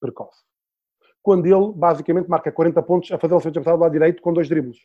precoce. 0.00 0.38
Quando 1.22 1.46
ele, 1.46 1.72
basicamente, 1.74 2.28
marca 2.28 2.50
40 2.50 2.82
pontos 2.82 3.12
a 3.12 3.18
fazer 3.18 3.34
o 3.34 3.40
seu 3.40 3.48
adversário 3.48 3.78
do 3.78 3.82
lado 3.82 3.92
direito 3.92 4.22
com 4.22 4.32
dois 4.32 4.48
dribles. 4.48 4.78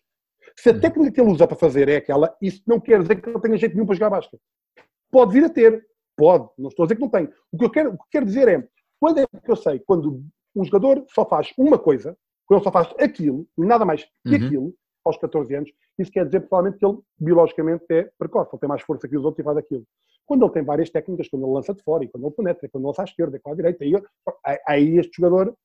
Se 0.58 0.70
a 0.70 0.74
uhum. 0.74 0.80
técnica 0.80 1.12
que 1.12 1.22
ele 1.22 1.32
usa 1.32 1.48
para 1.48 1.58
fazer 1.58 1.90
é 1.90 1.98
aquela, 1.98 2.36
isso 2.42 2.62
não 2.68 2.80
quer 2.80 3.02
dizer 3.02 3.22
que 3.22 3.30
ele 3.30 3.40
tenha 3.40 3.58
jeito 3.58 3.74
nenhum 3.74 3.86
para 3.86 3.96
jogar 3.96 4.10
basquete. 4.10 4.42
Pode 5.12 5.34
vir 5.34 5.46
a 5.46 5.50
ter. 5.50 5.86
Pode. 6.16 6.50
Não 6.58 6.70
estou 6.70 6.84
a 6.84 6.88
dizer 6.88 6.96
que 6.96 7.02
não 7.02 7.10
tem. 7.10 7.30
O 7.52 7.58
que 7.58 7.66
eu 7.66 7.70
quero, 7.70 7.92
que 7.94 8.04
quero 8.12 8.26
dizer 8.26 8.48
é, 8.48 8.68
quando 9.00 9.20
é 9.20 9.26
que 9.26 9.52
eu 9.52 9.56
sei, 9.56 9.80
quando 9.80 10.24
um 10.56 10.64
jogador 10.64 11.04
só 11.10 11.26
faz 11.26 11.52
uma 11.58 11.78
coisa, 11.78 12.18
quando 12.46 12.60
ele 12.60 12.64
só 12.64 12.72
faz 12.72 12.94
aquilo, 13.00 13.48
nada 13.58 13.86
mais 13.86 14.04
que 14.04 14.12
uhum. 14.30 14.36
aquilo, 14.36 14.76
aos 15.04 15.18
14 15.18 15.54
anos, 15.56 15.72
isso 16.00 16.12
quer 16.12 16.26
dizer 16.26 16.42
provavelmente 16.42 16.80
que 16.80 16.86
ele 16.86 16.98
biologicamente 17.20 17.86
é 17.90 18.10
precoce, 18.18 18.50
ele 18.52 18.60
tem 18.60 18.70
mais 18.70 18.82
força 18.82 19.08
que 19.08 19.18
os 19.18 19.24
outros 19.24 19.40
e 19.40 19.44
faz 19.44 19.58
aquilo. 19.58 19.86
Quando 20.26 20.46
ele 20.46 20.54
tem 20.54 20.64
várias 20.64 20.90
técnicas, 20.90 21.30
quando 21.30 21.44
ele 21.46 21.54
lança 21.54 21.74
de 21.74 21.84
fora, 21.84 22.04
e 22.04 22.08
quando 22.08 22.26
ele 22.26 22.34
penetra, 22.34 22.70
quando 22.70 22.84
ele 22.84 22.88
lança 22.88 23.02
à 23.04 23.06
esquerda, 23.06 23.40
com 23.40 23.52
a 23.52 23.56
direita, 23.56 23.84
aí, 23.84 23.94
aí 24.68 24.98
este 24.98 25.18
jogador 25.18 25.56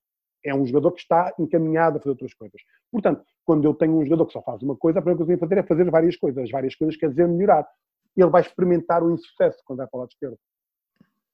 é 0.44 0.54
um 0.54 0.64
jogador 0.66 0.92
que 0.92 1.00
está 1.00 1.34
encaminhado 1.38 1.98
a 1.98 2.00
fazer 2.00 2.10
outras 2.10 2.34
coisas. 2.34 2.60
Portanto, 2.90 3.22
quando 3.44 3.64
eu 3.64 3.74
tenho 3.74 3.98
um 3.98 4.04
jogador 4.04 4.26
que 4.26 4.32
só 4.32 4.42
faz 4.42 4.62
uma 4.62 4.76
coisa, 4.76 4.98
a 4.98 5.02
primeira 5.02 5.18
coisa 5.18 5.28
que 5.28 5.44
eu 5.44 5.48
tenho 5.48 5.62
que 5.62 5.68
fazer 5.68 5.74
é 5.74 5.84
fazer 5.84 5.90
várias 5.90 6.16
coisas. 6.16 6.44
As 6.44 6.50
várias 6.50 6.74
coisas 6.74 6.96
quer 6.96 7.10
dizer 7.10 7.28
melhorar. 7.28 7.68
Ele 8.16 8.30
vai 8.30 8.42
experimentar 8.42 9.02
o 9.02 9.10
insucesso 9.10 9.58
quando 9.64 9.78
vai 9.78 9.86
para 9.86 9.96
o 9.96 10.00
lado 10.00 10.10
esquerdo. 10.10 10.38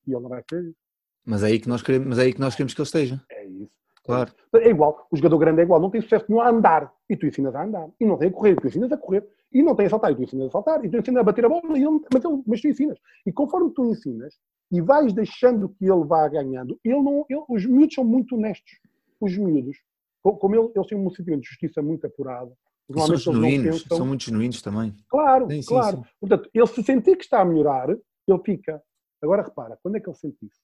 E 0.06 0.12
ele 0.12 0.20
não 0.20 0.28
vai 0.28 0.42
fazer 0.48 0.68
isso. 0.68 0.78
Mas 1.24 1.42
é 1.42 1.46
aí 1.46 1.58
que 1.58 1.68
nós 1.68 1.82
queremos, 1.82 2.06
mas 2.06 2.18
é 2.18 2.22
aí 2.22 2.32
que 2.32 2.40
nós 2.40 2.54
queremos 2.54 2.74
que 2.74 2.80
ele 2.80 2.86
esteja. 2.86 3.20
É 3.30 3.44
isso. 3.44 3.76
Claro. 4.04 4.32
É 4.54 4.68
igual, 4.68 5.06
o 5.10 5.16
jogador 5.16 5.38
grande 5.38 5.60
é 5.60 5.64
igual, 5.64 5.80
não 5.80 5.90
tem 5.90 6.00
sucesso 6.00 6.26
nenhum 6.28 6.40
a 6.40 6.48
andar 6.48 6.92
e 7.10 7.16
tu 7.16 7.26
ensinas 7.26 7.52
a 7.56 7.64
andar. 7.64 7.88
E 7.98 8.06
não 8.06 8.16
tem 8.16 8.28
a 8.28 8.32
correr, 8.32 8.54
tu 8.54 8.68
ensinas 8.68 8.92
a 8.92 8.96
correr. 8.96 9.26
E 9.56 9.62
não 9.62 9.74
tem 9.74 9.86
a 9.86 9.90
saltar 9.90 10.12
e 10.12 10.14
tu 10.14 10.22
ensinas 10.22 10.48
a 10.48 10.50
saltar. 10.50 10.84
E 10.84 10.90
tu 10.90 10.98
ensinas 10.98 11.20
a 11.20 11.24
bater 11.24 11.46
a 11.46 11.48
bola, 11.48 11.78
e 11.78 11.82
ele, 11.82 12.00
mas, 12.12 12.24
ele, 12.24 12.42
mas 12.46 12.60
tu 12.60 12.68
ensinas. 12.68 12.98
E 13.24 13.32
conforme 13.32 13.72
tu 13.72 13.86
ensinas 13.86 14.38
e 14.70 14.82
vais 14.82 15.14
deixando 15.14 15.68
que 15.70 15.84
ele 15.84 16.04
vá 16.04 16.28
ganhando, 16.28 16.78
ele 16.84 17.00
não, 17.00 17.24
ele, 17.30 17.42
os 17.48 17.64
miúdos 17.64 17.94
são 17.94 18.04
muito 18.04 18.36
honestos. 18.36 18.70
Os 19.18 19.36
miúdos, 19.38 19.78
como 20.22 20.54
ele, 20.54 20.70
eles 20.74 20.86
têm 20.86 20.98
um 20.98 21.08
sentimento 21.10 21.42
de 21.42 21.48
justiça 21.48 21.80
muito 21.80 22.06
apurado. 22.06 22.52
São 22.92 23.16
genuínos, 23.16 23.82
pensam... 23.82 23.96
são 23.96 24.06
muito 24.06 24.24
genuínos 24.24 24.60
também. 24.60 24.94
Claro, 25.08 25.50
sim, 25.50 25.62
claro. 25.62 25.96
Sim, 25.96 26.02
sim. 26.02 26.10
Portanto, 26.20 26.50
ele 26.52 26.66
se 26.66 26.82
sentir 26.82 27.16
que 27.16 27.24
está 27.24 27.40
a 27.40 27.44
melhorar, 27.44 27.88
ele 27.88 28.42
fica. 28.44 28.82
Agora 29.22 29.42
repara, 29.42 29.78
quando 29.82 29.96
é 29.96 30.00
que 30.00 30.08
ele 30.08 30.16
sente 30.16 30.36
isso? 30.42 30.60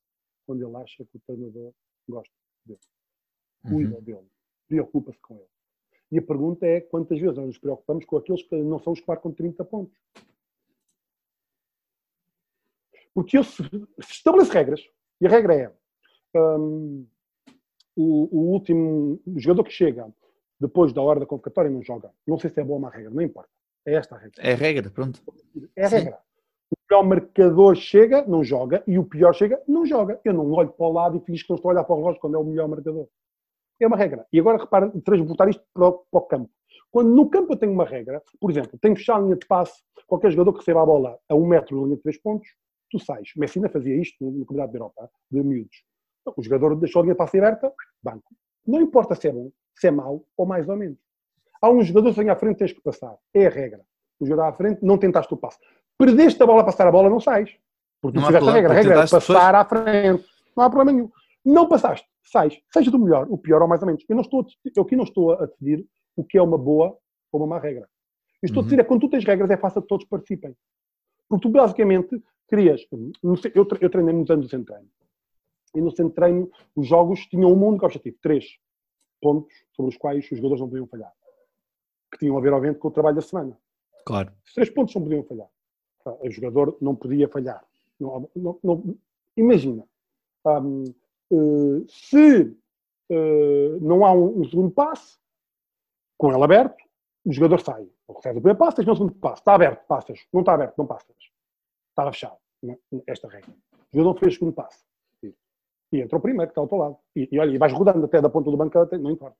Quando 0.47 0.67
ele 0.67 0.77
acha 0.77 1.05
que 1.05 1.17
o 1.17 1.21
treinador 1.27 1.73
gosta 2.09 2.35
dele 2.67 2.79
cuida 3.63 3.97
uhum. 3.97 4.03
dele, 4.03 4.29
preocupa-se 4.69 5.19
com 5.21 5.37
ele. 5.37 5.52
E 6.13 6.19
a 6.19 6.23
pergunta 6.23 6.67
é 6.67 6.79
quantas 6.79 7.19
vezes 7.19 7.37
nós 7.37 7.47
nos 7.47 7.59
preocupamos 7.59 8.05
com 8.05 8.19
aqueles 8.19 8.43
que 8.43 8.55
não 8.55 8.79
são 8.79 8.93
os 8.93 9.01
que 9.01 9.09
marcam 9.09 9.33
30 9.33 9.65
pontos. 9.65 9.99
Porque 13.15 13.39
eu 13.39 13.43
se, 13.43 13.63
estabeleço 13.99 14.53
regras, 14.53 14.87
e 15.19 15.27
a 15.27 15.31
regra 15.31 15.55
é 15.55 15.73
um, 16.39 17.07
o, 17.97 18.29
o, 18.31 18.53
último 18.53 19.21
jogador 19.37 19.65
que 19.65 19.73
chega 19.73 20.13
depois 20.61 20.93
da 20.93 21.01
hora 21.01 21.21
da 21.21 21.27
convocatória 21.27 21.71
não 21.71 21.83
joga. 21.83 22.11
Não 22.27 22.39
sei 22.39 22.51
se 22.51 22.61
é 22.61 22.65
boa 22.65 22.77
ou 22.77 22.81
má 22.81 22.91
regra, 22.91 23.11
não 23.11 23.23
importa. 23.23 23.51
É 23.87 23.95
esta 23.95 24.15
a 24.15 24.19
regra. 24.19 24.43
É 24.43 24.53
a 24.53 24.57
regra, 24.57 24.91
pronto. 24.91 25.23
É 25.75 25.85
a 25.87 25.89
Sim. 25.89 25.97
regra. 25.97 26.19
O 26.71 26.77
melhor 26.91 27.05
marcador 27.05 27.75
chega, 27.75 28.23
não 28.27 28.45
joga, 28.45 28.83
e 28.87 28.99
o 28.99 29.05
pior 29.05 29.35
chega, 29.35 29.63
não 29.67 29.87
joga. 29.87 30.21
Eu 30.23 30.35
não 30.35 30.51
olho 30.53 30.71
para 30.71 30.87
o 30.87 30.93
lado 30.93 31.17
e 31.17 31.21
fiz 31.21 31.43
que 31.43 31.49
não 31.49 31.57
estou 31.57 31.71
a 31.71 31.73
olhar 31.75 31.85
para 31.85 31.95
o 31.95 31.99
relógio 31.99 32.21
quando 32.21 32.37
é 32.37 32.39
o 32.39 32.45
melhor 32.45 32.69
marcador. 32.69 33.09
É 33.83 33.87
uma 33.87 33.97
regra. 33.97 34.25
E 34.33 34.39
agora 34.39 34.59
repara, 34.59 34.89
transportar 35.05 35.49
isto 35.49 35.65
para 35.75 35.89
o, 35.89 35.93
para 36.11 36.21
o, 36.21 36.23
campo. 36.23 36.51
Quando 36.91 37.11
no 37.11 37.29
campo 37.29 37.53
eu 37.53 37.57
tenho 37.57 37.73
uma 37.73 37.85
regra, 37.85 38.23
por 38.41 38.51
exemplo, 38.51 38.79
tenho 38.81 38.95
que 38.95 39.01
fechar 39.01 39.17
a 39.17 39.21
linha 39.21 39.35
de 39.35 39.45
passe, 39.47 39.83
qualquer 40.07 40.31
jogador 40.31 40.53
que 40.53 40.61
receba 40.61 40.83
a 40.83 40.87
bola 40.87 41.19
a 41.29 41.35
um 41.35 41.47
metro 41.47 41.77
da 41.77 41.85
linha 41.85 41.97
de 41.97 42.03
três 42.03 42.17
pontos, 42.19 42.49
tu 42.89 43.01
sais. 43.01 43.33
O 43.37 43.41
Messina 43.41 43.69
fazia 43.69 43.97
isto 43.97 44.25
no 44.25 44.47
Campeonato 44.47 44.73
da 44.73 44.79
Europa, 44.79 45.11
de 45.31 45.43
miúdos. 45.43 45.83
Então, 46.21 46.35
o 46.37 46.43
jogador 46.43 46.77
deixou 46.77 47.01
a 47.01 47.03
linha 47.03 47.15
de 47.15 47.19
passe 47.19 47.39
aberta, 47.39 47.73
banco. 48.01 48.33
Não 48.65 48.81
importa 48.81 49.17
se 49.17 49.27
é 49.27 49.33
bom, 49.33 49.51
se 49.75 49.89
é 49.89 49.91
mau 49.91 50.25
ou 50.37 50.47
mais 50.47 50.69
ou 50.69 50.77
menos. 50.77 50.99
Há 51.61 51.69
um 51.69 51.83
jogador 51.83 52.15
que 52.15 52.29
à 52.29 52.37
frente, 52.37 52.59
tens 52.59 52.73
que 52.73 52.81
passar. 52.81 53.17
É 53.35 53.47
a 53.47 53.51
regra. 53.51 53.81
O 54.21 54.27
jogador 54.27 54.49
à 54.49 54.53
frente, 54.53 54.85
não 54.85 54.97
tentaste 54.97 55.35
o 55.35 55.37
passo. 55.37 55.59
Perdeste 55.99 56.41
a 56.41 56.47
bola 56.47 56.63
a 56.63 56.65
passar 56.65 56.87
a 56.87 56.93
bola, 56.93 57.11
não 57.11 57.19
sais. 57.19 57.51
Porque 58.01 58.19
não 58.19 58.27
fizeste 58.27 58.49
a 58.49 58.53
regra. 58.53 58.73
A 58.73 58.75
regra 58.75 58.95
é 58.95 59.09
passar 59.09 59.55
à 59.57 59.65
frente. 59.65 60.25
Não 60.57 60.65
há 60.65 60.71
problema 60.71 60.93
nenhum. 60.93 61.11
Não 61.45 61.69
passaste, 61.69 62.07
sais. 62.23 62.59
Seja 62.73 62.91
do 62.91 62.99
melhor, 62.99 63.27
o 63.31 63.39
pior 63.39 63.63
ou 63.63 63.69
mais 63.69 63.83
ou 63.83 63.87
menos. 63.87 64.05
Eu, 64.09 64.15
não 64.15 64.23
estou, 64.23 64.47
eu 64.75 64.83
aqui 64.83 64.97
não 64.97 65.05
estou 65.05 65.33
a 65.33 65.47
decidir 65.47 65.87
o 66.17 66.25
que 66.25 66.39
é 66.39 66.43
uma 66.43 66.59
boa 66.59 66.97
ou 67.31 67.41
uma 67.41 67.47
má 67.47 67.59
regra. 67.59 67.89
Eu 68.43 68.47
estou 68.47 68.63
uhum. 68.63 68.67
a 68.67 68.71
dizer 68.71 68.81
é 68.81 68.85
quando 68.85 69.01
tu 69.01 69.11
tens 69.11 69.25
regras 69.25 69.51
é 69.51 69.57
fácil 69.57 69.83
que 69.83 69.89
todos 69.89 70.07
participem. 70.07 70.55
Porque 71.29 71.43
tu 71.43 71.51
basicamente 71.51 72.23
querias. 72.49 72.87
Eu, 73.23 73.67
eu 73.81 73.91
treinei 73.91 74.15
muitos 74.15 74.31
anos 74.31 74.53
em 74.53 74.65
treino. 74.65 74.89
E 75.75 75.81
no 75.81 75.91
centro 75.91 76.09
de 76.09 76.15
treino 76.15 76.51
os 76.77 76.87
jogos 76.87 77.21
tinham 77.27 77.53
um 77.53 77.67
único 77.67 77.87
objetivo: 77.87 78.17
três 78.21 78.59
pontos 79.21 79.55
sobre 79.75 79.91
os 79.91 79.97
quais 79.97 80.25
os 80.31 80.37
jogadores 80.37 80.61
não 80.61 80.69
podiam 80.69 80.87
falhar. 80.87 81.13
Que 82.11 82.19
tinham 82.19 82.37
a 82.37 82.41
ver, 82.41 82.53
obviamente, 82.53 82.79
com 82.79 82.89
o 82.89 82.91
trabalho 82.91 83.17
da 83.17 83.23
semana. 83.23 83.59
Claro. 84.05 84.33
Os 84.45 84.53
três 84.53 84.69
pontos 84.69 84.95
não 84.95 85.03
podiam 85.03 85.23
falhar. 85.25 85.49
O 86.05 86.31
jogador 86.31 86.77
não 86.81 86.95
podia 86.95 87.29
falhar. 87.29 87.65
Não, 87.99 88.29
não, 88.35 88.59
não, 88.63 88.99
imagina, 89.37 89.85
um, 90.45 90.85
se 91.89 92.57
uh, 93.11 93.79
não 93.81 94.05
há 94.05 94.13
um, 94.13 94.45
segundo 94.45 94.71
passe, 94.71 95.19
com 96.19 96.33
ele 96.33 96.43
aberto, 96.43 96.83
o 97.25 97.33
jogador 97.33 97.61
sai. 97.61 97.89
Ou 98.07 98.17
recebe 98.17 98.39
o 98.39 98.43
primeiro 98.43 98.59
passe, 98.59 98.77
tens 98.77 98.89
um 98.89 98.95
segundo 98.95 99.15
passe. 99.15 99.41
Está 99.41 99.55
aberto, 99.55 99.87
passas. 99.87 100.21
Não 100.33 100.41
está 100.41 100.55
aberto, 100.55 100.77
não 100.77 100.87
passas. 100.87 101.17
Estava 101.91 102.13
fechado. 102.13 102.37
Esta 103.07 103.29
regra. 103.29 103.51
O 103.93 103.97
jogador 103.97 104.19
fez 104.19 104.35
o 104.35 104.39
segundo 104.39 104.55
passe. 104.55 104.85
E 105.93 106.01
entra 106.01 106.17
o 106.17 106.21
primeiro, 106.21 106.47
que 106.47 106.53
está 106.53 106.63
ao 106.63 106.69
teu 106.69 106.79
lado. 106.79 106.97
E, 107.15 107.29
e 107.31 107.39
olha, 107.39 107.51
e 107.55 107.59
vais 107.59 107.73
rodando 107.73 108.05
até 108.05 108.21
da 108.21 108.31
ponta 108.31 108.51
do 108.51 108.57
banco, 108.57 108.79
não 108.99 109.11
importa. 109.11 109.37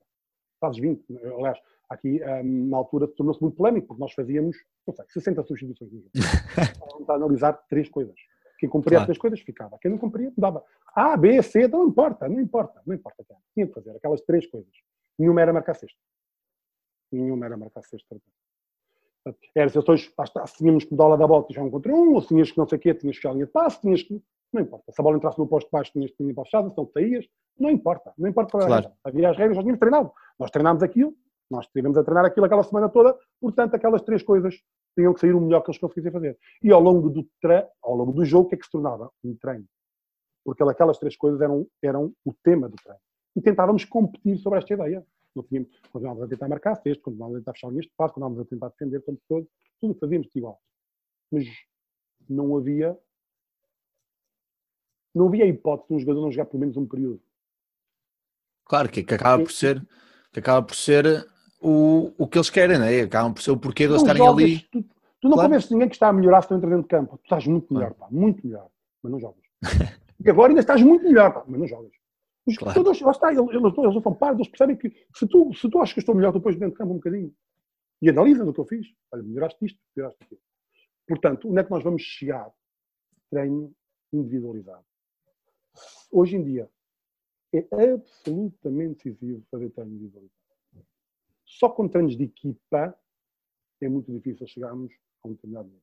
Fazes 0.59 0.79
20. 0.79 1.03
Aliás, 1.25 1.59
aqui 1.89 2.21
um, 2.23 2.69
na 2.69 2.77
altura 2.77 3.07
tornou-se 3.07 3.41
muito 3.41 3.57
polémico, 3.57 3.87
porque 3.87 4.01
nós 4.01 4.13
fazíamos, 4.13 4.55
não 4.85 4.93
sei, 4.93 5.05
60 5.09 5.43
substituições 5.43 5.91
a 7.09 7.13
analisar 7.13 7.53
três 7.67 7.89
coisas. 7.89 8.15
Quem 8.63 8.69
cumpria 8.69 8.99
claro. 8.99 9.11
as 9.11 9.17
coisas 9.17 9.41
ficava. 9.41 9.77
Quem 9.77 9.91
não 9.91 9.97
cumpria, 9.97 10.31
dava. 10.37 10.63
A, 10.95 11.17
B, 11.17 11.43
C, 11.43 11.67
não 11.67 11.85
importa, 11.85 12.29
não 12.29 12.39
importa, 12.39 12.81
não 12.87 12.95
importa. 12.95 13.21
Tinha 13.53 13.67
que 13.67 13.73
fazer 13.73 13.91
aquelas 13.91 14.21
três 14.21 14.47
coisas. 14.47 14.71
Nenhuma 15.19 15.41
era 15.41 15.51
marcar 15.51 15.73
sexta. 15.73 15.99
Nenhuma 17.11 17.45
era 17.45 17.57
marcar 17.57 17.83
sexta. 17.83 18.15
Era 19.53 19.69
se 19.69 20.57
tínhamos 20.57 20.85
que 20.85 20.95
dar 20.95 21.13
da 21.17 21.27
bola, 21.27 21.45
já 21.49 21.61
um 21.61 21.69
contra 21.69 21.93
um, 21.93 22.13
ou 22.13 22.21
tinhas 22.25 22.51
que 22.51 22.57
não 22.57 22.65
sei 22.65 22.77
o 22.77 22.81
quê, 22.81 22.93
tinhas 22.93 23.19
que 23.19 23.27
a 23.27 23.33
linha 23.33 23.45
de 23.45 23.51
passe, 23.51 23.81
tinhas 23.81 24.01
que. 24.01 24.23
Não 24.53 24.61
importa. 24.61 24.93
Se 24.93 25.01
a 25.01 25.03
bola 25.03 25.17
entrasse 25.17 25.37
no 25.37 25.45
posto 25.45 25.69
baixo, 25.69 25.91
tinhas 25.91 26.11
que 26.11 26.23
ir 26.23 26.33
para 26.33 26.45
fechada, 26.45 26.69
se 26.69 26.77
não 26.77 26.87
saías, 26.87 27.25
não 27.59 27.69
importa. 27.69 28.13
Não 28.17 28.29
importa 28.29 28.51
qual 28.51 28.63
era 28.63 28.81
claro. 28.81 28.95
Havia 29.03 29.29
as 29.29 29.35
regras, 29.35 29.57
nós 29.57 29.63
tínhamos 29.65 29.79
treinado. 29.79 30.13
Nós 30.39 30.51
treinámos 30.51 30.81
aquilo, 30.81 31.13
nós 31.51 31.65
estivemos 31.65 31.97
a 31.97 32.03
treinar 32.03 32.23
aquilo 32.23 32.45
aquela 32.45 32.63
semana 32.63 32.87
toda, 32.87 33.17
portanto, 33.41 33.75
aquelas 33.75 34.01
três 34.03 34.23
coisas 34.23 34.55
tinham 34.95 35.13
que 35.13 35.19
sair 35.19 35.33
o 35.33 35.41
melhor 35.41 35.61
que 35.61 35.71
eles 35.71 35.79
conseguissem 35.79 36.11
fazer. 36.11 36.37
E 36.61 36.71
ao 36.71 36.79
longo 36.79 37.09
do, 37.09 37.27
tre... 37.41 37.67
ao 37.81 37.95
longo 37.95 38.11
do 38.11 38.25
jogo, 38.25 38.47
o 38.47 38.49
que 38.49 38.55
é 38.55 38.57
que 38.57 38.65
se 38.65 38.71
tornava? 38.71 39.11
Um 39.23 39.35
treino. 39.35 39.65
Porque 40.43 40.63
aquelas 40.63 40.97
três 40.97 41.15
coisas 41.15 41.41
eram, 41.41 41.67
eram 41.81 42.13
o 42.25 42.33
tema 42.33 42.69
do 42.69 42.75
treino. 42.75 43.01
E 43.35 43.41
tentávamos 43.41 43.85
competir 43.85 44.37
sobre 44.37 44.59
esta 44.59 44.73
ideia. 44.73 45.05
Não 45.35 45.43
tínhamos, 45.43 45.69
continuávamos 45.91 46.23
a 46.23 46.27
tentar 46.27 46.47
marcar 46.47 46.75
texto, 46.77 47.01
continuávamos 47.01 47.37
a 47.37 47.39
tentar 47.39 47.53
fechar 47.53 47.71
neste 47.71 47.91
passo, 47.97 48.13
continuávamos 48.13 48.45
a 48.45 48.49
tentar 48.49 48.69
defender 48.69 48.97
o 48.97 49.01
tempo 49.01 49.21
todo, 49.27 49.47
tudo 49.81 49.99
fazíamos 49.99 50.27
igual. 50.35 50.61
Mas 51.31 51.47
não 52.29 52.55
havia 52.55 52.97
não 55.13 55.27
havia 55.27 55.45
hipótese 55.45 55.89
de 55.89 55.95
um 55.95 55.99
jogador 55.99 56.21
não 56.21 56.31
jogar 56.31 56.45
pelo 56.45 56.59
menos 56.59 56.77
um 56.77 56.87
período. 56.87 57.21
Claro, 58.65 58.89
que, 58.89 59.03
que 59.03 59.13
acaba 59.13 59.43
por 59.43 59.51
ser 59.51 59.85
que 60.31 60.39
acaba 60.39 60.65
por 60.65 60.75
ser 60.75 61.05
o, 61.63 62.13
o 62.17 62.27
que 62.27 62.37
eles 62.37 62.49
querem, 62.49 62.77
né? 62.77 63.01
acabam 63.01 63.33
por 63.33 63.41
ser 63.41 63.51
o 63.51 63.57
porquê 63.57 63.85
de 63.85 63.93
eles 63.93 64.01
estarem 64.01 64.21
jogas, 64.21 64.43
ali. 64.43 64.59
Tu, 64.59 64.83
tu 65.21 65.29
não 65.29 65.33
claro. 65.33 65.49
convences 65.49 65.71
ninguém 65.71 65.87
que 65.87 65.95
está 65.95 66.09
a 66.09 66.13
melhorar 66.13 66.41
se 66.41 66.49
tu 66.49 66.55
entras 66.55 66.69
dentro 66.69 66.83
de 66.83 66.89
campo. 66.89 67.17
Tu 67.17 67.23
estás 67.23 67.47
muito 67.47 67.73
melhor, 67.73 67.93
pá, 67.93 68.07
muito 68.11 68.45
melhor, 68.45 68.67
mas 69.01 69.11
não 69.11 69.19
jogas. 69.19 69.43
e 70.23 70.29
agora 70.29 70.49
ainda 70.49 70.59
estás 70.59 70.81
muito 70.81 71.05
melhor, 71.05 71.33
pá, 71.33 71.43
mas 71.47 71.59
não 71.59 71.67
jogas. 71.67 71.91
Os 72.45 72.57
claro. 72.57 72.75
jogadores, 72.75 73.01
lá 73.01 73.11
está, 73.11 73.31
eles, 73.31 73.49
eles, 73.49 73.77
eles 73.77 74.03
são 74.03 74.13
pardos, 74.13 74.39
eles 74.39 74.49
percebem 74.49 74.75
que 74.75 74.93
se 75.15 75.25
tu, 75.25 75.53
se 75.53 75.69
tu 75.69 75.79
achas 75.79 75.93
que 75.93 75.99
estou 75.99 76.13
melhor, 76.13 76.33
depois 76.33 76.55
dentro 76.55 76.71
de 76.71 76.77
campo 76.77 76.91
um 76.91 76.97
bocadinho. 76.97 77.33
E 78.01 78.09
analisam 78.09 78.47
o 78.49 78.53
que 78.53 78.59
eu 78.59 78.65
fiz. 78.65 78.85
Olha, 79.13 79.23
melhoraste 79.23 79.65
isto, 79.65 79.79
melhoraste 79.95 80.21
aquilo. 80.23 80.41
Portanto, 81.07 81.49
onde 81.49 81.59
é 81.59 81.63
que 81.63 81.71
nós 81.71 81.83
vamos 81.83 82.01
chegar? 82.01 82.51
Treino 83.29 83.73
individualizado. 84.11 84.83
Hoje 86.11 86.35
em 86.35 86.43
dia, 86.43 86.69
é 87.53 87.91
absolutamente 87.91 89.09
decisivo 89.09 89.43
fazer 89.49 89.69
treino 89.69 89.93
individualizado. 89.93 90.42
Só 91.59 91.69
com 91.69 91.87
treinos 91.87 92.17
de 92.17 92.23
equipa 92.23 92.97
é 93.81 93.89
muito 93.89 94.11
difícil 94.11 94.47
chegarmos 94.47 94.91
a 95.23 95.27
um 95.27 95.33
determinado 95.33 95.67
nível. 95.67 95.81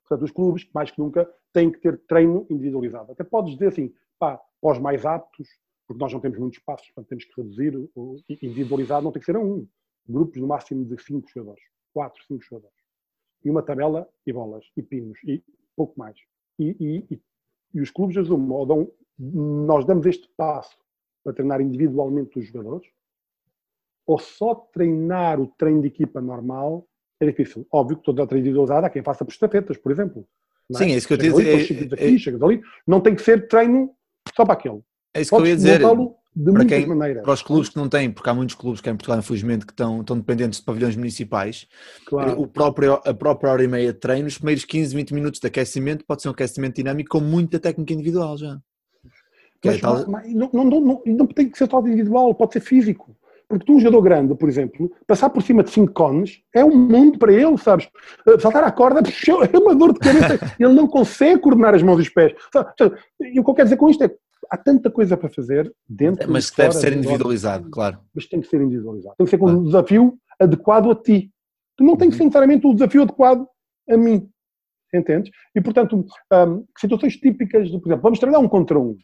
Portanto, 0.00 0.24
os 0.24 0.30
clubes, 0.30 0.68
mais 0.72 0.90
que 0.90 0.98
nunca, 0.98 1.30
têm 1.52 1.70
que 1.70 1.78
ter 1.78 1.98
treino 2.06 2.46
individualizado. 2.50 3.12
Até 3.12 3.22
podes 3.22 3.52
dizer 3.52 3.68
assim, 3.68 3.94
pá, 4.18 4.40
para 4.60 4.80
mais 4.80 5.04
aptos, 5.04 5.48
porque 5.86 6.02
nós 6.02 6.12
não 6.12 6.20
temos 6.20 6.38
muitos 6.38 6.58
espaços, 6.58 6.86
portanto 6.88 7.08
temos 7.08 7.24
que 7.24 7.40
reduzir, 7.40 7.90
o 7.94 8.16
individualizado 8.42 9.04
não 9.04 9.12
tem 9.12 9.20
que 9.20 9.26
ser 9.26 9.36
a 9.36 9.40
um. 9.40 9.66
Grupos 10.08 10.40
no 10.40 10.46
máximo 10.46 10.84
de 10.84 11.02
5 11.02 11.28
jogadores, 11.28 11.62
4, 11.92 12.24
5 12.26 12.42
jogadores. 12.42 12.76
E 13.44 13.50
uma 13.50 13.62
tabela 13.62 14.08
e 14.26 14.32
bolas, 14.32 14.64
e 14.76 14.82
pinos, 14.82 15.18
e 15.24 15.44
pouco 15.76 15.98
mais. 15.98 16.18
E, 16.58 16.76
e, 16.80 17.14
e, 17.14 17.22
e 17.74 17.80
os 17.80 17.90
clubes 17.90 18.16
assumem, 18.16 18.66
dão, 18.66 18.90
nós 19.18 19.84
damos 19.84 20.06
este 20.06 20.28
passo 20.36 20.76
para 21.22 21.34
treinar 21.34 21.60
individualmente 21.60 22.38
os 22.38 22.46
jogadores, 22.46 22.88
ou 24.08 24.18
só 24.18 24.54
treinar 24.54 25.38
o 25.38 25.46
treino 25.46 25.82
de 25.82 25.88
equipa 25.88 26.18
normal 26.18 26.88
é 27.20 27.26
difícil. 27.26 27.66
Óbvio 27.70 27.98
que 27.98 28.04
toda 28.04 28.22
a 28.22 28.26
treino 28.26 28.46
individualizado 28.46 28.86
há 28.86 28.90
quem 28.90 29.02
faça 29.02 29.22
por 29.22 29.30
estafetas, 29.30 29.76
por 29.76 29.92
exemplo. 29.92 30.26
É? 30.72 30.78
Sim, 30.78 30.92
é 30.92 30.96
isso 30.96 31.06
que 31.06 31.12
eu 31.12 31.18
te 31.18 31.28
dizer. 31.28 31.98
É, 31.98 32.06
é, 32.06 32.44
ali. 32.44 32.62
Não 32.86 33.02
tem 33.02 33.14
que 33.14 33.20
ser 33.20 33.48
treino 33.48 33.90
só 34.34 34.46
para 34.46 34.54
aquele. 34.54 34.80
É 35.12 35.20
isso 35.20 35.30
que 35.30 35.42
eu 35.42 35.46
ia 35.46 35.54
dizer. 35.56 35.80
De 36.34 36.52
para, 36.52 36.64
quem, 36.64 36.86
maneiras. 36.86 37.24
para 37.24 37.32
os 37.32 37.42
clubes 37.42 37.68
que 37.68 37.76
não 37.76 37.88
têm, 37.88 38.12
porque 38.12 38.30
há 38.30 38.34
muitos 38.34 38.54
clubes 38.54 38.80
que 38.80 38.88
em 38.88 38.92
Portugal, 38.92 39.18
infelizmente, 39.18 39.66
que 39.66 39.72
estão, 39.72 40.00
estão 40.00 40.16
dependentes 40.16 40.60
de 40.60 40.64
pavilhões 40.64 40.94
municipais, 40.94 41.66
claro. 42.06 42.40
o 42.40 42.46
próprio, 42.46 42.94
a 43.04 43.12
própria 43.12 43.50
hora 43.50 43.64
e 43.64 43.66
meia 43.66 43.92
de 43.92 43.98
treino, 43.98 44.28
os 44.28 44.38
primeiros 44.38 44.64
15, 44.64 44.94
20 44.94 45.14
minutos 45.14 45.40
de 45.40 45.46
aquecimento 45.48 46.04
pode 46.06 46.22
ser 46.22 46.28
um 46.28 46.30
aquecimento 46.30 46.76
dinâmico 46.76 47.10
com 47.10 47.20
muita 47.20 47.58
técnica 47.58 47.92
individual 47.92 48.38
já. 48.38 48.56
Mas, 49.64 49.76
é 49.76 49.78
tal... 49.80 50.08
mas 50.08 50.32
não, 50.32 50.50
não, 50.52 50.64
não, 50.64 51.02
não, 51.04 51.26
tem 51.26 51.50
que 51.50 51.58
ser 51.58 51.68
só 51.68 51.80
individual, 51.80 52.32
pode 52.34 52.52
ser 52.52 52.60
físico. 52.60 53.16
Porque 53.48 53.64
tu, 53.64 53.76
um 53.76 53.80
jogador 53.80 54.02
grande, 54.02 54.34
por 54.34 54.48
exemplo, 54.48 54.90
passar 55.06 55.30
por 55.30 55.42
cima 55.42 55.62
de 55.62 55.70
cinco 55.70 55.92
cones 55.92 56.42
é 56.54 56.62
um 56.62 56.76
mundo 56.76 57.18
para 57.18 57.32
ele, 57.32 57.56
sabes? 57.56 57.88
Eh, 58.26 58.38
saltar 58.38 58.62
a 58.62 58.70
corda 58.70 59.00
é 59.52 59.58
uma 59.58 59.74
dor 59.74 59.94
de 59.94 60.00
cabeça. 60.00 60.54
ele 60.60 60.74
não 60.74 60.86
consegue 60.86 61.40
coordenar 61.40 61.74
as 61.74 61.82
mãos 61.82 61.98
e 61.98 62.02
os 62.02 62.08
pés. 62.10 62.34
E 63.20 63.40
o 63.40 63.44
que 63.44 63.50
eu 63.50 63.54
quero 63.54 63.66
dizer 63.66 63.78
com 63.78 63.88
isto 63.88 64.04
é 64.04 64.14
há 64.50 64.56
tanta 64.56 64.90
coisa 64.90 65.16
para 65.16 65.30
fazer 65.30 65.72
dentro 65.88 66.30
Mas 66.30 66.50
que 66.50 66.58
deve 66.58 66.74
ser 66.74 66.92
individualizado, 66.92 67.70
claro. 67.70 67.98
Mas 68.14 68.26
tem 68.26 68.40
que 68.40 68.48
ser 68.48 68.60
individualizado. 68.60 69.14
Tem 69.16 69.24
que 69.24 69.30
ser 69.30 69.38
com 69.38 69.50
um 69.50 69.64
desafio 69.64 70.18
adequado 70.38 70.90
a 70.90 70.94
ti. 70.94 71.30
Tu 71.76 71.84
não 71.84 71.94
uhum. 71.94 71.98
necessariamente 71.98 72.66
o 72.66 72.70
um 72.70 72.74
desafio 72.74 73.02
adequado 73.02 73.46
a 73.88 73.96
mim. 73.96 74.28
Entendes? 74.92 75.30
E, 75.54 75.60
portanto, 75.60 76.04
um, 76.32 76.64
situações 76.78 77.16
típicas, 77.16 77.70
de, 77.70 77.78
por 77.78 77.88
exemplo, 77.88 78.02
vamos 78.02 78.18
treinar 78.18 78.40
um 78.40 78.48
contra 78.48 78.78
um. 78.78 78.96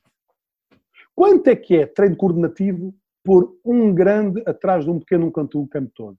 Quanto 1.14 1.46
é 1.48 1.56
que 1.56 1.76
é 1.76 1.86
treino 1.86 2.16
coordenativo 2.16 2.94
por 3.24 3.58
um 3.64 3.92
grande 3.94 4.42
atrás 4.46 4.84
de 4.84 4.90
um 4.90 5.00
pequeno 5.00 5.32
canto 5.32 5.60
o 5.60 5.66
campo 5.66 5.90
todo? 5.94 6.18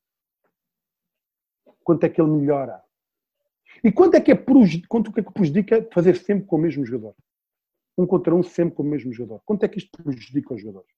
Quanto 1.84 2.04
é 2.04 2.10
que 2.10 2.20
ele 2.20 2.32
melhora? 2.32 2.82
E 3.84 3.92
quanto 3.92 4.16
é 4.16 4.22
que 4.22 4.32
é, 4.32 4.36
quanto 4.88 5.12
é 5.18 5.24
que 5.24 5.32
prejudica 5.32 5.88
fazer 5.94 6.18
sempre 6.18 6.48
com 6.48 6.56
o 6.56 6.60
mesmo 6.60 6.86
jogador? 6.86 7.16
Um 7.98 8.08
contra 8.08 8.34
um 8.34 8.42
sempre 8.42 8.76
com 8.76 8.84
o 8.84 8.86
mesmo 8.86 9.14
jogador. 9.14 9.42
Quanto 9.46 9.64
é 9.64 9.68
que 9.68 9.78
isto 9.78 9.92
prejudica 10.04 10.54
os 10.54 10.62
jogadores? 10.62 10.90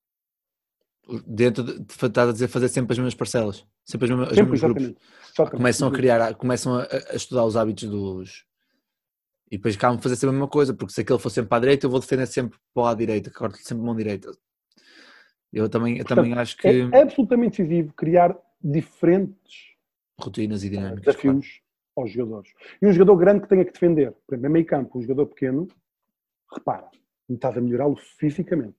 Dentro 1.25 1.63
de, 1.63 1.85
estás 1.93 2.29
a 2.29 2.33
dizer 2.33 2.47
fazer 2.47 2.69
sempre 2.69 2.93
as 2.93 2.97
mesmas 2.97 3.15
parcelas, 3.15 3.65
sempre 3.85 4.05
as 4.05 4.17
mesmas, 4.17 4.35
sempre, 4.35 4.53
exatamente. 4.53 4.83
grupos. 4.85 5.03
Exatamente. 5.23 5.57
Começam 5.57 5.87
a 5.87 5.91
criar, 5.91 6.35
começam 6.35 6.75
a, 6.75 6.83
a, 6.83 7.15
estudar 7.15 7.45
os 7.45 7.55
hábitos 7.55 7.89
dos, 7.89 8.45
e 9.49 9.57
depois 9.57 9.75
acabam 9.75 9.97
de 9.97 10.03
fazer 10.03 10.15
sempre 10.15 10.29
a 10.29 10.33
mesma 10.33 10.47
coisa, 10.49 10.73
porque 10.73 10.93
se 10.93 11.01
aquele 11.01 11.19
for 11.19 11.29
sempre 11.29 11.49
para 11.49 11.57
a 11.57 11.61
direita, 11.61 11.85
eu 11.85 11.89
vou 11.89 11.99
defender 11.99 12.27
sempre 12.27 12.59
para 12.73 12.81
o 12.81 12.85
lado 12.85 12.97
direito, 12.97 13.31
corto 13.31 13.57
sempre 13.57 13.83
a 13.83 13.85
mão 13.85 13.95
direita. 13.95 14.31
Eu 15.51 15.69
também, 15.69 15.93
eu 15.93 16.05
Portanto, 16.05 16.17
também 16.17 16.33
acho 16.33 16.57
que. 16.57 16.67
É 16.67 17.01
absolutamente 17.01 17.61
decisivo 17.61 17.93
criar 17.93 18.37
diferentes 18.61 19.75
rotinas 20.19 20.63
e 20.63 20.69
dinâmicas. 20.69 21.05
Desafios 21.05 21.47
claro. 21.47 21.61
aos 21.97 22.11
jogadores. 22.11 22.51
E 22.81 22.87
um 22.87 22.91
jogador 22.91 23.15
grande 23.15 23.41
que 23.41 23.49
tenha 23.49 23.65
que 23.65 23.71
defender, 23.71 24.13
por 24.25 24.35
exemplo, 24.35 24.49
em 24.49 24.53
meio 24.53 24.65
campo, 24.65 24.97
um 24.97 25.01
jogador 25.01 25.27
pequeno, 25.27 25.67
repara, 26.53 26.89
estás 27.29 27.57
a 27.57 27.61
melhorá-lo 27.61 27.95
fisicamente 27.95 28.75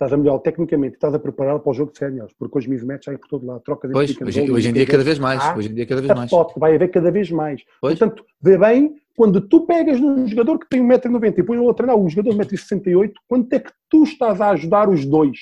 estás 0.00 0.14
a 0.14 0.16
melhorar 0.16 0.38
tecnicamente, 0.38 0.94
estás 0.94 1.12
a 1.12 1.18
preparar 1.18 1.58
para 1.58 1.70
o 1.70 1.74
jogo 1.74 1.92
de 1.92 1.98
séniores, 1.98 2.32
porque 2.38 2.56
hoje 2.56 2.70
mismatch 2.70 3.08
aí 3.08 3.18
por 3.18 3.28
todo 3.28 3.46
lado, 3.46 3.60
troca 3.60 3.86
de 3.86 3.92
Pois, 3.92 4.10
hoje, 4.18 4.50
hoje 4.50 4.68
em 4.70 4.72
dia 4.72 4.86
cada 4.86 5.04
vez 5.04 5.18
mais, 5.18 5.56
hoje 5.56 5.68
em 5.68 5.74
dia 5.74 5.84
cada 5.84 6.00
vez 6.00 6.14
mais. 6.14 6.30
vai 6.56 6.74
haver 6.74 6.90
cada 6.90 7.10
vez 7.10 7.30
mais. 7.30 7.62
Pois. 7.82 7.98
Portanto, 7.98 8.24
vê 8.40 8.56
bem, 8.56 8.96
quando 9.14 9.42
tu 9.42 9.66
pegas 9.66 10.00
num 10.00 10.26
jogador 10.26 10.58
que 10.58 10.66
tem 10.70 10.82
1,90m 10.82 11.38
e 11.38 11.42
põe 11.42 11.58
o 11.58 11.64
outro 11.64 11.84
treinar 11.84 12.02
um 12.02 12.08
jogador 12.08 12.30
de 12.30 12.56
1,68m, 12.56 13.12
quanto 13.28 13.52
é 13.52 13.60
que 13.60 13.70
tu 13.90 14.04
estás 14.04 14.40
a 14.40 14.48
ajudar 14.50 14.88
os 14.88 15.04
dois? 15.04 15.38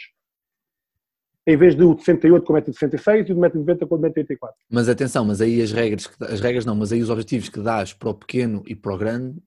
Em 1.49 1.57
vez 1.57 1.75
do 1.75 1.95
de 1.95 2.05
68 2.05 2.45
com 2.45 2.53
1,66m 2.53 3.21
e 3.21 3.25
do 3.25 3.41
1,90m 3.41 3.89
com 3.89 3.99
1,84m. 3.99 4.51
Mas 4.71 4.87
atenção, 4.87 5.25
mas 5.25 5.41
aí 5.41 5.63
as 5.63 5.73
regras, 5.73 6.11
as 6.21 6.41
regras 6.41 6.67
não, 6.67 6.77
mas 6.77 6.93
aí 6.93 7.01
os 7.01 7.09
objetivos 7.09 7.49
que 7.49 7.59
dás 7.59 7.95
para 7.95 8.11
o 8.11 8.15
pequeno 8.15 8.63
e 8.67 8.77
para 8.77 8.95
o 8.95 8.99
grande 8.99 9.39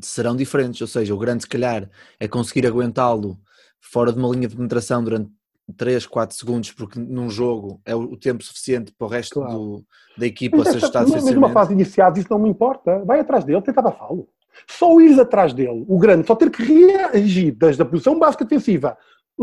serão 0.00 0.34
diferentes, 0.34 0.80
ou 0.80 0.88
seja, 0.88 1.14
o 1.14 1.18
grande 1.18 1.44
se 1.44 1.48
calhar 1.48 1.88
é 2.18 2.26
conseguir 2.26 2.66
aguentá-lo 2.66 3.38
fora 3.80 4.12
de 4.12 4.18
uma 4.18 4.28
linha 4.30 4.48
de 4.48 4.56
penetração 4.56 5.04
durante 5.04 5.30
3, 5.76 6.06
4 6.06 6.36
segundos, 6.36 6.72
porque 6.72 6.98
num 6.98 7.30
jogo 7.30 7.80
é 7.84 7.94
o 7.94 8.16
tempo 8.16 8.42
suficiente 8.42 8.92
para 8.92 9.06
o 9.06 9.10
resto 9.10 9.34
claro. 9.34 9.52
do, 9.52 9.84
da 10.18 10.26
equipa 10.26 10.56
mas 10.56 10.70
se 10.70 10.76
ajustar 10.78 11.06
Mas 11.06 11.24
numa 11.26 11.50
fase 11.50 11.72
iniciada 11.72 12.18
isso 12.18 12.28
não 12.28 12.40
me 12.40 12.48
importa, 12.48 12.98
vai 13.04 13.20
atrás 13.20 13.44
dele, 13.44 13.62
tenta 13.62 13.78
abafá-lo. 13.78 14.28
Só 14.66 15.00
ir 15.00 15.18
atrás 15.20 15.54
dele, 15.54 15.84
o 15.86 15.98
grande, 15.98 16.26
só 16.26 16.34
ter 16.34 16.50
que 16.50 16.64
reagir 16.64 17.52
desde 17.52 17.80
a 17.80 17.84
posição 17.84 18.18
básica 18.18 18.44
defensiva, 18.44 18.98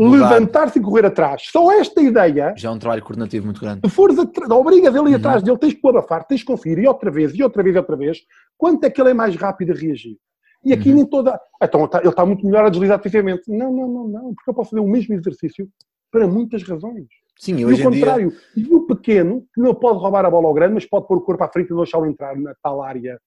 levantar-se 0.08 0.78
e 0.78 0.82
correr 0.82 1.06
atrás. 1.06 1.42
Só 1.50 1.70
esta 1.72 2.00
ideia. 2.00 2.54
Já 2.56 2.68
é 2.68 2.72
um 2.72 2.78
trabalho 2.78 3.02
coordenativo 3.02 3.44
muito 3.44 3.60
grande. 3.60 3.80
Se 3.84 3.94
fores 3.94 4.16
a 4.18 4.54
obriga 4.54 4.90
dele 4.90 5.06
a 5.06 5.10
ir 5.10 5.12
uhum. 5.12 5.18
atrás 5.18 5.42
dele, 5.42 5.58
tens 5.58 5.74
que 5.74 5.80
o 5.82 5.88
abafar, 5.88 6.26
tens 6.26 6.40
que 6.40 6.46
conferir, 6.46 6.84
e 6.84 6.88
outra 6.88 7.10
vez, 7.10 7.34
e 7.34 7.42
outra 7.42 7.62
vez, 7.62 7.74
e 7.74 7.78
outra 7.78 7.96
vez, 7.96 8.18
quanto 8.56 8.84
é 8.84 8.90
que 8.90 9.00
ele 9.00 9.10
é 9.10 9.14
mais 9.14 9.36
rápido 9.36 9.72
a 9.72 9.74
reagir. 9.74 10.16
E 10.64 10.72
aqui 10.72 10.90
uhum. 10.90 10.96
nem 10.96 11.06
toda. 11.06 11.40
Então 11.62 11.88
ele 12.00 12.08
está 12.08 12.26
muito 12.26 12.44
melhor 12.44 12.66
a 12.66 12.68
deslizar 12.68 12.98
ativamente. 12.98 13.42
Não, 13.48 13.72
não, 13.72 13.88
não, 13.88 14.08
não, 14.08 14.34
porque 14.34 14.50
eu 14.50 14.54
posso 14.54 14.70
fazer 14.70 14.80
o 14.80 14.88
mesmo 14.88 15.14
exercício 15.14 15.68
para 16.10 16.26
muitas 16.26 16.62
razões. 16.62 17.06
Sim, 17.38 17.56
e 17.56 17.64
hoje 17.64 17.80
o 17.80 17.90
contrário, 17.90 18.30
dia... 18.54 18.66
e 18.68 18.74
o 18.74 18.86
pequeno, 18.86 19.46
que 19.54 19.62
não 19.62 19.74
pode 19.74 19.98
roubar 19.98 20.26
a 20.26 20.30
bola 20.30 20.46
ao 20.46 20.52
grande, 20.52 20.74
mas 20.74 20.84
pode 20.84 21.06
pôr 21.06 21.16
o 21.16 21.22
corpo 21.22 21.42
à 21.42 21.48
frente 21.48 21.72
e 21.72 21.74
deixá-lo 21.74 22.04
entrar 22.04 22.36
na 22.36 22.54
tal 22.62 22.82
área 22.82 23.18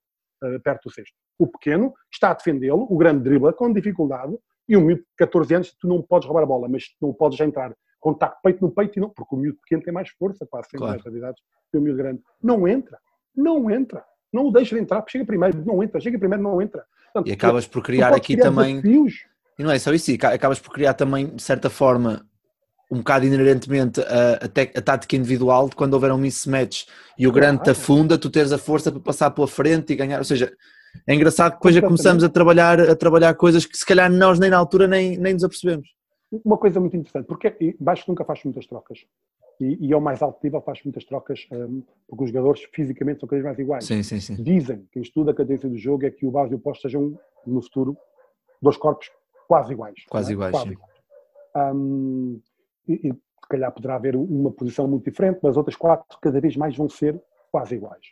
uh, 0.43 0.61
perto 0.61 0.87
do 0.87 0.93
cesto. 0.93 1.15
O 1.39 1.47
pequeno 1.47 1.91
está 2.13 2.29
a 2.29 2.33
defendê-lo, 2.35 2.85
o 2.87 2.95
grande 2.95 3.23
dribla 3.23 3.51
com 3.51 3.73
dificuldade, 3.73 4.37
e 4.67 4.77
o 4.77 4.81
miúdo 4.81 5.01
de 5.01 5.07
14 5.17 5.55
anos, 5.55 5.75
tu 5.79 5.87
não 5.87 6.01
podes 6.01 6.27
roubar 6.27 6.43
a 6.43 6.45
bola, 6.45 6.67
mas 6.69 6.85
não 7.01 7.13
podes 7.13 7.37
já 7.37 7.45
entrar 7.45 7.73
contacto 8.03 8.39
peito 8.43 8.61
no 8.61 8.69
peito, 8.69 8.99
e 8.99 9.01
não, 9.01 9.09
porque 9.09 9.33
o 9.33 9.37
miúdo 9.37 9.57
pequeno 9.61 9.81
tem 9.81 9.93
mais 9.93 10.09
força, 10.09 10.45
quase 10.45 10.65
sempre 10.65 10.79
claro. 10.79 10.93
mais 10.95 11.07
habilidades 11.07 11.41
que 11.71 11.77
o 11.77 11.81
miúdo 11.81 11.97
grande. 11.97 12.21
Não 12.41 12.67
entra, 12.67 12.99
não 13.33 13.71
entra. 13.71 14.03
Não 14.31 14.47
o 14.47 14.51
deixa 14.51 14.75
de 14.75 14.81
entrar, 14.81 14.99
porque 14.99 15.11
chega 15.11 15.25
primeiro, 15.25 15.63
não 15.63 15.81
entra, 15.81 16.01
chega 16.01 16.17
primeiro, 16.17 16.43
não 16.43 16.61
entra. 16.61 16.83
Portanto, 17.13 17.29
e 17.29 17.33
acabas 17.33 17.67
por 17.67 17.83
criar 17.83 18.13
aqui 18.13 18.33
criar 18.33 18.49
também. 18.49 18.81
Desafios. 18.81 19.25
E 19.57 19.63
não 19.63 19.71
é 19.71 19.77
só 19.77 19.93
isso, 19.93 20.11
acabas 20.11 20.59
por 20.59 20.73
criar 20.73 20.95
também, 20.95 21.27
de 21.27 21.41
certa 21.41 21.69
forma, 21.69 22.25
um 22.91 22.97
bocado 22.97 23.25
inerentemente 23.25 24.01
a, 24.01 24.33
a, 24.33 24.79
a 24.79 24.81
tática 24.81 25.15
individual 25.15 25.69
de 25.69 25.75
quando 25.75 25.93
houver 25.93 26.11
um 26.11 26.17
mismatch 26.17 26.87
e 27.17 27.27
o 27.27 27.31
grande 27.31 27.63
te 27.63 27.69
afunda, 27.69 28.17
tu 28.17 28.29
teres 28.29 28.51
a 28.51 28.57
força 28.57 28.91
para 28.91 28.99
passar 28.99 29.29
pela 29.29 29.47
frente 29.47 29.93
e 29.93 29.95
ganhar. 29.95 30.17
Ou 30.17 30.25
seja, 30.25 30.51
é 31.07 31.15
engraçado 31.15 31.51
que 31.51 31.57
depois 31.57 31.75
já 31.75 31.81
começamos 31.81 32.23
a 32.23 32.29
trabalhar, 32.29 32.79
a 32.79 32.95
trabalhar 32.95 33.33
coisas 33.35 33.65
que 33.65 33.77
se 33.77 33.85
calhar 33.85 34.11
nós 34.11 34.39
nem 34.39 34.49
na 34.49 34.57
altura 34.57 34.87
nem, 34.87 35.17
nem 35.17 35.33
nos 35.33 35.43
apercebemos. 35.43 35.87
Uma 36.43 36.57
coisa 36.57 36.79
muito 36.79 36.95
interessante, 36.95 37.27
porque 37.27 37.75
Baixo 37.79 38.05
nunca 38.07 38.23
faz 38.25 38.43
muitas 38.43 38.65
trocas. 38.65 38.99
E, 39.59 39.87
e 39.87 39.93
ao 39.93 40.01
mais 40.01 40.21
alto 40.21 40.39
nível 40.43 40.61
faz 40.61 40.83
muitas 40.83 41.05
trocas, 41.05 41.47
um, 41.51 41.83
porque 42.07 42.23
os 42.23 42.29
jogadores 42.31 42.63
fisicamente 42.73 43.19
são 43.19 43.29
cada 43.29 43.41
vez 43.41 43.45
mais 43.45 43.59
iguais. 43.59 43.85
Sim, 43.85 44.01
sim, 44.01 44.19
sim. 44.19 44.41
Dizem, 44.41 44.87
quem 44.91 45.01
estuda 45.01 45.31
a 45.31 45.33
cadência 45.33 45.69
do 45.69 45.77
jogo, 45.77 46.05
é 46.05 46.11
que 46.11 46.25
o 46.25 46.31
base 46.31 46.53
e 46.53 46.55
o 46.55 46.59
posto 46.59 46.81
sejam, 46.81 47.17
no 47.45 47.61
futuro, 47.61 47.95
dois 48.61 48.77
corpos 48.77 49.11
quase 49.47 49.73
iguais. 49.73 49.95
Quase 50.09 50.31
é? 50.31 50.33
iguais, 50.33 50.51
quase. 50.51 50.71
Iguais. 50.71 50.91
Um, 51.55 52.41
e, 52.87 53.09
e 53.09 53.13
se 53.13 53.49
calhar 53.49 53.71
poderá 53.71 53.95
haver 53.95 54.15
uma 54.15 54.51
posição 54.51 54.87
muito 54.87 55.05
diferente, 55.05 55.39
mas 55.43 55.55
outras 55.55 55.75
quatro 55.75 56.17
cada 56.19 56.41
vez 56.41 56.57
mais 56.57 56.75
vão 56.75 56.89
ser 56.89 57.21
quase 57.51 57.75
iguais. 57.75 58.07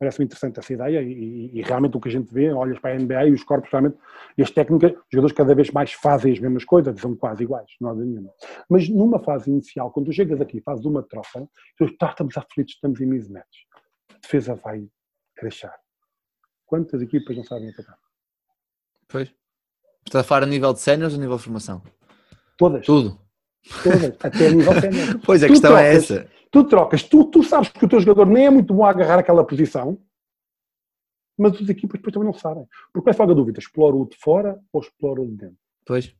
Parece-me 0.00 0.24
interessante 0.24 0.58
essa 0.58 0.72
ideia 0.72 1.02
e, 1.02 1.50
e, 1.52 1.60
realmente 1.60 1.94
o 1.94 2.00
que 2.00 2.08
a 2.08 2.10
gente 2.10 2.32
vê, 2.32 2.50
olhas 2.50 2.78
para 2.78 2.94
a 2.94 2.98
NBA 2.98 3.26
e 3.26 3.32
os 3.32 3.44
corpos 3.44 3.70
realmente, 3.70 3.98
e 4.38 4.42
as 4.42 4.50
técnicas, 4.50 4.92
os 4.92 4.98
jogadores 5.12 5.36
cada 5.36 5.54
vez 5.54 5.70
mais 5.70 5.92
fazem 5.92 6.32
as 6.32 6.38
mesmas 6.38 6.64
coisas, 6.64 6.98
são 6.98 7.14
quase 7.14 7.42
iguais, 7.42 7.70
não 7.78 7.90
há 7.90 7.94
nenhuma. 7.94 8.32
Mas 8.66 8.88
numa 8.88 9.18
fase 9.18 9.50
inicial, 9.50 9.92
quando 9.92 10.06
tu 10.06 10.12
chegas 10.14 10.40
aqui 10.40 10.62
fazes 10.62 10.86
uma 10.86 11.02
troca, 11.02 11.46
tu 11.76 11.84
estamos 11.84 12.34
aflitos, 12.38 12.72
estamos 12.72 12.98
em 12.98 13.04
mismatch. 13.04 13.66
A 14.08 14.18
defesa 14.22 14.54
vai 14.54 14.88
crescer. 15.36 15.70
Quantas 16.64 17.02
equipas 17.02 17.36
não 17.36 17.44
sabem 17.44 17.68
atacar? 17.68 17.98
Pois. 19.06 19.30
Estás 20.06 20.24
a 20.24 20.26
falar 20.26 20.44
a 20.44 20.46
nível 20.46 20.72
de 20.72 20.80
séniores 20.80 21.12
ou 21.12 21.18
a 21.18 21.22
nível 21.22 21.36
de 21.36 21.42
formação? 21.42 21.82
Todas. 22.56 22.86
Tudo. 22.86 23.20
Todas, 23.82 24.16
até 24.22 24.46
a 24.46 24.50
nível 24.50 24.72
sénior. 24.80 25.20
Pois, 25.24 25.42
a 25.42 25.46
tu 25.46 25.50
questão 25.50 25.76
é 25.76 25.90
trocas, 25.90 26.10
é 26.10 26.14
essa. 26.14 26.30
Tu 26.50 26.64
trocas, 26.64 27.02
tu, 27.04 27.24
tu 27.24 27.42
sabes 27.42 27.68
que 27.68 27.84
o 27.84 27.88
teu 27.88 28.00
jogador 28.00 28.26
nem 28.26 28.46
é 28.46 28.50
muito 28.50 28.74
bom 28.74 28.84
a 28.84 28.90
agarrar 28.90 29.18
aquela 29.18 29.44
posição, 29.44 29.98
mas 31.38 31.54
as 31.54 31.68
equipas 31.68 31.98
depois 31.98 32.12
também 32.12 32.26
não 32.26 32.34
sabem. 32.34 32.66
Porque 32.92 33.04
começa 33.04 33.22
logo 33.22 33.32
a 33.32 33.34
dúvida, 33.34 33.58
exploro 33.60 34.00
o 34.00 34.08
de 34.08 34.16
fora 34.16 34.58
ou 34.72 34.80
exploro 34.80 35.22
o 35.22 35.26
de 35.26 35.36
dentro? 35.36 35.56
Pois. 35.86 36.14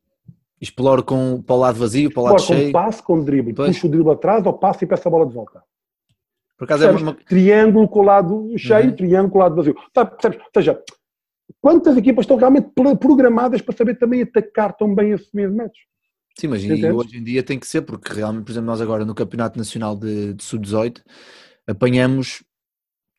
Exploro 0.59 1.03
com, 1.03 1.41
para 1.41 1.55
o 1.55 1.59
lado 1.59 1.79
vazio, 1.79 2.11
para 2.11 2.21
o 2.21 2.23
lado 2.23 2.37
exploro 2.37 2.59
cheio. 2.59 2.71
com 2.71 2.79
passe, 2.79 3.03
com 3.03 3.23
drible. 3.23 3.53
Pois. 3.53 3.75
Puxo 3.75 3.87
o 3.87 3.89
drible 3.89 4.11
atrás 4.11 4.45
ou 4.45 4.53
passo 4.53 4.83
e 4.83 4.87
peço 4.87 5.07
a 5.07 5.11
bola 5.11 5.25
de 5.25 5.33
volta. 5.33 5.63
Por 6.57 6.65
acaso 6.65 6.85
é 6.85 6.91
uma... 6.91 7.13
Triângulo 7.15 7.89
com 7.89 7.99
o 7.99 8.03
lado 8.03 8.53
cheio, 8.57 8.89
uhum. 8.89 8.95
triângulo 8.95 9.31
com 9.31 9.37
o 9.39 9.41
lado 9.41 9.55
vazio. 9.55 9.75
Sabe, 9.93 10.11
percebes? 10.11 10.39
Ou 10.39 10.51
seja, 10.53 10.83
quantas 11.59 11.97
equipas 11.97 12.23
estão 12.23 12.37
realmente 12.37 12.69
programadas 12.99 13.61
para 13.61 13.75
saber 13.75 13.95
também 13.97 14.21
atacar 14.21 14.77
tão 14.77 14.93
bem 14.93 15.11
esse 15.11 15.35
mesmo 15.35 15.57
match? 15.57 15.77
Sim, 16.39 16.47
mas 16.47 16.63
e 16.63 16.91
hoje 16.91 17.17
em 17.17 17.23
dia 17.23 17.43
tem 17.43 17.59
que 17.59 17.67
ser, 17.67 17.81
porque 17.81 18.13
realmente, 18.13 18.45
por 18.45 18.51
exemplo, 18.51 18.67
nós 18.67 18.81
agora 18.81 19.05
no 19.05 19.13
Campeonato 19.13 19.57
Nacional 19.57 19.95
de, 19.95 20.33
de 20.33 20.43
Sub-18 20.43 21.01
apanhamos 21.67 22.43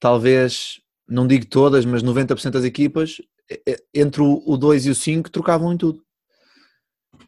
talvez, 0.00 0.80
não 1.08 1.26
digo 1.26 1.46
todas, 1.46 1.84
mas 1.84 2.02
90% 2.02 2.52
das 2.52 2.64
equipas 2.64 3.18
entre 3.94 4.22
o 4.22 4.56
2 4.56 4.86
e 4.86 4.90
o 4.90 4.94
5 4.94 5.30
trocavam 5.30 5.72
em 5.72 5.76
tudo 5.76 6.02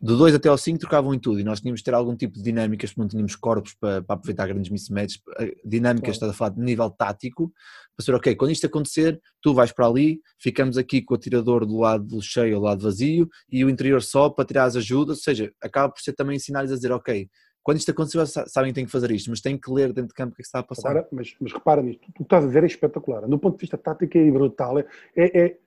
do 0.05 0.18
2 0.18 0.34
até 0.34 0.50
ao 0.50 0.59
5 0.59 0.78
trocavam 0.80 1.14
em 1.14 1.18
tudo 1.18 1.40
e 1.40 1.44
nós 1.44 1.61
tínhamos 1.61 1.80
de 1.80 1.84
ter 1.84 1.94
algum 1.94 2.14
tipo 2.14 2.34
de 2.34 2.42
dinâmicas 2.42 2.90
porque 2.90 3.00
não 3.00 3.09
tínhamos 3.09 3.34
corpos 3.36 3.72
para, 3.72 4.02
para 4.02 4.16
aproveitar 4.16 4.46
grandes 4.46 4.70
mismatches, 4.70 5.18
eh, 5.38 5.57
dinâmicas, 5.64 6.18
claro. 6.18 6.30
estás 6.30 6.30
a 6.30 6.34
falar 6.34 6.50
de 6.50 6.61
nível 6.61 6.90
tático, 6.90 7.50
para 7.96 8.05
ser 8.05 8.14
ok, 8.14 8.36
quando 8.36 8.50
isto 8.50 8.66
acontecer, 8.66 9.18
tu 9.40 9.55
vais 9.55 9.72
para 9.72 9.86
ali, 9.86 10.20
ficamos 10.38 10.76
aqui 10.76 11.00
com 11.00 11.14
o 11.14 11.16
atirador 11.16 11.64
do 11.64 11.78
lado 11.78 12.20
cheio, 12.20 12.57
ao 12.57 12.62
lado 12.62 12.82
vazio 12.82 13.26
e 13.50 13.64
o 13.64 13.70
interior 13.70 14.02
só 14.02 14.28
para 14.28 14.44
tirar 14.44 14.64
as 14.64 14.76
ajudas, 14.76 15.16
ou 15.16 15.22
seja, 15.22 15.50
acaba 15.59 15.90
por 15.90 16.02
ser 16.02 16.12
também 16.12 16.36
ensinar-lhes 16.36 16.70
a 16.70 16.74
dizer 16.74 16.92
ok, 16.92 17.26
quando 17.62 17.78
isto 17.78 17.90
acontecer 17.90 18.26
sabem 18.46 18.72
que 18.72 18.74
têm 18.74 18.84
que 18.84 18.92
fazer 18.92 19.11
isto, 19.11 19.30
mas 19.30 19.40
têm 19.40 19.57
que 19.57 19.72
ler 19.72 19.90
dentro 19.94 20.09
de 20.09 20.14
campo 20.14 20.34
o 20.34 20.36
que, 20.36 20.42
é 20.42 20.44
que 20.44 20.48
está 20.48 20.59
a 20.59 20.62
passar. 20.62 20.90
Agora, 20.90 21.09
mas, 21.11 21.34
mas 21.40 21.50
repara 21.50 21.80
nisto, 21.80 22.07
o 22.11 22.12
que 22.12 22.22
estás 22.24 22.44
a 22.44 22.46
dizer 22.46 22.62
é 22.62 22.66
espetacular, 22.66 23.26
do 23.26 23.38
ponto 23.38 23.55
de 23.55 23.62
vista 23.62 23.78
tático 23.78 24.18
é 24.18 24.30
brutal, 24.30 24.80
é, 24.80 24.86
é, 25.16 25.46
é 25.46 25.59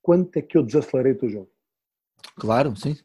quanto 0.00 0.36
é 0.36 0.42
que 0.42 0.56
eu 0.56 0.62
desacelerei 0.62 1.10
o 1.10 1.18
teu 1.18 1.28
jogo? 1.28 1.50
Claro, 2.36 2.76
sim. 2.76 2.96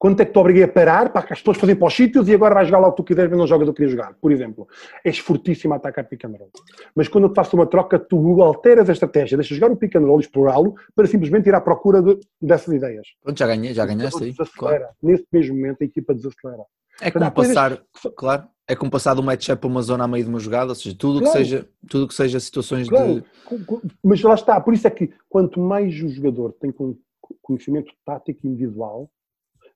Quanto 0.00 0.18
é 0.20 0.24
que 0.24 0.32
te 0.32 0.38
obriguei 0.38 0.62
a 0.62 0.68
parar 0.68 1.12
para 1.12 1.26
que 1.26 1.34
as 1.34 1.40
pessoas 1.40 1.58
fazem 1.58 1.76
para 1.76 1.86
os 1.86 1.94
sítios 1.94 2.26
e 2.26 2.34
agora 2.34 2.54
vais 2.54 2.66
jogar 2.68 2.78
lá 2.78 2.88
o 2.88 2.92
que 2.92 2.96
tu 2.96 3.04
quiseres, 3.04 3.28
mas 3.28 3.38
não 3.38 3.46
jogas 3.46 3.68
o 3.68 3.72
que 3.74 3.82
querias 3.82 3.92
jogar? 3.92 4.14
Por 4.14 4.32
exemplo, 4.32 4.66
és 5.04 5.18
fortíssimo 5.18 5.74
a 5.74 5.76
atacar 5.76 6.08
pick 6.08 6.24
and 6.24 6.36
roll. 6.38 6.50
Mas 6.94 7.06
quando 7.06 7.24
eu 7.24 7.28
te 7.30 7.34
faço 7.34 7.54
uma 7.54 7.66
troca, 7.66 7.98
tu 7.98 8.42
alteras 8.42 8.88
a 8.88 8.94
estratégia, 8.94 9.36
deixas 9.36 9.58
jogar 9.58 9.70
o 9.70 9.76
pick 9.76 9.94
and 9.96 10.06
roll 10.06 10.18
e 10.18 10.22
explorá-lo 10.22 10.74
para 10.96 11.06
simplesmente 11.06 11.50
ir 11.50 11.54
à 11.54 11.60
procura 11.60 12.00
de, 12.00 12.18
dessas 12.40 12.72
ideias. 12.72 13.08
Pronto, 13.22 13.38
já 13.38 13.46
ganhei, 13.46 13.74
já 13.74 13.84
ganhaste 13.84 14.24
aí. 14.24 14.34
Claro. 14.56 14.86
Nesse 15.02 15.26
mesmo 15.30 15.54
momento 15.54 15.82
a 15.82 15.84
equipa 15.84 16.14
desacelera. 16.14 16.64
É 17.02 17.10
como 17.10 17.30
passar, 17.30 17.76
coisas... 17.76 18.16
claro, 18.16 18.44
é 18.66 18.74
como 18.74 18.90
passar 18.90 19.12
do 19.12 19.22
matchup 19.22 19.60
para 19.60 19.68
uma 19.68 19.82
zona 19.82 20.04
a 20.04 20.08
meio 20.08 20.24
de 20.24 20.30
uma 20.30 20.40
jogada, 20.40 20.70
ou 20.70 20.74
seja, 20.74 20.96
tudo 20.98 21.18
claro. 21.20 21.32
que 21.32 21.44
seja, 21.44 21.68
tudo 21.90 22.08
que 22.08 22.14
seja 22.14 22.40
situações 22.40 22.88
claro. 22.88 23.16
de. 23.16 23.24
Mas 24.02 24.22
lá 24.22 24.32
está, 24.32 24.58
por 24.62 24.72
isso 24.72 24.86
é 24.86 24.90
que 24.90 25.12
quanto 25.28 25.60
mais 25.60 25.94
o 26.02 26.08
jogador 26.08 26.54
tem 26.54 26.72
conhecimento 27.42 27.92
tático 28.02 28.46
individual, 28.46 29.10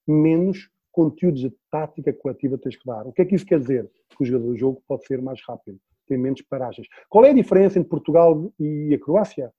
menos 0.07 0.71
conteúdos 0.93 1.41
de 1.41 1.53
tática 1.71 2.13
coletiva 2.13 2.57
tens 2.57 2.77
que 2.77 2.87
dar. 2.87 3.07
O 3.07 3.13
que 3.13 3.23
é 3.23 3.25
que 3.25 3.35
isso 3.35 3.47
quer 3.47 3.59
dizer? 3.59 3.91
Que 4.17 4.23
o 4.23 4.27
jogador 4.27 4.47
do 4.47 4.57
jogo 4.57 4.83
pode 4.87 5.05
ser 5.07 5.21
mais 5.21 5.41
rápido, 5.47 5.79
tem 6.07 6.17
menos 6.17 6.41
paragens. 6.43 6.87
Qual 7.09 7.25
é 7.25 7.31
a 7.31 7.35
diferença 7.35 7.79
entre 7.79 7.91
Portugal 7.91 8.53
e 8.59 8.95
a 8.95 8.99
Croácia? 8.99 9.53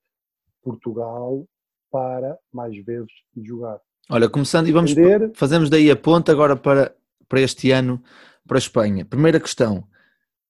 Portugal 0.63 1.45
para 1.91 2.37
mais 2.51 2.75
vezes 2.83 3.11
de 3.35 3.47
jogar. 3.47 3.79
Olha, 4.09 4.29
começando 4.29 4.67
e 4.67 4.71
vamos 4.71 4.91
Entender... 4.91 5.31
fazemos 5.33 5.69
daí 5.69 5.89
a 5.89 5.95
ponta 5.95 6.31
agora 6.31 6.55
para, 6.55 6.95
para 7.27 7.41
este 7.41 7.71
ano 7.71 8.01
para 8.47 8.57
a 8.57 8.59
Espanha. 8.59 9.05
Primeira 9.05 9.39
questão. 9.39 9.83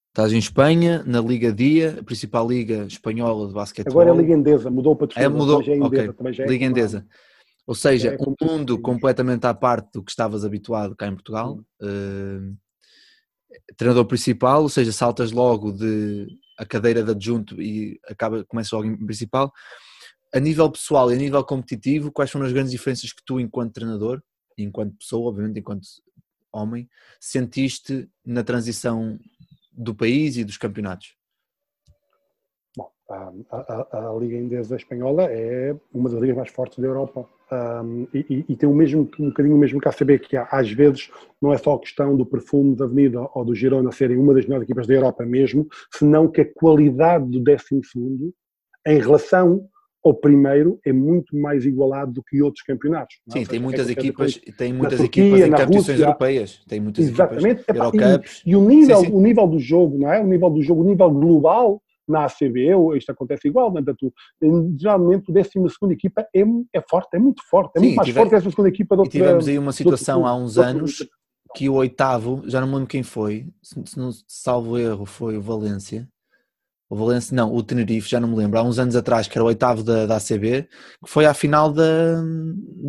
Estás 0.10 0.32
em 0.32 0.38
Espanha, 0.38 1.04
na 1.06 1.20
Liga 1.20 1.52
Dia, 1.52 1.98
a 2.00 2.04
principal 2.04 2.48
liga 2.48 2.86
espanhola 2.86 3.50
de 3.50 3.54
basquetebol. 3.54 4.02
Agora 4.02 4.16
é 4.16 4.18
a 4.18 4.22
Liga 4.22 4.34
Endesa, 4.34 4.70
mudou 4.72 4.96
para 4.96 5.10
é, 5.22 5.28
mudou, 5.28 5.62
é 5.62 5.76
Endesa, 5.76 6.16
okay. 6.18 6.46
é 6.46 6.48
Liga 6.48 6.66
Endesa. 6.66 7.06
Ou 7.68 7.74
seja, 7.74 8.10
é, 8.14 8.18
um 8.20 8.36
mundo 8.40 8.80
completamente 8.80 9.46
à 9.46 9.54
parte 9.54 9.92
do 9.94 10.04
que 10.04 10.12
estavas 10.12 10.46
habituado 10.46 10.96
cá 10.96 11.08
em 11.08 11.14
Portugal. 11.14 11.60
Uh, 11.82 12.56
treinador 13.76 14.06
principal, 14.06 14.64
ou 14.64 14.70
seja, 14.70 14.92
saltas 14.92 15.32
logo 15.32 15.72
de 15.72 16.28
a 16.58 16.66
cadeira 16.66 17.04
de 17.04 17.12
adjunto 17.12 17.62
e 17.62 18.00
acaba, 18.08 18.46
começa 18.46 18.76
logo 18.76 18.88
em 18.88 19.06
principal. 19.06 19.52
A 20.34 20.40
nível 20.40 20.70
pessoal 20.72 21.12
e 21.12 21.16
a 21.16 21.18
nível 21.18 21.44
competitivo, 21.44 22.12
quais 22.12 22.30
foram 22.30 22.46
as 22.46 22.54
grandes 22.54 22.72
diferenças 22.72 23.12
que 23.12 23.24
tu, 23.26 23.40
enquanto 23.40 23.74
treinador, 23.74 24.22
enquanto 24.58 24.98
pessoa, 24.98 25.30
obviamente, 25.30 25.60
enquanto 25.60 25.88
homem, 26.52 26.90
sentiste 27.20 28.10
na 28.26 28.44
transição 28.44 29.20
do 29.72 29.94
país 29.94 30.38
e 30.38 30.44
dos 30.44 30.58
campeonatos? 30.58 31.15
A, 33.08 33.32
a, 33.52 34.10
a, 34.10 34.18
Liga 34.20 34.36
Indesa 34.36 34.76
Espanhola 34.76 35.26
é 35.26 35.76
uma 35.94 36.10
das 36.10 36.20
ligas 36.20 36.36
mais 36.36 36.50
fortes 36.50 36.80
da 36.80 36.88
Europa 36.88 37.28
um, 37.52 38.08
e, 38.12 38.44
e, 38.50 38.56
tem 38.56 38.68
o 38.68 38.74
mesmo, 38.74 39.08
um 39.20 39.28
bocadinho 39.28 39.56
o 39.56 39.60
mesmo 39.60 39.80
que 39.80 39.88
a 39.88 39.92
ACB, 39.92 40.18
que 40.18 40.36
há, 40.36 40.48
às 40.52 40.72
vezes 40.72 41.12
não 41.40 41.54
é 41.54 41.58
só 41.58 41.76
a 41.76 41.80
questão 41.80 42.18
do 42.18 42.26
perfume 42.26 42.76
da 42.76 42.86
Avenida 42.86 43.28
ou 43.36 43.46
do 43.46 43.54
Girona 43.54 43.92
serem 43.92 44.18
uma 44.18 44.34
das 44.34 44.46
melhores 44.46 44.64
equipas 44.64 44.88
da 44.88 44.96
Europa 44.96 45.24
mesmo, 45.24 45.68
senão 45.94 46.28
que 46.28 46.42
a 46.42 46.54
qualidade 46.54 47.30
do 47.30 47.40
12 47.40 48.34
em 48.88 49.00
relação 49.00 49.68
ao 50.04 50.14
primeiro 50.14 50.80
é 50.86 50.94
muito 50.94 51.36
mais 51.36 51.66
igualado 51.66 52.14
do 52.14 52.24
que 52.24 52.42
outros 52.42 52.64
campeonatos. 52.64 53.16
Sim, 53.28 53.40
seja, 53.40 53.50
tem 53.52 53.60
muitas 53.60 53.90
equipas, 53.90 54.40
tem 54.58 54.74
muitas 54.74 55.00
Turquia, 55.00 55.24
equipas 55.24 55.48
em 55.48 55.52
competições 55.52 55.88
Rússia, 55.88 56.04
europeias, 56.04 56.64
tem 56.68 56.80
muitas 56.80 57.06
exatamente, 57.06 57.62
equipas 57.62 57.76
Eurocups. 57.76 58.44
E, 58.46 58.50
e, 58.52 58.56
o 58.56 58.62
nível, 58.62 58.98
sim, 58.98 59.06
sim. 59.06 59.14
o 59.14 59.22
nível 59.22 59.48
do 59.48 59.60
jogo, 59.60 59.98
não 59.98 60.12
é? 60.12 60.20
O 60.20 60.28
nível 60.28 60.50
do 60.50 60.62
jogo, 60.62 60.84
o 60.84 60.86
nível 60.86 61.10
global 61.10 61.82
na 62.08 62.26
ACB, 62.26 62.72
isto 62.96 63.12
acontece 63.12 63.48
igual? 63.48 63.72
Portanto, 63.72 64.14
geralmente 64.78 65.30
o 65.30 65.34
12 65.34 65.50
equipa 65.92 66.28
é, 66.34 66.44
é 66.74 66.82
forte, 66.90 67.16
é 67.16 67.20
muito 67.20 67.42
forte, 67.50 67.78
é 67.78 67.80
Sim, 67.80 67.86
muito 67.86 67.98
mais 67.98 68.08
tive, 68.08 68.20
forte 68.20 68.30
que 68.30 68.36
a 68.36 68.42
segunda 68.42 68.70
equipa 68.70 68.96
do 68.96 69.00
outro. 69.02 69.12
Tivemos 69.12 69.48
aí 69.48 69.58
uma 69.58 69.72
situação 69.72 70.26
há 70.26 70.36
uns 70.36 70.58
anos 70.58 71.08
que 71.56 71.70
o 71.70 71.76
oitavo, 71.76 72.44
já 72.46 72.60
não 72.60 72.68
me 72.68 72.74
lembro 72.74 72.88
quem 72.88 73.04
foi, 73.04 73.48
se, 73.64 73.82
se 73.86 73.98
não 73.98 74.12
salvo 74.28 74.78
erro, 74.78 75.06
foi 75.06 75.38
o 75.38 75.42
Valência, 75.42 76.08
o 76.90 76.96
Valência, 76.96 77.36
não, 77.36 77.54
o 77.54 77.64
Tenerife, 77.64 78.10
já 78.10 78.20
não 78.20 78.30
me 78.30 78.36
lembro, 78.36 78.60
há 78.60 78.64
uns 78.64 78.78
anos 78.78 78.96
atrás, 78.96 79.28
que 79.28 79.38
era 79.38 79.44
o 79.44 79.48
oitavo 79.48 79.84
da, 79.84 80.06
da 80.06 80.18
ACB, 80.18 80.64
que 81.04 81.10
foi 81.10 81.26
à 81.26 81.34
final 81.34 81.72
da, 81.72 82.22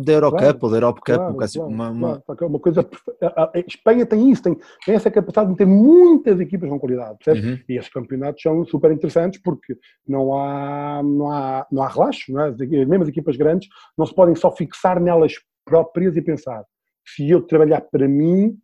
da 0.03 0.13
Eurocup 0.13 0.39
claro, 0.39 0.59
ou 0.61 0.69
da 0.69 0.77
Europe 0.77 0.99
Cup. 0.99 1.15
Claro, 1.15 1.35
claro, 1.35 1.67
uma, 1.67 1.89
uma... 1.89 2.23
uma, 2.41 2.59
coisa. 2.59 2.87
A, 3.21 3.43
a, 3.43 3.59
Espanha 3.59 4.05
tem 4.05 4.31
isso, 4.31 4.43
tem, 4.43 4.55
tem, 4.85 4.95
essa 4.95 5.09
capacidade 5.09 5.51
de 5.51 5.57
ter 5.57 5.65
muitas 5.65 6.39
equipas 6.39 6.69
com 6.69 6.79
qualidade, 6.79 7.17
uhum. 7.27 7.59
E 7.67 7.77
esses 7.77 7.89
campeonatos 7.89 8.41
são 8.41 8.65
super 8.65 8.91
interessantes 8.91 9.41
porque 9.41 9.77
não 10.07 10.37
há, 10.37 11.01
não 11.03 11.31
há, 11.31 11.67
não 11.71 11.83
há 11.83 11.87
relaxo, 11.87 12.31
não 12.31 12.41
é? 12.41 12.51
Mesmo 12.51 13.03
as 13.03 13.09
equipas 13.09 13.35
grandes 13.35 13.67
não 13.97 14.05
se 14.05 14.13
podem 14.13 14.35
só 14.35 14.51
fixar 14.51 14.99
nelas 14.99 15.33
próprias 15.65 16.15
e 16.15 16.21
pensar 16.21 16.63
se 17.07 17.29
eu 17.29 17.41
trabalhar 17.41 17.81
para 17.81 18.07
mim, 18.07 18.57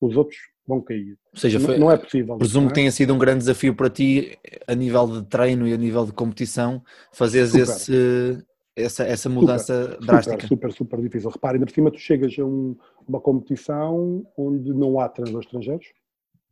os 0.00 0.16
outros 0.16 0.38
vão 0.66 0.80
cair. 0.80 1.16
Ou 1.32 1.38
seja, 1.38 1.60
foi, 1.60 1.78
não, 1.78 1.90
é 1.90 1.96
possível. 1.96 2.36
Presumo 2.36 2.66
é? 2.66 2.68
que 2.68 2.74
tenha 2.74 2.90
sido 2.90 3.14
um 3.14 3.18
grande 3.18 3.38
desafio 3.38 3.74
para 3.74 3.88
ti, 3.88 4.38
a 4.66 4.74
nível 4.74 5.06
de 5.06 5.22
treino 5.24 5.66
e 5.66 5.72
a 5.72 5.76
nível 5.76 6.04
de 6.04 6.12
competição, 6.12 6.82
fazeres 7.12 7.54
esse, 7.54 8.44
essa, 8.74 9.04
essa 9.04 9.28
mudança 9.28 9.92
super, 9.92 10.06
drástica. 10.06 10.46
Super, 10.46 10.48
super, 10.48 10.72
super 10.72 11.00
difícil. 11.02 11.30
Repara, 11.30 11.54
ainda 11.54 11.66
por 11.66 11.72
cima 11.72 11.90
tu 11.90 11.98
chegas 11.98 12.38
a 12.38 12.44
um, 12.44 12.76
uma 13.08 13.20
competição 13.20 14.26
onde 14.36 14.72
não 14.72 15.00
há 15.00 15.08
treinadores 15.08 15.46
estrangeiros, 15.46 15.86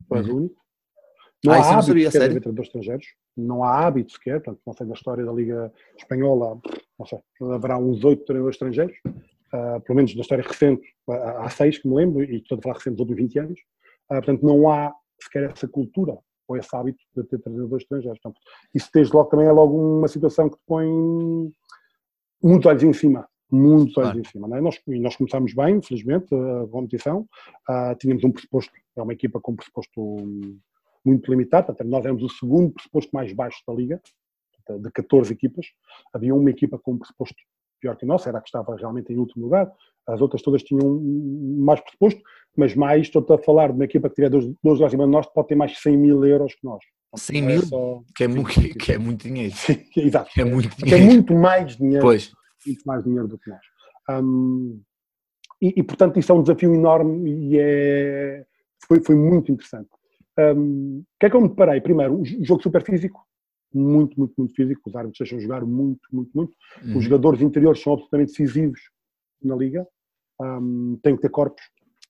tu 0.08 0.16
és 0.16 0.28
uhum. 0.28 0.36
único. 0.36 0.64
Não 1.44 1.52
ah, 1.52 1.56
há 1.56 1.70
hábito 1.72 1.86
sabia, 1.86 2.10
sequer 2.10 2.32
de 2.32 2.40
treinadores 2.40 2.68
estrangeiros, 2.68 3.06
não 3.36 3.62
há 3.62 3.86
hábito 3.86 4.12
sequer, 4.12 4.40
portanto, 4.40 4.62
não 4.66 4.72
sei, 4.72 4.86
na 4.86 4.94
história 4.94 5.24
da 5.26 5.32
Liga 5.32 5.70
Espanhola, 5.98 6.58
não 6.98 7.04
sei, 7.04 7.18
haverá 7.52 7.76
uns 7.76 8.02
oito 8.02 8.24
treinadores 8.24 8.54
estrangeiros, 8.54 8.96
uh, 9.04 9.78
pelo 9.82 9.96
menos 9.96 10.14
na 10.14 10.22
história 10.22 10.42
recente, 10.42 10.82
há 11.06 11.50
seis 11.50 11.76
que 11.76 11.86
me 11.86 11.96
lembro, 11.96 12.24
e 12.24 12.36
estou 12.36 12.56
a 12.56 12.62
falar 12.62 12.76
recente 12.76 12.94
dos 12.94 13.00
últimos 13.00 13.20
20 13.20 13.38
anos, 13.40 13.60
ah, 14.10 14.16
portanto, 14.16 14.44
não 14.44 14.70
há 14.70 14.94
sequer 15.20 15.50
essa 15.50 15.68
cultura 15.68 16.18
ou 16.46 16.56
esse 16.56 16.74
hábito 16.74 16.98
de 17.16 17.24
ter 17.24 17.38
treinadores 17.38 17.82
estrangeiros. 17.82 18.18
Portanto, 18.20 18.40
isso 18.74 18.90
desde 18.92 19.14
logo 19.14 19.30
também 19.30 19.46
é 19.46 19.52
logo 19.52 19.98
uma 19.98 20.08
situação 20.08 20.48
que 20.48 20.56
te 20.56 20.62
põe 20.66 20.86
muitos 22.42 22.66
olhos 22.66 22.82
em 22.82 22.92
cima. 22.92 23.26
Muitos 23.50 23.96
olhos 23.96 24.10
claro. 24.10 24.20
em 24.20 24.24
cima. 24.24 24.56
É? 24.56 24.60
Nós, 24.60 24.80
nós 24.86 25.16
começámos 25.16 25.54
bem, 25.54 25.80
felizmente, 25.80 26.34
a 26.34 26.66
competição. 26.68 27.26
Uh, 27.68 27.94
tínhamos 27.98 28.24
um 28.24 28.32
pressuposto, 28.32 28.72
é 28.96 29.02
uma 29.02 29.12
equipa 29.12 29.40
com 29.40 29.52
um 29.52 29.56
pressuposto 29.56 30.16
muito 31.04 31.30
limitado. 31.30 31.72
Até 31.72 31.84
nós 31.84 32.04
éramos 32.04 32.22
o 32.22 32.28
segundo 32.28 32.72
pressuposto 32.72 33.10
mais 33.14 33.32
baixo 33.32 33.62
da 33.66 33.72
liga, 33.72 34.00
de 34.68 34.90
14 34.90 35.32
equipas. 35.32 35.66
Havia 36.12 36.34
uma 36.34 36.50
equipa 36.50 36.78
com 36.78 36.92
um 36.92 36.98
pressuposto 36.98 37.36
pior 37.80 37.96
que 37.96 38.04
a 38.04 38.08
nossa, 38.08 38.30
era 38.30 38.38
a 38.38 38.40
que 38.40 38.48
estava 38.48 38.74
realmente 38.76 39.12
em 39.12 39.18
último 39.18 39.44
lugar. 39.44 39.70
As 40.06 40.20
outras 40.20 40.42
todas 40.42 40.62
tinham 40.62 41.00
mais 41.58 41.80
pressuposto, 41.80 42.20
mas 42.56 42.74
mais, 42.74 43.02
estou 43.02 43.24
a 43.28 43.38
falar 43.38 43.68
de 43.68 43.74
uma 43.74 43.84
equipa 43.84 44.08
que 44.08 44.14
tiver 44.14 44.30
dois, 44.30 44.44
dois 44.44 44.78
lugares 44.78 44.94
acima 44.94 45.04
de 45.04 45.10
nós, 45.10 45.26
pode 45.26 45.48
ter 45.48 45.54
mais 45.54 45.78
100 45.78 45.96
mil 45.96 46.24
euros 46.24 46.54
que 46.54 46.64
nós. 46.64 46.82
100 47.16 47.42
mil? 47.42 47.60
É 47.60 47.66
só... 47.66 48.02
que, 48.14 48.24
é 48.24 48.28
muito, 48.28 48.60
que 48.78 48.92
é 48.92 48.98
muito 48.98 49.28
dinheiro. 49.28 49.54
Sim, 49.54 49.84
exato. 49.96 50.30
É 50.38 50.44
muito 50.44 50.68
é 50.68 50.84
dinheiro. 50.84 51.02
É 51.02 51.06
muito 51.06 51.34
mais 51.34 51.76
dinheiro. 51.76 52.02
Pois. 52.02 52.32
Muito 52.66 52.82
mais 52.84 53.04
dinheiro 53.04 53.28
do 53.28 53.38
que 53.38 53.50
nós. 53.50 53.60
Um, 54.10 54.80
e, 55.60 55.74
e, 55.76 55.82
portanto, 55.82 56.18
isso 56.18 56.30
é 56.30 56.34
um 56.34 56.42
desafio 56.42 56.74
enorme 56.74 57.30
e 57.30 57.58
é, 57.58 58.44
foi, 58.86 59.02
foi 59.02 59.14
muito 59.14 59.50
interessante. 59.50 59.88
Um, 60.38 60.98
o 60.98 61.04
que 61.18 61.26
é 61.26 61.30
que 61.30 61.36
eu 61.36 61.40
me 61.40 61.48
deparei? 61.48 61.80
Primeiro, 61.80 62.20
o 62.20 62.24
jogo 62.44 62.62
super 62.62 62.84
físico, 62.84 63.24
muito, 63.72 64.18
muito, 64.18 64.34
muito 64.36 64.54
físico. 64.54 64.82
Os 64.86 64.94
árbitros 64.94 65.18
deixam 65.18 65.40
jogar 65.40 65.64
muito, 65.64 66.02
muito, 66.12 66.30
muito. 66.34 66.52
Uhum. 66.82 66.98
Os 66.98 67.04
jogadores 67.04 67.40
interiores 67.40 67.80
são 67.80 67.92
absolutamente 67.92 68.30
decisivos 68.30 68.80
na 69.42 69.56
liga. 69.56 69.86
Um, 70.40 70.98
têm 71.02 71.16
que 71.16 71.22
ter 71.22 71.30
corpos. 71.30 71.62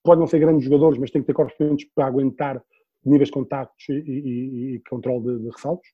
Podem 0.04 0.20
não 0.20 0.26
ser 0.26 0.38
grandes 0.38 0.64
jogadores, 0.64 0.98
mas 0.98 1.10
têm 1.10 1.22
que 1.22 1.26
ter 1.26 1.32
corpos 1.32 1.56
para 1.94 2.06
aguentar 2.06 2.62
níveis 3.04 3.28
de 3.28 3.32
contactos 3.32 3.88
e, 3.88 3.92
e, 3.92 4.74
e 4.74 4.82
controle 4.88 5.24
de, 5.24 5.38
de 5.40 5.50
ressaltos. 5.50 5.88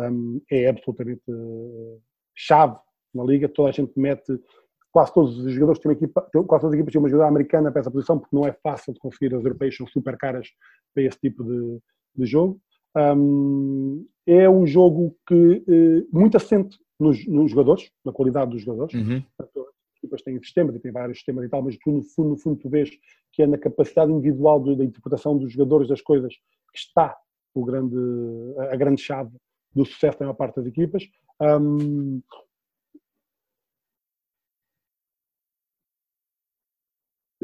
Um, 0.00 0.40
é 0.50 0.68
absolutamente 0.68 1.22
uh, 1.28 2.00
chave 2.34 2.76
na 3.14 3.24
liga. 3.24 3.48
Toda 3.48 3.70
a 3.70 3.72
gente 3.72 3.92
mete. 3.96 4.38
Quase 4.92 5.12
todos 5.12 5.38
os 5.38 5.52
jogadores 5.52 5.80
têm 5.80 5.92
equipa, 5.92 6.22
quase 6.32 6.62
todas 6.62 6.64
as 6.64 6.72
equipas 6.74 6.92
têm 6.92 7.00
uma 7.00 7.08
jogadora 7.08 7.28
americana 7.28 7.70
para 7.70 7.80
essa 7.80 7.90
posição, 7.90 8.18
porque 8.18 8.34
não 8.34 8.46
é 8.46 8.52
fácil 8.52 8.94
de 8.94 8.98
conseguir. 8.98 9.34
As 9.34 9.44
europeias 9.44 9.76
são 9.76 9.86
super 9.86 10.16
caras 10.16 10.48
para 10.94 11.02
esse 11.02 11.18
tipo 11.18 11.44
de, 11.44 11.78
de 12.14 12.26
jogo. 12.26 12.58
Um, 12.96 14.06
é 14.26 14.48
um 14.48 14.66
jogo 14.66 15.14
que 15.26 15.34
uh, 15.34 16.08
muito 16.18 16.36
assente 16.38 16.78
nos, 16.98 17.26
nos, 17.26 17.50
jogadores, 17.50 17.90
na 18.04 18.12
qualidade 18.12 18.52
dos 18.52 18.62
jogadores. 18.62 18.94
Uhum. 18.94 19.22
Equipas 20.06 20.22
têm 20.22 20.38
sistemas 20.38 20.74
e 20.74 20.80
têm 20.80 20.92
vários 20.92 21.18
sistemas 21.18 21.44
e 21.44 21.48
tal, 21.48 21.62
mas 21.62 21.76
tu, 21.76 21.90
no 21.90 22.02
fundo, 22.02 22.30
no 22.30 22.36
fundo 22.36 22.56
tu 22.60 22.68
vês 22.68 22.90
que 23.32 23.42
é 23.42 23.46
na 23.46 23.58
capacidade 23.58 24.10
individual 24.10 24.60
da 24.60 24.84
interpretação 24.84 25.36
dos 25.36 25.52
jogadores 25.52 25.88
das 25.88 26.00
coisas 26.00 26.32
que 26.72 26.78
está 26.78 27.16
o 27.54 27.64
grande, 27.64 27.96
a 28.70 28.76
grande 28.76 29.02
chave 29.02 29.30
do 29.74 29.84
sucesso 29.84 30.18
da 30.18 30.26
maior 30.26 30.34
parte 30.34 30.56
das 30.56 30.66
equipas. 30.66 31.06
Um, 31.40 32.22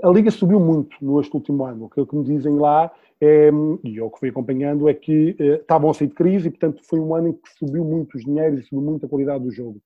a 0.02 0.08
Liga 0.08 0.30
subiu 0.30 0.58
muito 0.58 0.96
neste 1.00 1.34
último 1.34 1.64
ano. 1.64 1.90
O 1.94 2.06
que 2.06 2.16
me 2.16 2.24
dizem 2.24 2.56
lá 2.56 2.90
é, 3.24 3.50
e 3.84 3.96
eu 3.98 4.10
que 4.10 4.18
fui 4.18 4.30
acompanhando, 4.30 4.88
é 4.88 4.94
que 4.94 5.36
eh, 5.38 5.54
estavam 5.54 5.88
a 5.88 5.94
sair 5.94 6.08
de 6.08 6.14
crise 6.14 6.48
e, 6.48 6.50
portanto, 6.50 6.82
foi 6.82 6.98
um 6.98 7.14
ano 7.14 7.28
em 7.28 7.32
que 7.32 7.48
subiu 7.56 7.84
muito 7.84 8.16
os 8.16 8.24
dinheiros 8.24 8.58
e 8.58 8.62
subiu 8.64 8.82
muito 8.82 9.06
a 9.06 9.08
qualidade 9.08 9.44
do 9.44 9.52
jogo. 9.52 9.80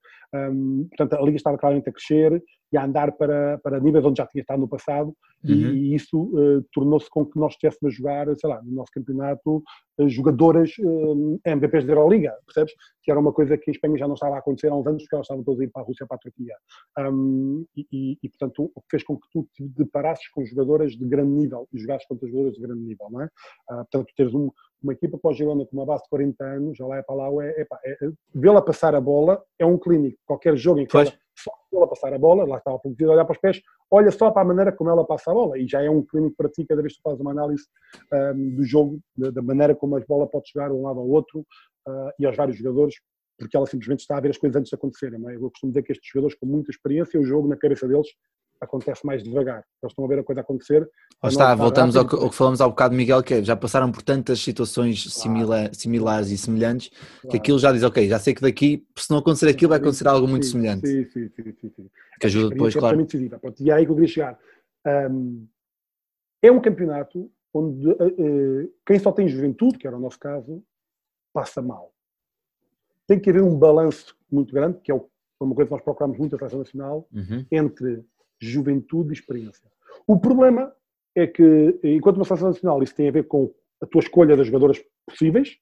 Um, 0.51 0.87
portanto, 0.89 1.15
a 1.15 1.23
Liga 1.23 1.37
estava 1.37 1.59
claramente 1.59 1.89
a 1.89 1.93
crescer 1.93 2.43
e 2.73 2.77
a 2.77 2.85
andar 2.85 3.13
para, 3.13 3.59
para 3.59 3.81
níveis 3.81 4.05
onde 4.05 4.19
já 4.19 4.27
tinha 4.27 4.43
estado 4.43 4.61
no 4.61 4.69
passado 4.69 5.15
uhum. 5.45 5.51
e, 5.51 5.95
isso 5.95 6.21
uh, 6.21 6.63
tornou-se 6.73 7.09
com 7.09 7.25
que 7.25 7.39
nós 7.39 7.53
estivéssemos 7.53 7.95
a 7.95 7.97
jogar, 7.97 8.27
sei 8.37 8.51
lá, 8.51 8.61
no 8.63 8.73
nosso 8.73 8.91
campeonato, 8.93 9.63
uh, 9.99 10.09
jogadoras 10.09 10.73
uh, 10.81 11.41
MVPs 11.47 11.85
da 11.87 11.93
Euroliga, 11.93 12.35
percebes? 12.45 12.75
Que 13.03 13.11
era 13.11 13.21
uma 13.21 13.33
coisa 13.33 13.57
que 13.57 13.71
em 13.71 13.73
Espanha 13.73 13.97
já 13.97 14.07
não 14.09 14.15
estava 14.15 14.35
a 14.35 14.39
acontecer 14.39 14.69
há 14.69 14.75
uns 14.75 14.87
anos 14.87 15.03
porque 15.03 15.15
elas 15.15 15.27
estavam 15.27 15.45
todas 15.45 15.61
a 15.61 15.65
ir 15.65 15.71
para 15.71 15.83
a 15.83 15.85
Rússia 15.85 16.07
para 16.07 16.17
a 16.17 16.21
Turquia. 16.21 16.55
Um, 16.99 17.65
e, 17.77 18.19
e, 18.23 18.29
portanto, 18.29 18.73
fez 18.91 19.05
com 19.05 19.17
que 19.17 19.29
tu 19.33 19.49
te 19.55 19.63
deparasses 19.69 20.29
com 20.31 20.45
jogadoras 20.45 20.93
de 20.93 21.07
grande 21.07 21.31
nível 21.31 21.69
e 21.73 21.79
jogasses 21.79 22.07
contra 22.09 22.27
jogadoras 22.27 22.55
de 22.57 22.63
grande 22.63 22.83
nível, 22.83 23.09
não 23.11 23.23
é? 23.23 23.27
Uh, 23.27 23.77
portanto, 23.77 24.07
teres 24.17 24.35
um, 24.35 24.51
uma 24.83 24.93
equipa 24.93 25.19
para 25.19 25.31
o 25.31 25.35
Girona 25.35 25.65
com 25.67 25.77
uma 25.77 25.87
base 25.87 26.03
de 26.05 26.09
40 26.11 26.45
anos, 26.45 26.77
já 26.77 26.87
lá 26.87 26.99
é 26.99 27.03
para 27.03 27.15
lá, 27.17 27.45
é, 27.45 27.63
é, 27.63 27.67
é, 27.91 28.11
vê-la 28.35 28.63
passar 28.63 28.95
a 28.95 29.01
bola 29.01 29.43
é 29.59 29.67
um 29.67 29.79
clínico. 29.79 30.19
Qualquer 30.27 30.57
jogo 30.57 30.81
em 30.81 30.87
que 30.87 30.97
ela, 30.97 31.13
só 31.37 31.51
ela 31.73 31.89
passar 31.89 32.13
a 32.13 32.19
bola, 32.19 32.45
lá 32.45 32.59
está 32.59 32.73
o 32.73 32.79
ponto 32.79 32.97
de 32.97 33.07
olhar 33.07 33.25
para 33.25 33.35
os 33.35 33.41
pés, 33.41 33.61
olha 33.91 34.11
só 34.11 34.31
para 34.31 34.43
a 34.43 34.45
maneira 34.45 34.73
como 34.73 34.91
ela 34.91 35.05
passa 35.05 35.31
a 35.31 35.35
bola 35.35 35.59
e 35.59 35.67
já 35.67 35.83
é 35.83 35.91
um 35.91 36.03
clínico 36.03 36.37
para 36.37 36.49
ti 36.49 36.65
cada 36.65 36.83
vez 36.83 36.95
que 36.95 37.01
tu 37.01 37.03
fazes 37.03 37.21
uma 37.21 37.31
análise 37.31 37.65
um, 38.13 38.57
do 38.57 38.65
jogo, 38.65 39.01
da, 39.17 39.31
da, 39.31 39.43
maneira 39.43 39.75
como 39.75 39.97
a 39.97 40.01
bola 40.01 40.27
pode 40.27 40.49
chegar 40.49 40.69
de 40.69 40.75
um 40.75 40.83
lado 40.83 41.01
ao 41.01 41.09
outro 41.09 41.41
uh, 41.41 42.11
e 42.19 42.27
aos 42.27 42.37
vários 42.37 42.57
jogadores, 42.57 42.95
porque 43.39 43.57
ela 43.57 43.67
simplesmente 43.67 44.01
está 44.01 44.17
a 44.17 44.21
ver 44.21 44.31
as 44.31 44.39
coisas 44.39 44.57
antes 44.57 44.71
de 44.71 44.77
acontecerem. 44.77 45.21
É? 45.29 45.37
Eu 45.37 45.51
costumo 45.51 45.73
dizer 45.73 45.83
que 45.83 45.93
estes 45.93 46.09
jogadores 46.11 46.37
com 46.39 46.47
muita 46.47 46.71
experiência, 46.71 47.21
o 47.21 47.25
jogo 47.25 47.49
na 47.49 47.57
cabeça 47.57 47.87
deles 47.87 48.09
acontece 48.61 49.05
mais 49.05 49.23
devagar. 49.23 49.65
Eles 49.83 49.93
estão 49.93 50.05
a 50.05 50.09
ver 50.09 50.19
a 50.19 50.25
coisa 50.25 50.41
acontecer. 50.41 50.89
Lá 51.23 51.29
está, 51.29 51.55
voltamos 51.55 51.97
ao 51.97 52.07
que, 52.07 52.15
ao 52.15 52.31
que, 52.31 52.37
falamos 52.37 52.61
há 52.61 52.69
bocado, 52.69 52.95
Miguel, 52.95 53.23
que 53.23 53.35
é, 53.35 53.43
já 53.43 53.57
passaram 53.57 53.91
por 53.91 54.03
tantas 54.03 54.41
situações 54.41 55.03
claro. 55.03 55.19
simila, 55.21 55.71
similares 55.73 56.31
e 56.31 56.39
semelhantes 56.39 56.89
claro. 56.89 57.29
que 57.29 57.37
aquilo 57.37 57.59
já 57.59 57.73
diz, 57.73 57.83
ok, 57.83 58.09
já 58.09 58.19
sei 58.19 58.35
que 58.35 58.43
daqui, 58.43 58.87
se 58.97 59.11
não 59.11 59.19
acontecer 59.19 59.49
aquilo, 59.49 59.71
vai 59.71 59.79
acontecer 59.79 60.07
algo 60.07 60.27
muito 60.27 60.47
sim, 60.47 60.53
semelhante. 60.53 60.87
Sim, 60.87 61.05
sim, 61.05 61.29
sim, 61.29 61.55
sim, 61.61 61.73
sim. 61.77 61.91
Que 62.21 62.27
ajuda 62.27 62.51
depois, 62.51 62.75
é 62.75 62.79
claro. 62.79 63.05
Decisiva. 63.05 63.41
E 63.61 63.71
é 63.71 63.75
aí 63.75 63.85
que 63.85 63.91
eu 63.91 63.95
queria 63.95 64.09
chegar. 64.09 64.39
Um, 65.11 65.47
é 66.43 66.51
um 66.51 66.61
campeonato 66.61 67.31
onde 67.53 67.89
uh, 67.89 68.73
quem 68.85 68.99
só 68.99 69.11
tem 69.13 69.29
juventude, 69.29 69.79
que 69.79 69.87
era 69.87 69.97
o 69.97 70.01
nosso 70.01 70.19
caso, 70.19 70.63
passa 71.33 71.63
mal. 71.63 71.93
Tem 73.07 73.19
que 73.19 73.31
haver 73.31 73.43
um 73.43 73.59
balanço 73.59 74.17
muito 74.31 74.53
grande, 74.53 74.79
que 74.81 74.93
é 74.93 74.95
uma 75.41 75.55
coisa 75.55 75.69
que 75.69 75.75
nós 75.75 75.83
procuramos 75.83 76.19
muito 76.19 76.35
a 76.35 76.39
Seleção 76.39 76.59
Nacional, 76.59 77.09
uhum. 77.13 77.47
entre 77.51 78.05
juventude 78.41 79.11
e 79.11 79.13
experiência. 79.13 79.71
O 80.07 80.19
problema 80.19 80.73
é 81.15 81.27
que, 81.27 81.79
enquanto 81.83 82.17
uma 82.17 82.25
seleção 82.25 82.49
nacional, 82.49 82.83
isso 82.83 82.95
tem 82.95 83.09
a 83.09 83.13
ver 83.13 83.25
com 83.25 83.53
a 83.81 83.87
tua 83.87 84.01
escolha 84.01 84.37
das 84.37 84.47
jogadoras 84.47 84.83
possíveis, 85.09 85.57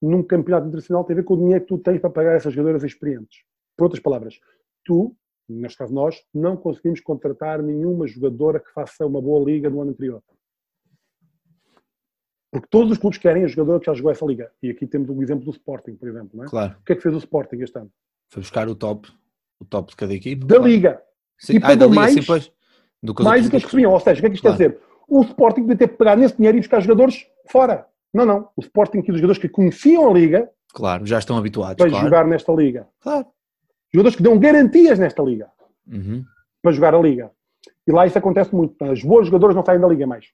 num 0.00 0.22
campeonato 0.22 0.66
internacional 0.66 1.04
tem 1.04 1.14
a 1.14 1.20
ver 1.20 1.24
com 1.24 1.34
o 1.34 1.38
dinheiro 1.38 1.60
que 1.62 1.68
tu 1.68 1.78
tens 1.78 2.00
para 2.00 2.10
pagar 2.10 2.36
essas 2.36 2.52
jogadoras 2.52 2.84
experientes. 2.84 3.44
Por 3.76 3.84
outras 3.84 4.02
palavras, 4.02 4.38
tu, 4.84 5.16
neste 5.48 5.78
caso 5.78 5.92
nós, 5.92 6.22
não 6.34 6.56
conseguimos 6.56 7.00
contratar 7.00 7.62
nenhuma 7.62 8.06
jogadora 8.06 8.60
que 8.60 8.72
faça 8.72 9.06
uma 9.06 9.20
boa 9.20 9.44
liga 9.44 9.70
no 9.70 9.80
ano 9.80 9.90
anterior. 9.90 10.22
Porque 12.50 12.68
todos 12.70 12.92
os 12.92 12.98
clubes 12.98 13.18
querem 13.18 13.44
a 13.44 13.48
jogadora 13.48 13.80
que 13.80 13.86
já 13.86 13.94
jogou 13.94 14.10
essa 14.10 14.24
liga. 14.24 14.50
E 14.62 14.70
aqui 14.70 14.86
temos 14.86 15.10
o 15.10 15.22
exemplo 15.22 15.44
do 15.44 15.50
Sporting, 15.50 15.94
por 15.96 16.08
exemplo. 16.08 16.42
É? 16.42 16.46
Claro. 16.46 16.76
O 16.80 16.84
que 16.84 16.92
é 16.92 16.96
que 16.96 17.02
fez 17.02 17.14
o 17.14 17.18
Sporting 17.18 17.56
este 17.56 17.78
ano? 17.78 17.92
Foi 18.30 18.40
buscar 18.40 18.68
o 18.68 18.74
top, 18.74 19.08
o 19.60 19.64
top 19.64 19.90
de 19.90 19.96
cada 19.96 20.14
equipe. 20.14 20.46
Da 20.46 20.56
claro. 20.56 20.70
liga. 20.70 21.02
Sim. 21.38 21.54
E 21.54 21.60
ah, 21.62 21.72
liga, 21.72 21.88
mais, 21.88 22.14
sim, 22.14 22.22
pois. 22.22 22.50
Do 23.02 23.14
que 23.14 23.22
mais 23.22 23.44
do 23.44 23.50
que 23.50 23.56
eles 23.56 23.64
recebiam. 23.64 23.92
Ou 23.92 24.00
seja, 24.00 24.18
o 24.18 24.20
que 24.20 24.26
é 24.26 24.30
que 24.30 24.34
isto 24.36 24.42
claro. 24.42 24.58
quer 24.58 24.68
dizer? 24.68 24.80
O 25.08 25.22
Sporting 25.22 25.62
podia 25.62 25.76
ter 25.76 25.88
que 25.88 25.96
pegar 25.96 26.16
nesse 26.16 26.36
dinheiro 26.36 26.56
e 26.56 26.60
buscar 26.60 26.80
jogadores 26.80 27.26
fora. 27.48 27.86
Não, 28.12 28.24
não. 28.24 28.48
O 28.56 28.60
Sporting 28.60 29.02
que 29.02 29.10
os 29.10 29.18
jogadores 29.18 29.40
que 29.40 29.48
conheciam 29.48 30.08
a 30.08 30.12
liga. 30.12 30.50
Claro, 30.74 31.06
já 31.06 31.18
estão 31.18 31.36
habituados. 31.36 31.76
Para 31.76 31.90
claro. 31.90 32.04
jogar 32.04 32.26
nesta 32.26 32.52
liga. 32.52 32.88
Claro. 33.00 33.26
Jogadores 33.92 34.16
que 34.16 34.22
dão 34.22 34.38
garantias 34.38 34.98
nesta 34.98 35.22
liga. 35.22 35.48
Uhum. 35.86 36.24
Para 36.62 36.72
jogar 36.72 36.94
a 36.94 36.98
liga. 36.98 37.30
E 37.86 37.92
lá 37.92 38.06
isso 38.06 38.18
acontece 38.18 38.54
muito. 38.54 38.82
As 38.84 39.02
boas 39.02 39.26
jogadoras 39.26 39.54
não 39.54 39.64
saem 39.64 39.80
da 39.80 39.86
liga 39.86 40.06
mais. 40.06 40.26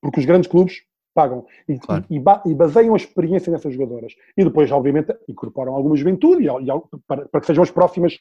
Porque 0.00 0.20
os 0.20 0.26
grandes 0.26 0.48
clubes 0.48 0.82
pagam 1.12 1.44
e, 1.68 1.78
claro. 1.78 2.04
e, 2.08 2.16
e, 2.16 2.54
baseiam 2.54 2.94
a 2.94 2.96
experiência 2.96 3.50
nessas 3.50 3.74
jogadoras. 3.74 4.14
E 4.36 4.44
depois, 4.44 4.70
obviamente, 4.70 5.14
incorporam 5.28 5.74
alguma 5.74 5.96
juventude 5.96 6.44
e, 6.44 6.46
e 6.46 6.98
para, 7.06 7.26
para, 7.26 7.40
que 7.40 7.46
sejam 7.46 7.62
as 7.62 7.70
próximas 7.70 8.18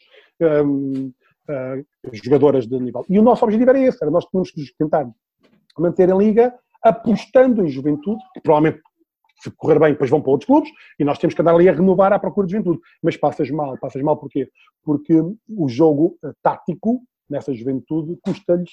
um, 0.65 1.11
uh, 1.49 2.15
jogadoras 2.23 2.67
de 2.67 2.79
nível. 2.79 3.05
E 3.09 3.19
o 3.19 3.21
nosso 3.21 3.43
objetivo 3.43 3.69
era 3.71 3.79
esse, 3.79 3.97
era 4.01 4.11
nós 4.11 4.25
tínhamos 4.25 4.51
que 4.51 4.63
tentar 4.77 5.09
manter 5.77 6.11
a 6.11 6.15
liga 6.15 6.53
apostando 6.83 7.65
em 7.65 7.69
juventude, 7.69 8.21
que 8.33 8.41
provavelmente 8.41 8.81
se 9.41 9.49
correr 9.51 9.79
bem, 9.79 9.93
depois 9.93 10.09
vão 10.09 10.21
para 10.21 10.31
outros 10.31 10.47
clubes, 10.47 10.69
e 10.97 11.03
nós 11.03 11.17
temos 11.17 11.33
que 11.33 11.41
andar 11.41 11.55
ali 11.55 11.69
a 11.69 11.73
renovar 11.73 12.11
à 12.11 12.19
procura 12.19 12.45
de 12.45 12.53
juventude. 12.53 12.79
Mas 13.01 13.15
passas 13.15 13.49
mal, 13.49 13.77
passas 13.77 14.01
mal 14.01 14.17
porquê? 14.17 14.49
Porque 14.83 15.13
o 15.47 15.69
jogo 15.69 16.17
uh, 16.23 16.33
tático 16.43 17.01
nessa 17.29 17.53
juventude 17.53 18.17
custa-lhes 18.21 18.71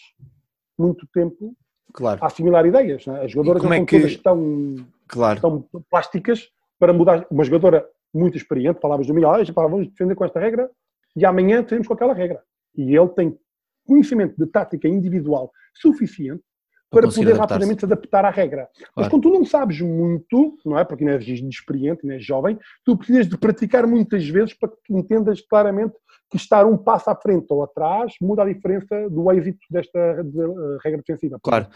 muito 0.79 1.07
tempo 1.13 1.55
claro. 1.93 2.23
a 2.23 2.27
assimilar 2.27 2.67
ideias. 2.67 3.07
Né? 3.07 3.25
As 3.25 3.31
jogadoras 3.31 3.63
não 3.63 3.73
é 3.73 3.77
são 3.77 3.87
que... 3.87 4.01
todas 4.01 4.17
tão, 4.17 4.75
claro. 5.07 5.41
tão 5.41 5.65
plásticas 5.89 6.49
para 6.79 6.93
mudar. 6.93 7.27
Uma 7.31 7.45
jogadora 7.45 7.87
muito 8.13 8.37
experiente, 8.37 8.81
palavras 8.81 9.07
do 9.07 9.27
ah, 9.27 9.45
vamos 9.69 9.89
defender 9.89 10.15
com 10.15 10.25
esta 10.25 10.41
regra 10.41 10.71
e 11.15 11.25
amanhã 11.25 11.63
temos 11.63 11.87
com 11.87 11.95
aquela 11.95 12.15
regra. 12.15 12.43
E 12.77 12.97
ele 12.97 13.09
tem 13.09 13.39
conhecimento 13.87 14.37
de 14.37 14.47
tática 14.47 14.89
individual 14.89 15.51
suficiente 15.75 16.43
para 16.91 17.09
poder 17.09 17.35
rapidamente 17.35 17.81
se 17.81 17.85
adaptar 17.85 18.25
à 18.25 18.31
regra. 18.31 18.69
Claro. 18.73 18.93
Mas 18.97 19.09
quando 19.09 19.23
tu 19.23 19.31
não 19.31 19.45
sabes 19.45 19.81
muito, 19.81 20.57
não 20.65 20.79
é? 20.79 20.85
Porque 20.85 21.05
não 21.05 21.13
és 21.13 21.27
experiente, 21.27 22.07
não 22.07 22.15
és 22.15 22.25
jovem, 22.25 22.59
tu 22.85 22.97
precisas 22.97 23.29
de 23.29 23.37
praticar 23.37 23.87
muitas 23.87 24.27
vezes 24.29 24.55
para 24.55 24.71
que 24.85 24.95
entendas 24.95 25.41
claramente 25.41 25.95
que 26.31 26.37
estar 26.37 26.67
um 26.67 26.77
passo 26.77 27.11
à 27.11 27.17
frente 27.17 27.47
ou 27.51 27.63
atrás 27.63 28.15
muda 28.21 28.43
a 28.43 28.47
diferença 28.47 29.09
do 29.11 29.31
êxito 29.33 29.65
desta 29.71 30.23
de, 30.25 30.41
uh, 30.41 30.79
regra 30.83 30.99
defensiva. 30.99 31.39
Claro. 31.43 31.67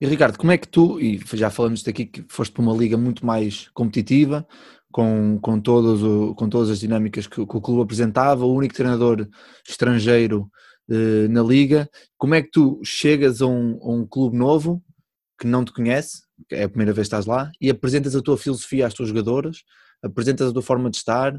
E 0.00 0.06
Ricardo, 0.06 0.38
como 0.38 0.52
é 0.52 0.58
que 0.58 0.68
tu, 0.68 1.00
e 1.00 1.20
já 1.34 1.50
falamos 1.50 1.82
daqui 1.82 2.06
que 2.06 2.24
foste 2.28 2.52
para 2.52 2.62
uma 2.62 2.76
liga 2.76 2.96
muito 2.96 3.26
mais 3.26 3.68
competitiva, 3.74 4.46
com, 4.92 5.38
com, 5.40 5.60
todos 5.60 6.02
o, 6.02 6.34
com 6.34 6.48
todas 6.48 6.70
as 6.70 6.78
dinâmicas 6.78 7.26
que, 7.26 7.34
que, 7.34 7.56
o 7.56 7.60
clube 7.60 7.82
apresentava, 7.82 8.44
o 8.44 8.54
único 8.54 8.74
treinador 8.74 9.28
estrangeiro 9.68 10.48
eh, 10.90 11.28
na 11.28 11.42
liga, 11.42 11.88
como 12.16 12.34
é 12.34 12.42
que 12.42 12.50
tu 12.50 12.80
chegas 12.84 13.42
a 13.42 13.46
um, 13.46 13.78
a 13.82 13.90
um 13.90 14.06
clube 14.06 14.36
novo 14.36 14.82
que 15.38 15.46
não 15.46 15.64
te 15.64 15.72
conhece, 15.72 16.22
é 16.50 16.64
a 16.64 16.68
primeira 16.68 16.92
vez 16.92 17.06
que 17.06 17.14
estás 17.14 17.26
lá, 17.26 17.50
e 17.60 17.68
apresentas 17.68 18.16
a 18.16 18.22
tua 18.22 18.38
filosofia 18.38 18.86
às 18.86 18.94
tuas 18.94 19.08
jogadoras, 19.08 19.62
apresentas 20.02 20.48
a 20.48 20.52
tua 20.52 20.62
forma 20.62 20.90
de 20.90 20.96
estar, 20.96 21.38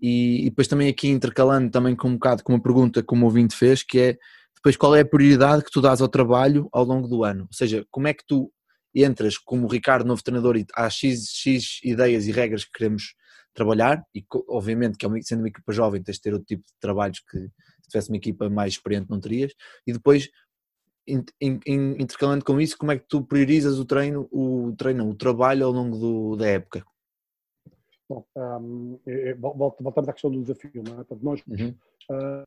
e, 0.00 0.46
e, 0.46 0.50
depois 0.50 0.68
também 0.68 0.88
aqui 0.88 1.08
intercalando 1.08 1.70
também 1.70 1.94
com 1.94 2.08
um 2.08 2.14
bocado 2.14 2.42
com 2.44 2.52
uma 2.52 2.62
pergunta 2.62 3.02
que 3.02 3.14
o 3.14 3.24
ouvinte 3.24 3.56
fez, 3.56 3.82
que 3.82 3.98
é 3.98 4.18
depois 4.58 4.76
qual 4.76 4.94
é 4.94 5.00
a 5.00 5.06
prioridade 5.06 5.62
que 5.62 5.70
tu 5.70 5.80
dás 5.80 6.00
ao 6.00 6.08
trabalho 6.08 6.68
ao 6.72 6.84
longo 6.84 7.06
do 7.06 7.22
ano? 7.24 7.44
Ou 7.44 7.52
seja, 7.52 7.86
como 7.90 8.08
é 8.08 8.14
que 8.14 8.24
tu 8.26 8.52
entras 8.94 9.38
como 9.38 9.68
Ricardo, 9.68 10.06
novo 10.06 10.22
treinador, 10.22 10.56
e 10.56 10.66
há 10.74 10.90
X, 10.90 11.28
X 11.30 11.80
ideias 11.84 12.26
e 12.26 12.32
regras 12.32 12.64
que 12.64 12.72
queremos 12.72 13.14
trabalhar, 13.54 14.02
e 14.14 14.24
obviamente 14.48 14.98
que 14.98 15.06
é 15.06 15.08
sendo 15.22 15.40
uma 15.40 15.48
equipa 15.48 15.72
jovem 15.72 16.02
tens 16.02 16.16
de 16.16 16.22
ter 16.22 16.32
outro 16.32 16.46
tipo 16.46 16.64
de 16.64 16.72
trabalhos 16.80 17.20
que 17.20 17.38
se 17.38 17.88
tivesse 17.88 18.10
uma 18.10 18.16
equipa 18.16 18.50
mais 18.50 18.74
experiente 18.74 19.08
não 19.08 19.20
terias, 19.20 19.52
e 19.86 19.92
depois 19.92 20.28
intercalando 21.98 22.44
com 22.44 22.60
isso, 22.60 22.76
como 22.76 22.92
é 22.92 22.98
que 22.98 23.06
tu 23.08 23.24
priorizas 23.24 23.78
o 23.78 23.84
treino, 23.84 24.28
o 24.30 24.74
treino, 24.76 25.08
o 25.08 25.14
trabalho 25.14 25.64
ao 25.64 25.72
longo 25.72 25.96
do, 25.96 26.36
da 26.36 26.46
época? 26.46 26.84
Bom, 28.08 28.24
um, 28.36 28.98
voltamos 29.38 30.08
à 30.08 30.12
questão 30.12 30.30
do 30.30 30.40
desafio, 30.40 30.82
não 30.82 30.94
é? 30.94 30.96
Portanto, 30.96 31.22
nós 31.22 31.42
uhum. 31.46 31.74
uh, 32.10 32.44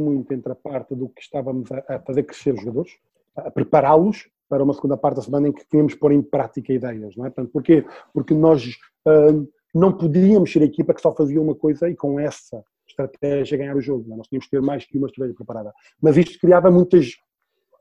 muito 0.00 0.32
entre 0.32 0.52
a 0.52 0.54
parte 0.54 0.94
do 0.94 1.08
que 1.08 1.20
estávamos 1.20 1.70
a, 1.72 1.96
a 1.96 1.98
fazer 2.00 2.22
crescer 2.22 2.54
os 2.54 2.60
jogadores, 2.60 2.92
a 3.34 3.50
prepará-los 3.50 4.28
para 4.48 4.62
uma 4.62 4.72
segunda 4.72 4.96
parte 4.96 5.16
da 5.16 5.22
semana 5.22 5.48
em 5.48 5.52
que 5.52 5.64
queríamos 5.66 5.94
pôr 5.94 6.12
em 6.12 6.22
prática 6.22 6.72
ideias, 6.72 7.14
não 7.16 7.26
é? 7.26 7.30
Portanto, 7.30 7.52
porquê? 7.52 7.84
Porque 8.14 8.34
nós 8.34 8.64
uh, 9.06 9.48
não 9.74 9.92
podíamos 9.92 10.50
ser 10.50 10.62
a 10.62 10.66
equipa 10.66 10.94
que 10.94 11.02
só 11.02 11.12
fazia 11.14 11.40
uma 11.40 11.54
coisa 11.54 11.88
e 11.88 11.94
com 11.94 12.18
essa 12.18 12.64
estratégia 12.88 13.58
ganhar 13.58 13.76
o 13.76 13.80
jogo, 13.80 14.12
é? 14.12 14.16
nós 14.16 14.28
tínhamos 14.28 14.46
que 14.46 14.50
ter 14.52 14.62
mais 14.62 14.84
que 14.86 14.96
uma 14.96 15.08
estratégia 15.08 15.36
preparada. 15.36 15.72
Mas 16.00 16.16
isto 16.16 16.38
criava 16.38 16.70
muitas 16.70 17.16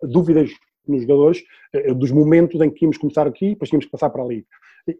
dúvidas 0.03 0.49
nos 0.88 1.02
jogadores, 1.03 1.44
uh, 1.76 1.94
dos 1.94 2.11
momentos 2.11 2.60
em 2.60 2.69
que 2.69 2.85
íamos 2.85 2.98
começar 2.98 3.27
aqui 3.27 3.48
e 3.48 3.49
depois 3.52 3.69
tínhamos 3.69 3.85
que 3.85 3.91
passar 3.91 4.10
para 4.10 4.23
ali. 4.23 4.45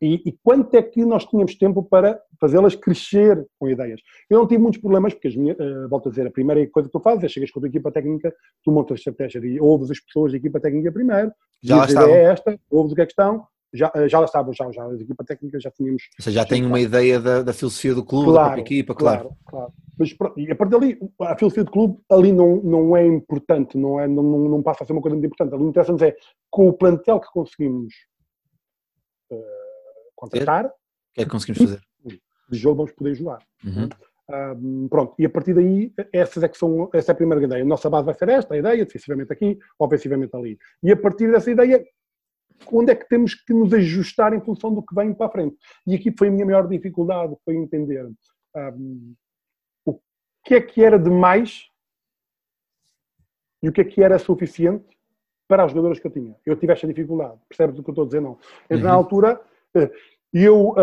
E, 0.02 0.22
e, 0.26 0.38
quanto 0.44 0.76
é 0.76 0.82
que 0.82 1.06
nós 1.06 1.26
tínhamos 1.26 1.56
tempo 1.56 1.82
para 1.82 2.22
fazê-las 2.40 2.76
crescer 2.76 3.48
com 3.58 3.70
ideias? 3.70 4.02
Eu 4.30 4.40
não 4.40 4.48
tive 4.48 4.62
muitos 4.62 4.82
problemas, 4.82 5.14
porque, 5.14 5.30
as 5.30 5.36
minhas, 5.36 5.58
uh, 5.58 5.88
volto 5.88 6.08
a 6.08 6.10
dizer, 6.10 6.28
a 6.28 6.32
primeira 6.32 6.66
coisa 6.70 6.90
que 6.90 6.94
tu 6.94 7.00
fazes 7.00 7.24
é 7.24 7.28
chegas 7.28 7.52
com 7.52 7.60
a 7.60 7.62
tua 7.62 7.70
equipa 7.70 7.92
técnica, 7.92 8.34
tu 8.64 8.72
montas 8.72 8.96
a 8.96 9.00
estratégia 9.00 9.40
e 9.40 9.60
ouves 9.62 9.90
as 9.90 10.00
pessoas 10.00 10.32
da 10.32 10.38
equipa 10.38 10.60
técnica 10.60 10.92
primeiro, 10.92 11.32
já 11.64 11.78
lá 11.78 11.86
estavam. 11.86 12.14
é 12.14 12.24
esta, 12.24 12.60
ouves 12.70 12.92
o 12.92 12.96
que 12.96 13.02
é 13.02 13.06
que 13.06 13.12
estão, 13.14 13.48
já, 13.74 13.92
eh, 13.96 14.10
já 14.10 14.20
lá 14.20 14.26
estavam, 14.26 14.54
já, 14.54 14.70
já, 14.72 14.86
a 14.86 14.96
equipa 14.96 15.24
técnica 15.24 15.60
já 15.60 15.72
tínhamos... 15.72 16.04
Ou 16.20 16.24
seja, 16.24 16.42
já 16.42 16.46
tem 16.46 16.66
uma 16.66 16.80
ideia 16.80 17.20
da, 17.20 17.44
da, 17.44 17.54
filosofia 17.54 17.96
do 17.96 18.04
clube, 18.04 18.32
claro, 18.32 18.38
da 18.38 18.46
própria 18.46 18.62
equipa, 18.62 18.96
claro. 18.96 19.20
Claro, 19.20 19.38
claro. 19.46 19.74
Mas 19.98 20.16
e 20.38 20.52
a 20.52 20.56
partir 20.56 20.72
dali, 20.80 21.00
a 21.22 21.36
filosofia 21.38 21.64
do 21.64 21.72
clube 21.72 21.98
ali 22.10 22.32
não, 22.32 22.58
não 22.58 22.96
é 22.96 23.06
importante, 23.06 23.78
não, 23.78 24.00
é, 24.00 24.08
não, 24.08 24.24
não 24.24 24.62
passa 24.62 24.84
a 24.84 24.88
ser 24.88 24.94
uma 24.94 25.02
coisa 25.02 25.16
muito 25.16 25.26
importante. 25.26 25.54
Ali 25.54 25.64
o 25.64 25.70
interessante 25.70 26.04
é, 26.04 26.16
com 26.50 26.68
o 26.68 26.74
plantel 26.74 27.20
que 27.20 27.32
conseguimos... 27.32 27.94
Uh, 29.32 29.67
contratar. 30.18 30.66
O 30.66 30.72
que 31.14 31.22
é 31.22 31.24
que 31.24 31.32
conseguimos 31.32 31.72
fazer? 31.72 31.82
De 32.50 32.58
jogo 32.58 32.78
vamos 32.78 32.92
poder 32.92 33.14
jogar. 33.16 33.40
Uhum. 33.64 33.88
Um, 34.30 34.90
pronto, 34.90 35.16
e 35.18 35.26
a 35.26 35.30
partir 35.30 35.54
daí, 35.54 35.94
essas 36.12 36.44
é 36.44 36.50
que 36.50 36.58
são, 36.58 36.90
essa 36.94 37.12
é 37.12 37.14
a 37.14 37.16
primeira 37.16 37.44
ideia. 37.44 37.64
A 37.64 37.66
nossa 37.66 37.90
base 37.90 38.06
vai 38.06 38.14
ser 38.14 38.28
esta, 38.28 38.54
a 38.54 38.58
ideia, 38.58 38.86
defensivamente 38.86 39.32
aqui, 39.32 39.58
ofensivamente 39.80 40.36
ali. 40.36 40.58
E 40.84 40.92
a 40.92 40.98
partir 40.98 41.32
dessa 41.32 41.50
ideia, 41.50 41.82
onde 42.72 42.92
é 42.92 42.96
que 42.96 43.08
temos 43.08 43.36
que 43.36 43.54
nos 43.54 43.74
ajustar 43.74 44.34
em 44.34 44.42
função 44.42 44.74
do 44.74 44.84
que 44.84 44.94
vem 44.94 45.14
para 45.14 45.28
a 45.28 45.32
frente? 45.32 45.56
E 45.86 45.96
aqui 45.96 46.14
foi 46.18 46.28
a 46.28 46.32
minha 46.32 46.46
maior 46.46 46.68
dificuldade, 46.68 47.36
foi 47.46 47.56
entender 47.56 48.06
um, 48.56 49.14
o 49.86 50.00
que 50.44 50.56
é 50.56 50.62
que 50.62 50.84
era 50.84 51.00
demais 51.00 51.66
e 53.62 53.70
o 53.70 53.72
que 53.72 53.82
é 53.82 53.86
que 53.86 54.04
era 54.04 54.20
suficiente 54.20 54.98
para 55.48 55.66
os 55.66 55.72
jogadores 55.72 56.00
que 56.00 56.08
eu 56.08 56.12
tinha. 56.12 56.36
Eu 56.46 56.58
tive 56.58 56.74
esta 56.74 56.86
dificuldade, 56.86 57.40
percebes 57.48 57.80
o 57.80 57.84
que 57.84 57.90
eu 57.90 57.94
estou 57.94 58.04
a 58.04 58.08
dizer? 58.08 58.22
Não. 58.22 58.38
Então, 58.66 58.78
uhum. 58.78 58.84
na 58.84 58.92
altura, 58.92 59.42
e 60.34 60.44
eu 60.44 60.76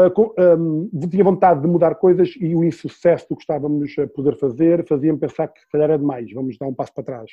um, 0.59 0.90
tinha 1.09 1.24
vontade 1.24 1.61
de 1.61 1.66
mudar 1.66 1.94
coisas 1.97 2.35
e 2.40 2.55
o 2.55 2.65
insucesso 2.65 3.27
do 3.28 3.36
que 3.36 3.43
estávamos 3.43 3.94
a 3.98 4.06
poder 4.06 4.36
fazer 4.36 4.86
fazia-me 4.86 5.19
pensar 5.19 5.48
que 5.48 5.61
se 5.61 5.69
calhar 5.69 5.90
era 5.90 5.98
demais, 5.98 6.32
vamos 6.32 6.56
dar 6.59 6.66
um 6.66 6.74
passo 6.74 6.93
para 6.94 7.05
trás. 7.05 7.31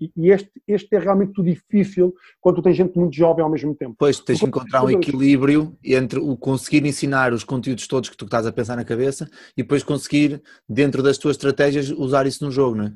E, 0.00 0.12
e 0.16 0.30
este, 0.30 0.50
este 0.66 0.94
é 0.94 0.98
realmente 0.98 1.28
muito 1.28 1.42
difícil 1.42 2.14
quando 2.40 2.62
tens 2.62 2.76
gente 2.76 2.96
muito 2.96 3.14
jovem 3.14 3.42
ao 3.42 3.50
mesmo 3.50 3.74
tempo. 3.74 3.96
Pois, 3.98 4.20
tens 4.20 4.38
de 4.38 4.46
encontrar 4.46 4.84
um 4.84 4.90
equilíbrio 4.90 5.76
entre 5.84 6.20
o 6.20 6.36
conseguir 6.36 6.84
ensinar 6.86 7.32
os 7.32 7.44
conteúdos 7.44 7.86
todos 7.86 8.08
que 8.08 8.16
tu 8.16 8.24
estás 8.24 8.46
a 8.46 8.52
pensar 8.52 8.76
na 8.76 8.84
cabeça 8.84 9.28
e 9.56 9.62
depois 9.62 9.82
conseguir, 9.82 10.40
dentro 10.68 11.02
das 11.02 11.18
tuas 11.18 11.36
estratégias, 11.36 11.90
usar 11.90 12.26
isso 12.26 12.44
no 12.44 12.50
jogo, 12.50 12.76
não 12.76 12.84
é? 12.84 12.92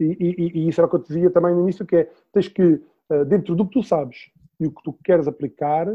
E, 0.00 0.16
e, 0.20 0.58
e 0.60 0.68
isso 0.68 0.80
era 0.80 0.86
o 0.86 0.90
que 0.90 0.96
eu 0.96 1.02
te 1.02 1.08
dizia 1.08 1.30
também 1.30 1.52
no 1.52 1.62
início, 1.62 1.84
que 1.84 1.96
é, 1.96 2.10
tens 2.32 2.48
que, 2.48 2.62
uh, 3.10 3.24
dentro 3.26 3.54
do 3.54 3.66
que 3.66 3.72
tu 3.72 3.82
sabes 3.82 4.30
e 4.60 4.66
o 4.66 4.70
que 4.70 4.82
tu 4.82 4.96
queres 5.04 5.26
aplicar, 5.26 5.88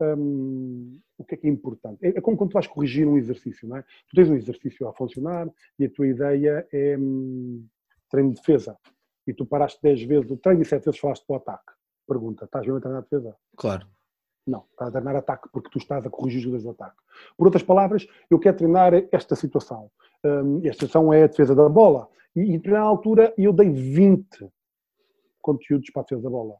um, 0.00 1.00
o 1.18 1.24
que 1.24 1.34
é 1.34 1.38
que 1.38 1.46
é 1.46 1.50
importante? 1.50 2.04
É, 2.04 2.08
é, 2.08 2.20
como 2.20 2.36
quando 2.36 2.50
tu 2.50 2.54
vais 2.54 2.66
corrigir 2.66 3.06
um 3.06 3.16
exercício, 3.16 3.68
não 3.68 3.76
é? 3.76 3.82
Tu 3.82 4.14
tens 4.14 4.28
um 4.28 4.34
exercício 4.34 4.88
a 4.88 4.92
funcionar 4.92 5.48
e 5.78 5.84
a 5.84 5.90
tua 5.90 6.06
ideia 6.06 6.66
é 6.72 6.96
um, 6.98 7.66
treino 8.10 8.30
de 8.30 8.36
defesa. 8.36 8.76
E 9.26 9.32
tu 9.32 9.46
paraste 9.46 9.80
10 9.82 10.02
vezes 10.04 10.30
o 10.30 10.36
treino 10.36 10.62
e 10.62 10.64
7 10.64 10.84
vezes 10.84 11.00
falaste 11.00 11.24
para 11.26 11.34
o 11.34 11.36
ataque. 11.36 11.72
Pergunta, 12.06 12.44
estás 12.44 12.66
bem 12.66 12.76
a 12.76 12.80
treinar 12.80 13.02
defesa? 13.02 13.36
Claro. 13.56 13.86
Não, 14.46 14.64
estás 14.70 14.88
a 14.88 14.92
treinar 14.92 15.16
ataque 15.16 15.48
porque 15.50 15.70
tu 15.70 15.78
estás 15.78 16.04
a 16.04 16.10
corrigir 16.10 16.38
os 16.38 16.44
jogadores 16.44 16.64
do 16.64 16.70
ataque. 16.70 16.96
Por 17.36 17.46
outras 17.46 17.62
palavras, 17.62 18.06
eu 18.30 18.38
quero 18.38 18.58
treinar 18.58 18.92
esta 19.10 19.34
situação. 19.34 19.90
Um, 20.24 20.58
esta 20.58 20.86
situação 20.86 21.12
é 21.12 21.22
a 21.22 21.26
defesa 21.26 21.54
da 21.54 21.68
bola. 21.68 22.08
E, 22.36 22.54
e 22.54 22.68
na 22.68 22.80
altura 22.80 23.32
eu 23.38 23.52
dei 23.52 23.70
20 23.70 24.50
conteúdos 25.40 25.90
para 25.90 26.02
a 26.02 26.04
defesa 26.04 26.22
da 26.22 26.30
bola 26.30 26.56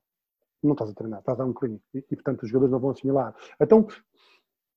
não 0.66 0.72
estás 0.72 0.90
a 0.90 0.94
treinar, 0.94 1.20
estás 1.20 1.38
a 1.38 1.42
dar 1.42 1.48
um 1.48 1.52
clínico 1.52 1.84
e, 1.94 1.98
e, 1.98 2.16
portanto 2.16 2.42
os 2.42 2.48
jogadores 2.48 2.72
não 2.72 2.80
vão 2.80 2.90
assimilar. 2.90 3.34
Então, 3.60 3.86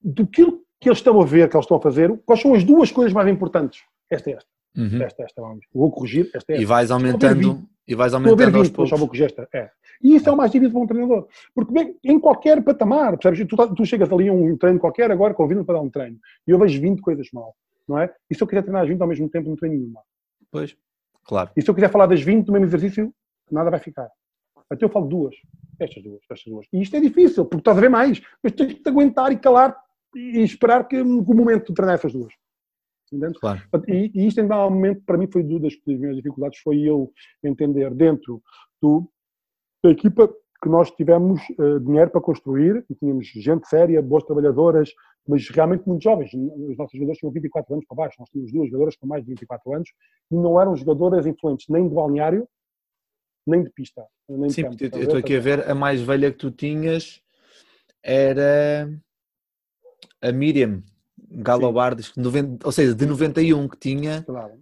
do 0.02 0.28
que 0.28 0.44
que 0.80 0.90
eles 0.90 1.00
estão 1.00 1.20
a 1.20 1.26
ver, 1.26 1.50
que 1.50 1.56
eles 1.56 1.66
estão 1.66 1.78
a 1.78 1.82
fazer, 1.82 2.16
quais 2.26 2.42
são 2.42 2.54
as 2.54 2.64
duas 2.64 2.92
coisas 2.92 3.14
mais 3.14 3.28
importantes? 3.28 3.82
Esta 4.10 4.30
é 4.30 4.34
esta. 4.34 4.50
Uhum. 4.78 5.02
Esta, 5.02 5.24
esta, 5.24 5.42
vamos. 5.42 5.66
Vou 5.74 5.92
corrigir, 5.92 6.30
esta 6.34 6.52
é 6.52 6.56
esta. 6.56 6.64
E 6.64 6.66
vais 6.66 6.92
aumentando, 6.92 7.68
e 7.88 7.96
vais 7.96 8.14
aumentando 8.14 8.58
aos 8.58 8.70
poucos. 8.70 8.90
Só 8.90 8.96
vou 8.96 9.08
corrigir 9.08 9.26
esta. 9.26 9.48
É. 9.54 9.72
E 10.04 10.16
isso 10.16 10.30
é, 10.30 10.32
o 10.32 10.38
mais 10.38 10.52
difícil 10.52 10.74
para 10.74 10.82
um 10.82 10.88
treinador. 10.88 11.28
Porque 11.56 11.74
bem, 11.74 11.98
em 12.04 12.20
qualquer 12.20 12.64
patamar, 12.64 13.18
percebes? 13.18 13.48
Tu, 13.48 13.56
tá, 13.56 13.68
tu, 13.68 13.86
chegas 13.86 14.12
ali 14.12 14.30
a 14.30 14.34
um 14.34 14.56
treino 14.56 14.80
qualquer, 14.80 15.10
agora 15.10 15.34
convido 15.34 15.66
para 15.66 15.76
dar 15.76 15.82
um 15.82 15.90
treino. 15.90 16.20
E 16.48 16.52
eu 16.52 16.60
vejo 16.60 16.80
20 16.80 17.02
coisas 17.02 17.28
mal, 17.34 17.56
não 17.88 17.98
é? 17.98 18.14
E 18.30 18.36
se 18.36 18.42
eu 18.42 18.46
quiser 18.46 18.62
treinar 18.62 18.84
as 18.84 18.90
20 18.90 19.02
ao 19.02 19.08
mesmo 19.08 19.28
tempo, 19.30 19.50
não 19.50 19.56
treino 19.56 19.78
nenhuma. 19.78 20.02
Pois, 20.52 20.78
claro. 21.24 21.50
E 21.58 21.62
se 21.62 21.70
eu 21.70 21.74
quiser 21.74 21.90
falar 21.90 22.06
das 22.06 22.22
20 22.22 22.48
no 22.48 22.54
mesmo 22.54 22.68
exercício, 22.68 23.12
nada 23.52 23.72
vai 23.72 23.80
ficar. 23.80 24.10
Até 24.70 24.86
eu 24.86 24.90
falo 24.90 25.08
duas. 25.08 25.36
Estas 25.80 26.04
duas, 26.04 26.22
estas 26.30 26.44
duas. 26.46 26.68
E 26.74 26.82
isto 26.82 26.96
é 26.96 27.00
difícil, 27.00 27.46
porque 27.46 27.62
estás 27.62 27.78
a 27.78 27.82
ver 27.82 27.90
mais. 27.90 28.22
Mas 28.44 28.54
tens 28.54 28.74
te 28.74 28.90
aguentar 28.90 29.32
e 29.32 29.38
calar 29.38 29.78
e 30.16 30.42
esperar 30.42 30.88
que, 30.88 31.00
o 31.00 31.34
momento 31.34 31.68
de 31.68 31.74
treinar 31.74 31.96
essas 31.96 32.14
duas. 32.14 32.34
Claro. 33.40 33.62
E, 33.88 34.12
e 34.14 34.28
isto, 34.28 34.42
um 34.42 34.48
momento, 34.48 35.02
para 35.06 35.18
mim, 35.18 35.28
foi 35.32 35.44
uma 35.44 35.60
das, 35.60 35.74
das 35.86 35.98
minhas 35.98 36.16
dificuldades, 36.16 36.60
foi 36.60 36.82
eu 36.82 37.12
entender 37.44 37.94
dentro 37.94 38.42
do, 38.82 39.10
da 39.84 39.92
equipa 39.92 40.28
que 40.62 40.70
nós 40.70 40.92
tivemos 40.92 41.40
uh, 41.60 41.80
dinheiro 41.80 42.10
para 42.10 42.20
construir 42.20 42.84
e 42.90 42.96
tínhamos 42.96 43.28
gente 43.28 43.68
séria, 43.68 44.02
boas 44.02 44.24
trabalhadoras, 44.24 44.90
mas 45.28 45.48
realmente 45.50 45.88
muito 45.88 46.04
jovens. 46.04 46.32
Os 46.34 46.78
nossos 46.78 46.94
jogadores 46.94 47.20
tinham 47.20 47.32
24 47.32 47.74
anos 47.74 47.86
para 47.86 47.96
baixo, 47.96 48.16
nós 48.20 48.30
tínhamos 48.30 48.52
duas 48.52 48.68
jogadoras 48.68 48.96
com 48.96 49.08
mais 49.08 49.24
de 49.24 49.30
24 49.30 49.74
anos 49.74 49.90
e 50.32 50.36
não 50.36 50.60
eram 50.60 50.76
jogadoras 50.76 51.26
influentes 51.26 51.68
nem 51.70 51.88
de 51.88 51.94
balneário, 51.94 52.48
nem 53.48 53.64
de 53.64 53.70
pista. 53.70 54.06
Nem 54.30 54.50
Sim, 54.50 54.70
de 54.70 54.90
campo, 54.90 54.98
eu 54.98 55.04
estou 55.04 55.18
aqui 55.18 55.36
a 55.36 55.40
ver, 55.40 55.70
a 55.70 55.74
mais 55.74 56.02
velha 56.02 56.32
que 56.32 56.38
tu 56.38 56.52
tinhas 56.52 57.22
era 58.04 58.90
a 60.22 60.32
Miriam 60.32 60.84
Galobardes, 61.30 62.14
ou 62.64 62.72
seja, 62.72 62.94
de 62.94 63.06
91 63.06 63.68
que 63.68 63.78
tinha. 63.78 64.24
Claro. 64.24 64.60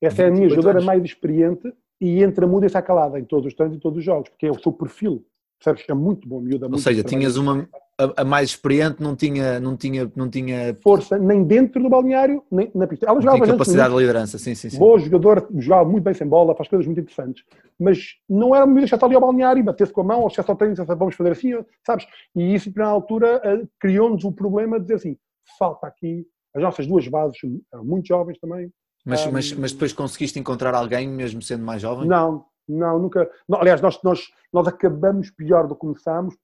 Essa 0.00 0.22
é 0.22 0.28
a 0.28 0.30
minha 0.30 0.48
jogadora 0.48 0.78
anos. 0.78 0.84
mais 0.86 1.02
experiente 1.04 1.72
e 2.00 2.22
entra 2.22 2.46
muda 2.46 2.64
e 2.64 2.68
está 2.68 2.80
calada 2.80 3.18
em 3.18 3.24
todos 3.24 3.46
os 3.46 3.54
treinos 3.54 3.76
e 3.76 3.80
todos 3.80 3.98
os 3.98 4.04
jogos, 4.04 4.30
porque 4.30 4.46
é 4.46 4.50
o 4.50 4.58
seu 4.58 4.72
perfil. 4.72 5.26
Percebes 5.62 5.84
que 5.84 5.92
é 5.92 5.94
muito 5.94 6.26
bom, 6.26 6.40
miúda. 6.40 6.66
Ou 6.66 6.78
seja, 6.78 7.04
tinhas 7.04 7.36
uma, 7.36 7.68
a, 7.98 8.22
a, 8.22 8.24
mais 8.24 8.48
experiente, 8.48 9.02
não 9.02 9.14
tinha, 9.14 9.60
não, 9.60 9.76
tinha, 9.76 10.10
não 10.16 10.30
tinha 10.30 10.74
força 10.82 11.18
nem 11.18 11.44
dentro 11.44 11.82
do 11.82 11.90
balneário, 11.90 12.42
nem 12.50 12.70
na 12.74 12.86
pista. 12.86 13.04
Ela 13.06 13.20
jogava 13.20 13.44
tinha 13.44 13.52
capacidade 13.52 13.92
de 13.92 14.00
liderança, 14.00 14.38
sim, 14.38 14.54
sim, 14.54 14.70
sim. 14.70 14.78
Boa 14.78 14.98
jogador, 14.98 15.46
jogava 15.58 15.86
muito 15.86 16.02
bem 16.02 16.14
sem 16.14 16.26
bola, 16.26 16.56
faz 16.56 16.66
coisas 16.66 16.86
muito 16.86 17.00
interessantes, 17.00 17.44
mas 17.78 18.14
não 18.26 18.54
era 18.54 18.64
muito 18.64 18.78
deixar 18.78 19.04
ali 19.04 19.14
ao 19.14 19.20
balneário 19.20 19.60
e 19.60 19.62
bater-se 19.62 19.92
com 19.92 20.00
a 20.00 20.04
mão, 20.04 20.22
ou 20.22 20.30
chegar 20.30 20.46
só 20.46 20.54
treino, 20.54 20.74
vamos 20.86 21.14
fazer 21.14 21.32
assim, 21.32 21.52
sabes? 21.86 22.06
E 22.34 22.54
isso, 22.54 22.72
na 22.74 22.86
altura, 22.86 23.38
eh, 23.44 23.66
criou-nos 23.78 24.24
o 24.24 24.32
problema 24.32 24.78
de 24.78 24.86
dizer 24.86 24.94
assim: 24.94 25.16
falta 25.58 25.86
aqui. 25.86 26.26
As 26.52 26.62
nossas 26.62 26.84
duas 26.84 27.06
bases 27.06 27.38
eram 27.72 27.84
muito 27.84 28.08
jovens 28.08 28.36
também, 28.40 28.72
mas, 29.04 29.26
um, 29.26 29.32
mas, 29.32 29.52
mas 29.52 29.72
depois 29.72 29.92
conseguiste 29.92 30.38
encontrar 30.38 30.74
alguém, 30.74 31.08
mesmo 31.08 31.40
sendo 31.40 31.64
mais 31.64 31.80
jovem? 31.80 32.06
Não, 32.06 32.44
não, 32.70 32.98
nunca. 32.98 33.30
Não, 33.48 33.60
aliás, 33.60 33.80
nós, 33.80 34.00
nós, 34.02 34.28
nós 34.52 34.66
acabamos 34.66 35.30
pior 35.30 35.66
do 35.66 35.74
que 35.74 35.80
começámos, 35.80 36.36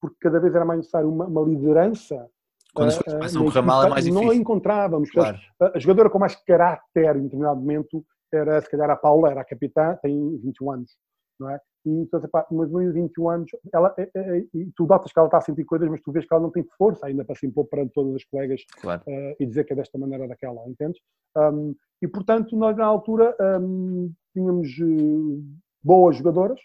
porque 0.00 0.16
cada 0.20 0.40
vez 0.40 0.54
era 0.54 0.64
mais 0.64 0.78
necessário 0.78 1.08
uma, 1.08 1.26
uma 1.26 1.42
liderança. 1.42 2.28
Quando 2.74 2.88
as 2.88 2.98
coisas 2.98 3.14
começam 3.14 3.42
a 3.42 3.44
correr 3.44 3.62
mal 3.62 3.84
é 3.84 3.88
mais 3.88 4.04
difícil. 4.04 4.24
Não 4.24 4.32
a 4.32 4.34
encontrávamos. 4.34 5.10
Claro. 5.10 5.38
A, 5.60 5.76
a 5.76 5.78
jogadora 5.78 6.10
com 6.10 6.18
mais 6.18 6.34
caráter 6.34 7.16
em 7.16 7.22
determinado 7.22 7.60
momento 7.60 8.04
era, 8.32 8.60
se 8.60 8.68
calhar, 8.68 8.90
a 8.90 8.96
Paula, 8.96 9.30
era 9.30 9.40
a 9.40 9.44
capitã, 9.44 9.96
tem 10.02 10.36
21 10.38 10.72
anos, 10.72 10.90
não 11.38 11.50
é? 11.50 11.60
E 11.86 11.90
então, 11.90 12.18
epá, 12.18 12.46
mas 12.50 12.70
no 12.70 12.92
21 12.92 13.30
anos, 13.30 13.50
ela, 13.72 13.94
é, 13.98 14.10
é, 14.14 14.38
e 14.54 14.72
tu 14.74 14.86
notas 14.86 15.12
que 15.12 15.18
ela 15.18 15.28
está 15.28 15.38
a 15.38 15.42
sentir 15.42 15.64
coisas, 15.64 15.88
mas 15.88 16.00
tu 16.02 16.10
vês 16.10 16.26
que 16.26 16.32
ela 16.32 16.42
não 16.42 16.50
tem 16.50 16.64
força 16.78 17.06
ainda 17.06 17.24
para 17.24 17.34
se 17.34 17.46
impor 17.46 17.66
perante 17.66 17.92
todas 17.92 18.14
as 18.14 18.24
colegas 18.24 18.62
claro. 18.80 19.02
uh, 19.06 19.36
e 19.38 19.46
dizer 19.46 19.64
que 19.64 19.74
é 19.74 19.76
desta 19.76 19.98
maneira 19.98 20.24
ou 20.24 20.28
daquela, 20.28 20.66
entendes? 20.66 21.00
Um, 21.36 21.74
e 22.00 22.08
portanto, 22.08 22.56
nós 22.56 22.76
na 22.76 22.86
altura 22.86 23.36
um, 23.60 24.10
tínhamos 24.32 24.68
uh, 24.78 25.44
boas 25.84 26.16
jogadoras, 26.16 26.58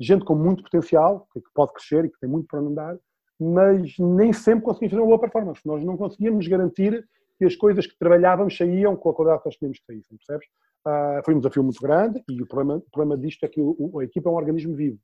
gente 0.00 0.24
com 0.24 0.34
muito 0.34 0.62
potencial, 0.62 1.28
que 1.32 1.40
pode 1.54 1.72
crescer 1.74 2.06
e 2.06 2.10
que 2.10 2.18
tem 2.18 2.28
muito 2.28 2.46
para 2.46 2.60
andar, 2.60 2.98
mas 3.38 3.94
nem 3.98 4.32
sempre 4.32 4.64
conseguimos 4.64 4.92
fazer 4.92 5.02
uma 5.02 5.08
boa 5.08 5.20
performance. 5.20 5.60
Nós 5.64 5.84
não 5.84 5.96
conseguíamos 5.96 6.46
garantir 6.46 7.06
que 7.38 7.44
as 7.44 7.56
coisas 7.56 7.86
que 7.86 7.98
trabalhávamos 7.98 8.56
saíam 8.56 8.96
com 8.96 9.10
a 9.10 9.14
qualidade 9.14 9.42
que 9.42 9.48
nós 9.48 9.56
queríamos 9.56 9.78
que 9.78 9.86
saíssem, 9.86 10.16
percebes? 10.16 10.46
Uh, 10.86 11.24
foi 11.24 11.34
um 11.34 11.38
desafio 11.38 11.62
muito 11.62 11.80
grande 11.80 12.22
e 12.28 12.42
o 12.42 12.46
problema, 12.46 12.78
o 12.78 12.90
problema 12.90 13.16
disto 13.20 13.44
é 13.44 13.48
que 13.48 13.60
o, 13.60 14.00
a 14.00 14.04
equipa 14.04 14.28
é 14.28 14.32
um 14.32 14.36
organismo 14.36 14.74
vivo. 14.74 14.98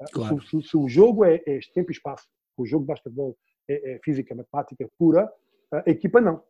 Uh, 0.00 0.06
claro. 0.12 0.40
se, 0.42 0.62
se, 0.62 0.68
se, 0.68 0.76
o 0.76 0.88
jogo 0.88 1.24
é, 1.24 1.36
é 1.46 1.58
tempo 1.74 1.90
e 1.90 1.92
espaço, 1.92 2.24
o 2.56 2.64
jogo 2.66 2.84
de 2.84 2.88
basquetebol 2.88 3.36
é, 3.68 3.94
é 3.94 4.00
física, 4.04 4.34
matemática 4.34 4.88
pura, 4.98 5.28
a 5.72 5.90
equipa 5.90 6.20
não. 6.20 6.42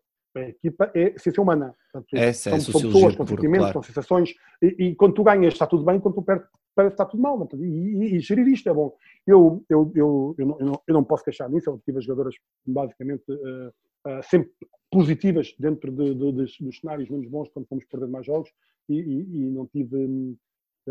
A 0.44 0.48
equipa 0.48 0.90
é 0.94 1.18
ciência 1.18 1.42
humana. 1.42 1.74
Portanto, 1.92 2.14
é, 2.14 2.32
são, 2.32 2.60
são 2.60 2.80
pessoas 2.80 3.16
com 3.16 3.26
sentimentos, 3.26 3.66
claro. 3.66 3.78
com 3.78 3.82
sensações, 3.82 4.34
e, 4.62 4.86
e, 4.86 4.94
quando 4.94 5.14
tu 5.14 5.22
ganhas 5.22 5.52
está 5.52 5.66
tudo 5.66 5.84
bem, 5.84 6.00
quando 6.00 6.16
tu 6.16 6.22
perdes 6.22 6.46
está 6.86 7.04
tudo 7.04 7.22
mal. 7.22 7.48
E, 7.54 7.64
e, 7.64 8.16
e, 8.16 8.20
gerir 8.20 8.46
isto 8.48 8.68
é 8.68 8.74
bom. 8.74 8.94
Eu, 9.26 9.64
eu, 9.68 9.90
eu, 9.94 10.34
eu, 10.38 10.46
não, 10.46 10.60
eu, 10.60 10.66
não, 10.66 10.82
eu 10.86 10.94
não 10.94 11.04
posso 11.04 11.24
queixar 11.24 11.50
nisso, 11.50 11.70
eu 11.70 11.80
tive 11.84 11.98
as 11.98 12.04
jogadoras 12.04 12.34
basicamente 12.64 13.24
uh, 13.28 13.68
uh, 13.68 14.22
sempre 14.22 14.52
positivas 14.90 15.54
dentro 15.58 15.90
de, 15.90 16.14
de, 16.14 16.32
de, 16.32 16.64
dos 16.64 16.78
cenários 16.78 17.10
menos 17.10 17.28
bons 17.28 17.48
quando 17.48 17.66
fomos 17.66 17.84
perder 17.84 18.06
mais 18.06 18.24
jogos 18.24 18.50
e, 18.88 18.94
e 18.94 19.50
não 19.50 19.66
tive 19.66 19.96
um, 19.96 20.36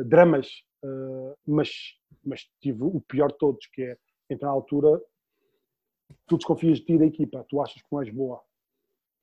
dramas, 0.03 0.47
uh, 0.83 1.35
mas, 1.45 1.69
mas 2.23 2.47
tive 2.61 2.83
o 2.83 3.01
pior 3.01 3.31
de 3.31 3.37
todos, 3.37 3.65
que 3.67 3.81
é, 3.81 3.97
então, 4.29 4.49
à 4.49 4.51
altura, 4.51 5.01
tu 6.27 6.37
desconfias 6.37 6.79
de 6.79 6.85
ti 6.85 6.97
da 6.97 7.05
equipa, 7.05 7.45
tu 7.49 7.61
achas 7.61 7.81
que 7.81 7.87
não 7.91 8.01
és 8.01 8.09
boa, 8.09 8.41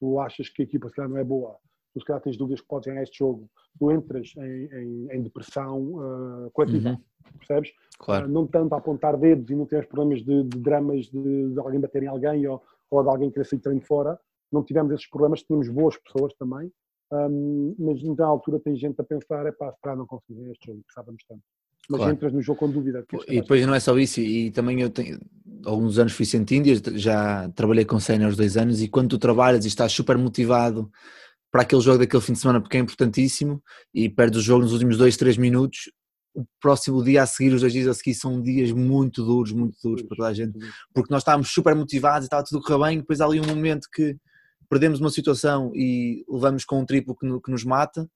tu 0.04 0.20
achas 0.20 0.50
que 0.50 0.60
a 0.60 0.64
equipa 0.66 0.86
se 0.90 0.94
calhar 0.94 1.10
não 1.10 1.16
é 1.16 1.24
boa, 1.24 1.56
tu 1.94 2.00
se 2.00 2.04
calhar 2.04 2.20
tens 2.20 2.36
dúvidas 2.36 2.60
que 2.60 2.68
podes 2.68 2.86
ganhar 2.86 3.02
este 3.02 3.20
jogo, 3.20 3.48
tu 3.78 3.90
entras 3.90 4.34
em, 4.36 4.66
em, 4.66 5.08
em 5.12 5.22
depressão 5.22 5.94
uh, 5.94 6.50
coletiva, 6.52 6.90
uhum. 6.90 7.38
percebes? 7.38 7.72
Claro. 7.98 8.26
Uh, 8.26 8.28
não 8.28 8.46
tanto 8.46 8.74
a 8.74 8.78
apontar 8.78 9.16
dedos 9.16 9.48
e 9.48 9.54
não 9.54 9.64
tens 9.64 9.86
problemas 9.86 10.22
de, 10.22 10.42
de 10.42 10.58
dramas 10.58 11.06
de, 11.06 11.48
de, 11.54 11.58
alguém 11.58 11.80
bater 11.80 12.02
em 12.02 12.08
alguém 12.08 12.46
ou, 12.46 12.62
ou 12.90 13.02
de 13.02 13.08
alguém 13.08 13.30
querer 13.30 13.46
sair 13.46 13.56
de 13.56 13.62
treino 13.62 13.80
fora, 13.80 14.20
não 14.52 14.62
tivemos 14.62 14.92
esses 14.92 15.08
problemas, 15.08 15.42
tínhamos 15.42 15.70
boas 15.70 15.96
pessoas 15.96 16.34
também, 16.34 16.70
um, 17.10 17.74
mas 17.78 18.02
na 18.02 18.26
altura 18.26 18.60
tem 18.60 18.76
gente 18.76 19.00
a 19.00 19.04
pensar, 19.04 19.46
é 19.46 19.52
pá, 19.52 19.72
para 19.80 19.96
não 19.96 20.06
conseguir 20.06 20.50
este 20.50 20.66
jogo, 20.66 20.82
precisávamos 20.84 21.24
tanto. 21.26 21.42
Mas 21.88 21.98
claro. 21.98 22.14
entras 22.14 22.32
no 22.32 22.42
jogo 22.42 22.58
com 22.58 22.70
dúvida. 22.70 23.04
E 23.28 23.40
depois 23.40 23.66
não 23.66 23.74
é 23.74 23.80
só 23.80 23.98
isso, 23.98 24.20
e 24.20 24.50
também 24.50 24.80
eu 24.80 24.90
tenho, 24.90 25.18
alguns 25.64 25.98
anos 25.98 26.12
fui 26.12 26.26
Índias, 26.50 26.82
já 26.94 27.48
trabalhei 27.50 27.84
com 27.84 27.98
séniores 28.00 28.36
dois 28.36 28.56
anos, 28.56 28.82
e 28.82 28.88
quando 28.88 29.10
tu 29.10 29.18
trabalhas 29.18 29.64
e 29.64 29.68
estás 29.68 29.92
super 29.92 30.16
motivado 30.16 30.90
para 31.50 31.62
aquele 31.62 31.80
jogo 31.80 31.98
daquele 31.98 32.22
fim 32.22 32.32
de 32.32 32.40
semana, 32.40 32.60
porque 32.60 32.76
é 32.76 32.80
importantíssimo, 32.80 33.62
e 33.92 34.08
perdes 34.08 34.40
o 34.40 34.42
jogo 34.42 34.62
nos 34.62 34.72
últimos 34.72 34.96
dois, 34.96 35.16
três 35.16 35.36
minutos, 35.36 35.90
o 36.34 36.44
próximo 36.60 37.02
dia 37.02 37.22
a 37.22 37.26
seguir, 37.26 37.54
os 37.54 37.60
dois 37.60 37.72
dias 37.72 37.86
a 37.86 37.94
seguir, 37.94 38.14
são 38.14 38.42
dias 38.42 38.72
muito 38.72 39.24
duros, 39.24 39.52
muito 39.52 39.76
duros 39.82 40.02
para 40.02 40.16
toda 40.16 40.28
a 40.28 40.34
gente, 40.34 40.58
porque 40.92 41.12
nós 41.12 41.22
estávamos 41.22 41.48
super 41.50 41.74
motivados 41.74 42.24
e 42.24 42.26
estava 42.26 42.42
tudo 42.42 42.60
correr 42.60 42.88
bem, 42.88 42.98
depois 42.98 43.20
há 43.20 43.26
ali 43.26 43.40
um 43.40 43.46
momento 43.46 43.88
que 43.92 44.16
perdemos 44.68 44.98
uma 44.98 45.10
situação 45.10 45.70
e 45.74 46.24
levamos 46.28 46.64
com 46.64 46.80
um 46.80 46.84
triplo 46.84 47.14
que, 47.14 47.26
que 47.40 47.50
nos 47.50 47.64
mata, 47.64 48.08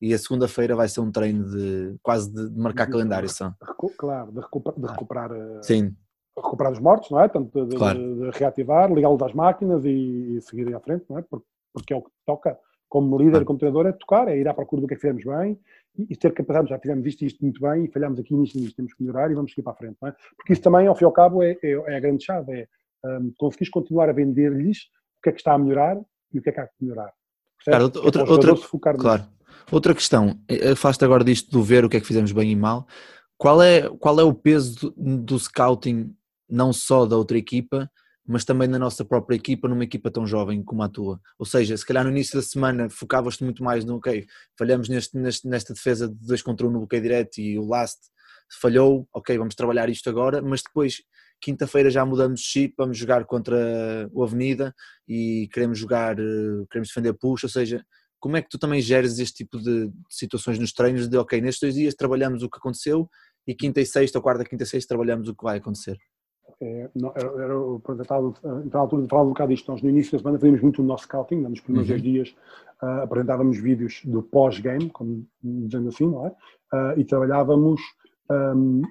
e 0.00 0.12
a 0.14 0.18
segunda-feira 0.18 0.74
vai 0.74 0.88
ser 0.88 1.00
um 1.00 1.10
treino 1.10 1.48
de 1.50 1.96
quase 2.02 2.32
de, 2.32 2.58
marcar 2.58 2.86
de, 2.86 2.92
calendário 2.92 3.28
só. 3.28 3.54
Claro, 3.98 4.32
de 4.32 4.40
recuperar, 4.40 4.80
de 4.80 4.86
recuperar 4.86 5.30
Sim. 5.62 5.94
Recuperar 6.36 6.72
os 6.72 6.78
mortos, 6.78 7.10
não 7.10 7.20
é? 7.20 7.28
Tanto 7.28 7.66
de, 7.66 7.76
claro. 7.76 7.98
de 7.98 8.38
reativar, 8.38 8.92
ligá-lo 8.92 9.16
das 9.16 9.32
máquinas 9.32 9.84
e, 9.84 10.36
e 10.36 10.40
seguir 10.42 10.74
à 10.74 10.80
frente, 10.80 11.04
não 11.08 11.18
é? 11.18 11.22
Porque, 11.22 11.92
é 11.92 11.96
o 11.96 12.02
que 12.02 12.10
toca 12.24 12.58
como 12.88 13.18
líder, 13.18 13.44
como 13.44 13.58
treinador, 13.58 13.86
é 13.86 13.92
tocar, 13.92 14.28
é 14.28 14.38
ir 14.38 14.48
à 14.48 14.54
procura 14.54 14.80
do 14.80 14.88
que 14.88 14.94
é 14.94 14.96
que 14.96 15.00
fizemos 15.00 15.24
bem 15.24 15.58
e, 15.98 16.06
e 16.10 16.16
ter 16.16 16.32
capacidade, 16.32 16.70
já 16.70 16.78
fizemos 16.78 17.06
isto 17.06 17.22
e 17.22 17.26
isto 17.26 17.40
muito 17.42 17.60
bem 17.60 17.84
e 17.84 17.88
falhamos 17.88 18.18
aqui 18.18 18.34
nisto 18.34 18.56
e 18.56 18.60
nisto, 18.60 18.76
temos 18.76 18.94
que 18.94 19.02
melhorar 19.02 19.30
e 19.30 19.34
vamos 19.34 19.50
seguir 19.50 19.62
para 19.62 19.72
a 19.72 19.76
frente, 19.76 19.96
não 20.00 20.08
é? 20.08 20.14
Porque 20.36 20.52
isso 20.52 20.62
também, 20.62 20.86
ao 20.86 20.94
fim 20.94 21.04
e 21.04 21.06
ao 21.06 21.12
cabo, 21.12 21.42
é, 21.42 21.58
é, 21.62 21.72
é 21.72 21.96
a 21.96 22.00
grande 22.00 22.24
chave, 22.24 22.52
é 22.52 22.68
um, 23.04 23.32
conseguires 23.38 23.70
continuar 23.70 24.08
a 24.08 24.12
vender-lhes 24.12 24.84
o 25.18 25.22
que 25.22 25.30
é 25.30 25.32
que 25.32 25.38
está 25.38 25.54
a 25.54 25.58
melhorar 25.58 25.98
e 26.32 26.38
o 26.38 26.42
que 26.42 26.50
é 26.50 26.52
que 26.52 26.60
há 26.60 26.66
que 26.66 26.74
melhorar. 26.80 27.12
Claro, 27.64 27.84
outra, 27.84 28.02
outra, 28.02 28.52
outra, 28.52 28.94
claro. 28.94 29.24
outra 29.72 29.94
questão, 29.94 30.38
eh, 30.48 30.76
faço 30.76 31.04
agora 31.04 31.24
disto 31.24 31.50
do 31.50 31.62
ver 31.62 31.84
o 31.84 31.88
que 31.88 31.96
é 31.96 32.00
que 32.00 32.06
fizemos 32.06 32.30
bem 32.30 32.52
e 32.52 32.56
mal, 32.56 32.86
qual 33.36 33.60
é, 33.60 33.88
qual 33.98 34.18
é 34.20 34.22
o 34.22 34.32
peso 34.32 34.90
do, 34.90 35.18
do 35.18 35.38
scouting, 35.38 36.14
não 36.48 36.72
só 36.72 37.06
da 37.06 37.16
outra 37.16 37.38
equipa, 37.38 37.90
mas 38.26 38.44
também 38.44 38.66
na 38.66 38.78
nossa 38.78 39.04
própria 39.04 39.36
equipa, 39.36 39.68
numa 39.68 39.84
equipa 39.84 40.10
tão 40.10 40.26
jovem 40.26 40.62
como 40.62 40.82
a 40.82 40.88
tua. 40.88 41.20
Ou 41.38 41.46
seja, 41.46 41.76
se 41.76 41.86
calhar 41.86 42.04
no 42.04 42.10
início 42.10 42.34
da 42.36 42.42
semana 42.42 42.90
focavas-te 42.90 43.44
muito 43.44 43.62
mais 43.62 43.84
no, 43.84 43.96
ok, 43.96 44.26
falhamos 44.58 44.88
neste, 44.88 45.16
neste, 45.16 45.46
nesta 45.46 45.72
defesa 45.72 46.08
de 46.08 46.14
2 46.26 46.42
contra 46.42 46.66
1 46.66 46.68
um 46.68 46.72
no 46.72 46.78
bloqueio 46.80 47.02
direto 47.02 47.38
e 47.38 47.56
o 47.58 47.64
last 47.64 48.00
falhou, 48.60 49.08
ok, 49.12 49.36
vamos 49.38 49.54
trabalhar 49.54 49.88
isto 49.88 50.10
agora, 50.10 50.42
mas 50.42 50.62
depois, 50.62 51.02
quinta-feira 51.40 51.90
já 51.90 52.04
mudamos 52.04 52.40
de 52.40 52.46
chip, 52.46 52.74
vamos 52.76 52.98
jogar 52.98 53.24
contra 53.24 54.08
o 54.12 54.22
Avenida 54.22 54.74
e 55.06 55.48
queremos 55.52 55.78
jogar, 55.78 56.18
eh, 56.18 56.64
queremos 56.70 56.88
defender 56.88 57.12
push, 57.14 57.44
ou 57.44 57.50
seja, 57.50 57.84
como 58.18 58.36
é 58.36 58.42
que 58.42 58.48
tu 58.48 58.58
também 58.58 58.80
geres 58.80 59.18
este 59.18 59.44
tipo 59.44 59.58
de 59.58 59.90
situações 60.10 60.58
nos 60.58 60.72
treinos 60.72 61.08
de, 61.08 61.16
ok, 61.16 61.40
nestes 61.40 61.60
dois 61.60 61.74
dias 61.74 61.94
trabalhamos 61.94 62.42
o 62.42 62.50
que 62.50 62.58
aconteceu 62.58 63.08
e 63.46 63.54
quinta 63.54 63.80
e 63.80 63.86
sexta, 63.86 64.18
ou 64.18 64.22
quarta, 64.22 64.44
quinta 64.44 64.64
e 64.64 64.66
sexta 64.66 64.88
trabalhamos 64.88 65.28
o 65.28 65.34
que 65.34 65.44
vai 65.44 65.58
acontecer? 65.58 65.96
É, 66.60 66.88
não, 66.94 67.12
era, 67.14 67.26
era, 67.42 67.52
eu 67.52 67.82
estava, 68.00 68.34
na 68.42 68.80
altura 68.80 69.02
de 69.02 69.08
falar 69.08 69.22
um 69.22 69.28
bocado 69.28 69.52
disto, 69.52 69.70
nós 69.70 69.82
no 69.82 69.90
início 69.90 70.12
da 70.12 70.18
semana 70.18 70.38
fazíamos 70.38 70.62
muito 70.62 70.80
o 70.80 70.84
nosso 70.84 71.04
scouting, 71.04 71.36
nos 71.36 71.60
primeiros 71.60 71.90
uhum. 71.90 71.96
dois 71.96 72.02
dias 72.02 72.34
uh, 72.82 73.02
apresentávamos 73.02 73.58
vídeos 73.58 74.00
do 74.04 74.22
pós-game, 74.22 74.88
como 74.90 75.26
dizendo 75.42 75.88
assim, 75.88 76.08
não 76.08 76.26
é? 76.26 76.30
Uh, 76.72 77.00
e 77.00 77.04
trabalhávamos 77.04 77.80
um, 78.30 78.82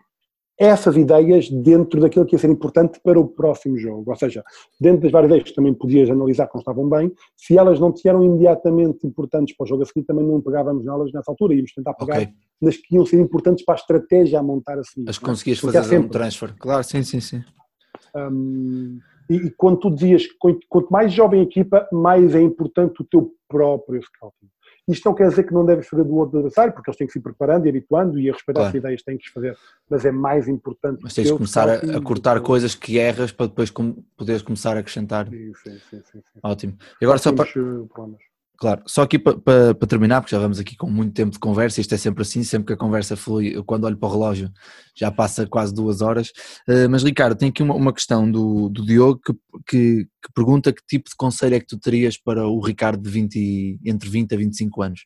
essas 0.58 0.96
ideias 0.96 1.50
dentro 1.50 2.00
daquilo 2.00 2.26
que 2.26 2.36
ia 2.36 2.40
ser 2.40 2.50
importante 2.50 3.00
para 3.04 3.20
o 3.20 3.28
próximo 3.28 3.78
jogo. 3.78 4.10
Ou 4.10 4.16
seja, 4.16 4.44
dentro 4.80 5.02
das 5.02 5.12
várias 5.12 5.30
ideias 5.30 5.50
que 5.50 5.56
também 5.56 5.74
podias 5.74 6.10
analisar 6.10 6.48
que 6.48 6.56
não 6.56 6.62
estavam 6.62 6.90
bem, 6.90 7.12
se 7.36 7.58
elas 7.58 7.80
não 7.80 7.94
eram 8.06 8.24
imediatamente 8.24 9.06
importantes 9.06 9.56
para 9.56 9.66
o 9.66 9.68
jogo 9.68 9.84
a 9.84 9.86
seguir, 9.86 10.06
também 10.06 10.26
não 10.26 10.42
pegávamos 10.42 10.86
nelas 10.86 11.12
nessa 11.12 11.32
altura, 11.32 11.56
íamos 11.56 11.74
tentar 11.74 11.94
pegar 11.94 12.22
okay. 12.22 12.34
Nas 12.66 12.78
que 12.78 12.96
iam 12.96 13.06
ser 13.06 13.20
importantes 13.20 13.64
para 13.64 13.76
a 13.76 13.78
estratégia 13.78 14.40
a 14.40 14.44
montar 14.44 14.80
a 14.80 14.84
seguir. 14.84 15.08
As 15.08 15.18
conseguias 15.18 15.60
fazer 15.60 15.84
sempre. 15.84 16.08
um 16.08 16.10
transfer, 16.10 16.54
claro, 16.58 16.84
sim, 16.84 17.04
sim, 17.04 17.20
sim. 17.20 17.44
Um, 18.16 19.00
e, 19.30 19.36
e, 19.36 19.50
quando 19.52 19.80
tu 19.80 19.92
dizias, 19.92 20.24
quanto 20.70 20.88
mais 20.92 21.14
jovem 21.14 21.42
a 21.42 21.44
equipa, 21.44 21.88
mais 21.92 22.34
é 22.36 22.42
importante 22.42 23.02
o 23.02 23.06
teu 23.06 23.32
próprio 23.48 24.02
scouting. 24.02 24.50
Isto 24.88 25.10
não 25.10 25.16
quer 25.16 25.30
dizer 25.30 25.44
que 25.44 25.54
não 25.54 25.66
deves 25.66 25.88
fazer 25.88 26.04
do 26.04 26.16
outro 26.16 26.38
adversário, 26.38 26.72
porque 26.72 26.90
eles 26.90 26.98
têm 26.98 27.08
que 27.08 27.14
se 27.14 27.18
ir 27.18 27.22
preparando 27.22 27.66
e 27.66 27.70
habituando 27.70 28.20
e 28.20 28.30
a 28.30 28.34
respeitar 28.34 28.62
claro. 28.62 28.70
as 28.70 28.76
ideias 28.76 29.04
têm 29.04 29.18
que 29.18 29.30
fazer, 29.32 29.58
mas 29.90 30.06
é 30.06 30.12
mais 30.12 30.48
importante. 30.48 31.00
Mas 31.02 31.14
tens 31.14 31.28
de 31.28 31.34
começar 31.34 31.68
a, 31.68 31.98
a, 31.98 32.02
cortar 32.02 32.40
coisas 32.42 32.76
que 32.76 33.00
erras 33.00 33.32
para 33.32 33.48
depois 33.48 33.72
com, 33.72 33.94
poderes 34.16 34.44
começar 34.44 34.78
a 34.78 34.82
acrescentar. 34.82 35.28
Sim, 35.28 35.54
sim, 35.64 35.80
sim, 35.90 36.02
sim, 36.12 36.22
Ótimo. 36.44 36.78
E 37.02 37.06
agora 37.06 37.18
só 37.18 37.34
para. 37.34 37.50
Eh, 37.50 37.88
problemas. 37.92 38.22
Claro, 38.58 38.84
só 38.86 39.02
aqui 39.02 39.20
para, 39.20 39.38
para, 39.38 39.76
para, 39.76 39.88
terminar, 39.88 40.22
porque 40.22 40.34
já 40.34 40.40
vamos 40.40 40.60
aqui 40.60 40.78
com 40.78 40.90
muito 40.90 41.14
tempo 41.14 41.32
de 41.32 41.40
conversa, 41.40 41.82
isto 41.82 41.94
é 41.94 41.98
sempre 41.98 42.22
assim, 42.22 42.42
sempre 42.42 42.68
que 42.68 42.74
a 42.74 42.78
conversa 42.78 43.18
flui, 43.18 43.56
eu 43.56 43.66
quando 43.66 43.84
olho 43.84 43.98
para 43.98 44.08
o 44.08 44.12
relógio 44.12 44.50
já 44.96 45.12
passa 45.12 45.46
quase 45.46 45.74
duas 45.74 46.02
horas. 46.02 46.30
Uh, 46.68 46.90
mas 46.90 47.04
Ricardo, 47.04 47.38
tem 47.38 47.50
aqui 47.50 47.62
uma, 47.62 47.76
uma 47.76 47.94
questão 47.94 48.30
do, 48.32 48.70
do 48.70 48.86
Diogo 48.86 49.20
que, 49.20 49.34
que, 49.68 50.06
que, 50.06 50.34
pergunta 50.34 50.72
que 50.72 50.82
tipo 50.88 51.10
de 51.10 51.16
conselho 51.18 51.56
é 51.56 51.60
que 51.60 51.68
tu 51.68 51.78
terias 51.78 52.18
para 52.18 52.48
o 52.48 52.62
Ricardo 52.62 53.02
de 53.02 53.10
20, 53.10 53.80
entre 53.86 54.10
20 54.10 54.34
a 54.34 54.38
25 54.38 54.82
anos? 54.82 55.06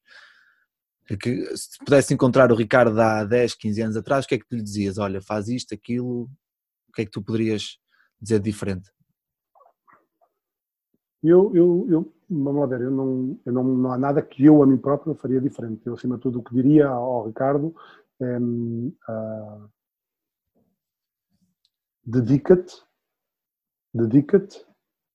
É 1.09 1.17
que 1.17 1.43
se 1.57 1.79
pudesse 1.83 2.13
encontrar 2.13 2.51
o 2.51 2.55
Ricardo 2.55 2.99
há 3.01 3.23
10, 3.23 3.55
15 3.55 3.81
anos 3.81 3.97
atrás, 3.97 4.25
o 4.25 4.27
que 4.27 4.35
é 4.35 4.37
que 4.37 4.47
tu 4.47 4.55
lhe 4.55 4.61
dizias? 4.61 4.99
Olha, 4.99 5.21
faz 5.21 5.47
isto, 5.47 5.73
aquilo, 5.73 6.29
o 6.87 6.91
que 6.93 7.01
é 7.01 7.05
que 7.05 7.11
tu 7.11 7.23
poderias 7.23 7.79
dizer 8.21 8.39
diferente? 8.39 8.91
Eu, 11.23 11.51
eu, 11.55 11.87
eu 11.89 12.18
vamos 12.29 12.69
ver, 12.69 12.81
eu 12.81 12.91
não, 12.91 13.39
eu 13.45 13.53
não, 13.53 13.63
não 13.63 13.91
há 13.91 13.97
nada 13.97 14.21
que 14.21 14.45
eu 14.45 14.61
a 14.61 14.67
mim 14.67 14.77
próprio 14.77 15.15
faria 15.15 15.41
diferente. 15.41 15.85
Eu, 15.85 15.93
acima 15.93 16.15
de 16.15 16.21
tudo, 16.21 16.39
o 16.39 16.43
que 16.43 16.53
diria 16.53 16.87
ao 16.87 17.25
Ricardo 17.25 17.75
é 18.21 18.37
uh, 18.37 19.69
dedica-te, 22.05 22.75
dedica-te, 23.93 24.65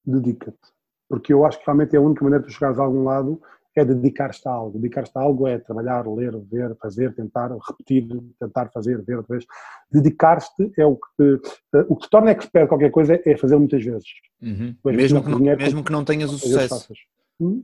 dedica-te. 0.04 0.74
Porque 1.08 1.32
eu 1.32 1.44
acho 1.44 1.58
que 1.58 1.66
realmente 1.66 1.94
é 1.94 1.98
a 1.98 2.02
única 2.02 2.24
maneira 2.24 2.44
de 2.44 2.50
tu 2.50 2.54
chegares 2.54 2.78
a 2.78 2.82
algum 2.82 3.04
lado 3.04 3.40
é 3.80 3.84
dedicar-te 3.84 4.46
a 4.46 4.52
algo. 4.52 4.78
Dedicar-te 4.78 5.16
a 5.16 5.20
algo 5.20 5.46
é 5.46 5.58
trabalhar, 5.58 6.06
ler, 6.06 6.36
ver, 6.50 6.76
fazer, 6.80 7.14
tentar, 7.14 7.50
repetir, 7.66 8.06
tentar 8.38 8.70
fazer, 8.70 9.02
ver 9.02 9.18
outra 9.18 9.36
vez. 9.36 9.46
Dedicar-te 9.90 10.72
é 10.78 10.86
o 10.86 10.96
que 10.96 11.06
te, 11.16 11.76
uh, 11.76 11.86
o 11.88 11.96
que 11.96 12.06
te 12.06 12.10
torna 12.10 12.30
expert 12.30 12.68
qualquer 12.68 12.90
coisa 12.90 13.20
é 13.24 13.36
fazer 13.36 13.56
muitas 13.56 13.84
vezes. 13.84 14.08
Uhum. 14.42 14.76
Mesmo, 14.84 15.22
que 15.22 15.30
não, 15.30 15.38
mesmo 15.38 15.84
que 15.84 15.92
não 15.92 16.04
tenhas 16.04 16.32
o 16.32 16.38
sucesso. 16.38 16.92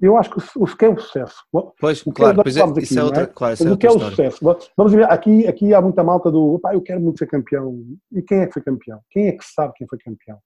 Eu 0.03 0.16
acho 0.16 0.31
que 0.31 0.39
o, 0.57 0.66
que 0.66 0.85
é 0.85 0.89
o 0.89 0.99
sucesso. 0.99 1.37
Pois, 1.81 2.05
o 2.05 2.12
claro, 2.12 2.41
é, 2.41 2.43
pois 2.43 2.57
é, 2.57 2.62
aqui, 2.62 2.81
isso 2.81 2.99
é 2.99 3.05
outra, 3.05 3.23
é? 3.23 3.27
claro, 3.27 3.55
isso 3.55 3.69
é 3.69 3.73
o 3.73 3.77
que 3.77 3.87
é 3.87 3.91
o 3.91 4.01
sucesso? 4.01 4.57
Vamos 4.77 4.93
ver, 4.93 5.05
aqui, 5.05 5.47
aqui 5.47 5.73
há 5.73 5.81
muita 5.81 6.03
malta 6.03 6.28
do, 6.28 6.59
pá, 6.59 6.74
eu 6.74 6.82
quero 6.82 7.01
muito 7.01 7.19
ser 7.19 7.27
campeão. 7.28 7.81
E 8.11 8.20
quem 8.20 8.41
é 8.41 8.47
que 8.47 8.55
foi 8.55 8.62
campeão? 8.62 9.01
Quem 9.11 9.28
é 9.28 9.32
que 9.32 9.45
sabe 9.45 9.74
quem 9.77 9.87
foi 9.87 9.99
campeão? 9.99 10.39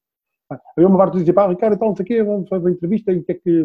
Havia 0.50 0.88
uma 0.88 0.98
parte 0.98 1.16
dizia, 1.16 1.32
pá, 1.32 1.48
Ricardo, 1.48 1.74
então, 1.74 1.88
não 1.88 1.96
sei 1.96 2.04
o 2.04 2.06
quê, 2.06 2.22
vamos 2.22 2.48
fazer 2.48 2.64
uma 2.64 2.70
entrevista 2.70 3.12
e 3.12 3.18
o 3.18 3.24
que 3.24 3.32
é 3.32 3.34
que, 3.34 3.64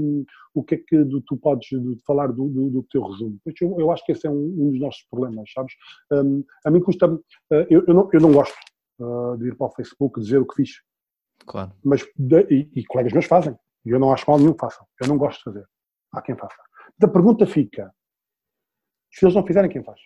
o 0.53 0.63
que, 0.63 0.75
é 0.75 0.77
que 0.77 1.05
tu 1.27 1.37
podes 1.37 1.67
falar 2.05 2.27
do, 2.27 2.47
do, 2.47 2.69
do 2.69 2.83
teu 2.83 3.03
resumo? 3.03 3.37
Eu, 3.45 3.79
eu, 3.79 3.91
acho 3.91 4.05
que 4.05 4.13
esse 4.13 4.25
é 4.25 4.29
um, 4.29 4.55
um 4.57 4.71
dos 4.71 4.79
nossos 4.79 5.03
problemas, 5.09 5.51
sabes? 5.53 5.73
Um, 6.11 6.43
a 6.65 6.71
mim 6.71 6.79
custa, 6.79 7.07
uh, 7.07 7.21
eu, 7.69 7.83
eu, 7.85 7.93
não, 7.93 8.09
eu 8.13 8.21
não 8.21 8.31
gosto 8.31 8.55
uh, 8.99 9.37
de 9.37 9.49
ir 9.49 9.55
para 9.55 9.67
o 9.67 9.71
Facebook 9.71 10.19
dizer 10.19 10.39
o 10.39 10.45
que 10.45 10.55
fiz. 10.55 10.71
Claro. 11.45 11.71
Mas, 11.83 12.05
de, 12.15 12.41
e, 12.49 12.69
e, 12.75 12.85
colegas 12.85 13.11
meus 13.11 13.25
fazem, 13.25 13.55
e 13.85 13.89
eu 13.89 13.99
não 13.99 14.13
acho 14.13 14.29
mal 14.29 14.39
nenhum 14.39 14.53
que 14.53 14.59
façam. 14.59 14.85
Eu 15.01 15.07
não 15.07 15.17
gosto 15.17 15.39
de 15.39 15.43
fazer. 15.43 15.65
Há 16.13 16.21
quem 16.21 16.35
faça. 16.35 16.61
Da 16.97 17.07
pergunta 17.07 17.45
fica, 17.45 17.93
se 19.11 19.25
eles 19.25 19.35
não 19.35 19.45
fizerem, 19.45 19.69
quem 19.69 19.83
faz? 19.83 19.99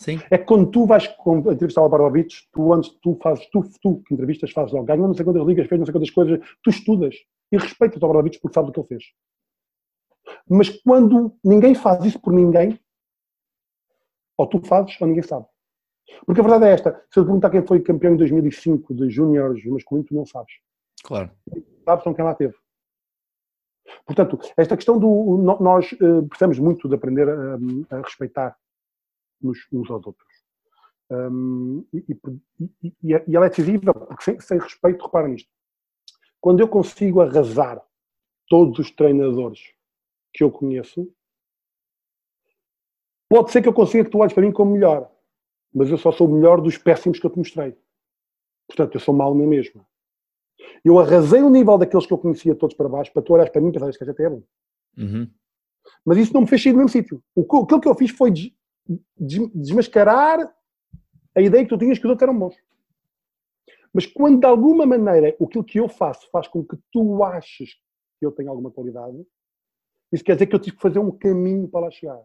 Sim. 0.00 0.18
É 0.30 0.38
que 0.38 0.44
quando 0.44 0.70
tu 0.70 0.86
vais 0.86 1.06
entrevistar 1.52 1.82
o 1.82 1.88
Barovic, 1.88 2.48
tu 2.52 2.72
antes 2.72 2.90
tu 3.02 3.18
fazes, 3.22 3.46
tu, 3.50 3.62
tu 3.82 4.02
que 4.02 4.14
entrevistas 4.14 4.50
fazes 4.50 4.72
logo, 4.72 4.86
ganhou 4.86 5.06
não 5.06 5.14
sei 5.14 5.26
quantas 5.26 5.46
ligas, 5.46 5.68
fez 5.68 5.78
não 5.78 5.84
sei 5.84 5.92
quantas 5.92 6.10
coisas, 6.10 6.40
tu 6.62 6.70
estudas 6.70 7.14
e 7.52 7.58
respeitas 7.58 8.02
o 8.02 8.06
Barovic 8.08 8.40
porque 8.40 8.54
sabes 8.54 8.70
o 8.70 8.72
que 8.72 8.80
ele 8.80 8.88
fez. 8.88 9.04
Mas 10.48 10.70
quando 10.82 11.36
ninguém 11.44 11.74
faz 11.74 12.02
isso 12.02 12.18
por 12.18 12.32
ninguém, 12.32 12.80
ou 14.38 14.46
tu 14.46 14.58
fazes 14.66 14.98
ou 15.02 15.06
ninguém 15.06 15.22
sabe. 15.22 15.44
Porque 16.24 16.40
a 16.40 16.44
verdade 16.44 16.64
é 16.64 16.72
esta, 16.72 16.92
se 17.10 17.20
eu 17.20 17.24
te 17.24 17.26
perguntar 17.26 17.50
quem 17.50 17.66
foi 17.66 17.80
campeão 17.80 18.14
em 18.14 18.16
2005 18.16 18.94
de 18.94 19.10
júniores 19.10 19.62
masculino, 19.66 20.06
tu 20.06 20.14
não 20.14 20.24
sabes. 20.24 20.54
Claro. 21.04 21.30
Sabes 21.84 22.04
quem 22.16 22.24
lá 22.24 22.34
teve. 22.34 22.54
Portanto, 24.06 24.38
esta 24.56 24.76
questão 24.76 24.98
do. 24.98 25.58
Nós 25.60 25.92
uh, 25.92 26.26
precisamos 26.26 26.58
muito 26.58 26.88
de 26.88 26.94
aprender 26.94 27.28
a, 27.28 27.58
a 27.90 28.00
respeitar 28.00 28.56
uns, 29.42 29.58
uns 29.72 29.90
aos 29.90 30.06
outros. 30.06 30.28
Um, 31.10 31.84
e, 31.92 32.04
e, 32.82 32.94
e, 33.02 33.36
ela 33.36 33.46
é 33.46 33.48
decisiva, 33.48 33.92
porque 33.92 34.22
sem, 34.22 34.40
sem 34.40 34.58
respeito, 34.58 35.04
repara 35.04 35.28
nisto. 35.28 35.50
Quando 36.40 36.60
eu 36.60 36.68
consigo 36.68 37.20
arrasar 37.20 37.82
todos 38.48 38.78
os 38.78 38.90
treinadores 38.90 39.60
que 40.32 40.44
eu 40.44 40.50
conheço, 40.50 41.12
pode 43.28 43.50
ser 43.50 43.60
que 43.60 43.68
eu 43.68 43.74
consiga 43.74 44.04
que 44.04 44.10
tu 44.10 44.18
olhes 44.18 44.32
para 44.32 44.44
mim 44.44 44.52
como 44.52 44.72
melhor, 44.72 45.10
mas 45.74 45.90
eu 45.90 45.98
só 45.98 46.12
sou 46.12 46.28
o 46.28 46.32
melhor 46.32 46.60
dos 46.60 46.78
péssimos 46.78 47.18
que 47.18 47.26
eu 47.26 47.30
te 47.30 47.38
mostrei. 47.38 47.76
Portanto, 48.68 48.94
eu 48.94 49.00
sou 49.00 49.14
mau 49.14 49.34
na 49.34 49.46
mesma. 49.46 49.84
Eu 50.84 50.98
arrasei 50.98 51.42
o 51.42 51.50
nível 51.50 51.76
daqueles 51.76 52.06
que 52.06 52.12
eu 52.12 52.18
conhecia 52.18 52.54
todos 52.54 52.76
para 52.76 52.88
baixo, 52.88 53.12
para 53.12 53.22
tu 53.22 53.32
olhares 53.32 53.52
para 53.52 53.60
mim 53.60 53.68
e 53.68 53.72
pensares 53.72 53.96
que 53.96 54.04
até 54.04 54.24
é 54.24 54.30
bom. 54.30 54.42
Uhum. 54.96 55.28
Mas 56.04 56.18
isso 56.18 56.32
não 56.32 56.42
me 56.42 56.46
fez 56.46 56.62
sair 56.62 56.72
do 56.72 56.78
mesmo 56.78 56.90
sítio. 56.90 57.22
Aquilo 57.36 57.80
que 57.80 57.88
eu 57.88 57.94
fiz 57.94 58.10
foi 58.10 58.30
desmascarar 59.18 60.38
a 61.36 61.40
ideia 61.40 61.64
que 61.64 61.70
tu 61.70 61.78
tinhas 61.78 61.98
que 61.98 62.04
os 62.04 62.10
outros 62.10 62.28
eram 62.28 62.38
bons. 62.38 62.56
Mas 63.92 64.06
quando 64.06 64.40
de 64.40 64.46
alguma 64.46 64.86
maneira 64.86 65.28
aquilo 65.28 65.64
que 65.64 65.78
eu 65.78 65.88
faço 65.88 66.28
faz 66.30 66.46
com 66.46 66.64
que 66.64 66.76
tu 66.92 67.22
aches 67.24 67.74
que 68.18 68.26
eu 68.26 68.32
tenho 68.32 68.50
alguma 68.50 68.70
qualidade, 68.70 69.26
isso 70.12 70.24
quer 70.24 70.34
dizer 70.34 70.46
que 70.46 70.54
eu 70.54 70.60
tive 70.60 70.76
que 70.76 70.82
fazer 70.82 70.98
um 70.98 71.10
caminho 71.10 71.68
para 71.68 71.86
lá 71.86 71.90
chegar. 71.90 72.20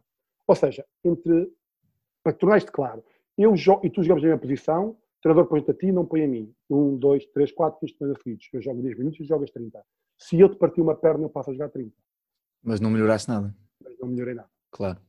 Ou 0.48 0.56
seja, 0.56 0.86
entre, 1.04 1.52
para 2.24 2.34
tornar 2.34 2.58
isto 2.58 2.72
claro, 2.72 3.04
eu 3.38 3.56
jogo, 3.56 3.86
e 3.86 3.90
tu 3.90 4.02
jogamos 4.02 4.24
na 4.24 4.30
minha 4.30 4.40
posição, 4.40 4.90
o 4.90 4.98
treinador 5.22 5.48
põe-te 5.48 5.72
a 5.72 5.74
ti 5.74 5.92
não 5.92 6.06
põe 6.06 6.24
a 6.24 6.28
mim. 6.28 6.54
Um, 6.70 6.98
dois, 6.98 7.26
três, 7.28 7.52
quatro, 7.52 7.80
cinco 7.80 7.98
semanas 7.98 8.22
seguidos. 8.22 8.48
Eu 8.54 8.62
jogo 8.62 8.82
10 8.82 8.98
minutos 8.98 9.20
e 9.20 9.24
jogas 9.24 9.52
30. 9.52 9.84
Se 10.18 10.40
eu 10.40 10.50
te 10.50 10.58
partir 10.58 10.82
uma 10.82 10.96
perna, 10.96 11.26
eu 11.26 11.30
passo 11.30 11.50
a 11.50 11.54
jogar 11.54 11.70
30. 11.70 11.92
Mas 12.64 12.80
não 12.80 12.90
melhoraste 12.90 13.30
nada. 13.30 13.56
Mas 13.84 13.98
não 14.00 14.08
melhorei 14.08 14.36
nada. 14.36 14.50
Claro. 14.72 15.00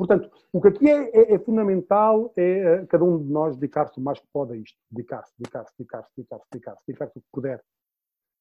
Portanto, 0.00 0.30
o 0.50 0.62
que 0.62 0.68
aqui 0.68 0.88
é, 0.88 1.10
é, 1.14 1.34
é 1.34 1.38
fundamental 1.38 2.32
é 2.34 2.80
uh, 2.80 2.86
cada 2.86 3.04
um 3.04 3.22
de 3.22 3.30
nós 3.30 3.54
dedicar-se 3.54 3.98
o 3.98 4.02
mais 4.02 4.18
que 4.18 4.26
pode 4.32 4.54
a 4.54 4.56
isto. 4.56 4.78
Dedicar-se, 4.90 5.30
dedicar-se, 5.38 5.74
dedicar-se, 5.76 6.10
dedicar-se, 6.16 6.46
dedicar-se, 6.50 6.82
dedicar-se 6.86 7.18
o 7.18 7.20
que 7.20 7.26
puder. 7.30 7.62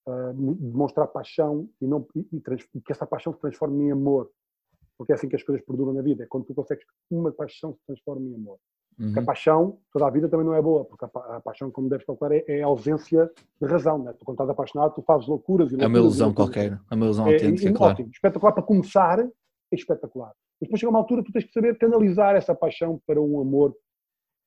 Uh, 0.07 0.31
demonstrar 0.55 1.07
paixão 1.07 1.67
e, 1.81 1.85
não, 1.85 2.07
e, 2.15 2.25
e, 2.31 2.81
que 2.81 2.93
essa 2.93 3.05
paixão 3.05 3.33
se 3.33 3.39
transforme 3.41 3.83
em 3.83 3.91
amor. 3.91 4.31
Porque 4.97 5.11
é 5.11 5.15
assim 5.15 5.27
que 5.27 5.35
as 5.35 5.43
coisas 5.43 5.61
perduram 5.65 5.91
na 5.91 6.01
vida. 6.01 6.23
É 6.23 6.27
quando 6.27 6.45
tu 6.45 6.53
consegues 6.53 6.85
que 6.85 6.93
uma 7.13 7.29
paixão 7.29 7.73
se 7.73 7.85
transforme 7.85 8.29
em 8.29 8.35
amor. 8.35 8.57
Uhum. 8.97 9.07
Porque 9.07 9.19
a 9.19 9.23
paixão, 9.23 9.79
toda 9.91 10.07
a 10.07 10.09
vida 10.09 10.29
também 10.29 10.45
não 10.45 10.53
é 10.53 10.61
boa. 10.61 10.85
Porque 10.85 11.03
a, 11.03 11.09
a 11.35 11.41
paixão, 11.41 11.69
como 11.69 11.89
deves 11.89 12.05
calcular, 12.05 12.31
é, 12.31 12.45
é 12.47 12.63
a 12.63 12.67
ausência 12.67 13.29
de 13.61 13.67
razão. 13.67 14.01
Né? 14.01 14.13
Tu, 14.13 14.23
quando 14.23 14.35
estás 14.35 14.49
apaixonado, 14.49 14.93
tu 14.93 15.01
fazes 15.01 15.27
loucuras 15.27 15.67
e 15.67 15.71
loucuras. 15.71 15.83
É 15.83 15.87
uma 15.89 15.97
ilusão 15.97 16.33
qualquer. 16.33 16.79
É 16.89 16.95
uma 16.95 17.05
ilusão 17.05 17.27
é, 17.27 17.33
autêntica, 17.33 17.73
claro. 17.73 17.93
Ótimo. 17.95 18.09
Espetacular 18.13 18.53
para 18.53 18.63
começar. 18.63 19.19
É 19.19 19.75
espetacular. 19.75 20.33
Mas 20.59 20.67
depois 20.67 20.79
chega 20.79 20.89
uma 20.89 20.99
altura 20.99 21.23
que 21.23 21.29
tu 21.29 21.33
tens 21.33 21.45
que 21.45 21.53
saber 21.53 21.77
canalizar 21.77 22.35
essa 22.35 22.53
paixão 22.53 23.01
para 23.05 23.21
um 23.21 23.39
amor 23.39 23.75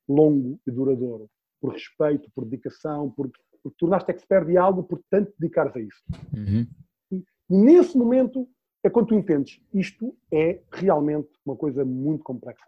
longo 0.07 0.59
e 0.67 0.71
duradouro. 0.71 1.29
Por 1.59 1.73
respeito, 1.73 2.29
por 2.35 2.45
dedicação, 2.45 3.09
por, 3.09 3.31
por 3.63 3.71
tornaste 3.77 4.11
expert 4.11 4.45
de 4.45 4.57
algo, 4.57 4.83
por 4.83 5.01
tanto 5.09 5.33
dedicares 5.39 5.75
a 5.75 5.79
isso. 5.79 6.03
Uhum. 6.35 6.67
E, 7.11 7.23
nesse 7.49 7.97
momento 7.97 8.47
é 8.83 8.89
quando 8.89 9.07
tu 9.07 9.15
entendes 9.15 9.61
isto 9.73 10.15
é 10.31 10.61
realmente 10.71 11.29
uma 11.45 11.55
coisa 11.55 11.83
muito 11.83 12.23
complexa. 12.23 12.65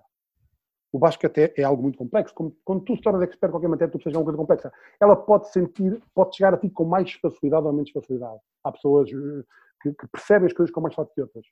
O 0.91 0.97
basquete 0.97 1.39
é, 1.39 1.53
é 1.57 1.63
algo 1.63 1.83
muito 1.83 1.97
complexo. 1.97 2.33
Quando, 2.33 2.55
quando 2.63 2.85
tu 2.85 2.95
se 2.95 3.01
tornas 3.01 3.21
expert 3.21 3.49
em 3.49 3.51
qualquer 3.51 3.67
matéria, 3.67 3.91
tu 3.91 3.97
precisas 3.97 4.13
de 4.13 4.17
uma 4.17 4.23
coisa 4.23 4.37
complexa. 4.37 4.73
Ela 4.99 5.15
pode 5.15 5.51
sentir, 5.51 6.01
pode 6.13 6.37
chegar 6.37 6.53
a 6.53 6.57
ti 6.57 6.69
com 6.69 6.85
mais 6.85 7.11
facilidade 7.11 7.65
ou 7.65 7.73
menos 7.73 7.91
facilidade. 7.91 8.39
Há 8.63 8.71
pessoas 8.71 9.09
eh, 9.09 9.43
que, 9.81 9.93
que 9.93 10.07
percebem 10.07 10.47
as 10.47 10.53
coisas 10.53 10.73
com 10.73 10.79
mais 10.79 10.95
fácil 10.95 11.13
que 11.13 11.21
outras 11.21 11.45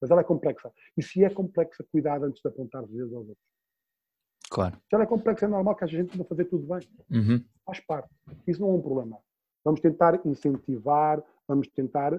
mas 0.00 0.10
ela 0.10 0.20
é 0.20 0.24
complexa. 0.24 0.72
E 0.96 1.02
se 1.02 1.24
é 1.24 1.30
complexa, 1.30 1.84
cuidado 1.90 2.24
antes 2.24 2.40
de 2.40 2.48
apontar 2.48 2.82
os 2.82 2.90
dedos 2.90 3.12
aos 3.12 3.28
outros. 3.28 3.50
Claro. 4.50 4.76
Já 4.90 4.98
não 4.98 5.04
é 5.04 5.06
complexo, 5.06 5.44
é 5.44 5.48
normal 5.48 5.76
que 5.76 5.84
a 5.84 5.86
gente 5.86 6.16
não 6.18 6.24
fazer 6.24 6.44
tudo 6.46 6.66
bem. 6.66 6.88
Uhum. 7.10 7.44
Faz 7.64 7.78
parte. 7.80 8.08
Isso 8.46 8.60
não 8.60 8.70
é 8.70 8.72
um 8.72 8.82
problema. 8.82 9.18
Vamos 9.64 9.80
tentar 9.80 10.20
incentivar, 10.26 11.22
vamos 11.46 11.68
tentar 11.68 12.18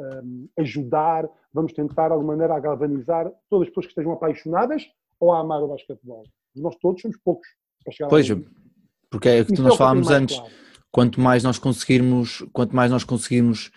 um, 0.00 0.48
ajudar, 0.58 1.28
vamos 1.52 1.72
tentar 1.72 2.08
de 2.08 2.14
alguma 2.14 2.32
maneira 2.32 2.58
galvanizar 2.58 3.30
todas 3.48 3.66
as 3.66 3.68
pessoas 3.68 3.86
que 3.86 3.92
estejam 3.92 4.12
apaixonadas 4.12 4.90
ou 5.20 5.32
a 5.32 5.40
amar 5.40 5.62
o 5.62 5.68
basquetebol. 5.68 6.24
Nós 6.56 6.74
todos 6.76 7.00
somos 7.00 7.16
poucos 7.18 7.46
para 7.84 7.92
chegar 7.92 8.08
Pois, 8.08 8.26
porque 9.08 9.28
é 9.28 9.42
o 9.42 9.46
que 9.46 9.52
Isso 9.52 9.62
nós 9.62 9.72
é 9.72 9.74
o 9.74 9.76
que 9.76 9.82
eu 9.82 9.86
tenho 9.86 10.04
falámos 10.04 10.10
antes. 10.10 10.36
claro. 10.36 10.52
Quanto 10.90 11.20
mais 11.20 11.42
nós 11.42 11.58
conseguirmos, 11.58 12.44
quanto 12.52 12.76
mais 12.76 12.90
nós 12.90 13.04
conseguirmos 13.04 13.70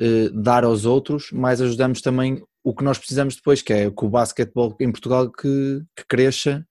eh, 0.00 0.28
dar 0.34 0.64
aos 0.64 0.84
outros, 0.86 1.30
mais 1.32 1.60
ajudamos 1.60 2.00
também 2.00 2.42
o 2.64 2.74
que 2.74 2.84
nós 2.84 2.98
precisamos 2.98 3.36
depois, 3.36 3.60
que 3.62 3.72
é 3.72 3.90
que 3.90 4.04
o 4.04 4.08
basquetebol 4.08 4.76
em 4.80 4.90
Portugal 4.92 5.30
que, 5.30 5.82
que 5.96 6.04
cresça, 6.06 6.66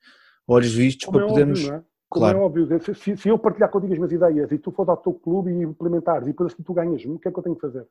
olhos 0.48 0.74
vistos, 0.74 1.06
Como 1.06 1.18
para 1.18 1.26
é 1.28 1.30
podermos. 1.30 1.60
óbvio, 1.66 1.76
é? 1.78 1.84
Claro. 2.14 2.38
é 2.38 2.42
óbvio, 2.42 2.82
se, 2.94 3.16
se- 3.16 3.30
eu 3.30 3.40
partilhar 3.40 3.70
contigo 3.70 3.94
as 3.94 3.98
minhas 4.00 4.12
ideias 4.12 4.52
e 4.52 4.58
tu 4.58 4.70
fores 4.72 4.90
ao 4.90 4.98
teu 4.98 5.14
clube 5.14 5.50
e 5.52 5.64
implementares 5.64 6.28
e 6.28 6.32
depois 6.32 6.52
assim 6.54 6.62
tu 6.64 6.74
ganhas, 6.74 7.04
o 7.06 7.18
que 7.18 7.28
é 7.30 7.32
que 7.32 7.40
eu 7.40 7.44
tenho 7.44 7.56
que 7.56 7.62
fazer? 7.62 7.86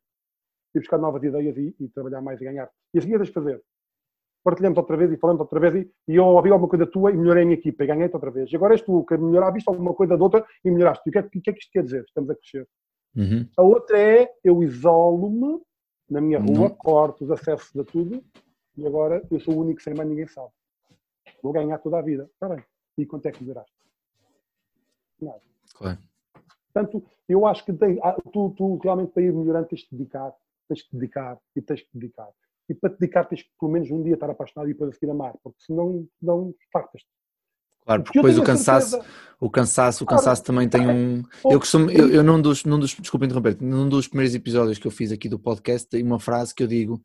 Ir 0.74 0.80
buscar 0.80 0.98
novas 0.98 1.22
ideias 1.22 1.56
e, 1.56 1.74
e 1.80 1.88
trabalhar 1.88 2.20
mais 2.20 2.38
e 2.40 2.44
ganhar. 2.44 2.68
E 2.92 2.98
a 2.98 3.00
seguir 3.02 3.16
deixa 3.16 3.32
fazer. 3.32 3.62
Partilhamos 4.44 4.78
outra 4.78 4.96
vez 4.96 5.10
e 5.12 5.16
falamos 5.16 5.40
outra 5.40 5.58
vez 5.60 5.74
e, 5.74 5.90
e 6.08 6.16
eu 6.16 6.24
ouvi 6.24 6.50
alguma 6.50 6.68
coisa 6.68 6.86
tua 6.86 7.10
e 7.12 7.16
melhorei 7.16 7.42
a 7.42 7.46
minha 7.46 7.58
equipa 7.58 7.82
e 7.84 7.86
ganhei-te 7.86 8.14
outra 8.14 8.30
vez. 8.30 8.50
E 8.52 8.56
agora 8.56 8.74
és 8.74 8.82
tu 8.82 9.04
que 9.04 9.16
melhorar, 9.16 9.50
viste 9.52 9.68
alguma 9.68 9.92
coisa 9.94 10.16
de 10.16 10.22
outra 10.22 10.44
e 10.64 10.70
melhoraste. 10.70 11.02
E 11.06 11.10
o 11.10 11.12
que, 11.12 11.18
é, 11.18 11.22
o 11.22 11.30
que 11.30 11.50
é 11.50 11.52
que 11.52 11.58
isto 11.60 11.72
quer 11.72 11.82
dizer? 11.82 12.04
Estamos 12.04 12.30
a 12.30 12.34
crescer. 12.34 12.66
Uhum. 13.16 13.48
A 13.56 13.62
outra 13.62 13.98
é 13.98 14.32
eu 14.44 14.62
isolo-me 14.62 15.60
na 16.08 16.20
minha 16.20 16.38
rua, 16.38 16.68
Não. 16.68 16.70
corto 16.70 17.24
os 17.24 17.30
acessos 17.30 17.76
a 17.76 17.84
tudo 17.84 18.22
e 18.76 18.86
agora 18.86 19.24
eu 19.30 19.40
sou 19.40 19.54
o 19.54 19.60
único 19.60 19.82
sem 19.82 19.94
mais 19.94 20.08
ninguém 20.08 20.26
sabe. 20.26 20.50
Vou 21.42 21.52
ganhar 21.52 21.78
toda 21.78 21.98
a 21.98 22.02
vida. 22.02 22.28
Está 22.32 22.48
bem. 22.48 22.64
E 22.98 23.06
quanto 23.06 23.26
é 23.26 23.32
que 23.32 23.42
melhoraste? 23.42 23.72
Nada. 25.20 25.40
Claro. 25.74 25.98
Portanto, 26.72 27.04
eu 27.28 27.46
acho 27.46 27.64
que 27.64 27.72
tem, 27.72 27.98
ah, 28.02 28.16
tu, 28.32 28.50
tu 28.56 28.76
realmente 28.76 29.12
para 29.12 29.22
ir 29.22 29.32
melhorando 29.32 29.68
tens 29.68 29.80
de 29.82 29.88
dedicar, 29.96 30.32
tens 30.68 30.80
de 30.80 30.88
dedicar 30.92 31.38
e 31.56 31.62
tens 31.62 31.80
de 31.80 31.88
dedicar. 31.92 32.30
E 32.68 32.74
para 32.74 32.90
te 32.90 33.00
dedicar 33.00 33.24
tens 33.24 33.42
que 33.42 33.50
pelo 33.58 33.72
menos 33.72 33.90
um 33.90 34.02
dia 34.02 34.14
estar 34.14 34.30
apaixonado 34.30 34.68
e 34.70 34.72
depois 34.72 34.90
a 34.90 34.92
seguir 34.92 35.10
amar, 35.10 35.36
porque 35.42 35.60
senão 35.60 36.06
não 36.22 36.54
fartas. 36.72 37.02
Claro, 37.90 38.04
Porque 38.04 38.18
depois 38.18 38.38
o 38.38 38.42
cansaço, 38.44 38.90
certeza- 38.90 39.10
o 39.40 39.50
cansaço, 39.50 40.04
o 40.04 40.06
cansaço 40.06 40.44
também 40.44 40.68
tem 40.68 40.86
um. 40.88 41.24
Eu 41.44 41.58
costumo, 41.58 41.90
eu, 41.90 42.08
eu 42.08 42.22
num 42.22 42.40
dos, 42.40 42.64
num 42.64 42.78
dos, 42.78 42.94
desculpa 42.94 43.26
interromper, 43.26 43.56
num 43.60 43.88
dos 43.88 44.06
primeiros 44.06 44.32
episódios 44.32 44.78
que 44.78 44.86
eu 44.86 44.92
fiz 44.92 45.10
aqui 45.10 45.28
do 45.28 45.40
podcast 45.40 45.88
tem 45.88 46.02
uma 46.04 46.20
frase 46.20 46.54
que 46.54 46.62
eu 46.62 46.68
digo 46.68 47.02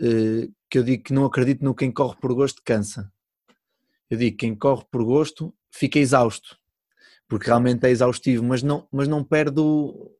eh, 0.00 0.48
que 0.70 0.78
eu 0.78 0.84
digo 0.84 1.02
que 1.02 1.12
não 1.12 1.24
acredito 1.24 1.64
no 1.64 1.74
quem 1.74 1.90
corre 1.90 2.16
por 2.20 2.32
gosto 2.32 2.62
cansa. 2.64 3.10
Eu 4.08 4.18
digo 4.18 4.36
que 4.36 4.46
quem 4.46 4.54
corre 4.54 4.84
por 4.88 5.02
gosto 5.04 5.52
fica 5.68 5.98
exausto, 5.98 6.56
porque 7.28 7.46
realmente 7.46 7.84
é 7.84 7.90
exaustivo, 7.90 8.44
mas 8.44 8.62
não, 8.62 8.86
mas 8.92 9.08
não 9.08 9.24
perde 9.24 9.60
o, 9.60 10.12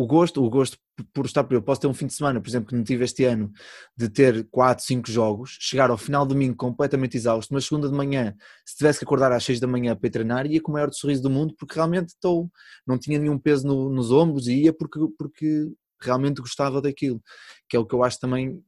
o 0.00 0.06
gosto, 0.06 0.44
o 0.44 0.48
gosto 0.48 0.78
por- 1.12 1.26
estar 1.26 1.42
por 1.42 1.54
eu 1.54 1.60
posso 1.62 1.80
ter 1.80 1.88
um 1.88 1.92
fim 1.92 2.06
de 2.06 2.14
semana, 2.14 2.40
por 2.40 2.48
exemplo, 2.48 2.68
que 2.68 2.74
não 2.76 2.84
tive 2.84 3.02
este 3.04 3.24
ano, 3.24 3.50
de 3.96 4.08
ter 4.08 4.46
4, 4.48 4.84
5 4.84 5.10
jogos, 5.10 5.56
chegar 5.60 5.90
ao 5.90 5.98
final 5.98 6.24
do 6.24 6.34
domingo 6.34 6.54
completamente 6.54 7.16
exausto, 7.16 7.52
mas 7.52 7.64
segunda 7.64 7.88
de 7.88 7.94
manhã, 7.96 8.32
se 8.64 8.76
tivesse 8.76 9.00
que 9.00 9.04
acordar 9.04 9.32
às 9.32 9.42
6 9.42 9.58
da 9.58 9.66
manhã 9.66 9.96
para 9.96 10.06
ir 10.06 10.10
treinar, 10.12 10.46
ia 10.46 10.60
com 10.62 10.70
o 10.70 10.74
maior 10.74 10.92
sorriso 10.92 11.20
do 11.20 11.28
mundo, 11.28 11.52
porque 11.58 11.74
realmente 11.74 12.10
estou, 12.10 12.48
não 12.86 12.96
tinha 12.96 13.18
nenhum 13.18 13.36
peso 13.36 13.66
no- 13.66 13.90
nos 13.90 14.12
ombros 14.12 14.46
e 14.46 14.54
ia 14.62 14.72
porque, 14.72 15.00
porque 15.18 15.68
realmente 16.00 16.40
gostava 16.40 16.80
daquilo, 16.80 17.20
que 17.68 17.76
é 17.76 17.80
o 17.80 17.84
que 17.84 17.92
eu 17.92 18.04
acho 18.04 18.20
também, 18.20 18.62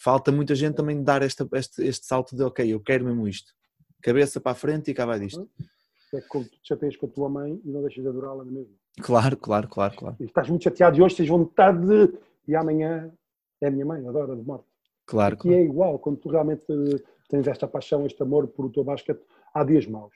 falta 0.00 0.30
muita 0.30 0.54
gente 0.54 0.76
também 0.76 1.02
dar 1.02 1.20
esta, 1.20 1.48
este, 1.54 1.82
este 1.82 2.06
salto 2.06 2.36
de 2.36 2.44
ok, 2.44 2.64
eu 2.72 2.78
quero 2.78 3.04
mesmo 3.04 3.26
isto, 3.26 3.52
cabeça 4.00 4.40
para 4.40 4.52
a 4.52 4.54
frente 4.54 4.92
e 4.92 4.94
vai 4.94 5.18
disto. 5.18 5.50
É 6.14 6.20
como 6.22 6.44
tu 6.44 6.50
te 6.60 6.68
chateias 6.68 6.96
com 6.96 7.06
a 7.06 7.08
tua 7.08 7.28
mãe 7.28 7.60
e 7.64 7.70
não 7.70 7.82
deixas 7.82 8.02
de 8.02 8.08
adorá-la 8.08 8.44
na 8.44 8.50
mesma. 8.50 8.74
Claro, 9.00 9.36
claro, 9.36 9.68
claro, 9.68 9.94
claro, 9.96 10.16
E 10.20 10.24
estás 10.24 10.48
muito 10.48 10.62
chateado 10.64 10.96
e 10.96 11.02
hoje 11.02 11.16
tens 11.16 11.28
vontade 11.28 11.84
de. 11.86 12.18
E 12.48 12.54
amanhã 12.54 13.12
é 13.60 13.66
a 13.66 13.70
minha 13.70 13.84
mãe, 13.84 14.06
adora 14.06 14.36
de 14.36 14.42
morte. 14.42 14.64
claro, 15.04 15.34
E 15.34 15.38
claro. 15.38 15.56
é 15.58 15.62
igual, 15.62 15.98
quando 15.98 16.18
tu 16.18 16.28
realmente 16.30 16.64
eh, 16.70 17.02
tens 17.28 17.46
esta 17.48 17.66
paixão, 17.66 18.06
este 18.06 18.22
amor 18.22 18.46
por 18.48 18.66
o 18.66 18.70
teu 18.70 18.84
basquete, 18.84 19.20
há 19.52 19.64
dias 19.64 19.86
maus. 19.86 20.14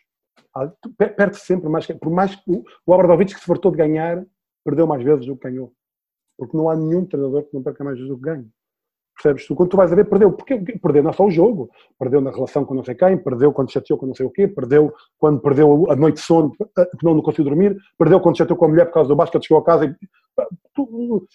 Há- 0.55 0.69
tu 0.69 0.91
per- 0.97 1.15
Perde-se 1.17 1.45
sempre 1.45 1.69
mais. 1.69 1.87
que- 1.87 1.95
Por 1.95 2.11
mais 2.11 2.35
que 2.37 2.51
o, 2.51 2.65
o 2.87 3.19
que 3.19 3.35
se 3.35 3.45
fartou 3.47 3.71
de 3.73 3.79
ganhar, 3.79 4.25
perdeu 4.65 4.87
mais 4.87 5.03
vezes 5.03 5.27
do 5.27 5.37
que 5.37 5.49
ganhou. 5.49 5.73
Porque 6.39 6.57
não 6.57 6.71
há 6.71 6.77
nenhum 6.77 7.05
treinador 7.05 7.43
que 7.45 7.55
não 7.55 7.63
perca 7.63 7.83
mais 7.85 7.97
vezes 7.99 8.09
do 8.11 8.17
que 8.17 8.23
ganha. 8.25 8.47
Percebes? 9.23 9.47
Tu, 9.47 9.55
quando 9.55 9.69
tu 9.69 9.77
vais 9.77 9.93
a 9.93 9.95
ver, 9.95 10.05
perdeu. 10.09 10.33
Porque 10.33 10.57
perdeu 10.79 11.03
não 11.03 11.11
é 11.11 11.13
só 11.13 11.27
o 11.27 11.31
jogo. 11.31 11.71
Perdeu 11.99 12.21
na 12.21 12.31
relação 12.31 12.65
com 12.65 12.75
não 12.75 12.83
sei 12.85 12.95
quem, 12.95 13.19
perdeu 13.19 13.53
quando 13.53 13.71
chateou 13.71 13.99
com 13.99 14.07
não 14.07 14.15
sei 14.15 14.25
o 14.25 14.31
quê, 14.31 14.49
perdeu 14.49 14.95
quando 15.19 15.41
perdeu 15.41 15.91
a 15.91 15.97
noite 15.97 16.17
de 16.17 16.21
sono, 16.23 16.53
eh, 16.79 16.87
que 16.99 17.05
não, 17.05 17.15
não 17.15 17.23
conseguiu 17.23 17.45
dormir, 17.45 17.77
perdeu 17.99 18.19
quando 18.21 18.39
chateou 18.39 18.57
com 18.57 18.65
a 18.65 18.69
mulher 18.69 18.87
por 18.87 18.95
causa 18.95 19.09
do 19.09 19.17
basquete, 19.17 19.47
chegou 19.47 19.61
a 19.61 19.65
casa 19.65 19.85
e. 19.85 19.95
Tu- 20.75 21.27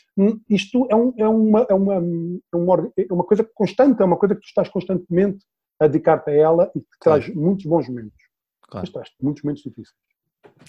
isto 0.50 0.88
é, 0.90 0.96
um- 0.96 1.14
é 1.18 1.28
uma, 1.28 1.66
é, 1.70 1.74
uma, 1.74 1.94
é, 1.96 2.56
uma, 2.56 2.92
é 2.98 3.14
uma 3.14 3.24
coisa 3.24 3.48
constante, 3.54 4.02
é 4.02 4.06
uma 4.06 4.18
coisa 4.18 4.34
que 4.34 4.42
tu 4.42 4.48
estás 4.48 4.68
constantemente 4.70 5.46
a 5.80 5.86
dedicar-te 5.86 6.32
a 6.32 6.34
ela 6.34 6.72
e 6.76 6.80
que 6.80 6.86
te 6.90 6.98
Claro. 7.02 7.22
traz 7.22 7.36
muitos 7.36 7.66
bons 7.66 7.88
momentos. 7.88 8.18
Claro. 8.68 8.84
Mas 8.88 8.90
traz 8.92 9.10
muitos 9.22 9.44
momentos 9.44 9.62
difíceis. 9.62 9.94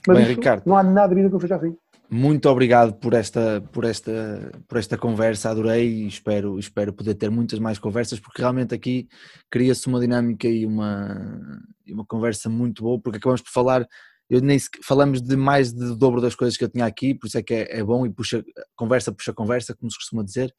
Mas 0.07 0.17
Bem, 0.19 0.27
isto, 0.27 0.37
Ricardo. 0.39 0.63
não 0.67 0.77
há 0.77 0.83
nada 0.83 1.09
de 1.11 1.15
vida 1.15 1.29
que 1.29 1.33
não 1.33 1.41
seja 1.41 1.57
assim. 1.57 1.77
Muito 2.09 2.49
obrigado 2.49 2.95
por 2.95 3.15
esta, 3.15 3.61
por 3.73 3.85
esta, 3.85 4.53
por 4.69 4.79
esta 4.79 4.97
conversa, 4.97 5.51
adorei 5.51 6.05
e 6.05 6.07
espero, 6.07 6.57
espero 6.57 6.93
poder 6.93 7.15
ter 7.17 7.31
muitas 7.31 7.59
mais 7.59 7.81
conversas, 7.81 8.21
porque 8.21 8.41
realmente 8.41 8.73
aqui 8.73 9.09
cria-se 9.51 9.89
uma 9.89 9.99
dinâmica 9.99 10.47
e 10.47 10.65
uma, 10.65 11.61
uma 11.89 12.07
conversa 12.07 12.49
muito 12.49 12.85
boa, 12.85 13.01
porque 13.01 13.19
acabamos 13.19 13.43
por 13.43 13.51
falar, 13.51 13.85
eu 14.31 14.41
nem 14.41 14.57
falamos 14.85 15.21
de 15.21 15.37
mais 15.37 15.73
de 15.73 15.97
dobro 15.97 16.21
das 16.21 16.37
coisas 16.37 16.57
que 16.57 16.63
eu 16.63 16.69
tinha 16.69 16.87
aqui, 16.87 17.13
por 17.13 17.27
isso 17.27 17.39
é 17.39 17.43
que 17.43 17.55
é, 17.55 17.79
é 17.79 17.83
bom 17.83 18.07
e 18.07 18.11
puxa, 18.11 18.45
conversa 18.77 19.11
puxa 19.11 19.33
conversa, 19.33 19.75
como 19.75 19.91
se 19.91 19.99
costuma 19.99 20.23
dizer, 20.23 20.55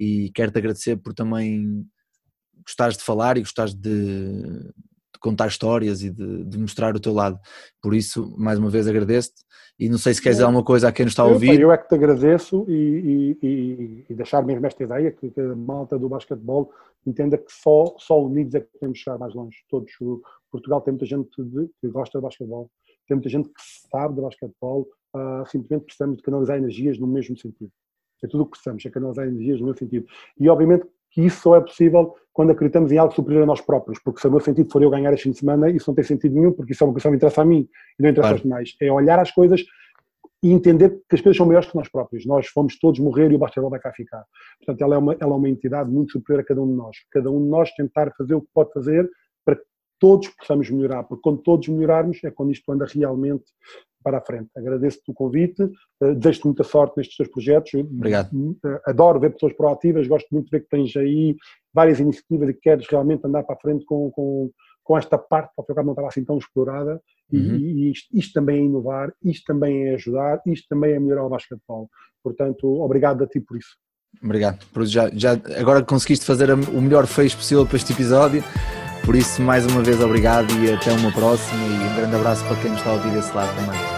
e 0.00 0.30
quero-te 0.34 0.58
agradecer 0.58 0.96
por 0.96 1.12
também 1.12 1.86
gostares 2.64 2.96
de 2.96 3.04
falar 3.04 3.36
e 3.36 3.40
gostares 3.40 3.74
de, 3.74 4.72
de 5.16 5.20
contar 5.20 5.48
histórias 5.48 6.02
e 6.02 6.10
de, 6.10 6.44
de 6.44 6.58
mostrar 6.58 6.94
o 6.94 7.00
teu 7.00 7.12
lado. 7.12 7.38
Por 7.82 7.94
isso, 7.94 8.34
mais 8.36 8.58
uma 8.58 8.70
vez 8.70 8.86
agradeço-te 8.86 9.44
e 9.78 9.88
não 9.88 9.98
sei 9.98 10.14
se 10.14 10.22
queres 10.22 10.36
dizer 10.36 10.44
alguma 10.44 10.64
coisa 10.64 10.88
a 10.88 10.92
quem 10.92 11.04
nos 11.04 11.12
está 11.12 11.22
a 11.22 11.26
ouvir. 11.26 11.60
eu 11.60 11.72
é 11.72 11.76
que 11.76 11.88
te 11.88 11.94
agradeço 11.94 12.64
e, 12.68 13.36
e, 13.42 14.04
e, 14.08 14.14
deixar 14.14 14.44
mesmo 14.44 14.66
esta 14.66 14.82
ideia 14.82 15.10
que, 15.12 15.30
que 15.30 15.40
a 15.40 15.54
malta 15.54 15.98
do 15.98 16.08
basquetebol 16.08 16.70
entenda 17.06 17.36
que 17.36 17.52
só, 17.52 17.94
só 17.98 18.22
unidos 18.22 18.54
é 18.54 18.60
que 18.60 18.68
podemos 18.72 18.98
chegar 18.98 19.18
mais 19.18 19.34
longe. 19.34 19.58
Todos. 19.68 19.92
O 20.00 20.22
Portugal 20.50 20.80
tem 20.80 20.92
muita 20.92 21.06
gente 21.06 21.42
de- 21.42 21.68
que 21.80 21.88
gosta 21.88 22.18
de 22.18 22.22
basquetebol, 22.22 22.70
tem 23.06 23.16
muita 23.16 23.28
gente 23.28 23.48
que 23.48 23.62
sabe 23.90 24.14
de 24.14 24.22
basquetebol, 24.22 24.88
ah, 25.14 25.44
simplesmente 25.46 25.84
precisamos 25.84 26.16
de 26.16 26.22
canalizar 26.22 26.56
energias 26.56 26.98
no 26.98 27.06
mesmo 27.06 27.36
sentido. 27.36 27.70
É 28.22 28.26
tudo 28.26 28.42
o 28.42 28.46
que 28.46 28.52
precisamos, 28.52 28.84
é 28.84 28.90
canalizar 28.90 29.26
energias 29.26 29.60
no 29.60 29.66
mesmo 29.66 29.78
sentido. 29.78 30.06
E 30.40 30.48
obviamente 30.48 30.86
que 31.16 31.22
isso 31.24 31.40
só 31.40 31.56
é 31.56 31.60
possível 31.62 32.14
quando 32.30 32.50
acreditamos 32.50 32.92
em 32.92 32.98
algo 32.98 33.14
superior 33.14 33.44
a 33.44 33.46
nós 33.46 33.62
próprios, 33.62 33.98
porque 33.98 34.20
se 34.20 34.28
o 34.28 34.30
meu 34.30 34.40
sentido 34.40 34.70
for 34.70 34.82
eu 34.82 34.90
ganhar 34.90 35.10
este 35.14 35.22
fim 35.22 35.30
de 35.30 35.38
semana, 35.38 35.70
isso 35.70 35.88
não 35.88 35.94
tem 35.94 36.04
sentido 36.04 36.34
nenhum, 36.34 36.52
porque 36.52 36.72
isso 36.72 36.84
é 36.84 36.86
uma 36.86 36.92
coisa 36.92 37.08
que 37.08 37.16
interessa 37.16 37.40
a 37.40 37.44
mim 37.46 37.66
e 37.98 38.02
não 38.02 38.10
interessa 38.10 38.20
Claro. 38.20 38.34
aos 38.34 38.42
demais. 38.42 38.76
É 38.82 38.92
olhar 38.92 39.18
as 39.18 39.30
coisas 39.30 39.62
e 40.42 40.52
entender 40.52 40.90
que 41.08 41.14
as 41.14 41.22
coisas 41.22 41.38
são 41.38 41.46
maiores 41.46 41.70
que 41.70 41.74
nós 41.74 41.88
próprios. 41.88 42.26
Nós 42.26 42.48
fomos 42.48 42.78
todos 42.78 43.00
morrer 43.00 43.32
e 43.32 43.36
o 43.36 43.38
basquetebol 43.38 43.70
vai 43.70 43.80
cá 43.80 43.90
ficar. 43.94 44.22
Portanto, 44.58 44.82
ela 44.82 44.96
é, 44.96 44.98
uma, 44.98 45.16
ela 45.18 45.32
é 45.32 45.36
uma 45.36 45.48
entidade 45.48 45.90
muito 45.90 46.12
superior 46.12 46.42
a 46.42 46.44
cada 46.44 46.60
um 46.60 46.66
de 46.66 46.74
nós. 46.74 46.96
Cada 47.10 47.30
um 47.30 47.42
de 47.42 47.48
nós 47.48 47.72
tentar 47.72 48.12
fazer 48.18 48.34
o 48.34 48.42
que 48.42 48.48
pode 48.52 48.70
fazer 48.74 49.10
para 49.42 49.56
que 49.56 49.64
todos 49.98 50.28
possamos 50.28 50.68
melhorar, 50.68 51.04
porque 51.04 51.22
quando 51.22 51.38
todos 51.38 51.66
melhorarmos 51.68 52.22
é 52.22 52.30
quando 52.30 52.52
isto 52.52 52.70
anda 52.70 52.84
realmente 52.84 53.44
para 54.06 54.18
a 54.18 54.20
frente. 54.20 54.48
Agradeço-te 54.56 55.10
o 55.10 55.14
convite, 55.14 55.60
eh, 56.00 56.14
desejo-te 56.14 56.44
muita 56.44 56.62
sorte 56.62 56.94
nestes 56.96 57.16
teus 57.16 57.28
projetos. 57.28 57.74
Obrigado. 57.74 58.30
eh, 58.64 58.80
Adoro 58.86 59.18
ver 59.18 59.30
pessoas 59.32 59.52
proativas, 59.52 60.06
gosto 60.06 60.28
muito 60.30 60.44
de 60.44 60.50
ver 60.52 60.60
que 60.60 60.68
tens 60.68 60.96
aí 60.96 61.34
várias 61.74 61.98
iniciativas 61.98 62.48
e 62.50 62.54
que 62.54 62.60
queres 62.60 62.86
realmente 62.88 63.26
andar 63.26 63.42
para 63.42 63.56
a 63.56 63.58
frente 63.58 63.84
com, 63.84 64.08
com, 64.12 64.48
com 64.84 64.96
esta 64.96 65.18
parte 65.18 65.50
que 65.56 65.72
ao 65.72 65.82
e 65.82 65.84
não 65.84 65.92
estava 65.92 66.06
assim 66.06 66.24
tão 66.24 66.38
explorada. 66.38 67.02
E, 67.32 67.36
Uhum. 67.36 67.56
e 67.56 67.90
isto, 67.90 68.06
isto 68.16 68.32
também 68.34 68.58
é 68.60 68.62
inovar, 68.62 69.12
isto 69.24 69.44
também 69.52 69.88
é 69.88 69.94
ajudar, 69.94 70.40
isto 70.46 70.68
também 70.68 70.92
é 70.92 71.00
melhorar 71.00 71.26
o 71.26 71.28
basquetebol. 71.28 71.90
Portanto, 72.22 72.80
obrigado 72.80 73.24
a 73.24 73.26
ti 73.26 73.40
por 73.40 73.56
isso. 73.56 73.70
Obrigado. 74.22 74.64
Por 74.72 74.86
já, 74.86 75.10
já, 75.12 75.32
agora 75.58 75.82
conseguiste 75.82 76.24
fazer 76.24 76.48
o 76.52 76.80
melhor 76.80 77.06
fecho 77.08 77.36
possível 77.36 77.66
para 77.66 77.76
este 77.76 77.92
episódio. 77.92 78.44
Por 79.04 79.14
isso, 79.14 79.40
mais 79.40 79.64
uma 79.64 79.82
vez, 79.82 80.00
obrigado 80.00 80.50
e 80.64 80.72
até 80.72 80.90
uma 80.92 81.12
próxima. 81.12 81.62
E 81.64 81.92
um 81.92 81.96
grande 81.96 82.16
abraço 82.16 82.44
para 82.46 82.56
quem 82.60 82.70
nos 82.70 82.80
está 82.80 82.90
a 82.90 82.94
ouvir 82.94 83.12
desse 83.12 83.32
lado 83.34 83.54
também. 83.54 83.95